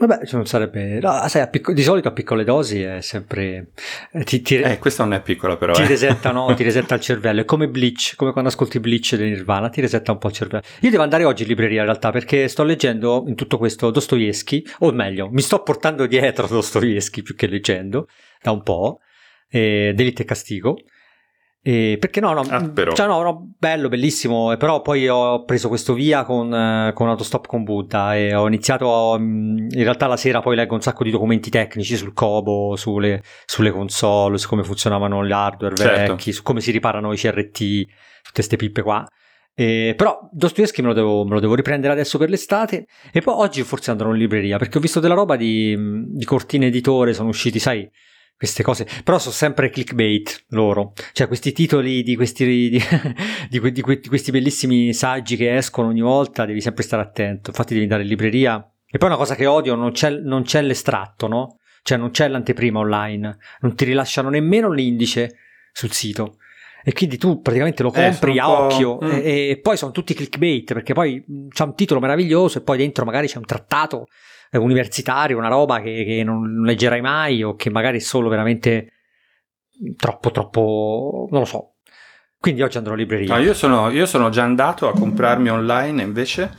Vabbè, 0.00 0.20
non 0.32 0.46
sarebbe. 0.46 0.98
No, 0.98 1.28
sai, 1.28 1.46
picco... 1.50 1.74
di 1.74 1.82
solito 1.82 2.08
a 2.08 2.12
piccole 2.12 2.42
dosi 2.42 2.80
è 2.80 3.02
sempre. 3.02 3.72
Eh, 4.12 4.24
ti, 4.24 4.40
ti... 4.40 4.56
Eh, 4.56 4.78
questa 4.78 5.04
non 5.04 5.12
è 5.12 5.20
piccola, 5.20 5.58
però. 5.58 5.74
Ti 5.74 5.82
eh. 5.82 5.86
resetta, 5.86 6.32
no? 6.32 6.54
ti 6.54 6.62
resetta 6.62 6.94
il 6.94 7.02
cervello. 7.02 7.42
È 7.42 7.44
come 7.44 7.68
Bleach, 7.68 8.14
come 8.16 8.32
quando 8.32 8.48
ascolti 8.48 8.80
Bleach 8.80 9.14
di 9.16 9.24
Nirvana, 9.24 9.68
ti 9.68 9.82
resetta 9.82 10.12
un 10.12 10.18
po' 10.18 10.28
il 10.28 10.32
cervello. 10.32 10.62
Io 10.80 10.90
devo 10.90 11.02
andare 11.02 11.24
oggi 11.24 11.42
in 11.42 11.48
libreria 11.48 11.80
in 11.80 11.84
realtà 11.84 12.10
perché 12.12 12.48
sto 12.48 12.62
leggendo 12.62 13.24
in 13.26 13.34
tutto 13.34 13.58
questo 13.58 13.90
Dostoevsky, 13.90 14.64
o 14.78 14.90
meglio, 14.90 15.28
mi 15.30 15.42
sto 15.42 15.62
portando 15.62 16.06
dietro 16.06 16.46
Dostoevsky 16.48 17.20
più 17.20 17.34
che 17.34 17.46
leggendo 17.46 18.08
da 18.40 18.52
un 18.52 18.62
po', 18.62 19.00
eh, 19.50 19.92
Delitto 19.94 20.22
e 20.22 20.24
Castigo. 20.24 20.78
E 21.62 21.98
perché 22.00 22.20
no, 22.20 22.32
no, 22.32 22.40
ah, 22.40 22.72
cioè 22.94 23.06
no, 23.06 23.20
no, 23.20 23.52
bello, 23.58 23.88
bellissimo, 23.88 24.56
però 24.56 24.80
poi 24.80 25.06
ho 25.08 25.44
preso 25.44 25.68
questo 25.68 25.92
via 25.92 26.24
con, 26.24 26.54
eh, 26.54 26.92
con 26.94 27.08
Autostop 27.08 27.46
con 27.46 27.64
Buddha 27.64 28.16
e 28.16 28.34
ho 28.34 28.46
iniziato, 28.46 29.14
mm, 29.18 29.68
in 29.70 29.82
realtà 29.82 30.06
la 30.06 30.16
sera 30.16 30.40
poi 30.40 30.56
leggo 30.56 30.74
un 30.74 30.80
sacco 30.80 31.04
di 31.04 31.10
documenti 31.10 31.50
tecnici 31.50 31.96
sul 31.96 32.14
Kobo, 32.14 32.76
sulle, 32.76 33.22
sulle 33.44 33.72
console, 33.72 34.38
su 34.38 34.48
come 34.48 34.62
funzionavano 34.64 35.26
gli 35.26 35.32
hardware 35.32 35.76
certo. 35.76 36.12
vecchi, 36.14 36.32
su 36.32 36.42
come 36.42 36.62
si 36.62 36.70
riparano 36.70 37.12
i 37.12 37.16
CRT, 37.18 37.58
tutte 37.58 38.32
queste 38.32 38.56
pippe 38.56 38.80
qua. 38.80 39.06
Eh, 39.54 39.92
però 39.94 40.30
Dostoevsky 40.32 40.80
me 40.80 40.88
lo, 40.88 40.94
devo, 40.94 41.24
me 41.24 41.34
lo 41.34 41.40
devo 41.40 41.54
riprendere 41.54 41.92
adesso 41.92 42.16
per 42.16 42.30
l'estate 42.30 42.86
e 43.12 43.20
poi 43.20 43.34
oggi 43.36 43.62
forse 43.64 43.90
andrò 43.90 44.10
in 44.10 44.16
libreria 44.16 44.56
perché 44.56 44.78
ho 44.78 44.80
visto 44.80 45.00
della 45.00 45.12
roba 45.12 45.36
di, 45.36 45.76
di 46.06 46.24
Cortina 46.24 46.64
Editore, 46.64 47.12
sono 47.12 47.28
usciti, 47.28 47.58
sai, 47.58 47.86
queste 48.40 48.62
cose, 48.62 48.88
però 49.04 49.18
sono 49.18 49.34
sempre 49.34 49.68
clickbait 49.68 50.46
loro, 50.48 50.94
cioè 51.12 51.26
questi 51.26 51.52
titoli 51.52 52.02
di 52.02 52.16
questi, 52.16 52.70
di, 52.70 52.80
di, 53.60 53.70
di, 53.70 53.82
questi 53.82 54.30
bellissimi 54.30 54.94
saggi 54.94 55.36
che 55.36 55.54
escono 55.54 55.88
ogni 55.88 56.00
volta, 56.00 56.46
devi 56.46 56.62
sempre 56.62 56.82
stare 56.82 57.02
attento, 57.02 57.50
infatti 57.50 57.74
devi 57.74 57.82
andare 57.82 58.00
in 58.00 58.08
libreria. 58.08 58.66
E 58.86 58.96
poi 58.96 59.10
una 59.10 59.18
cosa 59.18 59.34
che 59.34 59.44
odio, 59.44 59.74
non 59.74 59.92
c'è, 59.92 60.08
non 60.08 60.44
c'è 60.44 60.62
l'estratto, 60.62 61.28
no? 61.28 61.58
Cioè 61.82 61.98
non 61.98 62.12
c'è 62.12 62.28
l'anteprima 62.28 62.78
online, 62.78 63.36
non 63.60 63.74
ti 63.74 63.84
rilasciano 63.84 64.30
nemmeno 64.30 64.70
l'indice 64.70 65.36
sul 65.70 65.92
sito. 65.92 66.38
E 66.82 66.94
quindi 66.94 67.18
tu 67.18 67.42
praticamente 67.42 67.82
lo 67.82 67.92
eh, 67.92 68.04
compri 68.04 68.36
eh, 68.36 68.40
a 68.40 68.50
occhio 68.50 69.00
mm. 69.04 69.10
e, 69.22 69.48
e, 69.50 69.60
poi 69.60 69.76
sono 69.76 69.92
tutti 69.92 70.14
clickbait 70.14 70.72
perché 70.72 70.94
poi 70.94 71.22
c'è 71.50 71.64
un 71.64 71.74
titolo 71.74 72.00
meraviglioso 72.00 72.56
e 72.56 72.62
poi 72.62 72.78
dentro 72.78 73.04
magari 73.04 73.26
c'è 73.26 73.36
un 73.36 73.44
trattato 73.44 74.06
universitario, 74.58 75.38
una 75.38 75.48
roba 75.48 75.80
che, 75.80 76.04
che 76.04 76.24
non 76.24 76.62
leggerai 76.64 77.00
mai 77.00 77.42
o 77.42 77.54
che 77.54 77.70
magari 77.70 77.98
è 77.98 78.00
solo 78.00 78.28
veramente 78.28 78.92
troppo, 79.96 80.30
troppo, 80.30 81.28
non 81.30 81.40
lo 81.40 81.46
so. 81.46 81.74
Quindi 82.38 82.62
oggi 82.62 82.78
andrò 82.78 82.94
in 82.94 83.00
libreria. 83.00 83.34
No, 83.34 83.42
io, 83.42 83.52
sono, 83.52 83.90
io 83.90 84.06
sono 84.06 84.30
già 84.30 84.42
andato 84.42 84.88
a 84.88 84.92
comprarmi 84.92 85.50
online 85.50 86.02
invece, 86.02 86.50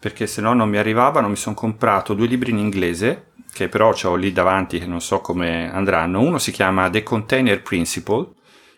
perché 0.00 0.26
se 0.26 0.40
no 0.40 0.54
non 0.54 0.70
mi 0.70 0.78
arrivavano, 0.78 1.28
mi 1.28 1.36
sono 1.36 1.54
comprato 1.54 2.14
due 2.14 2.26
libri 2.26 2.50
in 2.50 2.58
inglese, 2.58 3.32
che 3.52 3.68
però 3.68 3.94
ho 4.02 4.14
lì 4.14 4.32
davanti 4.32 4.78
che 4.78 4.86
non 4.86 5.02
so 5.02 5.20
come 5.20 5.70
andranno. 5.70 6.20
Uno 6.20 6.38
si 6.38 6.50
chiama 6.50 6.88
The 6.88 7.02
Container 7.02 7.60
Principle, 7.60 8.30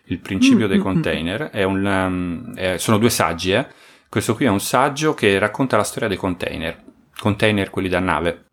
il 0.05 0.19
principio 0.19 0.65
mm, 0.65 0.69
dei 0.69 0.77
mm, 0.77 0.81
mm. 0.81 0.83
container, 0.83 1.41
è 1.51 1.63
un, 1.63 1.85
um, 1.85 2.55
è, 2.55 2.77
sono 2.77 2.97
due 2.97 3.09
saggi, 3.09 3.53
eh. 3.53 3.67
Questo 4.09 4.35
qui 4.35 4.43
è 4.43 4.49
un 4.49 4.59
saggio 4.59 5.13
che 5.13 5.39
racconta 5.39 5.77
la 5.77 5.85
storia 5.85 6.09
dei 6.09 6.17
container, 6.17 6.83
container 7.17 7.69
quelli 7.69 7.87
da 7.87 7.99
nave. 7.99 8.47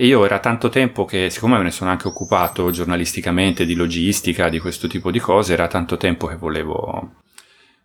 E 0.00 0.06
io 0.06 0.24
era 0.24 0.38
tanto 0.38 0.70
tempo 0.70 1.04
che, 1.04 1.28
siccome 1.28 1.58
me 1.58 1.64
ne 1.64 1.70
sono 1.70 1.90
anche 1.90 2.08
occupato 2.08 2.70
giornalisticamente 2.70 3.66
di 3.66 3.74
logistica, 3.74 4.48
di 4.48 4.58
questo 4.58 4.88
tipo 4.88 5.10
di 5.10 5.18
cose, 5.18 5.52
era 5.52 5.68
tanto 5.68 5.98
tempo 5.98 6.26
che 6.26 6.36
volevo 6.36 7.16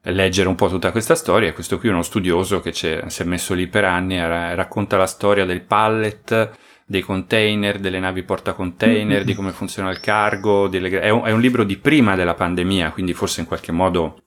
leggere 0.04 0.48
un 0.48 0.56
po' 0.56 0.70
tutta 0.70 0.92
questa 0.92 1.16
storia. 1.16 1.50
E 1.50 1.52
questo 1.52 1.78
qui 1.78 1.90
è 1.90 1.92
uno 1.92 2.04
studioso 2.04 2.62
che 2.62 2.72
si 2.72 2.88
è 2.88 3.24
messo 3.26 3.54
lì 3.54 3.68
per 3.68 3.84
anni 3.84 4.16
e 4.16 4.56
racconta 4.56 4.96
la 4.96 5.08
storia 5.08 5.44
del 5.44 5.64
pallet, 5.64 6.52
dei 6.86 7.02
container, 7.02 7.80
delle 7.80 8.00
navi 8.00 8.24
portacontainer, 8.24 9.18
mm-hmm. 9.18 9.26
di 9.26 9.34
come 9.34 9.52
funziona 9.52 9.90
il 9.90 10.00
cargo. 10.00 10.70
Delle... 10.70 11.02
È, 11.02 11.10
un, 11.10 11.26
è 11.26 11.32
un 11.32 11.42
libro 11.42 11.66
di 11.66 11.76
prima 11.76 12.16
della 12.16 12.34
pandemia, 12.34 12.92
quindi 12.92 13.14
forse 13.14 13.42
in 13.42 13.46
qualche 13.46 13.74
modo 13.74 14.22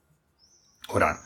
ora 0.89 1.19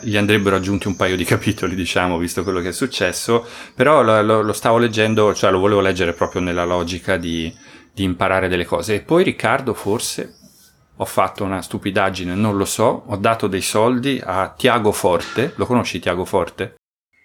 gli 0.00 0.16
andrebbero 0.16 0.56
aggiunti 0.56 0.88
un 0.88 0.96
paio 0.96 1.16
di 1.16 1.24
capitoli, 1.24 1.74
diciamo, 1.74 2.18
visto 2.18 2.42
quello 2.42 2.60
che 2.60 2.68
è 2.68 2.72
successo, 2.72 3.46
però 3.74 4.02
lo, 4.02 4.20
lo, 4.22 4.42
lo 4.42 4.52
stavo 4.52 4.78
leggendo, 4.78 5.34
cioè 5.34 5.50
lo 5.50 5.58
volevo 5.58 5.80
leggere 5.80 6.12
proprio 6.12 6.40
nella 6.40 6.64
logica 6.64 7.16
di, 7.16 7.54
di, 7.92 8.02
imparare 8.02 8.48
delle 8.48 8.64
cose. 8.64 8.96
E 8.96 9.00
poi 9.00 9.24
Riccardo, 9.24 9.74
forse, 9.74 10.34
ho 10.96 11.04
fatto 11.04 11.44
una 11.44 11.62
stupidaggine, 11.62 12.34
non 12.34 12.56
lo 12.56 12.64
so, 12.64 13.04
ho 13.06 13.16
dato 13.16 13.46
dei 13.46 13.62
soldi 13.62 14.20
a 14.24 14.52
Tiago 14.56 14.92
Forte, 14.92 15.52
lo 15.56 15.66
conosci 15.66 16.00
Tiago 16.00 16.24
Forte? 16.24 16.74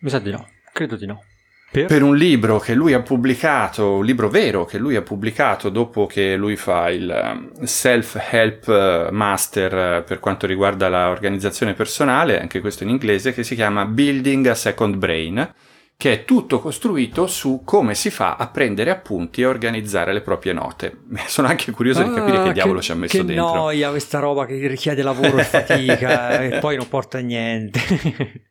Mi 0.01 0.09
sa 0.09 0.19
di 0.19 0.31
no, 0.31 0.47
credo 0.73 0.95
di 0.95 1.05
no. 1.05 1.21
Per? 1.69 1.85
per? 1.85 2.01
un 2.01 2.15
libro 2.15 2.59
che 2.59 2.73
lui 2.73 2.93
ha 2.93 3.01
pubblicato, 3.01 3.95
un 3.95 4.05
libro 4.05 4.29
vero 4.29 4.63
che 4.63 4.77
lui 4.77 4.95
ha 4.95 5.01
pubblicato 5.01 5.67
dopo 5.69 6.05
che 6.05 6.37
lui 6.37 6.55
fa 6.55 6.89
il 6.89 7.09
um, 7.09 7.63
self-help 7.63 8.67
uh, 8.67 9.13
master 9.13 9.99
uh, 9.99 10.03
per 10.05 10.19
quanto 10.19 10.47
riguarda 10.47 10.87
l'organizzazione 10.87 11.73
personale, 11.73 12.39
anche 12.39 12.61
questo 12.61 12.83
in 12.83 12.89
inglese, 12.89 13.33
che 13.33 13.43
si 13.43 13.53
chiama 13.53 13.85
Building 13.85 14.47
a 14.47 14.55
Second 14.55 14.95
Brain, 14.95 15.53
che 15.97 16.13
è 16.13 16.25
tutto 16.25 16.59
costruito 16.59 17.25
su 17.25 17.63
come 17.65 17.95
si 17.95 18.11
fa 18.11 18.35
a 18.35 18.47
prendere 18.47 18.91
appunti 18.91 19.41
e 19.41 19.45
organizzare 19.45 20.13
le 20.13 20.21
proprie 20.21 20.53
note. 20.53 20.99
Sono 21.27 21.47
anche 21.47 21.71
curioso 21.71 22.01
ah, 22.01 22.03
di 22.03 22.13
capire 22.13 22.43
che 22.43 22.51
diavolo 22.53 22.79
che, 22.79 22.85
ci 22.85 22.91
ha 22.91 22.95
messo 22.95 23.17
che 23.17 23.25
dentro. 23.25 23.51
Che 23.51 23.57
noia 23.57 23.89
questa 23.89 24.19
roba 24.19 24.45
che 24.45 24.67
richiede 24.67 25.01
lavoro 25.01 25.37
e 25.37 25.43
fatica 25.43 26.39
e 26.39 26.59
poi 26.59 26.77
non 26.77 26.87
porta 26.87 27.17
a 27.17 27.21
niente. 27.21 28.45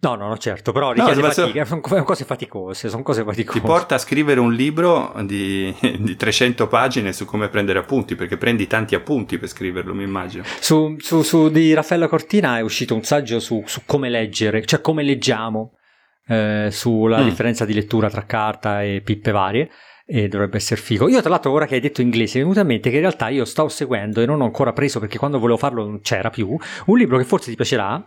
No, 0.00 0.14
no, 0.14 0.28
no, 0.28 0.36
certo, 0.36 0.72
però 0.72 0.92
richiede 0.92 1.22
no, 1.22 1.30
fatica, 1.30 1.64
sono 1.64 1.80
cose 1.80 2.24
faticose, 2.24 2.90
sono 2.90 3.02
cose 3.02 3.24
faticose. 3.24 3.58
Ti 3.58 3.64
porta 3.64 3.94
a 3.94 3.98
scrivere 3.98 4.38
un 4.38 4.52
libro 4.52 5.14
di, 5.22 5.74
di, 5.98 6.16
300 6.16 6.66
pagine 6.66 7.14
su 7.14 7.24
come 7.24 7.48
prendere 7.48 7.78
appunti, 7.78 8.14
perché 8.14 8.36
prendi 8.36 8.66
tanti 8.66 8.94
appunti 8.94 9.38
per 9.38 9.48
scriverlo, 9.48 9.94
mi 9.94 10.02
immagino. 10.02 10.44
Su, 10.60 10.96
su, 10.98 11.22
su 11.22 11.48
di 11.48 11.72
Raffaella 11.72 12.08
Cortina 12.08 12.58
è 12.58 12.60
uscito 12.60 12.94
un 12.94 13.02
saggio 13.02 13.40
su, 13.40 13.62
su 13.64 13.82
come 13.86 14.10
leggere, 14.10 14.66
cioè 14.66 14.82
come 14.82 15.02
leggiamo, 15.02 15.72
eh, 16.26 16.68
sulla 16.70 17.20
mm. 17.20 17.24
differenza 17.24 17.64
di 17.64 17.72
lettura 17.72 18.10
tra 18.10 18.26
carta 18.26 18.82
e 18.82 19.00
pippe 19.02 19.30
varie 19.30 19.70
e 20.06 20.28
dovrebbe 20.28 20.56
essere 20.56 20.80
figo. 20.80 21.08
Io 21.08 21.20
tra 21.20 21.30
l'altro 21.30 21.50
ora 21.50 21.66
che 21.66 21.76
hai 21.76 21.80
detto 21.80 22.02
inglese 22.02 22.34
mi 22.34 22.40
è 22.40 22.42
venuto 22.42 22.60
in 22.60 22.66
mente 22.66 22.90
che 22.90 22.96
in 22.96 23.02
realtà 23.02 23.28
io 23.28 23.44
stavo 23.44 23.68
seguendo 23.68 24.20
e 24.20 24.26
non 24.26 24.40
ho 24.40 24.44
ancora 24.44 24.72
preso 24.72 25.00
perché 25.00 25.18
quando 25.18 25.38
volevo 25.38 25.58
farlo 25.58 25.84
non 25.84 26.00
c'era 26.00 26.30
più, 26.30 26.56
un 26.86 26.98
libro 26.98 27.16
che 27.16 27.24
forse 27.24 27.50
ti 27.50 27.56
piacerà, 27.56 28.06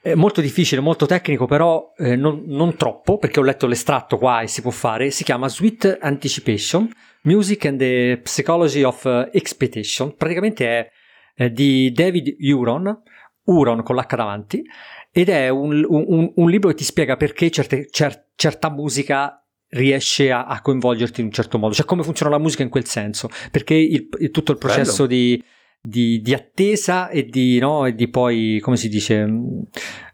è 0.00 0.14
molto 0.14 0.40
difficile, 0.40 0.80
molto 0.80 1.06
tecnico, 1.06 1.46
però 1.46 1.92
eh, 1.96 2.16
non, 2.16 2.42
non, 2.46 2.76
troppo, 2.76 3.18
perché 3.18 3.40
ho 3.40 3.42
letto 3.42 3.66
l'estratto 3.66 4.16
qua 4.16 4.40
e 4.40 4.46
si 4.46 4.62
può 4.62 4.70
fare. 4.70 5.10
Si 5.10 5.24
chiama 5.24 5.48
Sweet 5.48 5.98
Anticipation: 6.00 6.90
Music 7.22 7.64
and 7.66 7.78
the 7.78 8.20
Psychology 8.22 8.82
of 8.82 9.04
uh, 9.04 9.28
Expectation. 9.32 10.14
Praticamente 10.16 10.66
è, 10.66 10.90
è 11.34 11.50
di 11.50 11.90
David 11.92 12.36
Huron, 12.40 13.02
Huron 13.44 13.82
con 13.82 13.96
l'H 13.96 14.14
davanti, 14.14 14.64
ed 15.10 15.28
è 15.28 15.48
un, 15.48 15.84
un, 15.88 16.32
un 16.34 16.50
libro 16.50 16.68
che 16.68 16.76
ti 16.76 16.84
spiega 16.84 17.16
perché 17.16 17.50
certe, 17.50 17.88
cer, 17.90 18.28
certa 18.36 18.70
musica 18.70 19.42
riesce 19.70 20.30
a, 20.30 20.46
a, 20.46 20.60
coinvolgerti 20.62 21.20
in 21.20 21.26
un 21.26 21.32
certo 21.32 21.58
modo, 21.58 21.74
cioè 21.74 21.84
come 21.84 22.02
funziona 22.02 22.30
la 22.32 22.38
musica 22.38 22.62
in 22.62 22.68
quel 22.68 22.86
senso, 22.86 23.28
perché 23.50 23.74
il, 23.74 24.08
il, 24.18 24.30
tutto 24.30 24.52
il 24.52 24.58
processo 24.58 25.06
di 25.06 25.42
di, 25.88 26.20
di, 26.20 26.34
attesa 26.34 27.08
e 27.08 27.24
di, 27.24 27.58
no, 27.58 27.86
e 27.86 27.94
di 27.94 28.08
poi, 28.08 28.58
come 28.60 28.76
si 28.76 28.88
dice, 28.88 29.26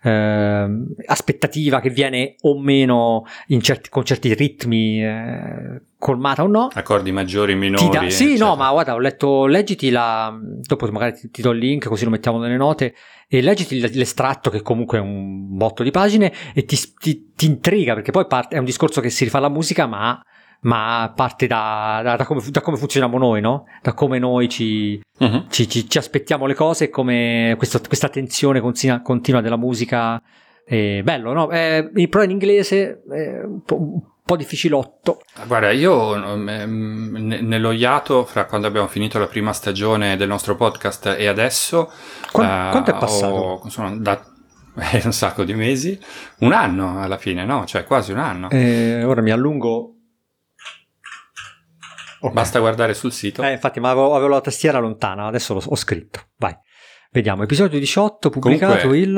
eh, 0.02 0.68
aspettativa 1.06 1.80
che 1.80 1.90
viene 1.90 2.36
o 2.42 2.58
meno 2.58 3.24
certi, 3.60 3.88
con 3.88 4.04
certi 4.04 4.32
ritmi 4.34 5.04
eh, 5.04 5.82
colmata 5.98 6.42
o 6.42 6.46
no. 6.46 6.68
Accordi 6.72 7.12
maggiori, 7.12 7.54
minori. 7.54 7.88
Da, 7.88 8.08
sì, 8.08 8.24
eccetera. 8.24 8.48
no, 8.48 8.56
ma 8.56 8.70
guarda, 8.70 8.94
ho 8.94 8.98
letto, 8.98 9.46
leggiti 9.46 9.90
la, 9.90 10.36
dopo 10.40 10.90
magari 10.92 11.14
ti, 11.14 11.30
ti, 11.30 11.42
do 11.42 11.50
il 11.50 11.58
link 11.58 11.88
così 11.88 12.04
lo 12.04 12.10
mettiamo 12.10 12.38
nelle 12.38 12.56
note 12.56 12.94
e 13.26 13.40
leggiti 13.40 13.80
l'estratto 13.80 14.50
che 14.50 14.62
comunque 14.62 14.98
è 14.98 15.00
un 15.00 15.56
botto 15.56 15.82
di 15.82 15.90
pagine 15.90 16.32
e 16.54 16.64
ti, 16.64 16.78
ti, 16.98 17.32
ti 17.34 17.46
intriga 17.46 17.94
perché 17.94 18.12
poi 18.12 18.26
parte, 18.26 18.54
è 18.54 18.58
un 18.58 18.64
discorso 18.64 19.00
che 19.00 19.10
si 19.10 19.24
rifà 19.24 19.38
alla 19.38 19.48
musica 19.48 19.86
ma 19.86 20.22
ma 20.64 21.12
parte 21.14 21.46
da, 21.46 22.00
da, 22.02 22.16
da, 22.16 22.24
come, 22.24 22.42
da, 22.50 22.60
come, 22.60 22.76
funzioniamo 22.76 23.18
noi, 23.18 23.40
no? 23.40 23.64
Da 23.82 23.92
come 23.92 24.18
noi 24.18 24.48
ci, 24.48 25.00
uh-huh. 25.18 25.46
ci, 25.48 25.68
ci, 25.68 25.88
ci 25.88 25.98
aspettiamo 25.98 26.46
le 26.46 26.54
cose 26.54 26.84
e 26.84 26.90
come 26.90 27.54
questo, 27.56 27.80
questa 27.86 28.08
tensione 28.08 28.60
continua, 28.60 29.00
continua, 29.00 29.40
della 29.40 29.56
musica 29.56 30.20
è 30.64 31.02
bello, 31.02 31.32
no? 31.32 31.48
È, 31.48 31.90
però 32.08 32.22
in 32.22 32.30
inglese 32.30 33.02
è 33.10 33.44
un 33.44 33.62
po', 33.62 34.14
po' 34.24 34.36
difficilotto. 34.36 35.20
Guarda, 35.46 35.70
io 35.70 36.16
mm, 36.16 37.14
nello 37.42 37.70
iato 37.70 38.24
fra 38.24 38.46
quando 38.46 38.66
abbiamo 38.66 38.88
finito 38.88 39.18
la 39.18 39.26
prima 39.26 39.52
stagione 39.52 40.16
del 40.16 40.28
nostro 40.28 40.56
podcast 40.56 41.14
e 41.18 41.26
adesso... 41.26 41.92
Quanto, 42.32 42.68
uh, 42.68 42.70
quanto 42.70 42.90
è 42.90 42.98
passato? 42.98 43.34
Ho, 43.34 43.60
insomma, 43.64 43.94
da, 43.96 44.18
un 45.04 45.12
sacco 45.12 45.44
di 45.44 45.52
mesi, 45.52 45.98
un 46.38 46.52
anno 46.52 47.02
alla 47.02 47.18
fine, 47.18 47.44
no? 47.44 47.66
Cioè 47.66 47.84
quasi 47.84 48.12
un 48.12 48.18
anno. 48.18 48.48
Eh, 48.48 49.04
ora 49.04 49.20
mi 49.20 49.30
allungo 49.30 49.93
Okay. 52.24 52.36
Basta 52.36 52.58
guardare 52.58 52.94
sul 52.94 53.12
sito. 53.12 53.42
Eh, 53.42 53.52
infatti, 53.52 53.80
ma 53.80 53.90
avevo, 53.90 54.14
avevo, 54.14 54.30
la 54.30 54.40
tastiera 54.40 54.78
lontana, 54.78 55.26
adesso 55.26 55.52
l'ho, 55.52 55.62
ho 55.62 55.76
scritto. 55.76 56.28
Vai. 56.38 56.56
Vediamo, 57.10 57.42
episodio 57.42 57.78
18 57.78 58.30
pubblicato 58.30 58.88
Comunque... 58.88 58.98
il... 58.98 59.12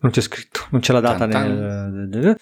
Non 0.00 0.10
c'è 0.10 0.20
scritto, 0.20 0.66
non 0.70 0.80
c'è 0.80 0.92
la 0.92 0.98
data 0.98 1.28
Tantan. 1.28 2.08
nel... 2.08 2.40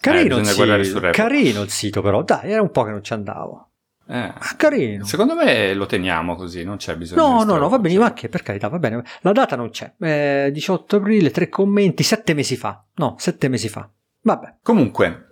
Carino, 0.00 0.36
eh, 0.36 0.40
il 0.40 0.46
sito, 0.46 1.10
carino 1.10 1.62
il 1.62 1.68
sito 1.68 2.00
però, 2.00 2.22
dai, 2.22 2.52
era 2.52 2.62
un 2.62 2.70
po' 2.70 2.84
che 2.84 2.90
non 2.90 3.02
ci 3.02 3.12
andavo. 3.12 3.70
Eh, 4.08 4.18
ah, 4.18 4.54
carino. 4.56 5.04
Secondo 5.04 5.34
me 5.34 5.74
lo 5.74 5.86
teniamo 5.86 6.36
così, 6.36 6.62
non 6.62 6.76
c'è 6.76 6.96
bisogno 6.96 7.20
No, 7.20 7.42
no, 7.42 7.56
no, 7.56 7.68
va 7.68 7.78
bene, 7.80 7.98
ma 7.98 8.12
che 8.12 8.28
per 8.28 8.44
carità, 8.44 8.68
va 8.68 8.78
bene. 8.78 9.02
La 9.22 9.32
data 9.32 9.56
non 9.56 9.70
c'è. 9.70 9.92
Eh, 9.98 10.50
18 10.52 10.96
aprile, 10.96 11.32
tre 11.32 11.48
commenti, 11.48 12.04
sette 12.04 12.34
mesi 12.34 12.56
fa. 12.56 12.82
No, 12.94 13.16
sette 13.18 13.48
mesi 13.48 13.68
fa. 13.68 13.90
Vabbè. 14.22 14.58
Comunque, 14.62 15.29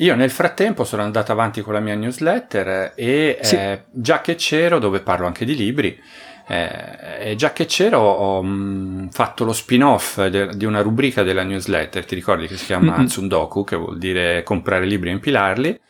io 0.00 0.14
nel 0.14 0.30
frattempo 0.30 0.84
sono 0.84 1.02
andato 1.02 1.32
avanti 1.32 1.60
con 1.60 1.74
la 1.74 1.80
mia 1.80 1.94
newsletter 1.94 2.92
e 2.94 3.38
sì. 3.42 3.56
eh, 3.56 3.84
già 3.90 4.20
che 4.20 4.34
c'ero, 4.34 4.78
dove 4.78 5.00
parlo 5.00 5.26
anche 5.26 5.44
di 5.44 5.54
libri, 5.54 5.98
eh, 6.46 7.34
già 7.36 7.52
che 7.52 7.66
c'ero 7.66 8.00
ho 8.00 8.42
mh, 8.42 8.48
mm, 8.48 9.08
fatto 9.08 9.44
lo 9.44 9.52
spin-off 9.52 10.24
de- 10.26 10.56
di 10.56 10.64
una 10.64 10.80
rubrica 10.80 11.22
della 11.22 11.42
newsletter, 11.42 12.04
ti 12.04 12.14
ricordi 12.14 12.46
che 12.46 12.56
si 12.56 12.64
chiama 12.64 12.96
mm-hmm. 12.96 13.06
Tsundoku, 13.06 13.62
che 13.62 13.76
vuol 13.76 13.98
dire 13.98 14.42
comprare 14.42 14.86
libri 14.86 15.10
e 15.10 15.12
impilarli? 15.12 15.80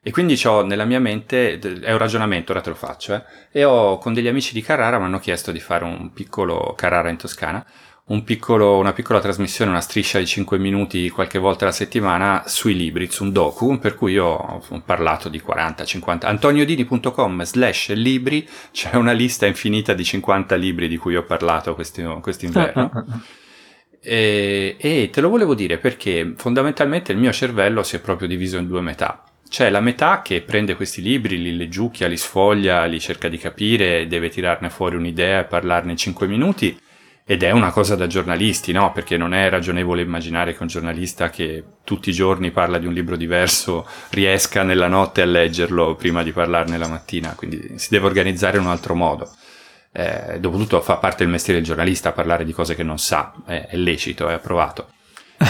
E 0.00 0.10
quindi 0.12 0.40
ho 0.44 0.62
nella 0.62 0.84
mia 0.84 1.00
mente, 1.00 1.58
è 1.58 1.90
un 1.90 1.98
ragionamento, 1.98 2.52
ora 2.52 2.60
te 2.60 2.68
lo 2.68 2.76
faccio, 2.76 3.14
eh, 3.14 3.22
e 3.50 3.64
ho 3.64 3.98
con 3.98 4.14
degli 4.14 4.28
amici 4.28 4.54
di 4.54 4.62
Carrara 4.62 5.00
mi 5.00 5.06
hanno 5.06 5.18
chiesto 5.18 5.50
di 5.50 5.58
fare 5.58 5.82
un 5.84 6.12
piccolo 6.12 6.74
Carrara 6.76 7.08
in 7.08 7.16
Toscana, 7.16 7.66
un 8.08 8.22
piccolo, 8.22 8.78
una 8.78 8.92
piccola 8.92 9.18
trasmissione, 9.18 9.70
una 9.70 9.80
striscia 9.80 10.20
di 10.20 10.26
5 10.26 10.58
minuti 10.58 11.10
qualche 11.10 11.38
volta 11.38 11.64
alla 11.64 11.72
settimana 11.72 12.44
sui 12.46 12.76
libri, 12.76 13.10
su 13.10 13.24
un 13.24 13.32
docu, 13.32 13.78
per 13.80 13.96
cui 13.96 14.12
io 14.12 14.26
ho 14.26 14.82
parlato 14.84 15.28
di 15.28 15.40
40, 15.40 15.84
50. 15.84 16.28
antoniodini.com 16.28 17.42
slash 17.42 17.92
libri, 17.94 18.48
c'è 18.70 18.94
una 18.94 19.10
lista 19.10 19.46
infinita 19.46 19.92
di 19.92 20.04
50 20.04 20.54
libri 20.54 20.86
di 20.86 20.96
cui 20.96 21.16
ho 21.16 21.24
parlato 21.24 21.74
quest'inverno. 21.74 22.90
Ah, 22.92 22.98
ah, 22.98 23.04
ah, 23.08 23.20
e, 24.00 24.76
e 24.78 25.10
te 25.10 25.20
lo 25.20 25.28
volevo 25.28 25.56
dire 25.56 25.78
perché 25.78 26.34
fondamentalmente 26.36 27.10
il 27.10 27.18
mio 27.18 27.32
cervello 27.32 27.82
si 27.82 27.96
è 27.96 27.98
proprio 27.98 28.28
diviso 28.28 28.56
in 28.56 28.68
due 28.68 28.82
metà. 28.82 29.24
C'è 29.48 29.68
la 29.68 29.80
metà 29.80 30.22
che 30.22 30.42
prende 30.42 30.76
questi 30.76 31.02
libri, 31.02 31.42
li 31.42 31.56
leggiucchia, 31.56 32.06
li 32.06 32.16
sfoglia, 32.16 32.84
li 32.84 33.00
cerca 33.00 33.28
di 33.28 33.38
capire, 33.38 34.06
deve 34.06 34.28
tirarne 34.28 34.70
fuori 34.70 34.94
un'idea 34.94 35.40
e 35.40 35.44
parlarne 35.44 35.90
in 35.90 35.96
5 35.96 36.26
minuti 36.28 36.78
ed 37.28 37.42
è 37.42 37.50
una 37.50 37.72
cosa 37.72 37.96
da 37.96 38.06
giornalisti, 38.06 38.70
no? 38.70 38.92
Perché 38.92 39.16
non 39.16 39.34
è 39.34 39.50
ragionevole 39.50 40.02
immaginare 40.02 40.54
che 40.54 40.62
un 40.62 40.68
giornalista 40.68 41.28
che 41.28 41.64
tutti 41.82 42.10
i 42.10 42.12
giorni 42.12 42.52
parla 42.52 42.78
di 42.78 42.86
un 42.86 42.92
libro 42.92 43.16
diverso 43.16 43.84
riesca 44.10 44.62
nella 44.62 44.86
notte 44.86 45.22
a 45.22 45.24
leggerlo 45.24 45.96
prima 45.96 46.22
di 46.22 46.30
parlarne 46.30 46.78
la 46.78 46.86
mattina, 46.86 47.34
quindi 47.34 47.80
si 47.80 47.88
deve 47.90 48.06
organizzare 48.06 48.58
in 48.58 48.62
un 48.62 48.70
altro 48.70 48.94
modo. 48.94 49.28
Eh, 49.90 50.38
dopotutto 50.38 50.80
fa 50.80 50.98
parte 50.98 51.24
del 51.24 51.32
mestiere 51.32 51.58
del 51.58 51.66
giornalista 51.66 52.12
parlare 52.12 52.44
di 52.44 52.52
cose 52.52 52.76
che 52.76 52.84
non 52.84 52.98
sa, 52.98 53.34
è, 53.44 53.66
è 53.70 53.76
lecito, 53.76 54.28
è 54.28 54.34
approvato. 54.34 54.90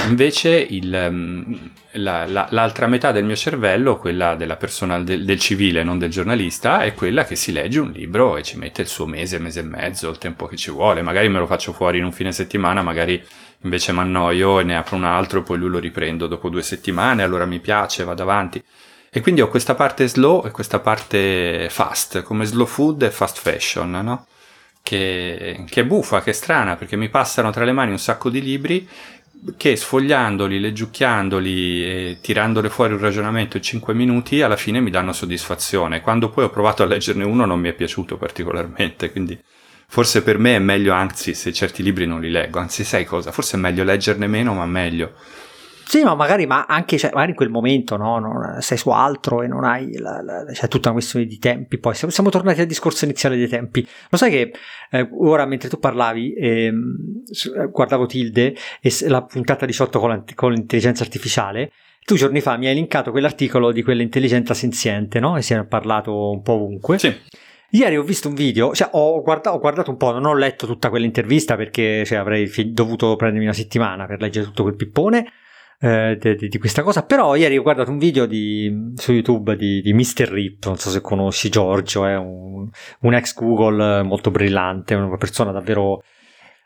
Invece 0.09 0.51
il, 0.51 0.93
ehm, 0.93 1.70
la, 1.93 2.26
la, 2.26 2.49
l'altra 2.51 2.89
metà 2.89 3.12
del 3.12 3.24
mio 3.24 3.37
cervello, 3.37 3.99
quella 3.99 4.34
della 4.34 4.57
persona 4.57 4.99
del, 5.01 5.24
del, 5.24 5.39
civile, 5.39 5.84
non 5.84 5.99
del 5.99 6.11
giornalista, 6.11 6.82
è 6.82 6.93
quella 6.93 7.24
che 7.24 7.37
si 7.37 7.53
legge 7.53 7.78
un 7.78 7.91
libro 7.91 8.37
e 8.37 8.43
ci 8.43 8.59
mette 8.59 8.82
il 8.82 8.89
suo 8.89 9.07
mese, 9.07 9.39
mese 9.39 9.61
e 9.61 9.64
mezzo, 9.64 10.11
il 10.11 10.18
tempo 10.18 10.47
che 10.47 10.57
ci 10.57 10.70
vuole. 10.70 11.03
Magari 11.03 11.28
me 11.28 11.39
lo 11.39 11.47
faccio 11.47 11.72
fuori 11.72 11.99
in 11.99 12.05
un 12.05 12.12
fine 12.12 12.32
settimana, 12.32 12.82
magari 12.82 13.22
invece 13.62 13.93
mi 13.93 14.01
annoio 14.01 14.59
e 14.59 14.64
ne 14.64 14.76
apro 14.76 14.97
un 14.97 15.05
altro, 15.05 15.43
poi 15.43 15.59
lui 15.59 15.70
lo 15.70 15.78
riprendo 15.78 16.26
dopo 16.26 16.49
due 16.49 16.62
settimane, 16.62 17.22
allora 17.22 17.47
mi 17.47 17.61
piace, 17.61 18.03
vado 18.03 18.22
avanti. 18.22 18.62
E 19.09 19.20
quindi 19.20 19.41
ho 19.41 19.49
questa 19.49 19.74
parte 19.74 20.09
slow 20.09 20.45
e 20.47 20.51
questa 20.51 20.80
parte 20.80 21.68
fast, 21.70 22.22
come 22.22 22.45
slow 22.45 22.66
food 22.66 23.03
e 23.03 23.11
fast 23.11 23.39
fashion, 23.39 23.91
no? 23.91 24.26
Che, 24.82 25.64
che 25.68 25.80
è 25.80 25.84
buffa, 25.84 26.22
che 26.22 26.30
è 26.30 26.32
strana, 26.32 26.76
perché 26.76 26.97
mi 26.97 27.09
passano 27.09 27.51
tra 27.51 27.64
le 27.64 27.72
mani 27.72 27.91
un 27.91 27.99
sacco 27.99 28.30
di 28.30 28.41
libri 28.41 28.89
che 29.57 29.76
sfogliandoli, 29.76 30.59
leggiucchiandoli 30.61 31.84
e 31.84 32.18
tirandole 32.20 32.68
fuori 32.68 32.95
un 32.95 33.01
ragionamento 33.01 33.57
in 33.57 33.62
5 33.62 33.95
minuti 33.95 34.43
alla 34.43 34.57
fine 34.57 34.80
mi 34.80 34.91
danno 34.91 35.12
soddisfazione. 35.12 36.01
Quando 36.01 36.30
poi 36.30 36.45
ho 36.45 36.51
provato 36.51 36.82
a 36.82 36.87
leggerne 36.87 37.24
uno 37.24 37.45
non 37.45 37.61
mi 37.61 37.68
è 37.68 37.72
piaciuto 37.72 38.16
particolarmente, 38.16 39.11
quindi 39.11 39.39
forse 39.89 40.22
per 40.22 40.39
me 40.39 40.57
è 40.57 40.59
meglio 40.59 40.93
anzi 40.93 41.34
se 41.34 41.53
certi 41.53 41.82
libri 41.82 42.07
non 42.07 42.20
li 42.20 42.30
leggo, 42.30 42.59
anzi 42.59 42.84
sai 42.84 43.05
cosa, 43.05 43.30
forse 43.30 43.57
è 43.57 43.61
meglio 43.61 43.84
leggerne 43.84 44.26
meno 44.26 44.55
ma 44.55 44.66
meglio. 44.66 45.14
Sì, 45.89 46.03
ma 46.03 46.16
magari, 46.16 46.47
ma 46.47 46.64
anche 46.66 46.99
cioè, 46.99 47.12
magari 47.12 47.30
in 47.30 47.37
quel 47.37 47.49
momento 47.49 47.97
no, 47.97 48.18
non, 48.18 48.61
sei 48.61 48.76
su 48.76 48.91
altro 48.91 49.43
e 49.43 49.47
non 49.47 49.62
hai 49.62 49.97
la, 49.99 50.20
la, 50.20 50.45
c'è 50.45 50.66
tutta 50.66 50.89
una 50.89 50.99
questione 50.99 51.26
di 51.26 51.39
tempi. 51.39 51.78
Poi 51.78 51.95
siamo, 51.95 52.12
siamo, 52.12 52.28
tornati 52.28 52.61
al 52.61 52.66
discorso 52.66 53.05
iniziale 53.05 53.37
dei 53.37 53.47
tempi. 53.47 53.87
Lo 54.11 54.18
sai 54.18 54.30
che 54.32 54.53
eh, 54.91 55.09
ora 55.12 55.47
mentre 55.47 55.68
tu 55.68 55.78
parlavi, 55.78 56.34
ehm, 56.34 56.97
eh, 57.57 57.68
guardavo 57.70 58.07
Tilde 58.07 58.57
e 58.80 58.93
la 59.07 59.22
puntata 59.22 59.64
18 59.64 60.01
con, 60.01 60.24
con 60.34 60.53
l'intelligenza 60.53 61.05
artificiale. 61.05 61.70
Tu 62.05 62.16
giorni 62.16 62.41
fa 62.41 62.57
mi 62.57 62.66
hai 62.66 62.74
linkato 62.74 63.12
quell'articolo 63.12 63.70
di 63.70 63.84
quell'intelligenza 63.84 64.55
senziente, 64.55 65.20
no? 65.20 65.37
E 65.37 65.43
si 65.43 65.55
è 65.55 65.64
parlato 65.66 66.30
un 66.32 66.43
po' 66.43 66.55
ovunque. 66.55 66.99
Sì. 66.99 67.14
Ieri 67.70 67.97
ho 67.97 68.03
visto 68.03 68.26
un 68.26 68.34
video, 68.34 68.74
cioè 68.74 68.89
ho 68.91 69.22
guardato, 69.22 69.57
ho 69.57 69.61
guardato 69.61 69.91
un 69.93 69.97
po', 69.97 70.11
non 70.11 70.24
ho 70.24 70.34
letto 70.34 70.66
tutta 70.66 70.89
quell'intervista 70.89 71.55
perché 71.55 72.05
cioè, 72.05 72.18
avrei 72.18 72.49
fi- 72.49 72.72
dovuto 72.72 73.14
prendermi 73.14 73.45
una 73.45 73.55
settimana 73.55 74.07
per 74.07 74.20
leggere 74.20 74.47
tutto 74.47 74.62
quel 74.64 74.74
pippone 74.74 75.26
eh, 75.81 76.18
di, 76.18 76.49
di, 76.49 76.59
questa 76.59 76.83
cosa. 76.83 77.05
Però 77.05 77.35
ieri 77.35 77.59
ho 77.59 77.62
guardato 77.62 77.91
un 77.91 77.99
video 77.99 78.27
di, 78.27 78.93
su 78.95 79.12
YouTube 79.12 79.57
di, 79.57 79.81
di 79.81 79.93
Mr. 79.93 80.29
Rip, 80.29 80.66
non 80.66 80.77
so 80.77 80.91
se 80.91 81.01
conosci 81.01 81.49
Giorgio, 81.49 82.07
è 82.07 82.16
un, 82.16 82.68
un 83.01 83.14
ex 83.14 83.35
Google 83.35 84.03
molto 84.03 84.31
brillante, 84.31 84.95
una 84.95 85.16
persona 85.16 85.53
davvero 85.53 86.03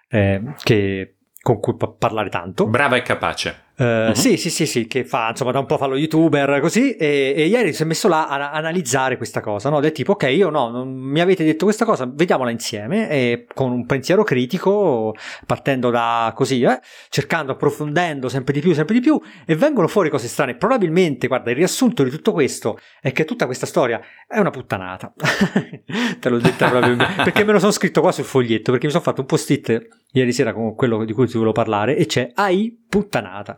eh, 0.08 0.42
che 0.62 1.16
con 1.42 1.58
cui 1.58 1.74
parlare 1.76 2.28
tanto. 2.28 2.66
Brava 2.66 2.96
e 2.96 3.02
capace. 3.02 3.68
Uh, 3.80 4.08
uh-huh. 4.08 4.14
Sì, 4.14 4.36
sì, 4.36 4.50
sì, 4.50 4.66
sì, 4.66 4.86
che 4.86 5.06
fa, 5.06 5.30
insomma, 5.30 5.52
da 5.52 5.58
un 5.58 5.64
po' 5.64 5.78
fa 5.78 5.86
lo 5.86 5.96
youtuber 5.96 6.60
così. 6.60 6.96
E, 6.96 7.32
e 7.34 7.46
ieri 7.46 7.72
si 7.72 7.82
è 7.82 7.86
messo 7.86 8.08
là 8.08 8.28
a, 8.28 8.50
a 8.50 8.52
analizzare 8.52 9.16
questa 9.16 9.40
cosa, 9.40 9.70
no? 9.70 9.80
Del 9.80 9.92
tipo, 9.92 10.12
ok, 10.12 10.24
io 10.24 10.50
no, 10.50 10.68
non, 10.68 10.92
mi 10.92 11.18
avete 11.18 11.44
detto 11.44 11.64
questa 11.64 11.86
cosa, 11.86 12.04
vediamola 12.06 12.50
insieme, 12.50 13.08
e 13.08 13.46
con 13.54 13.72
un 13.72 13.86
pensiero 13.86 14.22
critico, 14.22 15.14
partendo 15.46 15.88
da 15.88 16.30
così, 16.36 16.60
eh, 16.60 16.78
cercando, 17.08 17.52
approfondendo 17.52 18.28
sempre 18.28 18.52
di 18.52 18.60
più, 18.60 18.74
sempre 18.74 18.92
di 18.92 19.00
più, 19.00 19.18
e 19.46 19.56
vengono 19.56 19.88
fuori 19.88 20.10
cose 20.10 20.28
strane. 20.28 20.56
Probabilmente, 20.56 21.26
guarda, 21.26 21.48
il 21.48 21.56
riassunto 21.56 22.02
di 22.02 22.10
tutto 22.10 22.32
questo 22.32 22.78
è 23.00 23.12
che 23.12 23.24
tutta 23.24 23.46
questa 23.46 23.64
storia 23.64 23.98
è 24.28 24.38
una 24.38 24.50
puttanata. 24.50 25.10
Te 26.20 26.28
l'ho 26.28 26.38
detta 26.38 26.68
proprio 26.68 26.96
perché 27.24 27.44
me 27.44 27.52
lo 27.52 27.58
sono 27.58 27.72
scritto 27.72 28.02
qua 28.02 28.12
sul 28.12 28.24
foglietto, 28.24 28.72
perché 28.72 28.84
mi 28.84 28.92
sono 28.92 29.04
fatto 29.04 29.22
un 29.22 29.26
post-it 29.26 29.88
ieri 30.12 30.32
sera 30.32 30.52
con 30.52 30.74
quello 30.74 31.02
di 31.06 31.14
cui 31.14 31.26
ti 31.26 31.32
volevo 31.32 31.52
parlare, 31.52 31.96
e 31.96 32.04
c'è 32.04 32.30
AI 32.34 32.84
puttanata. 32.86 33.56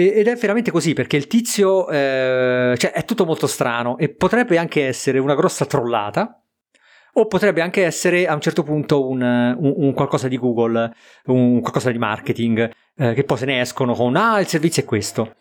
Ed 0.00 0.28
è 0.28 0.36
veramente 0.36 0.70
così 0.70 0.92
perché 0.92 1.16
il 1.16 1.26
tizio, 1.26 1.88
eh, 1.88 2.72
cioè 2.76 2.92
è 2.92 3.04
tutto 3.04 3.24
molto 3.24 3.48
strano 3.48 3.98
e 3.98 4.08
potrebbe 4.08 4.56
anche 4.56 4.86
essere 4.86 5.18
una 5.18 5.34
grossa 5.34 5.66
trollata 5.66 6.40
o 7.14 7.26
potrebbe 7.26 7.62
anche 7.62 7.84
essere 7.84 8.28
a 8.28 8.34
un 8.34 8.40
certo 8.40 8.62
punto 8.62 9.08
un, 9.08 9.20
un, 9.20 9.74
un 9.76 9.92
qualcosa 9.94 10.28
di 10.28 10.38
Google, 10.38 10.92
un 11.24 11.60
qualcosa 11.60 11.90
di 11.90 11.98
marketing, 11.98 12.70
eh, 12.96 13.12
che 13.12 13.24
poi 13.24 13.38
se 13.38 13.46
ne 13.46 13.60
escono 13.60 13.92
con 13.94 14.14
ah 14.14 14.38
il 14.38 14.46
servizio 14.46 14.82
è 14.82 14.84
questo. 14.84 15.34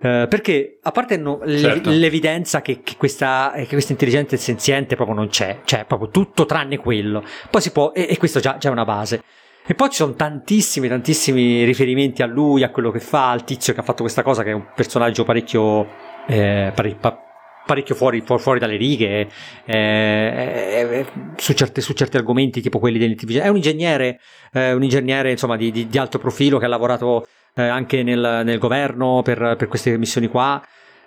Uh, 0.00 0.26
perché 0.28 0.78
a 0.82 0.90
parte 0.92 1.16
no, 1.18 1.40
certo. 1.46 1.90
l'evidenza 1.90 2.62
che, 2.62 2.80
che, 2.82 2.96
questa, 2.96 3.52
che, 3.54 3.66
questa, 3.66 3.92
intelligenza 3.92 4.34
senziente 4.38 4.96
proprio 4.96 5.14
non 5.14 5.28
c'è, 5.28 5.60
cioè 5.64 5.84
proprio 5.84 6.08
tutto 6.08 6.46
tranne 6.46 6.78
quello, 6.78 7.22
poi 7.50 7.60
si 7.60 7.70
può, 7.70 7.92
e, 7.92 8.06
e 8.08 8.16
questo 8.16 8.40
già, 8.40 8.56
già 8.56 8.70
è 8.70 8.72
una 8.72 8.86
base. 8.86 9.22
E 9.70 9.74
poi 9.76 9.88
ci 9.88 9.98
sono 9.98 10.14
tantissimi, 10.14 10.88
tantissimi 10.88 11.62
riferimenti 11.62 12.22
a 12.22 12.26
lui, 12.26 12.64
a 12.64 12.70
quello 12.70 12.90
che 12.90 12.98
fa, 12.98 13.30
al 13.30 13.44
tizio 13.44 13.72
che 13.72 13.78
ha 13.78 13.82
fatto 13.84 14.02
questa 14.02 14.24
cosa, 14.24 14.42
che 14.42 14.50
è 14.50 14.52
un 14.52 14.66
personaggio 14.74 15.22
parecchio, 15.22 15.86
eh, 16.26 16.72
pare, 16.74 16.96
pa, 16.96 17.16
parecchio 17.64 17.94
fuori, 17.94 18.20
fuori, 18.20 18.58
dalle 18.58 18.74
righe, 18.74 19.28
eh, 19.64 19.76
eh, 19.76 21.06
su, 21.36 21.52
certi, 21.52 21.80
su, 21.82 21.92
certi, 21.92 22.16
argomenti, 22.16 22.60
tipo 22.60 22.80
quelli 22.80 22.98
dell'intelligenza. 22.98 23.46
È 23.46 23.50
un 23.50 23.58
ingegnere, 23.58 24.18
eh, 24.52 24.72
un 24.72 24.82
ingegnere 24.82 25.30
insomma, 25.30 25.56
di, 25.56 25.70
di, 25.70 25.86
di, 25.86 25.98
alto 25.98 26.18
profilo 26.18 26.58
che 26.58 26.64
ha 26.64 26.68
lavorato 26.68 27.28
eh, 27.54 27.62
anche 27.62 28.02
nel, 28.02 28.42
nel 28.44 28.58
governo 28.58 29.22
per, 29.22 29.54
per, 29.56 29.68
queste 29.68 29.96
missioni 29.96 30.26
qua. 30.26 30.60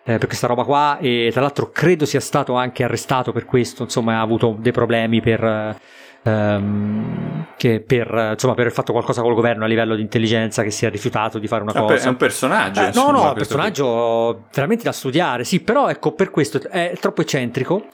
Eh, 0.05 0.17
per 0.17 0.27
questa 0.27 0.47
roba 0.47 0.65
qua 0.65 0.97
e 0.99 1.29
tra 1.31 1.39
l'altro 1.39 1.71
credo 1.71 2.05
sia 2.05 2.19
stato 2.19 2.55
anche 2.55 2.83
arrestato 2.83 3.31
per 3.31 3.45
questo 3.45 3.83
insomma 3.83 4.17
ha 4.17 4.21
avuto 4.21 4.57
dei 4.59 4.73
problemi 4.73 5.21
per, 5.21 5.79
ehm, 6.23 7.47
che 7.57 7.81
per, 7.81 8.07
insomma, 8.33 8.53
per 8.53 8.63
aver 8.63 8.71
fatto 8.71 8.91
qualcosa 8.91 9.21
col 9.21 9.35
governo 9.35 9.65
a 9.65 9.67
livello 9.67 9.95
di 9.95 10.01
intelligenza 10.01 10.63
che 10.63 10.71
si 10.71 10.85
è 10.85 10.89
rifiutato 10.89 11.39
di 11.39 11.47
fare 11.47 11.63
una 11.63 11.73
cosa. 11.73 12.05
È 12.07 12.09
un 12.09 12.17
personaggio. 12.17 12.81
Eh, 12.81 12.87
insomma, 12.87 13.11
no, 13.11 13.17
no, 13.17 13.25
è 13.25 13.27
un 13.29 13.33
personaggio 13.33 14.39
che... 14.39 14.55
veramente 14.55 14.83
da 14.83 14.91
studiare, 14.91 15.43
sì, 15.43 15.61
però 15.61 15.89
ecco, 15.89 16.13
per 16.13 16.29
questo 16.29 16.61
è 16.69 16.95
troppo 16.99 17.21
eccentrico 17.21 17.85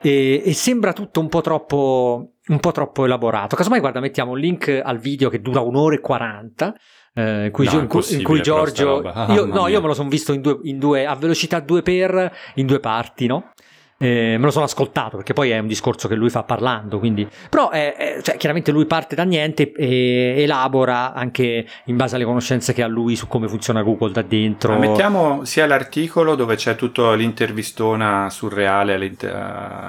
e, 0.00 0.42
e 0.44 0.52
sembra 0.54 0.92
tutto 0.92 1.20
un 1.20 1.28
po' 1.28 1.40
troppo 1.40 2.34
un 2.46 2.60
po' 2.60 2.72
troppo 2.72 3.04
elaborato. 3.04 3.56
Casomai, 3.56 3.80
guarda, 3.80 4.00
mettiamo 4.00 4.32
un 4.32 4.38
link 4.38 4.80
al 4.82 4.98
video 4.98 5.30
che 5.30 5.40
dura 5.40 5.60
un'ora 5.60 5.94
e 5.94 6.00
40. 6.00 6.74
Eh, 7.14 7.44
in, 7.46 7.50
cui, 7.52 7.64
no, 7.66 7.78
in, 7.78 7.86
cui, 7.86 8.02
in 8.10 8.22
cui 8.22 8.42
Giorgio, 8.42 9.00
ah, 9.00 9.32
io, 9.32 9.46
no, 9.46 9.68
io 9.68 9.80
me 9.80 9.86
lo 9.86 9.94
sono 9.94 10.08
visto 10.08 10.32
in 10.32 10.40
due, 10.40 10.58
in 10.64 10.78
due, 10.78 11.06
a 11.06 11.14
velocità 11.14 11.60
2 11.60 11.82
per 11.82 12.32
in 12.54 12.66
due 12.66 12.80
parti, 12.80 13.26
no? 13.26 13.52
Eh, 14.04 14.36
me 14.36 14.44
lo 14.44 14.50
sono 14.50 14.66
ascoltato 14.66 15.16
perché 15.16 15.32
poi 15.32 15.48
è 15.48 15.58
un 15.58 15.66
discorso 15.66 16.08
che 16.08 16.14
lui 16.14 16.28
fa 16.28 16.42
parlando, 16.42 16.98
quindi... 16.98 17.26
però 17.48 17.70
è, 17.70 17.94
è, 17.94 18.22
cioè, 18.22 18.36
chiaramente 18.36 18.70
lui 18.70 18.84
parte 18.84 19.14
da 19.14 19.22
niente 19.22 19.72
e 19.72 20.42
elabora 20.42 21.14
anche 21.14 21.66
in 21.84 21.96
base 21.96 22.16
alle 22.16 22.26
conoscenze 22.26 22.74
che 22.74 22.82
ha 22.82 22.86
lui 22.86 23.16
su 23.16 23.26
come 23.26 23.48
funziona 23.48 23.82
Google 23.82 24.12
da 24.12 24.20
dentro. 24.20 24.74
Ma 24.74 24.78
mettiamo 24.78 25.46
sia 25.46 25.66
l'articolo 25.66 26.34
dove 26.34 26.56
c'è 26.56 26.76
tutto 26.76 27.14
l'intervistona 27.14 28.28
surreale 28.28 28.94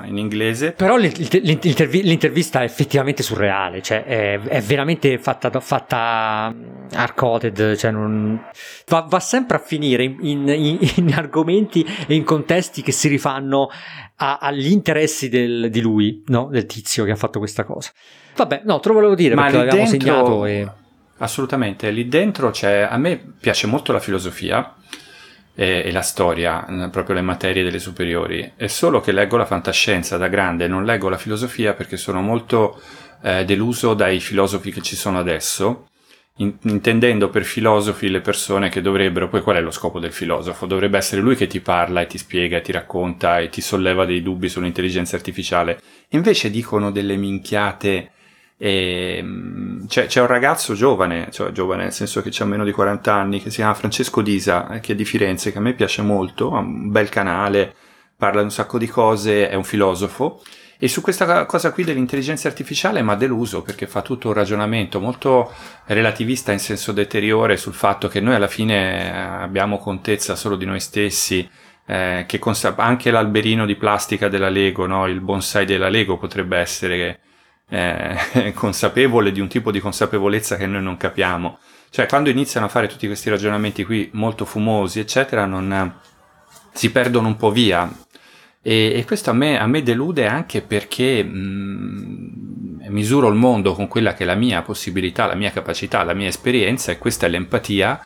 in 0.06 0.18
inglese. 0.18 0.72
Però 0.72 0.96
l'intervi- 0.96 2.04
l'intervista 2.04 2.62
è 2.62 2.64
effettivamente 2.64 3.22
surreale, 3.22 3.82
cioè 3.82 4.06
è, 4.06 4.40
è 4.40 4.62
veramente 4.62 5.18
fatta, 5.18 5.60
fatta 5.60 6.56
hard-coded, 6.94 7.76
cioè 7.76 7.92
non... 7.92 8.42
va, 8.88 9.06
va, 9.10 9.20
sempre 9.20 9.58
a 9.58 9.60
finire 9.60 10.04
in, 10.04 10.48
in, 10.48 10.78
in 10.96 11.14
argomenti 11.14 11.86
e 12.08 12.16
in 12.16 12.24
contesti 12.24 12.82
che 12.82 12.94
si 12.94 13.10
rifanno 13.10 13.70
a, 14.16 14.38
agli 14.40 14.72
interessi 14.72 15.30
del, 15.30 15.70
di 15.70 15.82
lui, 15.82 16.24
no? 16.28 16.48
del 16.52 16.66
tizio 16.66 17.04
che 17.04 17.12
ha 17.12 17.16
fatto 17.16 17.40
questa 17.40 17.64
cosa. 17.64 17.92
Vabbè, 18.36 18.62
no, 18.66 18.80
te 18.80 18.90
lo 18.90 18.96
volevo 18.96 19.16
dire 19.16 19.36
Ma 19.36 19.44
perché 19.44 19.58
l'abbiamo 19.58 19.90
dentro, 19.90 20.08
segnato. 20.08 20.46
E... 20.46 20.68
Assolutamente, 21.18 21.90
lì 21.92 22.08
dentro 22.08 22.52
c'è, 22.52 22.88
a 22.90 22.98
me 22.98 23.34
piace 23.40 23.68
molto 23.68 23.92
la 23.92 24.00
filosofia 24.00 24.76
e, 25.54 25.84
e, 25.86 25.92
la 25.92 26.02
storia, 26.02 26.90
proprio 26.92 27.16
le 27.16 27.22
materie 27.22 27.64
delle 27.64 27.80
superiori, 27.80 28.54
è 28.56 28.68
solo 28.68 29.00
che 29.00 29.12
leggo 29.14 29.38
la 29.38 29.46
fantascienza 29.46 30.18
da 30.18 30.28
grande, 30.28 30.68
non 30.68 30.84
leggo 30.84 31.08
la 31.08 31.18
filosofia 31.18 31.74
perché 31.74 31.96
sono 31.96 32.22
molto 32.22 32.82
eh, 33.22 33.46
deluso 33.46 33.94
dai 33.94 34.20
filosofi 34.20 34.72
che 34.72 34.82
ci 34.82 34.96
sono 34.96 35.18
adesso 35.18 35.88
intendendo 36.38 37.30
per 37.30 37.46
filosofi 37.46 38.10
le 38.10 38.20
persone 38.20 38.68
che 38.70 38.82
dovrebbero, 38.82 39.30
poi 39.30 39.42
qual 39.42 39.56
è 39.56 39.62
lo 39.62 39.72
scopo 39.72 40.00
del 40.00 40.12
filosofo? 40.12 40.66
Dovrebbe 40.66 40.98
essere 40.98 41.22
lui 41.22 41.36
che 41.36 41.48
ti 41.48 41.62
parla 41.62 42.02
e 42.02 42.08
ti 42.08 42.18
spiega 42.18 42.58
e 42.58 42.62
ti 42.62 42.74
racconta 42.74 43.40
e 43.40 43.50
ti 43.50 43.62
solleva 43.62 44.06
dei 44.06 44.22
dubbi 44.22 44.50
sull'intelligenza 44.50 45.16
artificiale. 45.16 45.80
Invece 46.10 46.50
dicono 46.50 46.92
delle 46.92 47.16
minchiate. 47.16 48.12
E, 48.58 49.16
ehm, 49.18 49.88
c'è, 49.88 50.08
c'è, 50.08 50.22
un 50.22 50.28
ragazzo 50.28 50.74
giovane, 50.74 51.30
cioè 51.32 51.52
giovane 51.52 51.84
nel 51.84 51.94
senso 51.94 52.22
che 52.22 52.32
ha 52.38 52.46
meno 52.46 52.66
di 52.66 52.72
40 52.72 53.14
anni, 53.14 53.42
che 53.42 53.50
si 53.50 53.58
chiama 53.58 53.74
Francesco 53.74 54.22
Disa, 54.22 54.70
eh, 54.70 54.80
che 54.82 54.94
è 54.94 54.96
di 54.96 55.06
Firenze, 55.06 55.52
che 55.52 55.58
a 55.58 55.62
me 55.62 55.74
piace 55.74 56.02
molto, 56.02 56.54
ha 56.54 56.60
un 56.60 56.92
bel 56.92 57.10
canale, 57.10 57.74
parla 58.18 58.40
di 58.40 58.46
un 58.46 58.52
sacco 58.52 58.78
di 58.78 58.88
cose, 58.88 59.50
è 59.50 59.56
un 59.56 59.64
filosofo 59.64 60.42
e 60.78 60.90
su 60.90 61.02
questa 61.02 61.46
cosa 61.46 61.72
qui 61.72 61.86
dell'intelligenza 61.86 62.50
artificiale 62.50 63.02
mi 63.02 63.12
ha 63.12 63.16
deluso 63.16 63.62
perché 63.62 63.88
fa 63.88 64.02
tutto 64.02 64.28
un 64.28 64.34
ragionamento 64.34 65.00
molto 65.00 65.54
relativista 65.86 66.52
in 66.52 66.60
senso 66.60 66.92
deteriore 66.92 67.56
sul 67.56 67.74
fatto 67.74 68.10
che 68.10 68.20
noi 68.20 68.36
alla 68.36 68.48
fine 68.48 69.06
eh, 69.06 69.18
abbiamo 69.18 69.78
contezza 69.78 70.36
solo 70.36 70.58
di 70.58 70.66
noi 70.66 70.82
stessi, 70.82 71.48
eh, 71.86 72.26
che 72.28 72.40
consa- 72.40 72.76
anche 72.76 73.10
l'alberino 73.10 73.66
di 73.66 73.76
plastica 73.76 74.28
della 74.28 74.50
Lego, 74.50 74.86
no? 74.86 75.08
il 75.08 75.22
bonsai 75.22 75.66
della 75.66 75.88
Lego 75.88 76.18
potrebbe 76.18 76.58
essere 76.58 77.20
eh, 77.70 78.52
consapevole 78.54 79.32
di 79.32 79.40
un 79.40 79.48
tipo 79.48 79.72
di 79.72 79.80
consapevolezza 79.80 80.58
che 80.58 80.68
noi 80.68 80.84
non 80.84 80.98
capiamo. 80.98 81.60
Cioè 81.90 82.06
quando 82.08 82.30
iniziano 82.30 82.66
a 82.66 82.70
fare 82.70 82.88
tutti 82.88 83.08
questi 83.08 83.30
ragionamenti 83.30 83.86
qui 83.86 84.10
molto 84.14 84.44
fumosi, 84.44 85.00
eccetera, 85.00 85.46
non, 85.46 85.94
si 86.74 86.92
perdono 86.92 87.28
un 87.28 87.38
po' 87.38 87.52
via 87.52 87.90
e, 88.68 88.94
e 88.96 89.06
questo 89.06 89.30
a 89.30 89.34
me, 89.34 89.60
a 89.60 89.68
me, 89.68 89.84
delude 89.84 90.26
anche 90.26 90.64
perché 90.64 91.24
mh, 91.24 91.38
mm, 91.38 92.88
misuro 92.88 93.28
il 93.28 93.36
mondo 93.36 93.74
con 93.74 93.88
quella 93.88 94.16
che 94.16 94.24
è 94.24 94.26
la 94.26 94.34
mia 94.34 94.64
possibilità, 94.64 95.28
la 95.28 95.36
mia 95.36 95.52
capacità, 95.52 96.02
la 96.04 96.16
mia 96.16 96.30
esperienza 96.30 96.92
e 96.92 96.98
questa 96.98 97.28
è 97.28 97.30
l'empatia, 97.30 98.04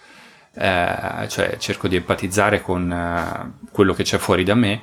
eh, 0.53 1.28
cioè 1.30 1.55
cerco 1.60 1.88
di 1.88 1.95
empatizzare 1.95 2.62
con 2.62 2.91
uh, 2.91 3.68
quello 3.72 3.93
che 3.93 4.03
c'è 4.03 4.18
fuori 4.18 4.43
da 4.43 4.55
me. 4.55 4.82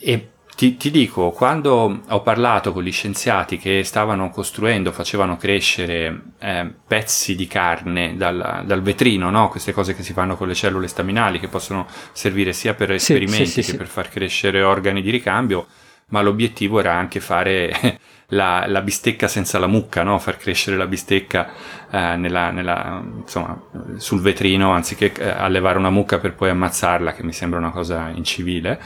E 0.00 0.30
ti, 0.56 0.78
ti, 0.78 0.90
dico, 0.90 1.32
quando 1.32 2.00
ho 2.08 2.22
parlato 2.22 2.72
con 2.72 2.82
gli 2.82 2.90
scienziati 2.90 3.58
che 3.58 3.84
stavano 3.84 4.30
costruendo, 4.30 4.90
facevano 4.90 5.36
crescere 5.36 6.22
eh, 6.38 6.72
pezzi 6.86 7.36
di 7.36 7.46
carne 7.46 8.16
dal, 8.16 8.62
dal 8.64 8.80
vetrino, 8.80 9.28
no? 9.28 9.50
queste 9.50 9.72
cose 9.72 9.94
che 9.94 10.02
si 10.02 10.14
fanno 10.14 10.34
con 10.34 10.48
le 10.48 10.54
cellule 10.54 10.88
staminali, 10.88 11.38
che 11.38 11.48
possono 11.48 11.86
servire 12.12 12.54
sia 12.54 12.72
per 12.72 12.92
esperimenti 12.92 13.44
sì, 13.44 13.52
sì, 13.52 13.62
sì, 13.64 13.70
che 13.72 13.76
per 13.76 13.86
far 13.86 14.08
crescere 14.08 14.62
organi 14.62 15.02
di 15.02 15.10
ricambio, 15.10 15.66
ma 16.06 16.22
l'obiettivo 16.22 16.80
era 16.80 16.94
anche 16.94 17.20
fare 17.20 18.00
la, 18.28 18.64
la 18.66 18.80
bistecca 18.80 19.28
senza 19.28 19.58
la 19.58 19.66
mucca, 19.66 20.04
no? 20.04 20.18
far 20.18 20.38
crescere 20.38 20.78
la 20.78 20.86
bistecca 20.86 21.50
eh, 21.90 22.16
nella, 22.16 22.50
nella, 22.50 23.04
insomma, 23.14 23.60
sul 23.96 24.22
vetrino 24.22 24.70
anziché 24.70 25.12
eh, 25.12 25.28
allevare 25.28 25.76
una 25.76 25.90
mucca 25.90 26.18
per 26.18 26.32
poi 26.32 26.48
ammazzarla, 26.48 27.12
che 27.12 27.22
mi 27.24 27.34
sembra 27.34 27.58
una 27.58 27.72
cosa 27.72 28.08
incivile. 28.08 28.80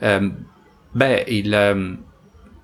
Eh, 0.00 0.50
Beh, 0.94 1.24
il, 1.28 1.52
ehm, 1.52 2.04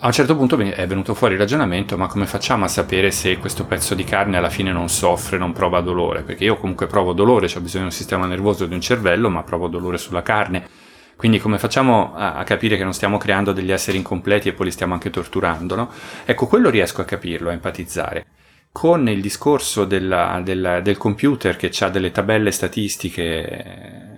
a 0.01 0.07
un 0.07 0.12
certo 0.12 0.37
punto 0.37 0.57
è 0.59 0.87
venuto 0.87 1.14
fuori 1.14 1.33
il 1.35 1.41
ragionamento, 1.41 1.97
ma 1.97 2.07
come 2.07 2.26
facciamo 2.26 2.64
a 2.64 2.68
sapere 2.68 3.11
se 3.11 3.39
questo 3.39 3.64
pezzo 3.64 3.95
di 3.95 4.05
carne 4.05 4.37
alla 4.37 4.51
fine 4.51 4.70
non 4.70 4.89
soffre, 4.89 5.39
non 5.39 5.53
prova 5.53 5.81
dolore? 5.81 6.22
Perché 6.22 6.45
io 6.45 6.57
comunque 6.57 6.87
provo 6.87 7.14
dolore, 7.14 7.47
ho 7.47 7.61
bisogno 7.61 7.85
di 7.85 7.91
un 7.91 7.97
sistema 7.97 8.26
nervoso 8.26 8.66
di 8.66 8.74
un 8.74 8.81
cervello, 8.81 9.31
ma 9.31 9.43
provo 9.43 9.66
dolore 9.66 9.97
sulla 9.97 10.22
carne. 10.22 10.68
Quindi 11.16 11.41
come 11.41 11.59
facciamo 11.59 12.14
a, 12.14 12.35
a, 12.35 12.45
capire 12.45 12.76
che 12.76 12.85
non 12.85 12.93
stiamo 12.93 13.16
creando 13.16 13.53
degli 13.53 13.72
esseri 13.72 13.97
incompleti 13.97 14.49
e 14.49 14.53
poi 14.53 14.66
li 14.66 14.72
stiamo 14.72 14.93
anche 14.93 15.11
torturando? 15.11 15.74
No? 15.74 15.91
Ecco, 16.24 16.47
quello 16.47 16.70
riesco 16.70 17.01
a 17.01 17.05
capirlo, 17.05 17.49
a 17.49 17.55
empatizzare. 17.55 18.26
Con 18.70 19.09
il 19.09 19.20
discorso 19.20 19.85
della, 19.85 20.41
della, 20.45 20.81
del 20.81 20.97
computer 20.97 21.57
che 21.57 21.72
ha 21.81 21.89
delle 21.89 22.12
tabelle 22.12 22.53
statistiche 22.53 24.17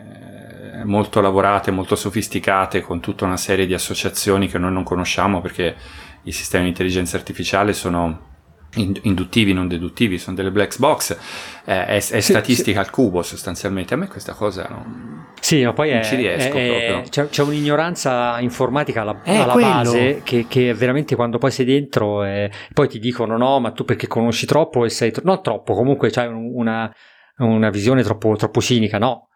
molto 0.85 1.21
lavorate, 1.21 1.71
molto 1.71 1.97
sofisticate, 1.97 2.81
con 2.81 3.01
tutta 3.01 3.25
una 3.25 3.37
serie 3.37 3.67
di 3.67 3.75
associazioni 3.75 4.49
che 4.49 4.59
noi 4.59 4.73
non 4.73 4.83
conosciamo 4.83 5.41
perché 5.41 5.77
i 6.25 6.33
sistemi 6.33 6.65
di 6.65 6.71
intelligenza 6.71 7.17
artificiale 7.17 7.73
sono 7.73 8.29
induttivi, 8.75 9.53
non 9.53 9.67
deduttivi, 9.67 10.19
sono 10.19 10.37
delle 10.37 10.53
black 10.53 10.79
box, 10.79 11.17
eh, 11.65 11.87
è, 11.87 11.97
è 11.97 12.01
sì, 12.01 12.21
statistica 12.21 12.81
sì. 12.83 12.87
al 12.87 12.91
cubo 12.91 13.23
sostanzialmente. 13.23 13.95
A 13.95 13.97
me 13.97 14.07
questa 14.07 14.33
cosa 14.33 14.67
non, 14.69 15.27
sì, 15.41 15.65
ma 15.65 15.73
poi 15.73 15.91
non 15.91 15.99
è, 15.99 16.05
ci 16.05 16.15
riesco 16.15 16.57
è, 16.57 17.03
c'è, 17.09 17.29
c'è, 17.29 17.43
un'ignoranza 17.43 18.39
informatica 18.41 19.01
alla, 19.01 19.21
alla 19.25 19.55
base 19.55 20.21
che, 20.23 20.47
che, 20.49 20.73
veramente 20.75 21.17
quando 21.17 21.39
poi 21.39 21.51
sei 21.51 21.65
dentro 21.65 22.23
e 22.25 22.51
poi 22.73 22.89
ti 22.89 23.01
dicono 23.01 23.37
no, 23.37 23.59
ma 23.59 23.73
tu 23.73 23.85
perché 23.85 24.07
conosci 24.07 24.47
troppo 24.47 24.85
e 24.85 24.91
sei... 24.91 25.11
Tro- 25.11 25.23
non 25.25 25.43
troppo, 25.43 25.75
comunque 25.75 26.11
c'hai 26.11 26.29
una, 26.29 26.93
una 27.39 27.71
visione 27.71 28.03
troppo, 28.03 28.37
troppo 28.37 28.61
cinica, 28.61 28.99
no? 28.99 29.30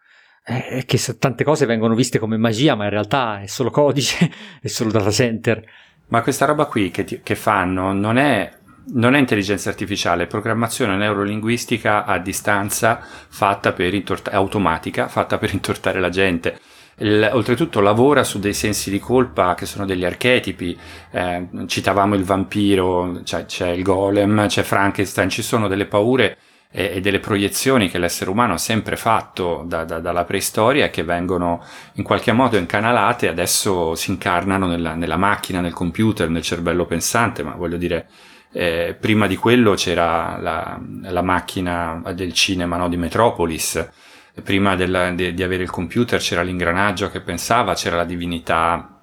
È 0.47 0.83
che 0.85 0.99
tante 1.17 1.43
cose 1.43 1.65
vengono 1.65 1.95
viste 1.95 2.19
come 2.19 2.37
magia, 2.37 2.75
ma 2.75 2.83
in 2.83 2.91
realtà 2.91 3.41
è 3.41 3.47
solo 3.47 3.71
codice, 3.71 4.29
è 4.61 4.67
solo 4.67 4.91
data 4.91 5.09
center. 5.09 5.63
Ma 6.09 6.21
questa 6.21 6.45
roba 6.45 6.65
qui 6.65 6.91
che, 6.91 7.03
ti, 7.03 7.21
che 7.23 7.33
fanno 7.33 7.93
non 7.93 8.17
è 8.17 8.51
non 8.87 9.15
è 9.15 9.19
intelligenza 9.19 9.69
artificiale, 9.69 10.23
è 10.23 10.27
programmazione 10.27 10.95
neurolinguistica 10.97 12.05
a 12.05 12.19
distanza 12.19 13.01
fatta 13.01 13.73
intorta- 13.75 14.29
automatica, 14.29 15.07
fatta 15.07 15.39
per 15.39 15.51
intortare 15.51 15.99
la 15.99 16.09
gente. 16.09 16.59
Il, 16.97 17.27
oltretutto 17.33 17.81
lavora 17.81 18.23
su 18.23 18.37
dei 18.37 18.53
sensi 18.53 18.91
di 18.91 18.99
colpa 18.99 19.55
che 19.55 19.65
sono 19.65 19.87
degli 19.87 20.05
archetipi, 20.05 20.77
eh, 21.09 21.47
citavamo 21.65 22.13
il 22.13 22.23
vampiro, 22.23 23.21
c'è, 23.23 23.45
c'è, 23.45 23.69
il 23.69 23.81
golem, 23.81 24.45
c'è 24.45 24.61
Frankenstein, 24.61 25.29
ci 25.29 25.41
sono 25.41 25.67
delle 25.67 25.87
paure 25.87 26.37
e, 26.77 26.95
e 26.95 26.99
delle 26.99 27.21
proiezioni 27.21 27.89
che 27.89 27.97
l'essere 27.97 28.29
umano 28.29 28.53
ha 28.53 28.57
sempre 28.57 28.97
fatto 28.97 29.63
da, 29.65 29.85
da, 29.85 29.99
dalla 29.99 30.25
preistoria 30.25 30.89
che 30.89 31.03
vengono 31.03 31.63
in 31.93 32.03
qualche 32.03 32.33
modo 32.33 32.57
incanalate 32.57 33.27
e 33.27 33.29
adesso 33.29 33.95
si 33.95 34.11
incarnano 34.11 34.67
nella, 34.67 34.93
nella 34.93 35.15
macchina, 35.15 35.61
nel 35.61 35.71
computer, 35.71 36.29
nel 36.29 36.41
cervello 36.41 36.85
pensante, 36.85 37.43
ma 37.43 37.51
voglio 37.51 37.77
dire 37.77 38.09
eh, 38.51 38.93
prima 38.99 39.25
di 39.25 39.37
quello 39.37 39.73
c'era 39.75 40.37
la, 40.37 40.77
la 41.03 41.21
macchina 41.21 42.01
del 42.13 42.33
cinema 42.33 42.75
no, 42.75 42.89
di 42.89 42.97
Metropolis, 42.97 43.89
prima 44.43 44.75
della, 44.75 45.11
de, 45.11 45.33
di 45.33 45.43
avere 45.43 45.63
il 45.63 45.69
computer 45.69 46.19
c'era 46.19 46.41
l'ingranaggio 46.41 47.09
che 47.09 47.21
pensava, 47.21 47.73
c'era 47.73 47.95
la 47.95 48.03
divinità 48.03 48.99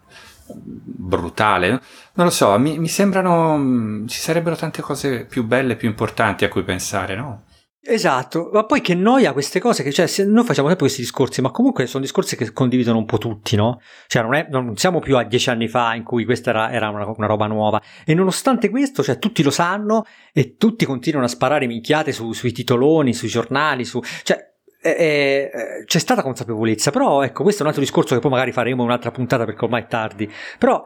brutale. 0.55 1.81
Non 2.15 2.27
lo 2.27 2.31
so, 2.31 2.59
mi, 2.59 2.79
mi 2.79 2.89
sembrano 2.89 4.05
ci 4.07 4.19
sarebbero 4.19 4.57
tante 4.57 4.83
cose 4.83 5.25
più 5.25 5.45
belle, 5.45 5.77
più 5.77 5.89
importanti 5.89 6.45
a 6.45 6.51
cui 6.51 6.65
pensare, 6.65 7.17
no? 7.17 7.45
Esatto, 7.85 8.49
ma 8.53 8.65
poi 8.65 8.81
che 8.81 8.95
noia 8.95 9.33
queste 9.33 9.59
cose, 9.59 9.83
che 9.83 9.91
cioè, 9.91 10.07
noi 10.25 10.45
facciamo 10.45 10.69
sempre 10.69 10.77
questi 10.77 11.01
discorsi, 11.01 11.41
ma 11.41 11.51
comunque 11.51 11.87
sono 11.87 12.05
discorsi 12.05 12.37
che 12.37 12.53
condividono 12.53 12.97
un 12.97 13.07
po' 13.07 13.19
tutti, 13.19 13.57
no? 13.57 13.81
Cioè 14.07 14.23
non, 14.23 14.35
è, 14.35 14.47
non 14.49 14.77
siamo 14.77 15.01
più 15.01 15.17
a 15.17 15.25
dieci 15.25 15.51
anni 15.51 15.67
fa 15.67 15.97
in 15.97 16.05
cui 16.05 16.25
questa 16.25 16.51
era, 16.51 16.71
era 16.71 16.91
una, 16.91 17.13
una, 17.17 17.27
roba 17.27 17.49
nuova 17.49 17.83
e 18.05 18.15
nonostante 18.15 18.71
questo, 18.71 19.03
cioè 19.03 19.19
tutti 19.19 19.43
lo 19.43 19.51
sanno 19.51 20.05
e 20.33 20.55
tutti 20.55 20.85
continuano 20.85 21.27
a 21.27 21.29
sparare 21.29 21.67
minchiate 21.67 22.13
su, 22.13 22.33
sui 22.33 22.53
titoloni, 22.53 23.13
sui 23.13 23.27
giornali, 23.27 23.85
su... 23.85 24.01
Cioè, 24.23 24.39
eh, 24.81 24.91
eh, 24.93 25.85
c'è 25.85 25.99
stata 25.99 26.23
consapevolezza, 26.23 26.93
però 26.93 27.23
ecco, 27.23 27.43
questo 27.43 27.61
è 27.61 27.63
un 27.65 27.71
altro 27.71 27.85
discorso 27.85 28.15
che 28.15 28.21
poi 28.21 28.31
magari 28.31 28.53
faremo 28.53 28.85
un'altra 28.85 29.11
puntata 29.11 29.45
perché 29.45 29.65
ormai 29.65 29.83
è 29.83 29.87
tardi, 29.89 30.31
però 30.57 30.85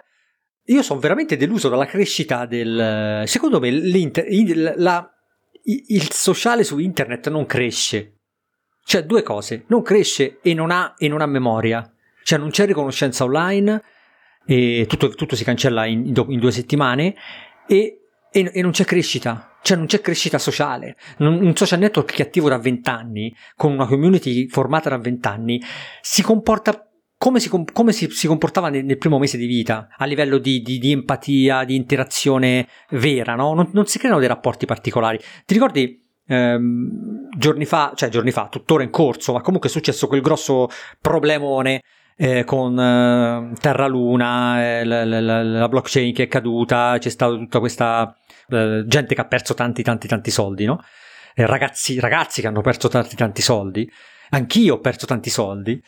io 0.65 0.83
sono 0.83 0.99
veramente 0.99 1.37
deluso 1.37 1.69
dalla 1.69 1.87
crescita 1.87 2.47
del... 2.47 3.25
Secondo 3.27 3.61
me 3.61 3.71
la 4.77 5.11
il 5.67 6.11
sociale 6.13 6.65
su 6.65 6.79
internet 6.79 7.29
non 7.29 7.47
cresce. 7.47 8.13
Cioè, 8.85 9.05
due 9.05 9.23
cose, 9.23 9.65
non 9.69 9.83
cresce 9.83 10.39
e 10.41 10.55
non 10.55 10.71
ha, 10.71 10.95
e 10.97 11.09
non 11.09 11.21
ha 11.21 11.27
memoria. 11.27 11.93
Cioè, 12.23 12.39
non 12.39 12.51
c'è 12.51 12.67
riconoscenza 12.67 13.25
online, 13.25 13.83
e 14.47 14.87
tutto, 14.89 15.09
tutto 15.11 15.35
si 15.35 15.43
cancella 15.43 15.87
in, 15.87 16.07
in, 16.07 16.39
due 16.39 16.53
settimane, 16.53 17.17
e, 17.67 18.01
e, 18.31 18.51
e, 18.55 18.63
non 18.63 18.71
c'è 18.71 18.85
crescita. 18.85 19.59
Cioè, 19.61 19.77
non 19.77 19.87
c'è 19.87 20.01
crescita 20.01 20.39
sociale. 20.39 20.97
un 21.19 21.57
social 21.57 21.81
network 21.81 22.13
che 22.13 22.23
è 22.23 22.27
attivo 22.27 22.49
da 22.49 22.59
vent'anni, 22.59 23.35
con 23.57 23.73
una 23.73 23.87
community 23.87 24.47
formata 24.47 24.91
da 24.91 24.99
vent'anni, 24.99 25.61
si 26.01 26.23
comporta 26.23 26.86
come 27.19 27.41
si, 27.41 27.51
come 27.73 27.93
si, 27.93 28.11
si 28.11 28.27
comportava 28.27 28.69
nel, 28.69 28.85
nel, 28.85 28.99
primo 28.99 29.19
mese 29.19 29.39
di 29.39 29.47
vita 29.47 29.89
a 29.97 30.05
livello 30.05 30.39
di, 30.39 30.61
di, 30.61 30.79
di 30.79 30.93
empatia, 30.93 31.65
di 31.65 31.75
interazione 31.75 32.69
vera, 32.91 33.35
no? 33.35 33.55
non, 33.55 33.71
non, 33.73 33.87
si 33.87 33.99
creano 33.99 34.19
dei 34.19 34.29
rapporti 34.29 34.67
particolari. 34.67 35.19
Ti 35.19 35.55
ricordi 35.55 36.03
ehm, 36.27 37.29
giorni 37.37 37.65
fa, 37.65 37.93
cioè 37.95 38.09
giorni 38.11 38.31
fa, 38.31 38.49
tuttora 38.49 38.83
in 38.83 38.91
corso, 38.91 39.33
ma 39.33 39.41
comunque 39.41 39.69
è 39.69 39.73
successo 39.73 40.07
quel 40.09 40.21
grosso 40.21 40.69
problemone 41.01 41.83
eh, 42.17 42.45
con 42.45 42.79
eh, 42.79 43.53
Terra 43.61 43.87
Luna, 43.87 44.63
eh, 44.63 44.85
la, 44.85 45.05
la, 45.05 45.43
la, 45.43 45.69
blockchain 45.69 46.15
che 46.15 46.25
è 46.25 46.29
caduta, 46.29 46.97
c'è 46.99 47.11
stata 47.11 47.35
tutta 47.35 47.59
questa 47.61 48.17
eh, 48.49 48.85
gente 48.87 49.15
che 49.15 49.21
ha 49.21 49.27
perso 49.27 49.55
tanti 49.55 49.83
tanti 49.83 50.09
tanti 50.09 50.31
soldi, 50.31 50.65
no? 50.65 50.83
ragazzi, 51.35 52.01
ragazzi 52.01 52.41
che 52.41 52.47
hanno 52.47 52.63
perso 52.63 52.89
tanti 52.89 53.15
tanti 53.15 53.43
soldi, 53.43 53.91
anch'io 54.31 54.75
ho 54.75 54.81
perso 54.81 55.07
tanti 55.07 55.31
soldi. 55.31 55.83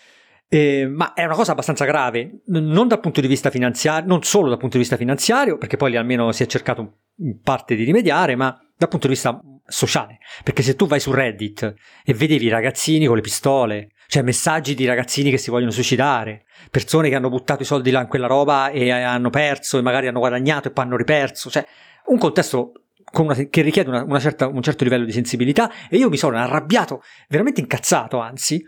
Eh, 0.51 0.87
ma 0.87 1.13
è 1.13 1.25
una 1.25 1.35
cosa 1.35 1.53
abbastanza 1.53 1.85
grave, 1.85 2.41
non 2.47 2.89
dal 2.89 3.01
punto 3.01 3.21
di 3.21 3.27
vista 3.27 3.51
finanziario, 3.51 4.09
non 4.09 4.23
solo 4.23 4.49
dal 4.49 4.59
punto 4.59 4.77
di 4.77 4.83
vista 4.83 4.97
finanziario, 4.97 5.59
perché 5.59 5.77
poi 5.77 5.91
lì 5.91 5.97
almeno 5.97 6.33
si 6.33 6.43
è 6.43 6.47
cercato 6.47 7.01
in 7.17 7.41
parte 7.43 7.75
di 7.75 7.85
rimediare, 7.85 8.35
ma 8.35 8.59
dal 8.77 8.89
punto 8.89 9.09
di 9.09 9.13
vista 9.13 9.39
sociale. 9.67 10.19
Perché 10.43 10.63
se 10.63 10.75
tu 10.75 10.87
vai 10.87 11.01
su 11.01 11.13
Reddit 11.13 11.75
e 12.03 12.15
vedevi 12.15 12.49
ragazzini 12.49 13.07
con 13.07 13.17
le 13.17 13.23
pistole, 13.23 13.91
cioè 14.07 14.23
messaggi 14.23 14.75
di 14.75 14.87
ragazzini 14.87 15.31
che 15.31 15.37
si 15.37 15.51
vogliono 15.51 15.71
suicidare, 15.71 16.47
persone 16.71 17.11
che 17.11 17.15
hanno 17.15 17.29
buttato 17.29 17.63
i 17.63 17.67
soldi 17.67 17.91
là 17.91 18.01
in 18.01 18.09
quella 18.09 18.27
roba 18.27 18.71
e 18.71 18.91
hanno 18.91 19.29
perso 19.29 19.77
e 19.77 19.83
magari 19.83 20.07
hanno 20.07 20.21
guadagnato 20.21 20.69
e 20.69 20.71
poi 20.71 20.85
hanno 20.85 20.97
riperso, 20.97 21.51
cioè 21.51 21.67
un 22.07 22.17
contesto 22.17 22.73
una, 23.13 23.35
che 23.35 23.61
richiede 23.61 23.91
una, 23.91 24.03
una 24.03 24.19
certa, 24.19 24.47
un 24.47 24.63
certo 24.63 24.85
livello 24.85 25.05
di 25.05 25.13
sensibilità 25.13 25.71
e 25.91 25.99
io 25.99 26.09
mi 26.09 26.17
sono 26.17 26.39
arrabbiato, 26.39 27.03
veramente 27.29 27.61
incazzato 27.61 28.19
anzi, 28.19 28.65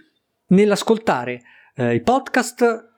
nell'ascoltare 0.49 1.41
eh, 1.74 1.94
i 1.94 2.02
podcast 2.02 2.88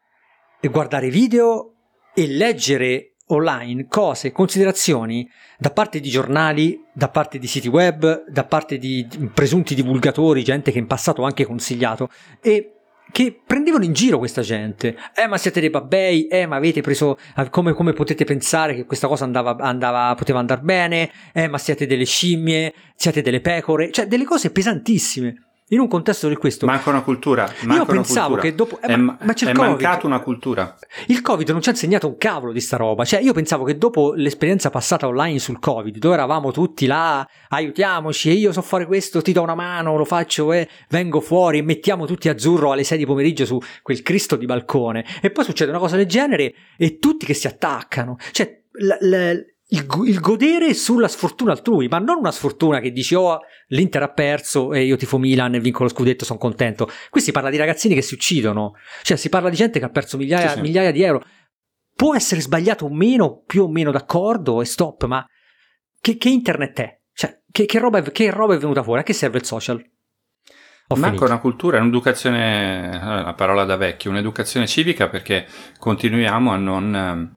guardare 0.69 1.09
video 1.09 1.75
e 2.15 2.27
leggere 2.27 3.15
online 3.27 3.87
cose, 3.89 4.33
considerazioni 4.33 5.29
da 5.59 5.71
parte 5.71 6.01
di 6.01 6.09
giornali, 6.09 6.79
da 6.93 7.09
parte 7.09 7.39
di 7.39 7.47
siti 7.47 7.69
web, 7.69 8.25
da 8.29 8.45
parte 8.45 8.79
di 8.79 9.07
presunti 9.33 9.75
divulgatori, 9.75 10.45
gente 10.45 10.71
che 10.71 10.79
in 10.79 10.87
passato 10.87 11.23
ho 11.23 11.25
anche 11.25 11.47
consigliato 11.47 12.11
e 12.41 12.75
che 13.11 13.43
prendevano 13.47 13.85
in 13.85 13.93
giro 13.93 14.19
questa 14.19 14.43
gente. 14.43 14.97
Eh, 15.15 15.27
ma 15.27 15.37
siete 15.37 15.61
dei 15.61 15.71
babbei, 15.71 16.27
eh, 16.29 16.47
ma 16.47 16.57
avete 16.57 16.81
preso. 16.81 17.19
Come, 17.51 17.73
come 17.73 17.93
potete 17.93 18.25
pensare 18.25 18.75
che 18.75 18.85
questa 18.87 19.07
cosa 19.07 19.25
andava, 19.25 19.57
andava, 19.59 20.15
poteva 20.15 20.39
andare 20.39 20.63
bene? 20.63 21.11
Eh, 21.33 21.49
ma 21.49 21.59
siete 21.59 21.87
delle 21.87 22.07
scimmie, 22.07 22.73
siete 22.95 23.21
delle 23.21 23.41
pecore, 23.41 23.91
cioè 23.91 24.07
delle 24.07 24.25
cose 24.25 24.51
pesantissime 24.51 25.52
in 25.73 25.81
un 25.81 25.89
contesto 25.89 26.29
di 26.29 26.37
questo. 26.37 26.67
Manca 26.67 26.91
una 26.91 27.03
cultura. 27.03 27.51
Manca 27.63 27.83
io 27.83 27.87
pensavo 27.87 28.37
cultura. 28.37 28.43
che 28.43 28.55
dopo. 28.55 28.79
Eh, 28.81 28.89
è, 28.89 28.97
ma, 28.97 29.17
ma 29.21 29.33
c'è 29.33 29.49
è 29.49 29.53
mancata 29.53 30.07
una 30.07 30.21
cultura. 30.21 30.77
Il 31.07 31.21
Covid 31.23 31.49
non 31.51 31.63
ci 31.63 31.69
ha 31.71 31.73
insegnato 31.73 32.07
un 32.07 32.17
cavolo 32.19 32.53
di 32.53 32.61
sta 32.61 32.77
roba. 32.77 33.05
Cioè, 33.05 33.21
io 33.21 33.33
pensavo 33.33 33.65
che 33.65 33.79
dopo 33.79 34.13
l'esperienza 34.15 34.71
passata 34.71 35.07
online 35.07 35.39
sul 35.39 35.59
Covid, 35.59 35.97
dove 35.97 36.15
eravamo 36.15 36.53
tutti 36.53 36.87
là, 36.87 37.27
aiutiamoci, 37.49 38.29
e 38.31 38.35
io 38.35 38.53
so 38.53 38.61
fare 38.61 38.87
questo, 38.87 39.23
ti 39.23 39.33
do 39.33 39.43
una 39.43 39.55
mano, 39.55 39.97
lo 39.97 40.05
faccio, 40.05 40.53
e 40.53 40.69
vengo 40.91 41.21
fuori, 41.21 41.59
e 41.59 41.63
mettiamo 41.63 42.05
tutti 42.07 42.29
azzurro 42.29 42.73
alle 42.73 42.85
6 42.85 42.99
di 42.99 43.07
pomeriggio 43.07 43.47
su 43.47 43.59
quel 43.83 44.03
Cristo 44.03 44.37
di 44.37 44.45
balcone. 44.45 45.05
E 45.23 45.31
poi 45.31 45.45
succede 45.45 45.71
una 45.71 45.81
cosa 45.81 45.97
del 45.97 46.07
genere, 46.07 46.55
e 46.77 46.99
tutti 46.99 47.25
che 47.25 47.35
si 47.35 47.47
attaccano. 47.47 48.19
Cioè, 48.31 48.61
l- 48.73 49.07
l- 49.07 49.52
il, 49.73 49.87
il, 50.07 50.21
godere 50.21 50.75
sulla 50.75 51.09
sfortuna 51.09 51.53
altrui, 51.53 51.89
ma 51.89 51.99
non 51.99 52.19
una 52.19 52.31
sfortuna 52.31 52.79
che 52.81 52.91
dici 52.93 53.15
oh 53.15 53.41
l'Inter 53.69 54.03
ha 54.03 54.13
perso 54.13 54.73
e 54.73 54.85
io 54.85 54.97
tifo 54.97 55.19
Milan 55.19 55.55
e 55.55 55.61
vinco 55.61 55.83
lo 55.83 55.89
scudetto, 55.89 56.25
sono 56.25 56.39
contento. 56.39 56.91
Qui 57.11 57.21
si 57.21 57.33
parla 57.33 57.51
di 57.51 57.57
ragazzini 57.57 57.95
che 57.95 58.03
si 58.03 58.15
uccidono, 58.15 58.75
cioè 59.03 59.17
si 59.17 59.29
parla 59.29 59.49
di 59.49 59.57
gente 59.57 59.79
che 59.79 59.85
ha 59.85 59.91
perso 59.91 60.17
migliaia, 60.17 60.49
sì, 60.49 60.55
sì. 60.55 60.61
migliaia 60.61 60.91
di 60.91 61.03
euro. 61.03 61.25
Può 61.95 62.15
essere 62.15 62.41
sbagliato 62.41 62.85
o 62.85 62.91
meno, 62.91 63.43
più 63.47 63.65
o 63.65 63.69
meno 63.69 63.91
d'accordo 63.91 64.61
e 64.61 64.65
stop, 64.65 65.05
ma 65.05 65.27
che, 66.01 66.17
che 66.17 66.29
internet 66.29 66.81
è? 66.81 67.01
Cioè, 67.15 67.43
che, 67.51 67.65
che, 67.65 67.79
roba 67.79 67.99
è, 67.99 68.13
che 68.13 68.31
roba 68.31 68.55
è 68.55 68.59
venuta 68.59 68.83
fuori? 68.83 69.01
A 69.01 69.05
che 69.05 69.13
serve 69.13 69.39
il 69.39 69.45
social? 69.45 69.83
Ho 70.89 70.95
Manca 70.97 71.17
finito. 71.17 71.25
una 71.25 71.39
cultura, 71.39 71.81
un'educazione, 71.81 72.89
una 73.01 73.35
parola 73.35 73.65
da 73.65 73.77
vecchio, 73.77 74.11
un'educazione 74.11 74.67
civica 74.67 75.09
perché 75.09 75.47
continuiamo 75.79 76.51
a 76.51 76.57
non 76.57 76.95
ehm, 76.95 77.37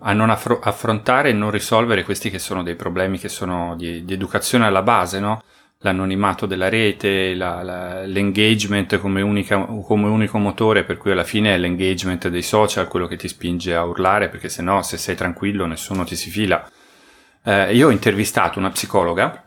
a 0.00 0.12
non 0.12 0.30
affro- 0.30 0.60
affrontare 0.60 1.30
e 1.30 1.32
non 1.32 1.50
risolvere 1.50 2.04
questi 2.04 2.30
che 2.30 2.38
sono 2.38 2.62
dei 2.62 2.74
problemi 2.74 3.18
che 3.18 3.28
sono 3.28 3.74
di, 3.76 4.04
di 4.04 4.12
educazione 4.12 4.66
alla 4.66 4.82
base, 4.82 5.20
no? 5.20 5.42
l'anonimato 5.80 6.46
della 6.46 6.68
rete, 6.68 7.34
la, 7.34 7.62
la, 7.62 8.06
l'engagement 8.06 8.98
come, 8.98 9.20
unica, 9.20 9.58
come, 9.58 10.08
unico 10.08 10.38
motore, 10.38 10.84
per 10.84 10.96
cui 10.96 11.12
alla 11.12 11.24
fine 11.24 11.54
è 11.54 11.58
l'engagement 11.58 12.28
dei 12.28 12.42
social 12.42 12.88
quello 12.88 13.06
che 13.06 13.16
ti 13.16 13.28
spinge 13.28 13.74
a 13.74 13.84
urlare, 13.84 14.28
perché 14.28 14.48
se 14.48 14.62
no, 14.62 14.82
se 14.82 14.96
sei 14.96 15.14
tranquillo, 15.14 15.66
nessuno 15.66 16.04
ti 16.04 16.16
si 16.16 16.30
fila. 16.30 16.68
Eh, 17.44 17.74
io 17.74 17.88
ho 17.88 17.90
intervistato 17.90 18.58
una 18.58 18.70
psicologa 18.70 19.42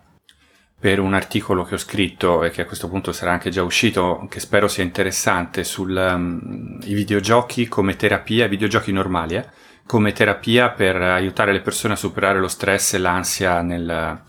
per 0.79 0.99
un 0.99 1.13
articolo 1.13 1.63
che 1.63 1.75
ho 1.75 1.77
scritto 1.77 2.43
e 2.43 2.51
che 2.51 2.61
a 2.61 2.65
questo 2.65 2.87
punto 2.87 3.11
sarà 3.11 3.31
anche 3.31 3.49
già 3.49 3.63
uscito, 3.63 4.25
che 4.29 4.39
spero 4.39 4.69
sia 4.69 4.83
interessante, 4.83 5.65
sui 5.65 5.93
um, 5.93 6.79
videogiochi 6.79 7.67
come 7.67 7.97
terapia, 7.97 8.47
videogiochi 8.47 8.93
normali, 8.93 9.35
eh? 9.35 9.45
Come 9.89 10.11
terapia 10.11 10.69
per 10.69 11.01
aiutare 11.01 11.51
le 11.51 11.61
persone 11.61 11.93
a 11.93 11.97
superare 11.97 12.39
lo 12.39 12.47
stress 12.47 12.93
e 12.93 12.99
l'ansia 12.99 13.63
nel, 13.63 14.21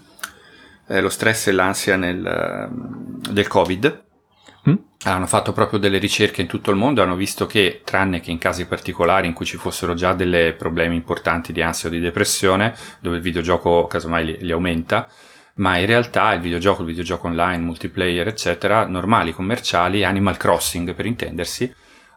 eh, 0.88 1.00
lo 1.02 1.10
stress 1.10 1.48
e 1.48 1.52
l'ansia 1.52 1.96
nel, 1.96 2.70
del 3.28 3.46
Covid. 3.46 4.04
Mm? 4.70 4.74
Hanno 5.02 5.26
fatto 5.26 5.52
proprio 5.52 5.78
delle 5.78 5.98
ricerche 5.98 6.40
in 6.40 6.46
tutto 6.46 6.70
il 6.70 6.78
mondo, 6.78 7.02
hanno 7.02 7.14
visto 7.14 7.44
che, 7.44 7.82
tranne 7.84 8.20
che 8.20 8.30
in 8.30 8.38
casi 8.38 8.64
particolari 8.64 9.26
in 9.26 9.34
cui 9.34 9.44
ci 9.44 9.58
fossero 9.58 9.92
già 9.92 10.14
dei 10.14 10.54
problemi 10.54 10.96
importanti 10.96 11.52
di 11.52 11.60
ansia 11.60 11.90
o 11.90 11.92
di 11.92 12.00
depressione, 12.00 12.74
dove 12.98 13.16
il 13.16 13.22
videogioco 13.22 13.86
casomai 13.86 14.24
li, 14.24 14.38
li 14.40 14.52
aumenta, 14.52 15.10
ma 15.56 15.76
in 15.76 15.84
realtà 15.84 16.32
il 16.32 16.40
videogioco, 16.40 16.80
il 16.80 16.88
videogioco 16.88 17.26
online, 17.26 17.62
multiplayer, 17.62 18.26
eccetera, 18.26 18.86
normali, 18.86 19.34
commerciali, 19.34 20.04
Animal 20.04 20.38
Crossing 20.38 20.94
per 20.94 21.04
intendersi, 21.04 21.70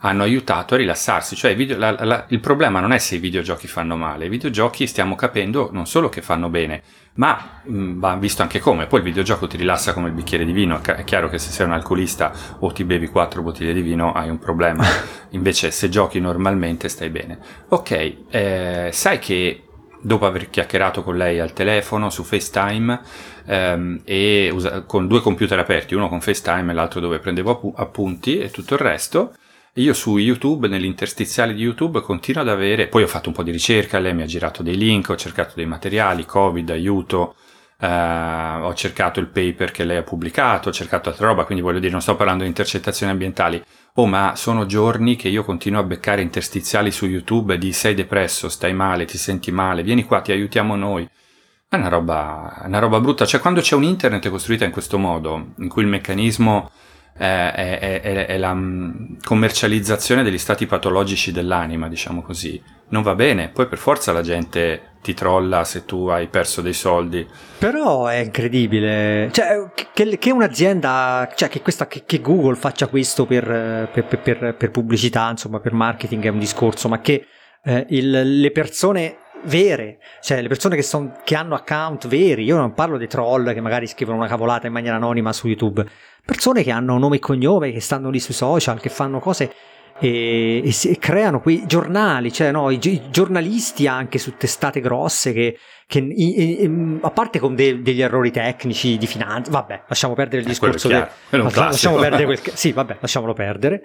hanno 0.05 0.23
aiutato 0.23 0.73
a 0.73 0.77
rilassarsi. 0.77 1.35
Cioè, 1.35 1.55
video, 1.55 1.77
la, 1.77 1.95
la, 2.03 2.25
il 2.29 2.39
problema 2.39 2.79
non 2.79 2.91
è 2.91 2.97
se 2.97 3.15
i 3.15 3.19
videogiochi 3.19 3.67
fanno 3.67 3.95
male, 3.95 4.25
i 4.25 4.29
videogiochi 4.29 4.87
stiamo 4.87 5.15
capendo 5.15 5.69
non 5.71 5.85
solo 5.85 6.09
che 6.09 6.21
fanno 6.21 6.49
bene, 6.49 6.81
ma 7.15 7.61
mh, 7.63 7.99
va 7.99 8.15
visto 8.15 8.41
anche 8.41 8.59
come. 8.59 8.87
Poi 8.87 8.99
il 8.99 9.05
videogioco 9.05 9.47
ti 9.47 9.57
rilassa 9.57 9.93
come 9.93 10.09
il 10.09 10.13
bicchiere 10.13 10.45
di 10.45 10.51
vino. 10.51 10.81
È 10.81 11.03
chiaro 11.03 11.29
che 11.29 11.37
se 11.37 11.51
sei 11.51 11.65
un 11.65 11.73
alcolista 11.73 12.31
o 12.59 12.71
ti 12.71 12.83
bevi 12.83 13.07
quattro 13.07 13.41
bottiglie 13.41 13.73
di 13.73 13.81
vino 13.81 14.11
hai 14.11 14.29
un 14.29 14.39
problema. 14.39 14.85
Invece, 15.31 15.71
se 15.71 15.89
giochi 15.89 16.19
normalmente 16.19 16.89
stai 16.89 17.09
bene. 17.09 17.39
Ok, 17.69 18.15
eh, 18.29 18.89
sai 18.91 19.19
che 19.19 19.63
dopo 20.01 20.25
aver 20.25 20.49
chiacchierato 20.49 21.01
con 21.01 21.15
lei 21.15 21.39
al 21.39 21.53
telefono 21.53 22.09
su 22.09 22.23
FaceTime 22.23 22.99
ehm, 23.45 24.01
e 24.03 24.49
usa- 24.51 24.81
con 24.81 25.07
due 25.07 25.21
computer 25.21 25.57
aperti, 25.57 25.95
uno 25.95 26.09
con 26.09 26.19
FaceTime 26.19 26.71
e 26.71 26.75
l'altro 26.75 26.99
dove 26.99 27.19
prendevo 27.19 27.51
app- 27.51 27.79
appunti 27.79 28.37
e 28.37 28.51
tutto 28.51 28.73
il 28.73 28.81
resto, 28.81 29.33
io 29.75 29.93
su 29.93 30.17
YouTube, 30.17 30.67
nell'interstiziale 30.67 31.53
di 31.53 31.61
YouTube, 31.61 32.01
continuo 32.01 32.43
ad 32.43 32.49
avere, 32.49 32.87
poi 32.87 33.03
ho 33.03 33.07
fatto 33.07 33.29
un 33.29 33.35
po' 33.35 33.41
di 33.43 33.49
ricerca, 33.49 33.97
lei 33.97 34.13
mi 34.13 34.21
ha 34.21 34.27
girato 34.27 34.61
dei 34.61 34.77
link, 34.77 35.09
ho 35.09 35.15
cercato 35.15 35.53
dei 35.55 35.65
materiali, 35.65 36.25
Covid, 36.25 36.69
aiuto, 36.69 37.35
eh, 37.79 37.87
ho 37.87 38.73
cercato 38.75 39.19
il 39.19 39.27
paper 39.27 39.71
che 39.71 39.83
lei 39.83 39.97
ha 39.97 40.03
pubblicato, 40.03 40.69
ho 40.69 40.71
cercato 40.71 41.09
altra 41.09 41.27
roba, 41.27 41.45
quindi 41.45 41.63
voglio 41.63 41.79
dire, 41.79 41.91
non 41.91 42.01
sto 42.01 42.15
parlando 42.15 42.43
di 42.43 42.49
intercettazioni 42.49 43.11
ambientali. 43.11 43.63
Oh, 43.95 44.05
ma 44.05 44.35
sono 44.35 44.65
giorni 44.67 45.15
che 45.15 45.29
io 45.29 45.43
continuo 45.43 45.79
a 45.79 45.83
beccare 45.83 46.21
interstiziali 46.21 46.91
su 46.91 47.07
YouTube 47.07 47.57
di 47.57 47.73
sei 47.73 47.95
depresso, 47.95 48.49
stai 48.49 48.73
male, 48.73 49.05
ti 49.05 49.17
senti 49.17 49.51
male, 49.51 49.83
vieni 49.83 50.03
qua, 50.03 50.21
ti 50.21 50.31
aiutiamo 50.31 50.75
noi. 50.75 51.07
È 51.67 51.75
una 51.75 51.89
roba, 51.89 52.61
una 52.65 52.79
roba 52.79 52.99
brutta. 52.99 53.25
Cioè, 53.25 53.39
quando 53.39 53.61
c'è 53.61 53.75
un 53.75 53.83
internet 53.83 54.29
costruita 54.29 54.65
in 54.65 54.71
questo 54.71 54.99
modo, 54.99 55.53
in 55.57 55.67
cui 55.67 55.81
il 55.81 55.87
meccanismo 55.87 56.69
è, 57.15 57.79
è, 57.79 58.01
è, 58.01 58.25
è, 58.25 58.37
la 58.37 58.53
mm, 58.53 59.15
commercializzazione 59.23 60.23
degli 60.23 60.37
stati 60.37 60.65
patologici 60.65 61.31
dell'anima, 61.31 61.87
diciamo 61.87 62.21
così. 62.21 62.61
Non 62.89 63.01
va 63.01 63.15
bene, 63.15 63.49
poi 63.49 63.67
per 63.67 63.77
forza 63.77 64.11
la 64.11 64.21
gente 64.21 64.93
ti 65.01 65.13
trolla 65.13 65.63
se 65.63 65.85
tu 65.85 66.07
hai 66.07 66.27
perso 66.27 66.61
dei 66.61 66.73
soldi. 66.73 67.27
Però 67.57 68.07
è 68.07 68.17
incredibile, 68.17 69.29
cioè, 69.31 69.69
che, 69.93 70.17
che 70.17 70.31
un'azienda, 70.31 71.31
cioè 71.35 71.49
che, 71.49 71.61
questa, 71.61 71.87
che, 71.87 72.03
che 72.05 72.21
Google 72.21 72.55
faccia 72.55 72.87
questo 72.87 73.25
per, 73.25 73.89
per, 73.91 74.19
per, 74.19 74.55
per, 74.57 74.71
pubblicità, 74.71 75.29
insomma 75.29 75.59
per 75.59 75.73
marketing 75.73 76.23
è 76.25 76.29
un 76.29 76.39
discorso, 76.39 76.87
ma 76.87 76.99
che 76.99 77.25
eh, 77.63 77.85
il, 77.89 78.39
le 78.39 78.51
persone 78.51 79.17
vere, 79.45 79.99
cioè 80.21 80.41
le 80.41 80.47
persone 80.47 80.75
che, 80.75 80.81
son, 80.81 81.19
che 81.23 81.35
hanno 81.35 81.55
account 81.55 82.07
veri, 82.07 82.43
io 82.43 82.57
non 82.57 82.73
parlo 82.73 82.97
dei 82.97 83.07
troll 83.07 83.53
che 83.53 83.61
magari 83.61 83.87
scrivono 83.87 84.17
una 84.17 84.27
cavolata 84.27 84.67
in 84.67 84.73
maniera 84.73 84.95
anonima 84.95 85.33
su 85.33 85.47
YouTube, 85.47 85.85
persone 86.25 86.63
che 86.63 86.71
hanno 86.71 86.97
nome 86.97 87.17
e 87.17 87.19
cognome, 87.19 87.71
che 87.71 87.79
stanno 87.79 88.09
lì 88.09 88.19
sui 88.19 88.33
social, 88.33 88.79
che 88.79 88.89
fanno 88.89 89.19
cose 89.19 89.53
e, 89.99 90.61
e, 90.63 90.89
e 90.89 90.97
creano 90.97 91.39
quei 91.39 91.65
giornali, 91.65 92.31
cioè 92.31 92.51
no, 92.51 92.69
i, 92.69 92.79
i, 92.81 93.09
giornalisti 93.09 93.87
anche 93.87 94.17
su 94.17 94.35
testate 94.35 94.81
grosse 94.81 95.33
che, 95.33 95.57
che 95.85 95.99
i, 95.99 96.99
a 97.01 97.11
parte 97.11 97.39
con 97.39 97.55
de, 97.55 97.81
degli 97.81 98.01
errori 98.01 98.31
tecnici 98.31 98.97
di 98.97 99.07
finanza, 99.07 99.51
vabbè, 99.51 99.83
lasciamo 99.87 100.13
perdere 100.13 100.41
il 100.41 100.47
eh, 100.47 100.49
discorso. 100.49 100.87
Del, 100.87 101.07
lasciamo 101.29 101.97
perdere 101.97 102.25
quel, 102.25 102.39
sì, 102.53 102.71
vabbè, 102.71 102.97
lasciamolo 102.99 103.33
perdere 103.33 103.83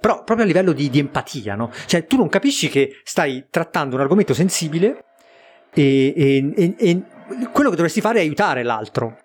però 0.00 0.24
proprio 0.24 0.46
a 0.46 0.48
livello 0.48 0.72
di, 0.72 0.88
di, 0.88 0.98
empatia, 0.98 1.54
no? 1.54 1.70
Cioè 1.86 2.06
tu 2.06 2.16
non 2.16 2.28
capisci 2.28 2.68
che 2.68 3.00
stai 3.04 3.46
trattando 3.50 3.96
un 3.96 4.00
argomento 4.00 4.32
sensibile 4.32 5.04
e, 5.74 6.14
e, 6.16 6.74
e, 6.78 7.02
quello 7.52 7.68
che 7.68 7.76
dovresti 7.76 8.00
fare 8.00 8.18
è 8.18 8.22
aiutare 8.22 8.62
l'altro. 8.62 9.18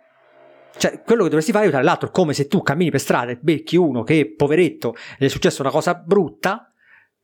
Cioè, 0.78 1.02
quello 1.04 1.24
che 1.24 1.30
dovresti 1.30 1.52
fare 1.52 1.64
è 1.64 1.68
aiutare 1.68 1.86
l'altro, 1.86 2.12
come 2.12 2.34
se 2.34 2.48
tu 2.48 2.62
cammini 2.62 2.92
per 2.92 3.00
strada 3.00 3.32
e 3.32 3.38
becchi 3.42 3.78
uno 3.78 4.04
che, 4.04 4.34
poveretto, 4.36 4.96
gli 5.18 5.26
è 5.26 5.30
successa 5.30 5.62
una 5.62 5.72
cosa 5.72 5.94
brutta, 5.94 6.70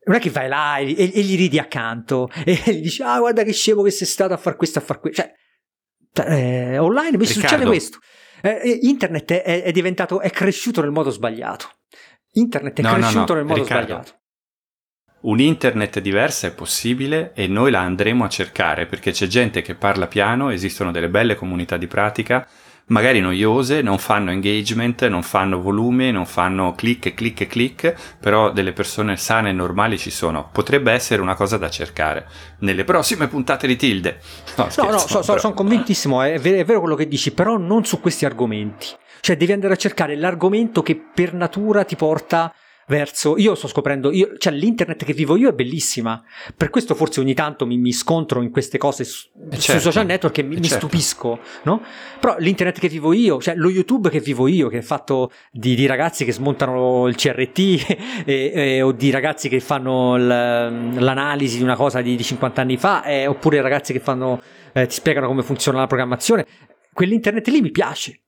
non 0.05 0.15
è 0.15 0.19
che 0.19 0.29
vai 0.29 0.47
là 0.47 0.77
e, 0.77 0.95
e, 0.97 1.11
e, 1.13 1.21
gli 1.21 1.35
ridi 1.35 1.59
accanto 1.59 2.29
e 2.45 2.53
gli 2.65 2.81
dici, 2.81 3.03
ah, 3.03 3.19
guarda 3.19 3.43
che 3.43 3.51
scemo 3.51 3.81
che 3.81 3.91
sei 3.91 4.07
stato 4.07 4.33
a 4.33 4.37
far 4.37 4.55
questo, 4.55 4.79
a 4.79 4.81
far 4.81 4.99
questo. 5.01 5.21
Cioè, 5.21 5.33
eh, 6.25 6.77
online 6.77 7.17
mi 7.17 7.25
succede 7.25 7.65
questo. 7.65 7.99
Eh, 8.41 8.79
internet 8.81 9.33
è, 9.33 9.63
è, 9.63 9.71
diventato, 9.71 10.21
è 10.21 10.29
cresciuto 10.29 10.81
nel 10.81 10.91
modo 10.91 11.09
sbagliato. 11.09 11.69
Internet 12.33 12.79
è 12.79 12.81
no, 12.81 12.93
cresciuto 12.93 13.19
no, 13.19 13.25
no. 13.25 13.35
nel 13.35 13.45
modo 13.45 13.61
Riccardo, 13.61 13.85
sbagliato. 13.85 14.19
Un 15.21 15.39
internet 15.39 15.99
diversa 15.99 16.47
è 16.47 16.53
possibile 16.53 17.31
e 17.35 17.47
noi 17.47 17.69
la 17.69 17.81
andremo 17.81 18.23
a 18.23 18.29
cercare 18.29 18.87
perché 18.87 19.11
c'è 19.11 19.27
gente 19.27 19.61
che 19.61 19.75
parla 19.75 20.07
piano, 20.07 20.49
esistono 20.49 20.91
delle 20.91 21.09
belle 21.09 21.35
comunità 21.35 21.77
di 21.77 21.87
pratica 21.87 22.47
magari 22.91 23.19
noiose, 23.19 23.81
non 23.81 23.97
fanno 23.97 24.31
engagement, 24.31 25.07
non 25.07 25.23
fanno 25.23 25.61
volume, 25.61 26.11
non 26.11 26.25
fanno 26.25 26.73
click 26.73 27.13
click 27.13 27.47
click, 27.47 28.17
però 28.19 28.51
delle 28.51 28.73
persone 28.73 29.17
sane 29.17 29.49
e 29.49 29.53
normali 29.53 29.97
ci 29.97 30.11
sono. 30.11 30.49
Potrebbe 30.51 30.91
essere 30.91 31.21
una 31.21 31.35
cosa 31.35 31.57
da 31.57 31.69
cercare 31.69 32.27
nelle 32.59 32.83
prossime 32.83 33.27
puntate 33.27 33.65
di 33.65 33.75
Tilde. 33.75 34.19
No, 34.57 34.69
scherzo, 34.69 34.81
no, 34.83 34.91
no 34.91 35.21
so, 35.23 35.37
sono 35.37 35.53
convintissimo, 35.53 36.21
è 36.21 36.37
vero, 36.39 36.57
è 36.57 36.65
vero 36.65 36.79
quello 36.79 36.95
che 36.95 37.07
dici, 37.07 37.33
però 37.33 37.57
non 37.57 37.85
su 37.85 37.99
questi 37.99 38.25
argomenti. 38.25 38.87
Cioè 39.21 39.37
devi 39.37 39.53
andare 39.53 39.73
a 39.73 39.77
cercare 39.77 40.15
l'argomento 40.15 40.81
che 40.81 40.95
per 40.95 41.33
natura 41.33 41.83
ti 41.85 41.95
porta 41.95 42.53
verso 42.91 43.37
io 43.37 43.55
sto 43.55 43.69
scoprendo 43.69 44.11
io, 44.11 44.37
cioè 44.37 44.51
l'internet 44.51 45.05
che 45.05 45.13
vivo 45.13 45.37
io 45.37 45.49
è 45.49 45.53
bellissima 45.53 46.21
per 46.55 46.69
questo 46.69 46.93
forse 46.93 47.21
ogni 47.21 47.33
tanto 47.33 47.65
mi, 47.65 47.77
mi 47.77 47.93
scontro 47.93 48.41
in 48.41 48.51
queste 48.51 48.77
cose 48.77 49.05
su, 49.05 49.29
certo. 49.49 49.59
sui 49.59 49.79
social 49.79 50.05
network 50.05 50.37
e 50.39 50.43
mi, 50.43 50.55
mi 50.55 50.63
certo. 50.63 50.87
stupisco 50.87 51.39
no? 51.63 51.81
però 52.19 52.35
l'internet 52.39 52.79
che 52.79 52.89
vivo 52.89 53.13
io 53.13 53.39
cioè 53.39 53.55
lo 53.55 53.69
youtube 53.69 54.09
che 54.09 54.19
vivo 54.19 54.47
io 54.47 54.67
che 54.67 54.79
è 54.79 54.81
fatto 54.81 55.31
di, 55.51 55.73
di 55.73 55.85
ragazzi 55.85 56.25
che 56.25 56.33
smontano 56.33 57.07
il 57.07 57.15
CRT 57.15 58.23
e, 58.25 58.51
e, 58.53 58.81
o 58.81 58.91
di 58.91 59.09
ragazzi 59.09 59.47
che 59.47 59.61
fanno 59.61 60.17
l'analisi 60.17 61.57
di 61.57 61.63
una 61.63 61.75
cosa 61.77 62.01
di, 62.01 62.17
di 62.17 62.23
50 62.23 62.61
anni 62.61 62.75
fa 62.75 63.03
eh, 63.03 63.25
oppure 63.25 63.61
ragazzi 63.61 63.93
che 63.93 63.99
fanno 63.99 64.41
eh, 64.73 64.87
ti 64.87 64.95
spiegano 64.95 65.27
come 65.27 65.43
funziona 65.43 65.79
la 65.79 65.87
programmazione 65.87 66.45
quell'internet 66.91 67.47
lì 67.47 67.61
mi 67.61 67.71
piace 67.71 68.11
eh, 68.11 68.20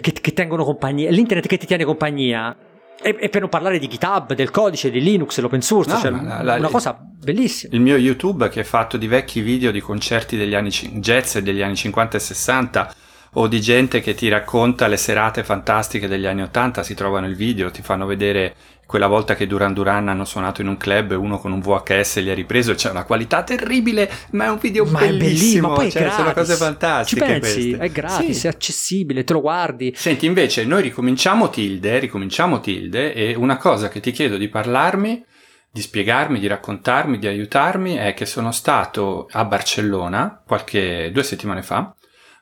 che, 0.00 0.12
che 0.12 0.32
tengono 0.32 0.64
compagnia 0.64 1.10
l'internet 1.10 1.46
che 1.46 1.56
ti 1.56 1.66
tiene 1.66 1.84
compagnia 1.84 2.56
e, 3.00 3.16
e, 3.20 3.28
per 3.28 3.40
non 3.40 3.50
parlare 3.50 3.78
di 3.78 3.88
GitHub, 3.88 4.32
del 4.34 4.50
codice, 4.50 4.90
di 4.90 5.02
Linux, 5.02 5.38
l'open 5.38 5.60
source, 5.60 5.92
no, 5.92 5.98
cioè 6.00 6.10
la, 6.10 6.42
la, 6.42 6.54
una 6.54 6.68
cosa 6.68 6.98
bellissima. 6.98 7.74
Il 7.74 7.80
mio 7.80 7.96
YouTube 7.96 8.48
che 8.48 8.60
è 8.60 8.64
fatto 8.64 8.96
di 8.96 9.06
vecchi 9.06 9.40
video 9.40 9.70
di 9.70 9.80
concerti 9.80 10.36
degli 10.36 10.54
anni 10.54 10.70
jazz 10.70 11.36
degli 11.38 11.62
anni 11.62 11.76
50 11.76 12.16
e 12.16 12.20
60 12.20 12.94
o 13.34 13.48
di 13.48 13.60
gente 13.60 14.00
che 14.00 14.14
ti 14.14 14.28
racconta 14.28 14.86
le 14.86 14.96
serate 14.96 15.44
fantastiche 15.44 16.08
degli 16.08 16.24
anni 16.24 16.42
80, 16.42 16.82
si 16.82 16.94
trovano 16.94 17.26
il 17.26 17.36
video, 17.36 17.70
ti 17.70 17.82
fanno 17.82 18.06
vedere 18.06 18.54
quella 18.86 19.08
volta 19.08 19.34
che 19.34 19.48
Duran 19.48 19.74
Duran 19.74 20.08
hanno 20.08 20.24
suonato 20.24 20.60
in 20.60 20.68
un 20.68 20.76
club 20.76 21.10
e 21.10 21.14
uno 21.16 21.38
con 21.38 21.50
un 21.50 21.60
VHS 21.60 22.20
li 22.20 22.30
ha 22.30 22.34
ripreso, 22.34 22.74
c'è 22.74 22.90
una 22.90 23.02
qualità 23.04 23.42
terribile, 23.42 24.08
ma 24.30 24.44
è 24.44 24.48
un 24.48 24.58
video 24.58 24.84
ma 24.84 25.00
bellissimo, 25.00 25.16
è 25.16 25.28
bellissimo, 25.28 25.68
ma 25.68 25.74
poi 25.74 25.90
cioè, 25.90 26.10
sono 26.10 26.32
cose 26.32 26.54
fantastiche 26.54 27.20
Ci 27.20 27.26
pensi? 27.26 27.68
Queste. 27.70 27.78
È 27.78 27.90
gratis, 27.90 28.38
sì. 28.38 28.46
è 28.46 28.50
accessibile, 28.50 29.24
te 29.24 29.32
lo 29.32 29.40
guardi. 29.40 29.92
Senti, 29.96 30.26
invece 30.26 30.64
noi 30.64 30.82
ricominciamo 30.82 31.50
Tilde, 31.50 31.98
ricominciamo 31.98 32.60
Tilde 32.60 33.12
e 33.12 33.34
una 33.34 33.56
cosa 33.56 33.88
che 33.88 33.98
ti 33.98 34.12
chiedo 34.12 34.36
di 34.36 34.48
parlarmi, 34.48 35.24
di 35.68 35.80
spiegarmi, 35.80 36.38
di 36.38 36.46
raccontarmi, 36.46 37.18
di 37.18 37.26
aiutarmi 37.26 37.96
è 37.96 38.14
che 38.14 38.24
sono 38.24 38.52
stato 38.52 39.26
a 39.32 39.44
Barcellona 39.44 40.42
qualche 40.46 41.10
due 41.12 41.24
settimane 41.24 41.62
fa 41.62 41.92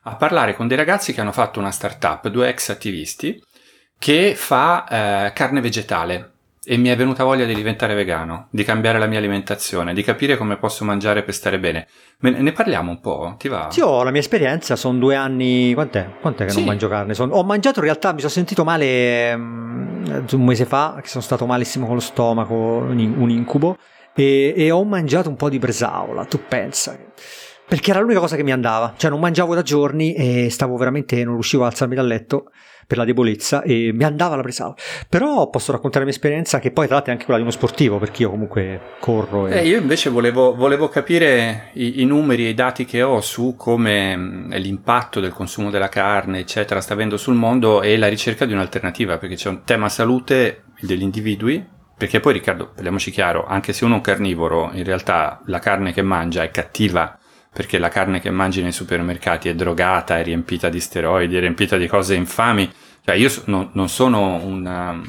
a 0.07 0.15
parlare 0.15 0.55
con 0.55 0.67
dei 0.67 0.77
ragazzi 0.77 1.11
che 1.11 1.21
hanno 1.21 1.31
fatto 1.31 1.59
una 1.59 1.71
startup, 1.71 2.27
due 2.27 2.49
ex 2.49 2.69
attivisti, 2.69 3.41
che 3.97 4.35
fa 4.35 4.85
eh, 5.27 5.33
carne 5.33 5.61
vegetale 5.61 6.34
e 6.65 6.77
mi 6.77 6.89
è 6.89 6.95
venuta 6.95 7.23
voglia 7.23 7.45
di 7.45 7.53
diventare 7.53 7.93
vegano, 7.93 8.47
di 8.49 8.63
cambiare 8.63 8.97
la 8.97 9.05
mia 9.05 9.19
alimentazione, 9.19 9.93
di 9.93 10.03
capire 10.03 10.35
come 10.35 10.57
posso 10.57 10.83
mangiare 10.83 11.23
per 11.23 11.33
stare 11.33 11.59
bene. 11.59 11.87
Ne 12.19 12.51
parliamo 12.51 12.89
un 12.89 12.99
po'? 12.99 13.35
Ti 13.37 13.47
va? 13.47 13.67
Sì, 13.69 13.81
ho 13.81 14.03
la 14.03 14.11
mia 14.11 14.19
esperienza, 14.19 14.75
sono 14.75 14.97
due 14.97 15.15
anni, 15.15 15.73
quant'è? 15.73 16.07
Quant'è 16.19 16.45
che 16.45 16.51
sì. 16.51 16.57
non 16.57 16.65
mangio 16.65 16.87
carne? 16.87 17.13
Son... 17.13 17.29
Ho 17.31 17.43
mangiato 17.43 17.79
in 17.79 17.85
realtà, 17.85 18.11
mi 18.13 18.19
sono 18.19 18.31
sentito 18.31 18.63
male 18.63 19.33
um, 19.33 20.25
un 20.31 20.43
mese 20.43 20.65
fa, 20.65 20.97
che 21.01 21.07
sono 21.07 21.23
stato 21.23 21.45
malissimo 21.45 21.85
con 21.85 21.95
lo 21.95 22.01
stomaco, 22.01 22.53
un 22.53 23.29
incubo, 23.29 23.77
e, 24.15 24.53
e 24.55 24.71
ho 24.71 24.83
mangiato 24.83 25.29
un 25.29 25.35
po' 25.35 25.49
di 25.49 25.59
bresaola, 25.59 26.25
tu 26.25 26.39
pensa 26.47 26.97
perché 27.67 27.89
era 27.89 27.99
l'unica 27.99 28.19
cosa 28.19 28.35
che 28.35 28.43
mi 28.43 28.51
andava, 28.51 28.93
cioè 28.95 29.09
non 29.09 29.19
mangiavo 29.19 29.55
da 29.55 29.63
giorni 29.63 30.13
e 30.13 30.49
stavo 30.51 30.77
veramente, 30.77 31.23
non 31.23 31.33
riuscivo 31.33 31.63
a 31.63 31.67
alzarmi 31.67 31.95
dal 31.95 32.05
letto 32.05 32.51
per 32.85 32.97
la 32.97 33.05
debolezza 33.05 33.61
e 33.63 33.91
mi 33.93 34.03
andava 34.03 34.35
la 34.35 34.41
presa. 34.41 34.73
Però 35.09 35.49
posso 35.49 35.71
raccontare 35.71 36.05
la 36.05 36.09
mia 36.09 36.13
esperienza 36.13 36.59
che 36.59 36.71
poi 36.71 36.85
tra 36.85 36.95
l'altro 36.95 37.11
è 37.11 37.15
anche 37.15 37.25
quella 37.25 37.39
di 37.39 37.45
uno 37.45 37.55
sportivo 37.55 37.97
perché 37.97 38.23
io 38.23 38.29
comunque 38.29 38.79
corro. 38.99 39.47
E... 39.47 39.59
Eh, 39.59 39.67
io 39.67 39.79
invece 39.79 40.09
volevo, 40.09 40.55
volevo 40.55 40.89
capire 40.89 41.69
i, 41.73 42.01
i, 42.01 42.05
numeri 42.05 42.45
e 42.45 42.49
i 42.49 42.53
dati 42.53 42.85
che 42.85 43.01
ho 43.01 43.21
su 43.21 43.55
come 43.57 44.15
mh, 44.15 44.55
l'impatto 44.57 45.19
del 45.19 45.33
consumo 45.33 45.69
della 45.69 45.89
carne 45.89 46.39
eccetera 46.39 46.81
sta 46.81 46.93
avendo 46.93 47.17
sul 47.17 47.35
mondo 47.35 47.81
e 47.81 47.97
la 47.97 48.07
ricerca 48.07 48.45
di 48.45 48.53
un'alternativa 48.53 49.17
perché 49.17 49.35
c'è 49.35 49.49
un 49.49 49.63
tema 49.63 49.89
salute 49.89 50.63
degli 50.79 51.01
individui 51.01 51.73
perché 51.97 52.19
poi 52.19 52.33
Riccardo, 52.33 52.71
parliamoci 52.75 53.09
chiaro, 53.09 53.45
anche 53.45 53.71
se 53.71 53.85
uno 53.85 53.93
è 53.93 53.97
un 53.97 54.03
carnivoro, 54.03 54.69
in 54.73 54.83
realtà 54.83 55.41
la 55.45 55.59
carne 55.59 55.93
che 55.93 56.01
mangia 56.01 56.43
è 56.43 56.51
cattiva 56.51 57.17
perché 57.55 57.77
la 57.77 57.87
carne 57.87 58.19
che 58.19 58.31
mangi 58.31 58.61
nei 58.61 58.73
supermercati 58.73 59.47
è 59.47 59.55
drogata, 59.55 60.19
è 60.19 60.23
riempita 60.23 60.67
di 60.67 60.81
steroidi, 60.81 61.37
è 61.37 61.39
riempita 61.39 61.77
di 61.77 61.87
cose 61.87 62.13
infami. 62.13 62.69
Cioè 63.01 63.15
io 63.15 63.31
no, 63.45 63.69
non 63.71 63.87
sono, 63.87 64.43
una, 64.43 65.01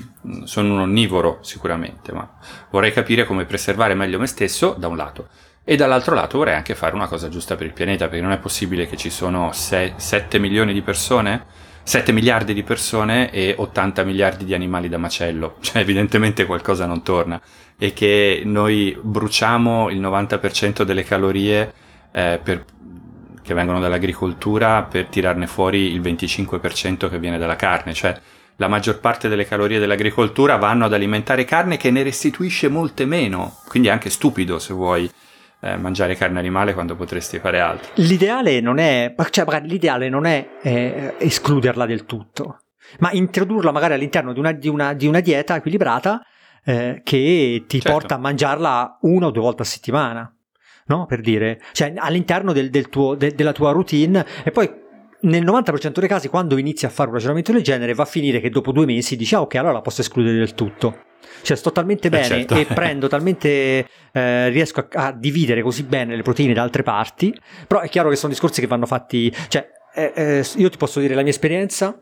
sono 0.45 0.75
un 0.75 0.79
onnivoro 0.79 1.41
sicuramente, 1.43 2.13
ma 2.13 2.39
vorrei 2.71 2.93
capire 2.93 3.25
come 3.25 3.47
preservare 3.47 3.95
meglio 3.95 4.21
me 4.21 4.29
stesso 4.29 4.77
da 4.79 4.87
un 4.87 4.97
lato. 4.97 5.27
E 5.65 5.75
dall'altro 5.75 6.15
lato 6.15 6.39
vorrei 6.39 6.55
anche 6.55 6.77
fare 6.77 6.95
una 6.95 7.09
cosa 7.09 7.29
giusta 7.29 7.57
per 7.57 7.67
il 7.67 7.73
pianeta, 7.73 8.07
perché 8.07 8.23
non 8.23 8.31
è 8.31 8.39
possibile 8.39 8.87
che 8.87 8.97
ci 8.97 9.11
sono 9.11 9.51
6, 9.51 9.95
7 9.97 10.39
milioni 10.39 10.73
di 10.73 10.83
persone 10.83 11.65
7 11.83 12.11
miliardi 12.11 12.53
di 12.53 12.65
persone 12.65 13.31
e 13.31 13.55
80 13.57 14.03
miliardi 14.03 14.45
di 14.45 14.55
animali 14.55 14.89
da 14.89 14.99
macello, 14.99 15.57
cioè 15.63 15.83
evidentemente 15.83 16.45
qualcosa 16.45 16.85
non 16.85 17.03
torna 17.03 17.41
e 17.79 17.93
che 17.93 18.43
noi 18.45 18.97
bruciamo 19.01 19.91
il 19.91 20.01
90% 20.01 20.83
delle 20.83 21.05
calorie 21.05 21.73
eh, 22.13 22.41
per, 22.43 22.65
che 23.43 23.55
vengono 23.55 23.81
dall'agricoltura 23.81 24.83
per 24.83 25.07
tirarne 25.07 25.47
fuori 25.47 25.93
il 25.93 26.01
25% 26.01 27.09
che 27.09 27.19
viene 27.19 27.39
dalla 27.39 27.57
carne, 27.57 27.95
cioè 27.95 28.19
la 28.57 28.69
maggior 28.69 29.01
parte 29.01 29.29
delle 29.29 29.47
calorie 29.47 29.79
dell'agricoltura 29.79 30.57
vanno 30.57 30.87
ad 30.87 30.95
alimentare 30.95 31.45
carne 31.45 31.77
che 31.77 31.91
ne 31.91 32.03
restituisce 32.03 32.69
molte 32.69 33.05
meno, 33.05 33.59
quindi 33.69 33.89
è 33.89 33.93
anche 33.93 34.11
stupido 34.11 34.59
se 34.59 34.73
vuoi 34.73 35.11
eh, 35.61 35.77
mangiare 35.77 36.17
carne 36.17 36.39
animale 36.39 36.75
quando 36.75 36.97
potresti 36.97 37.39
fare 37.39 37.61
altro. 37.61 37.91
L'ideale 37.97 38.61
non 38.61 38.79
è, 38.79 39.15
cioè, 39.31 39.61
l'ideale 39.63 40.09
non 40.09 40.25
è 40.25 40.49
eh, 40.63 41.15
escluderla 41.19 41.87
del 41.87 42.05
tutto, 42.07 42.61
ma 42.99 43.11
introdurla 43.13 43.73
magari 43.73 43.95
all'interno 43.95 44.33
di 44.33 44.39
una, 44.39 44.53
di 44.53 44.69
una, 44.69 44.93
di 44.95 45.07
una 45.07 45.21
dieta 45.21 45.57
equilibrata 45.57 46.23
eh, 46.65 47.01
che 47.05 47.65
ti 47.67 47.81
certo. 47.81 47.99
porta 47.99 48.15
a 48.17 48.19
mangiarla 48.19 48.99
una 49.03 49.27
o 49.27 49.31
due 49.31 49.43
volte 49.43 49.63
a 49.63 49.67
settimana. 49.67 50.36
No? 50.87 51.07
Per 51.07 51.21
dire, 51.21 51.61
cioè 51.73 51.93
all'interno 51.97 52.53
del, 52.53 52.71
del 52.71 52.89
tuo, 52.89 53.15
de, 53.15 53.35
della 53.35 53.53
tua 53.53 53.73
routine 53.73 54.25
e 54.45 54.51
poi 54.53 54.71
nel 55.21 55.45
90% 55.45 55.99
dei 55.99 56.09
casi 56.09 56.29
quando 56.29 56.57
inizi 56.59 56.87
a 56.87 56.91
fare 56.91 57.09
un 57.09 57.15
ragionamento 57.15 57.53
del 57.53 57.63
genere 57.63 57.95
va 57.95 58.03
a 58.03 58.07
finire 58.07 58.41
che 58.41 58.51
dopo 58.51 58.71
due 58.71 58.85
mesi 58.85 59.17
dici 59.17 59.35
ah 59.35 59.41
ok 59.41 59.55
allora 59.57 59.73
la 59.73 59.81
posso 59.81 60.03
escludere 60.03 60.37
del 60.37 60.55
tutto 60.55 61.05
cioè 61.43 61.57
sto 61.57 61.73
talmente 61.73 62.09
eh, 62.09 62.11
bene 62.11 62.25
certo. 62.27 62.55
e 62.55 62.67
prendo 62.67 63.09
talmente 63.09 63.89
eh, 64.13 64.49
riesco 64.51 64.81
a, 64.81 65.07
a, 65.07 65.13
dividere 65.13 65.63
così 65.63 65.85
bene 65.85 66.17
le 66.17 66.23
proteine 66.23 66.53
da 66.53 66.63
altre 66.63 66.83
parti 66.83 67.35
però 67.67 67.81
è 67.81 67.89
chiaro 67.89 68.11
che 68.11 68.17
sono 68.17 68.33
discorsi 68.33 68.61
che 68.61 68.67
vanno 68.67 68.87
fatti 68.87 69.35
cioè 69.49 69.69
eh, 69.95 70.13
eh, 70.15 70.47
io 70.57 70.69
ti 70.69 70.77
posso 70.77 71.01
dire 71.01 71.15
la 71.15 71.23
mia 71.23 71.31
esperienza 71.31 71.99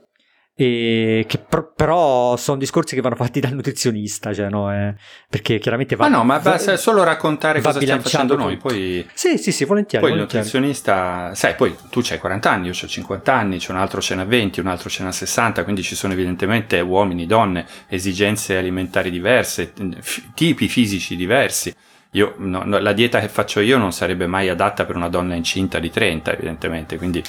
e 0.56 1.24
che 1.26 1.38
pr- 1.38 1.72
però 1.74 2.36
sono 2.36 2.58
discorsi 2.58 2.94
che 2.94 3.00
vanno 3.00 3.16
fatti 3.16 3.40
dal 3.40 3.52
nutrizionista, 3.54 4.32
cioè, 4.32 4.48
no? 4.48 4.72
eh, 4.72 4.94
perché 5.28 5.58
chiaramente 5.58 5.96
va. 5.96 6.08
Ma 6.08 6.16
no, 6.16 6.24
ma 6.24 6.38
basta 6.38 6.76
solo 6.76 7.02
raccontare 7.02 7.60
cosa 7.60 7.80
stiamo 7.80 8.02
facendo 8.02 8.36
noi. 8.36 8.56
Poi, 8.56 9.04
sì, 9.14 9.36
sì, 9.36 9.50
sì, 9.50 9.64
volentieri. 9.64 10.04
Poi 10.04 10.14
volentieri. 10.14 10.46
il 10.46 10.52
nutrizionista, 10.52 11.34
sai, 11.34 11.56
poi 11.56 11.74
tu 11.90 12.02
hai 12.08 12.18
40 12.18 12.50
anni, 12.50 12.66
io 12.66 12.72
ho 12.72 12.86
50 12.86 13.34
anni, 13.34 13.58
c'è 13.58 13.72
un 13.72 13.78
altro 13.78 14.00
ce 14.00 14.14
n'ha 14.14 14.24
20, 14.24 14.60
un 14.60 14.68
altro 14.68 14.88
ce 14.88 15.02
n'ha 15.02 15.10
60, 15.10 15.64
quindi 15.64 15.82
ci 15.82 15.96
sono 15.96 16.12
evidentemente 16.12 16.78
uomini, 16.78 17.26
donne, 17.26 17.66
esigenze 17.88 18.56
alimentari 18.56 19.10
diverse, 19.10 19.72
f- 20.00 20.22
tipi 20.34 20.68
fisici 20.68 21.16
diversi. 21.16 21.74
Io, 22.12 22.34
no, 22.38 22.62
no, 22.64 22.78
la 22.78 22.92
dieta 22.92 23.18
che 23.18 23.28
faccio 23.28 23.58
io 23.58 23.76
non 23.76 23.92
sarebbe 23.92 24.28
mai 24.28 24.48
adatta 24.48 24.84
per 24.84 24.94
una 24.94 25.08
donna 25.08 25.34
incinta 25.34 25.80
di 25.80 25.90
30, 25.90 26.32
evidentemente, 26.32 26.96
quindi 26.96 27.20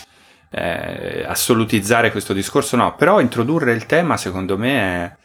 eh, 0.50 1.24
assolutizzare 1.28 2.12
questo 2.12 2.34
discorso, 2.34 2.76
no, 2.76 2.96
però 2.96 3.20
introdurre 3.20 3.74
il 3.74 3.86
tema 3.86 4.18
secondo 4.18 4.58
me 4.58 4.78
è, 4.78 5.16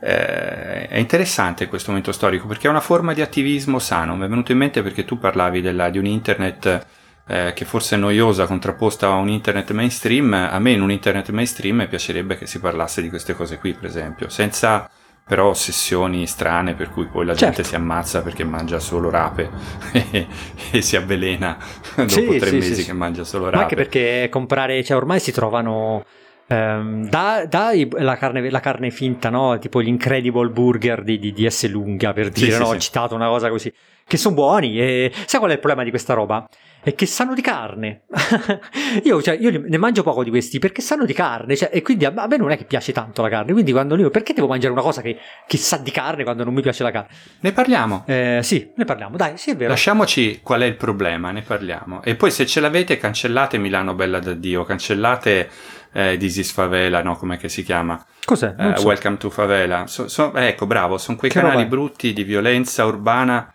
eh, 0.00 0.88
è 0.88 0.98
interessante 0.98 1.64
in 1.64 1.68
questo 1.68 1.90
momento 1.90 2.12
storico 2.12 2.46
perché 2.46 2.66
è 2.66 2.70
una 2.70 2.80
forma 2.80 3.12
di 3.14 3.22
attivismo 3.22 3.78
sano. 3.78 4.16
Mi 4.16 4.26
è 4.26 4.28
venuto 4.28 4.52
in 4.52 4.58
mente 4.58 4.82
perché 4.82 5.04
tu 5.04 5.18
parlavi 5.18 5.60
della, 5.60 5.88
di 5.88 5.98
un 5.98 6.06
internet 6.06 6.86
eh, 7.28 7.52
che 7.54 7.64
forse 7.64 7.96
è 7.96 7.98
noiosa 7.98 8.46
contrapposta 8.46 9.08
a 9.08 9.14
un 9.14 9.28
internet 9.28 9.72
mainstream. 9.72 10.32
A 10.32 10.58
me 10.58 10.72
in 10.72 10.82
un 10.82 10.90
internet 10.90 11.30
mainstream 11.30 11.86
piacerebbe 11.88 12.38
che 12.38 12.46
si 12.46 12.60
parlasse 12.60 13.02
di 13.02 13.08
queste 13.08 13.34
cose 13.34 13.58
qui, 13.58 13.74
per 13.74 13.86
esempio, 13.86 14.28
senza 14.28 14.88
però 15.26 15.48
ossessioni 15.48 16.24
strane 16.28 16.74
per 16.74 16.90
cui 16.90 17.06
poi 17.06 17.26
la 17.26 17.34
certo. 17.34 17.56
gente 17.56 17.68
si 17.68 17.74
ammazza 17.74 18.22
perché 18.22 18.44
mangia 18.44 18.78
solo 18.78 19.10
rape 19.10 19.50
e, 19.90 20.26
e 20.70 20.80
si 20.80 20.94
avvelena 20.94 21.56
dopo 21.96 22.08
sì, 22.08 22.38
tre 22.38 22.50
sì, 22.50 22.54
mesi 22.54 22.74
sì, 22.76 22.84
che 22.84 22.92
mangia 22.92 23.24
solo 23.24 23.46
rape. 23.46 23.56
Ma 23.56 23.62
anche 23.62 23.74
perché 23.74 24.28
comprare, 24.30 24.84
cioè 24.84 24.96
ormai 24.96 25.20
si 25.20 25.32
trovano 25.32 26.04
Um, 26.48 27.08
da, 27.08 27.44
da 27.48 27.72
la, 27.74 28.16
carne, 28.16 28.48
la, 28.50 28.60
carne, 28.60 28.90
finta, 28.92 29.30
no? 29.30 29.58
tipo 29.58 29.82
gli 29.82 29.88
Incredible 29.88 30.48
Burger 30.50 31.02
di, 31.02 31.18
di, 31.18 31.32
di 31.32 31.50
S. 31.50 31.68
Lunga, 31.68 32.12
per 32.12 32.28
dire, 32.28 32.52
sì, 32.52 32.58
no? 32.60 32.66
Sì, 32.66 32.74
ho 32.76 32.78
citato 32.78 33.16
una 33.16 33.26
cosa 33.26 33.48
così, 33.48 33.72
che 34.06 34.16
sono 34.16 34.36
buoni. 34.36 34.78
E 34.78 35.10
sai 35.26 35.40
qual 35.40 35.50
è 35.50 35.54
il 35.54 35.58
problema 35.58 35.82
di 35.82 35.90
questa 35.90 36.14
roba? 36.14 36.48
È 36.86 36.94
che 36.94 37.04
sanno 37.06 37.34
di 37.34 37.40
carne. 37.40 38.02
io, 39.02 39.20
cioè, 39.20 39.36
io, 39.40 39.60
ne 39.66 39.76
mangio 39.76 40.04
poco 40.04 40.22
di 40.22 40.30
questi 40.30 40.60
perché 40.60 40.80
sanno 40.80 41.04
di 41.04 41.14
carne, 41.14 41.56
cioè, 41.56 41.68
e 41.72 41.82
quindi 41.82 42.04
a, 42.04 42.12
me 42.12 42.36
non 42.36 42.52
è 42.52 42.56
che 42.56 42.62
piace 42.62 42.92
tanto 42.92 43.22
la 43.22 43.28
carne. 43.28 43.50
Quindi 43.50 43.72
quando 43.72 43.96
io, 43.96 44.08
perché 44.08 44.32
devo 44.32 44.46
mangiare 44.46 44.72
una 44.72 44.82
cosa 44.82 45.02
che, 45.02 45.18
che 45.48 45.56
sa 45.56 45.78
di 45.78 45.90
carne 45.90 46.22
quando 46.22 46.44
non 46.44 46.54
mi 46.54 46.62
piace 46.62 46.84
la 46.84 46.92
carne? 46.92 47.08
Ne 47.40 47.50
parliamo. 47.50 48.04
Eh, 48.06 48.38
sì, 48.44 48.70
ne 48.76 48.84
parliamo, 48.84 49.16
dai, 49.16 49.36
sì, 49.36 49.50
è 49.50 49.56
vero. 49.56 49.70
Lasciamoci 49.70 50.38
qual 50.44 50.60
è 50.60 50.66
il 50.66 50.76
problema, 50.76 51.32
ne 51.32 51.42
parliamo. 51.42 52.04
E 52.04 52.14
poi 52.14 52.30
se 52.30 52.46
ce 52.46 52.60
l'avete, 52.60 52.98
cancellate 52.98 53.58
Milano 53.58 53.94
Bella 53.94 54.20
da 54.20 54.34
Dio, 54.34 54.62
cancellate 54.62 55.48
eh, 55.90 56.16
This 56.18 56.36
is 56.36 56.52
Favela, 56.52 57.02
no? 57.02 57.16
Com'è 57.16 57.36
che 57.36 57.48
si 57.48 57.64
chiama? 57.64 58.00
Cos'è? 58.24 58.54
Eh, 58.56 58.76
so. 58.76 58.86
Welcome 58.86 59.16
to 59.16 59.28
Favela. 59.28 59.88
So, 59.88 60.06
so, 60.06 60.32
ecco, 60.36 60.66
bravo, 60.66 60.98
sono 60.98 61.16
quei 61.16 61.32
che 61.32 61.40
canali 61.40 61.66
brutti 61.66 62.12
di 62.12 62.22
violenza 62.22 62.84
urbana. 62.84 63.52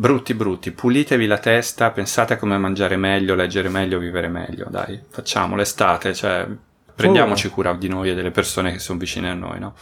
Brutti, 0.00 0.32
brutti, 0.32 0.70
pulitevi 0.70 1.26
la 1.26 1.38
testa, 1.38 1.90
pensate 1.90 2.34
a 2.34 2.36
come 2.36 2.56
mangiare 2.56 2.96
meglio, 2.96 3.34
leggere 3.34 3.68
meglio, 3.68 3.98
vivere 3.98 4.28
meglio, 4.28 4.68
dai, 4.70 5.02
facciamo 5.08 5.56
l'estate, 5.56 6.14
cioè 6.14 6.46
prendiamoci 6.94 7.48
cura 7.48 7.74
di 7.74 7.88
noi 7.88 8.10
e 8.10 8.14
delle 8.14 8.30
persone 8.30 8.70
che 8.70 8.78
sono 8.78 8.96
vicine 8.96 9.28
a 9.28 9.34
noi, 9.34 9.58
no? 9.58 9.74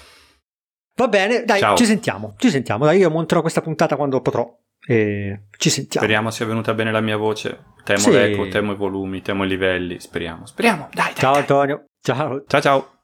Va 0.94 1.08
bene, 1.08 1.44
dai, 1.44 1.60
Ciao. 1.60 1.76
ci 1.76 1.84
sentiamo, 1.84 2.34
ci 2.38 2.48
sentiamo, 2.48 2.86
dai, 2.86 2.96
io 2.96 3.10
monterò 3.10 3.42
questa 3.42 3.60
puntata 3.60 3.96
quando 3.96 4.22
potrò 4.22 4.50
e 4.86 5.48
ci 5.58 5.68
sentiamo. 5.68 6.06
Speriamo 6.06 6.30
sia 6.30 6.46
venuta 6.46 6.72
bene 6.72 6.92
la 6.92 7.02
mia 7.02 7.18
voce, 7.18 7.64
temo 7.84 7.98
sì. 7.98 8.12
l'eco, 8.12 8.48
temo 8.48 8.72
i 8.72 8.76
volumi, 8.76 9.20
temo 9.20 9.44
i 9.44 9.48
livelli, 9.48 10.00
speriamo, 10.00 10.46
speriamo, 10.46 10.88
dai, 10.94 11.12
dai 11.12 11.14
Ciao 11.16 11.32
dai. 11.32 11.40
Antonio, 11.42 11.84
ciao. 12.00 12.42
Ciao 12.46 12.60
ciao. 12.62 12.95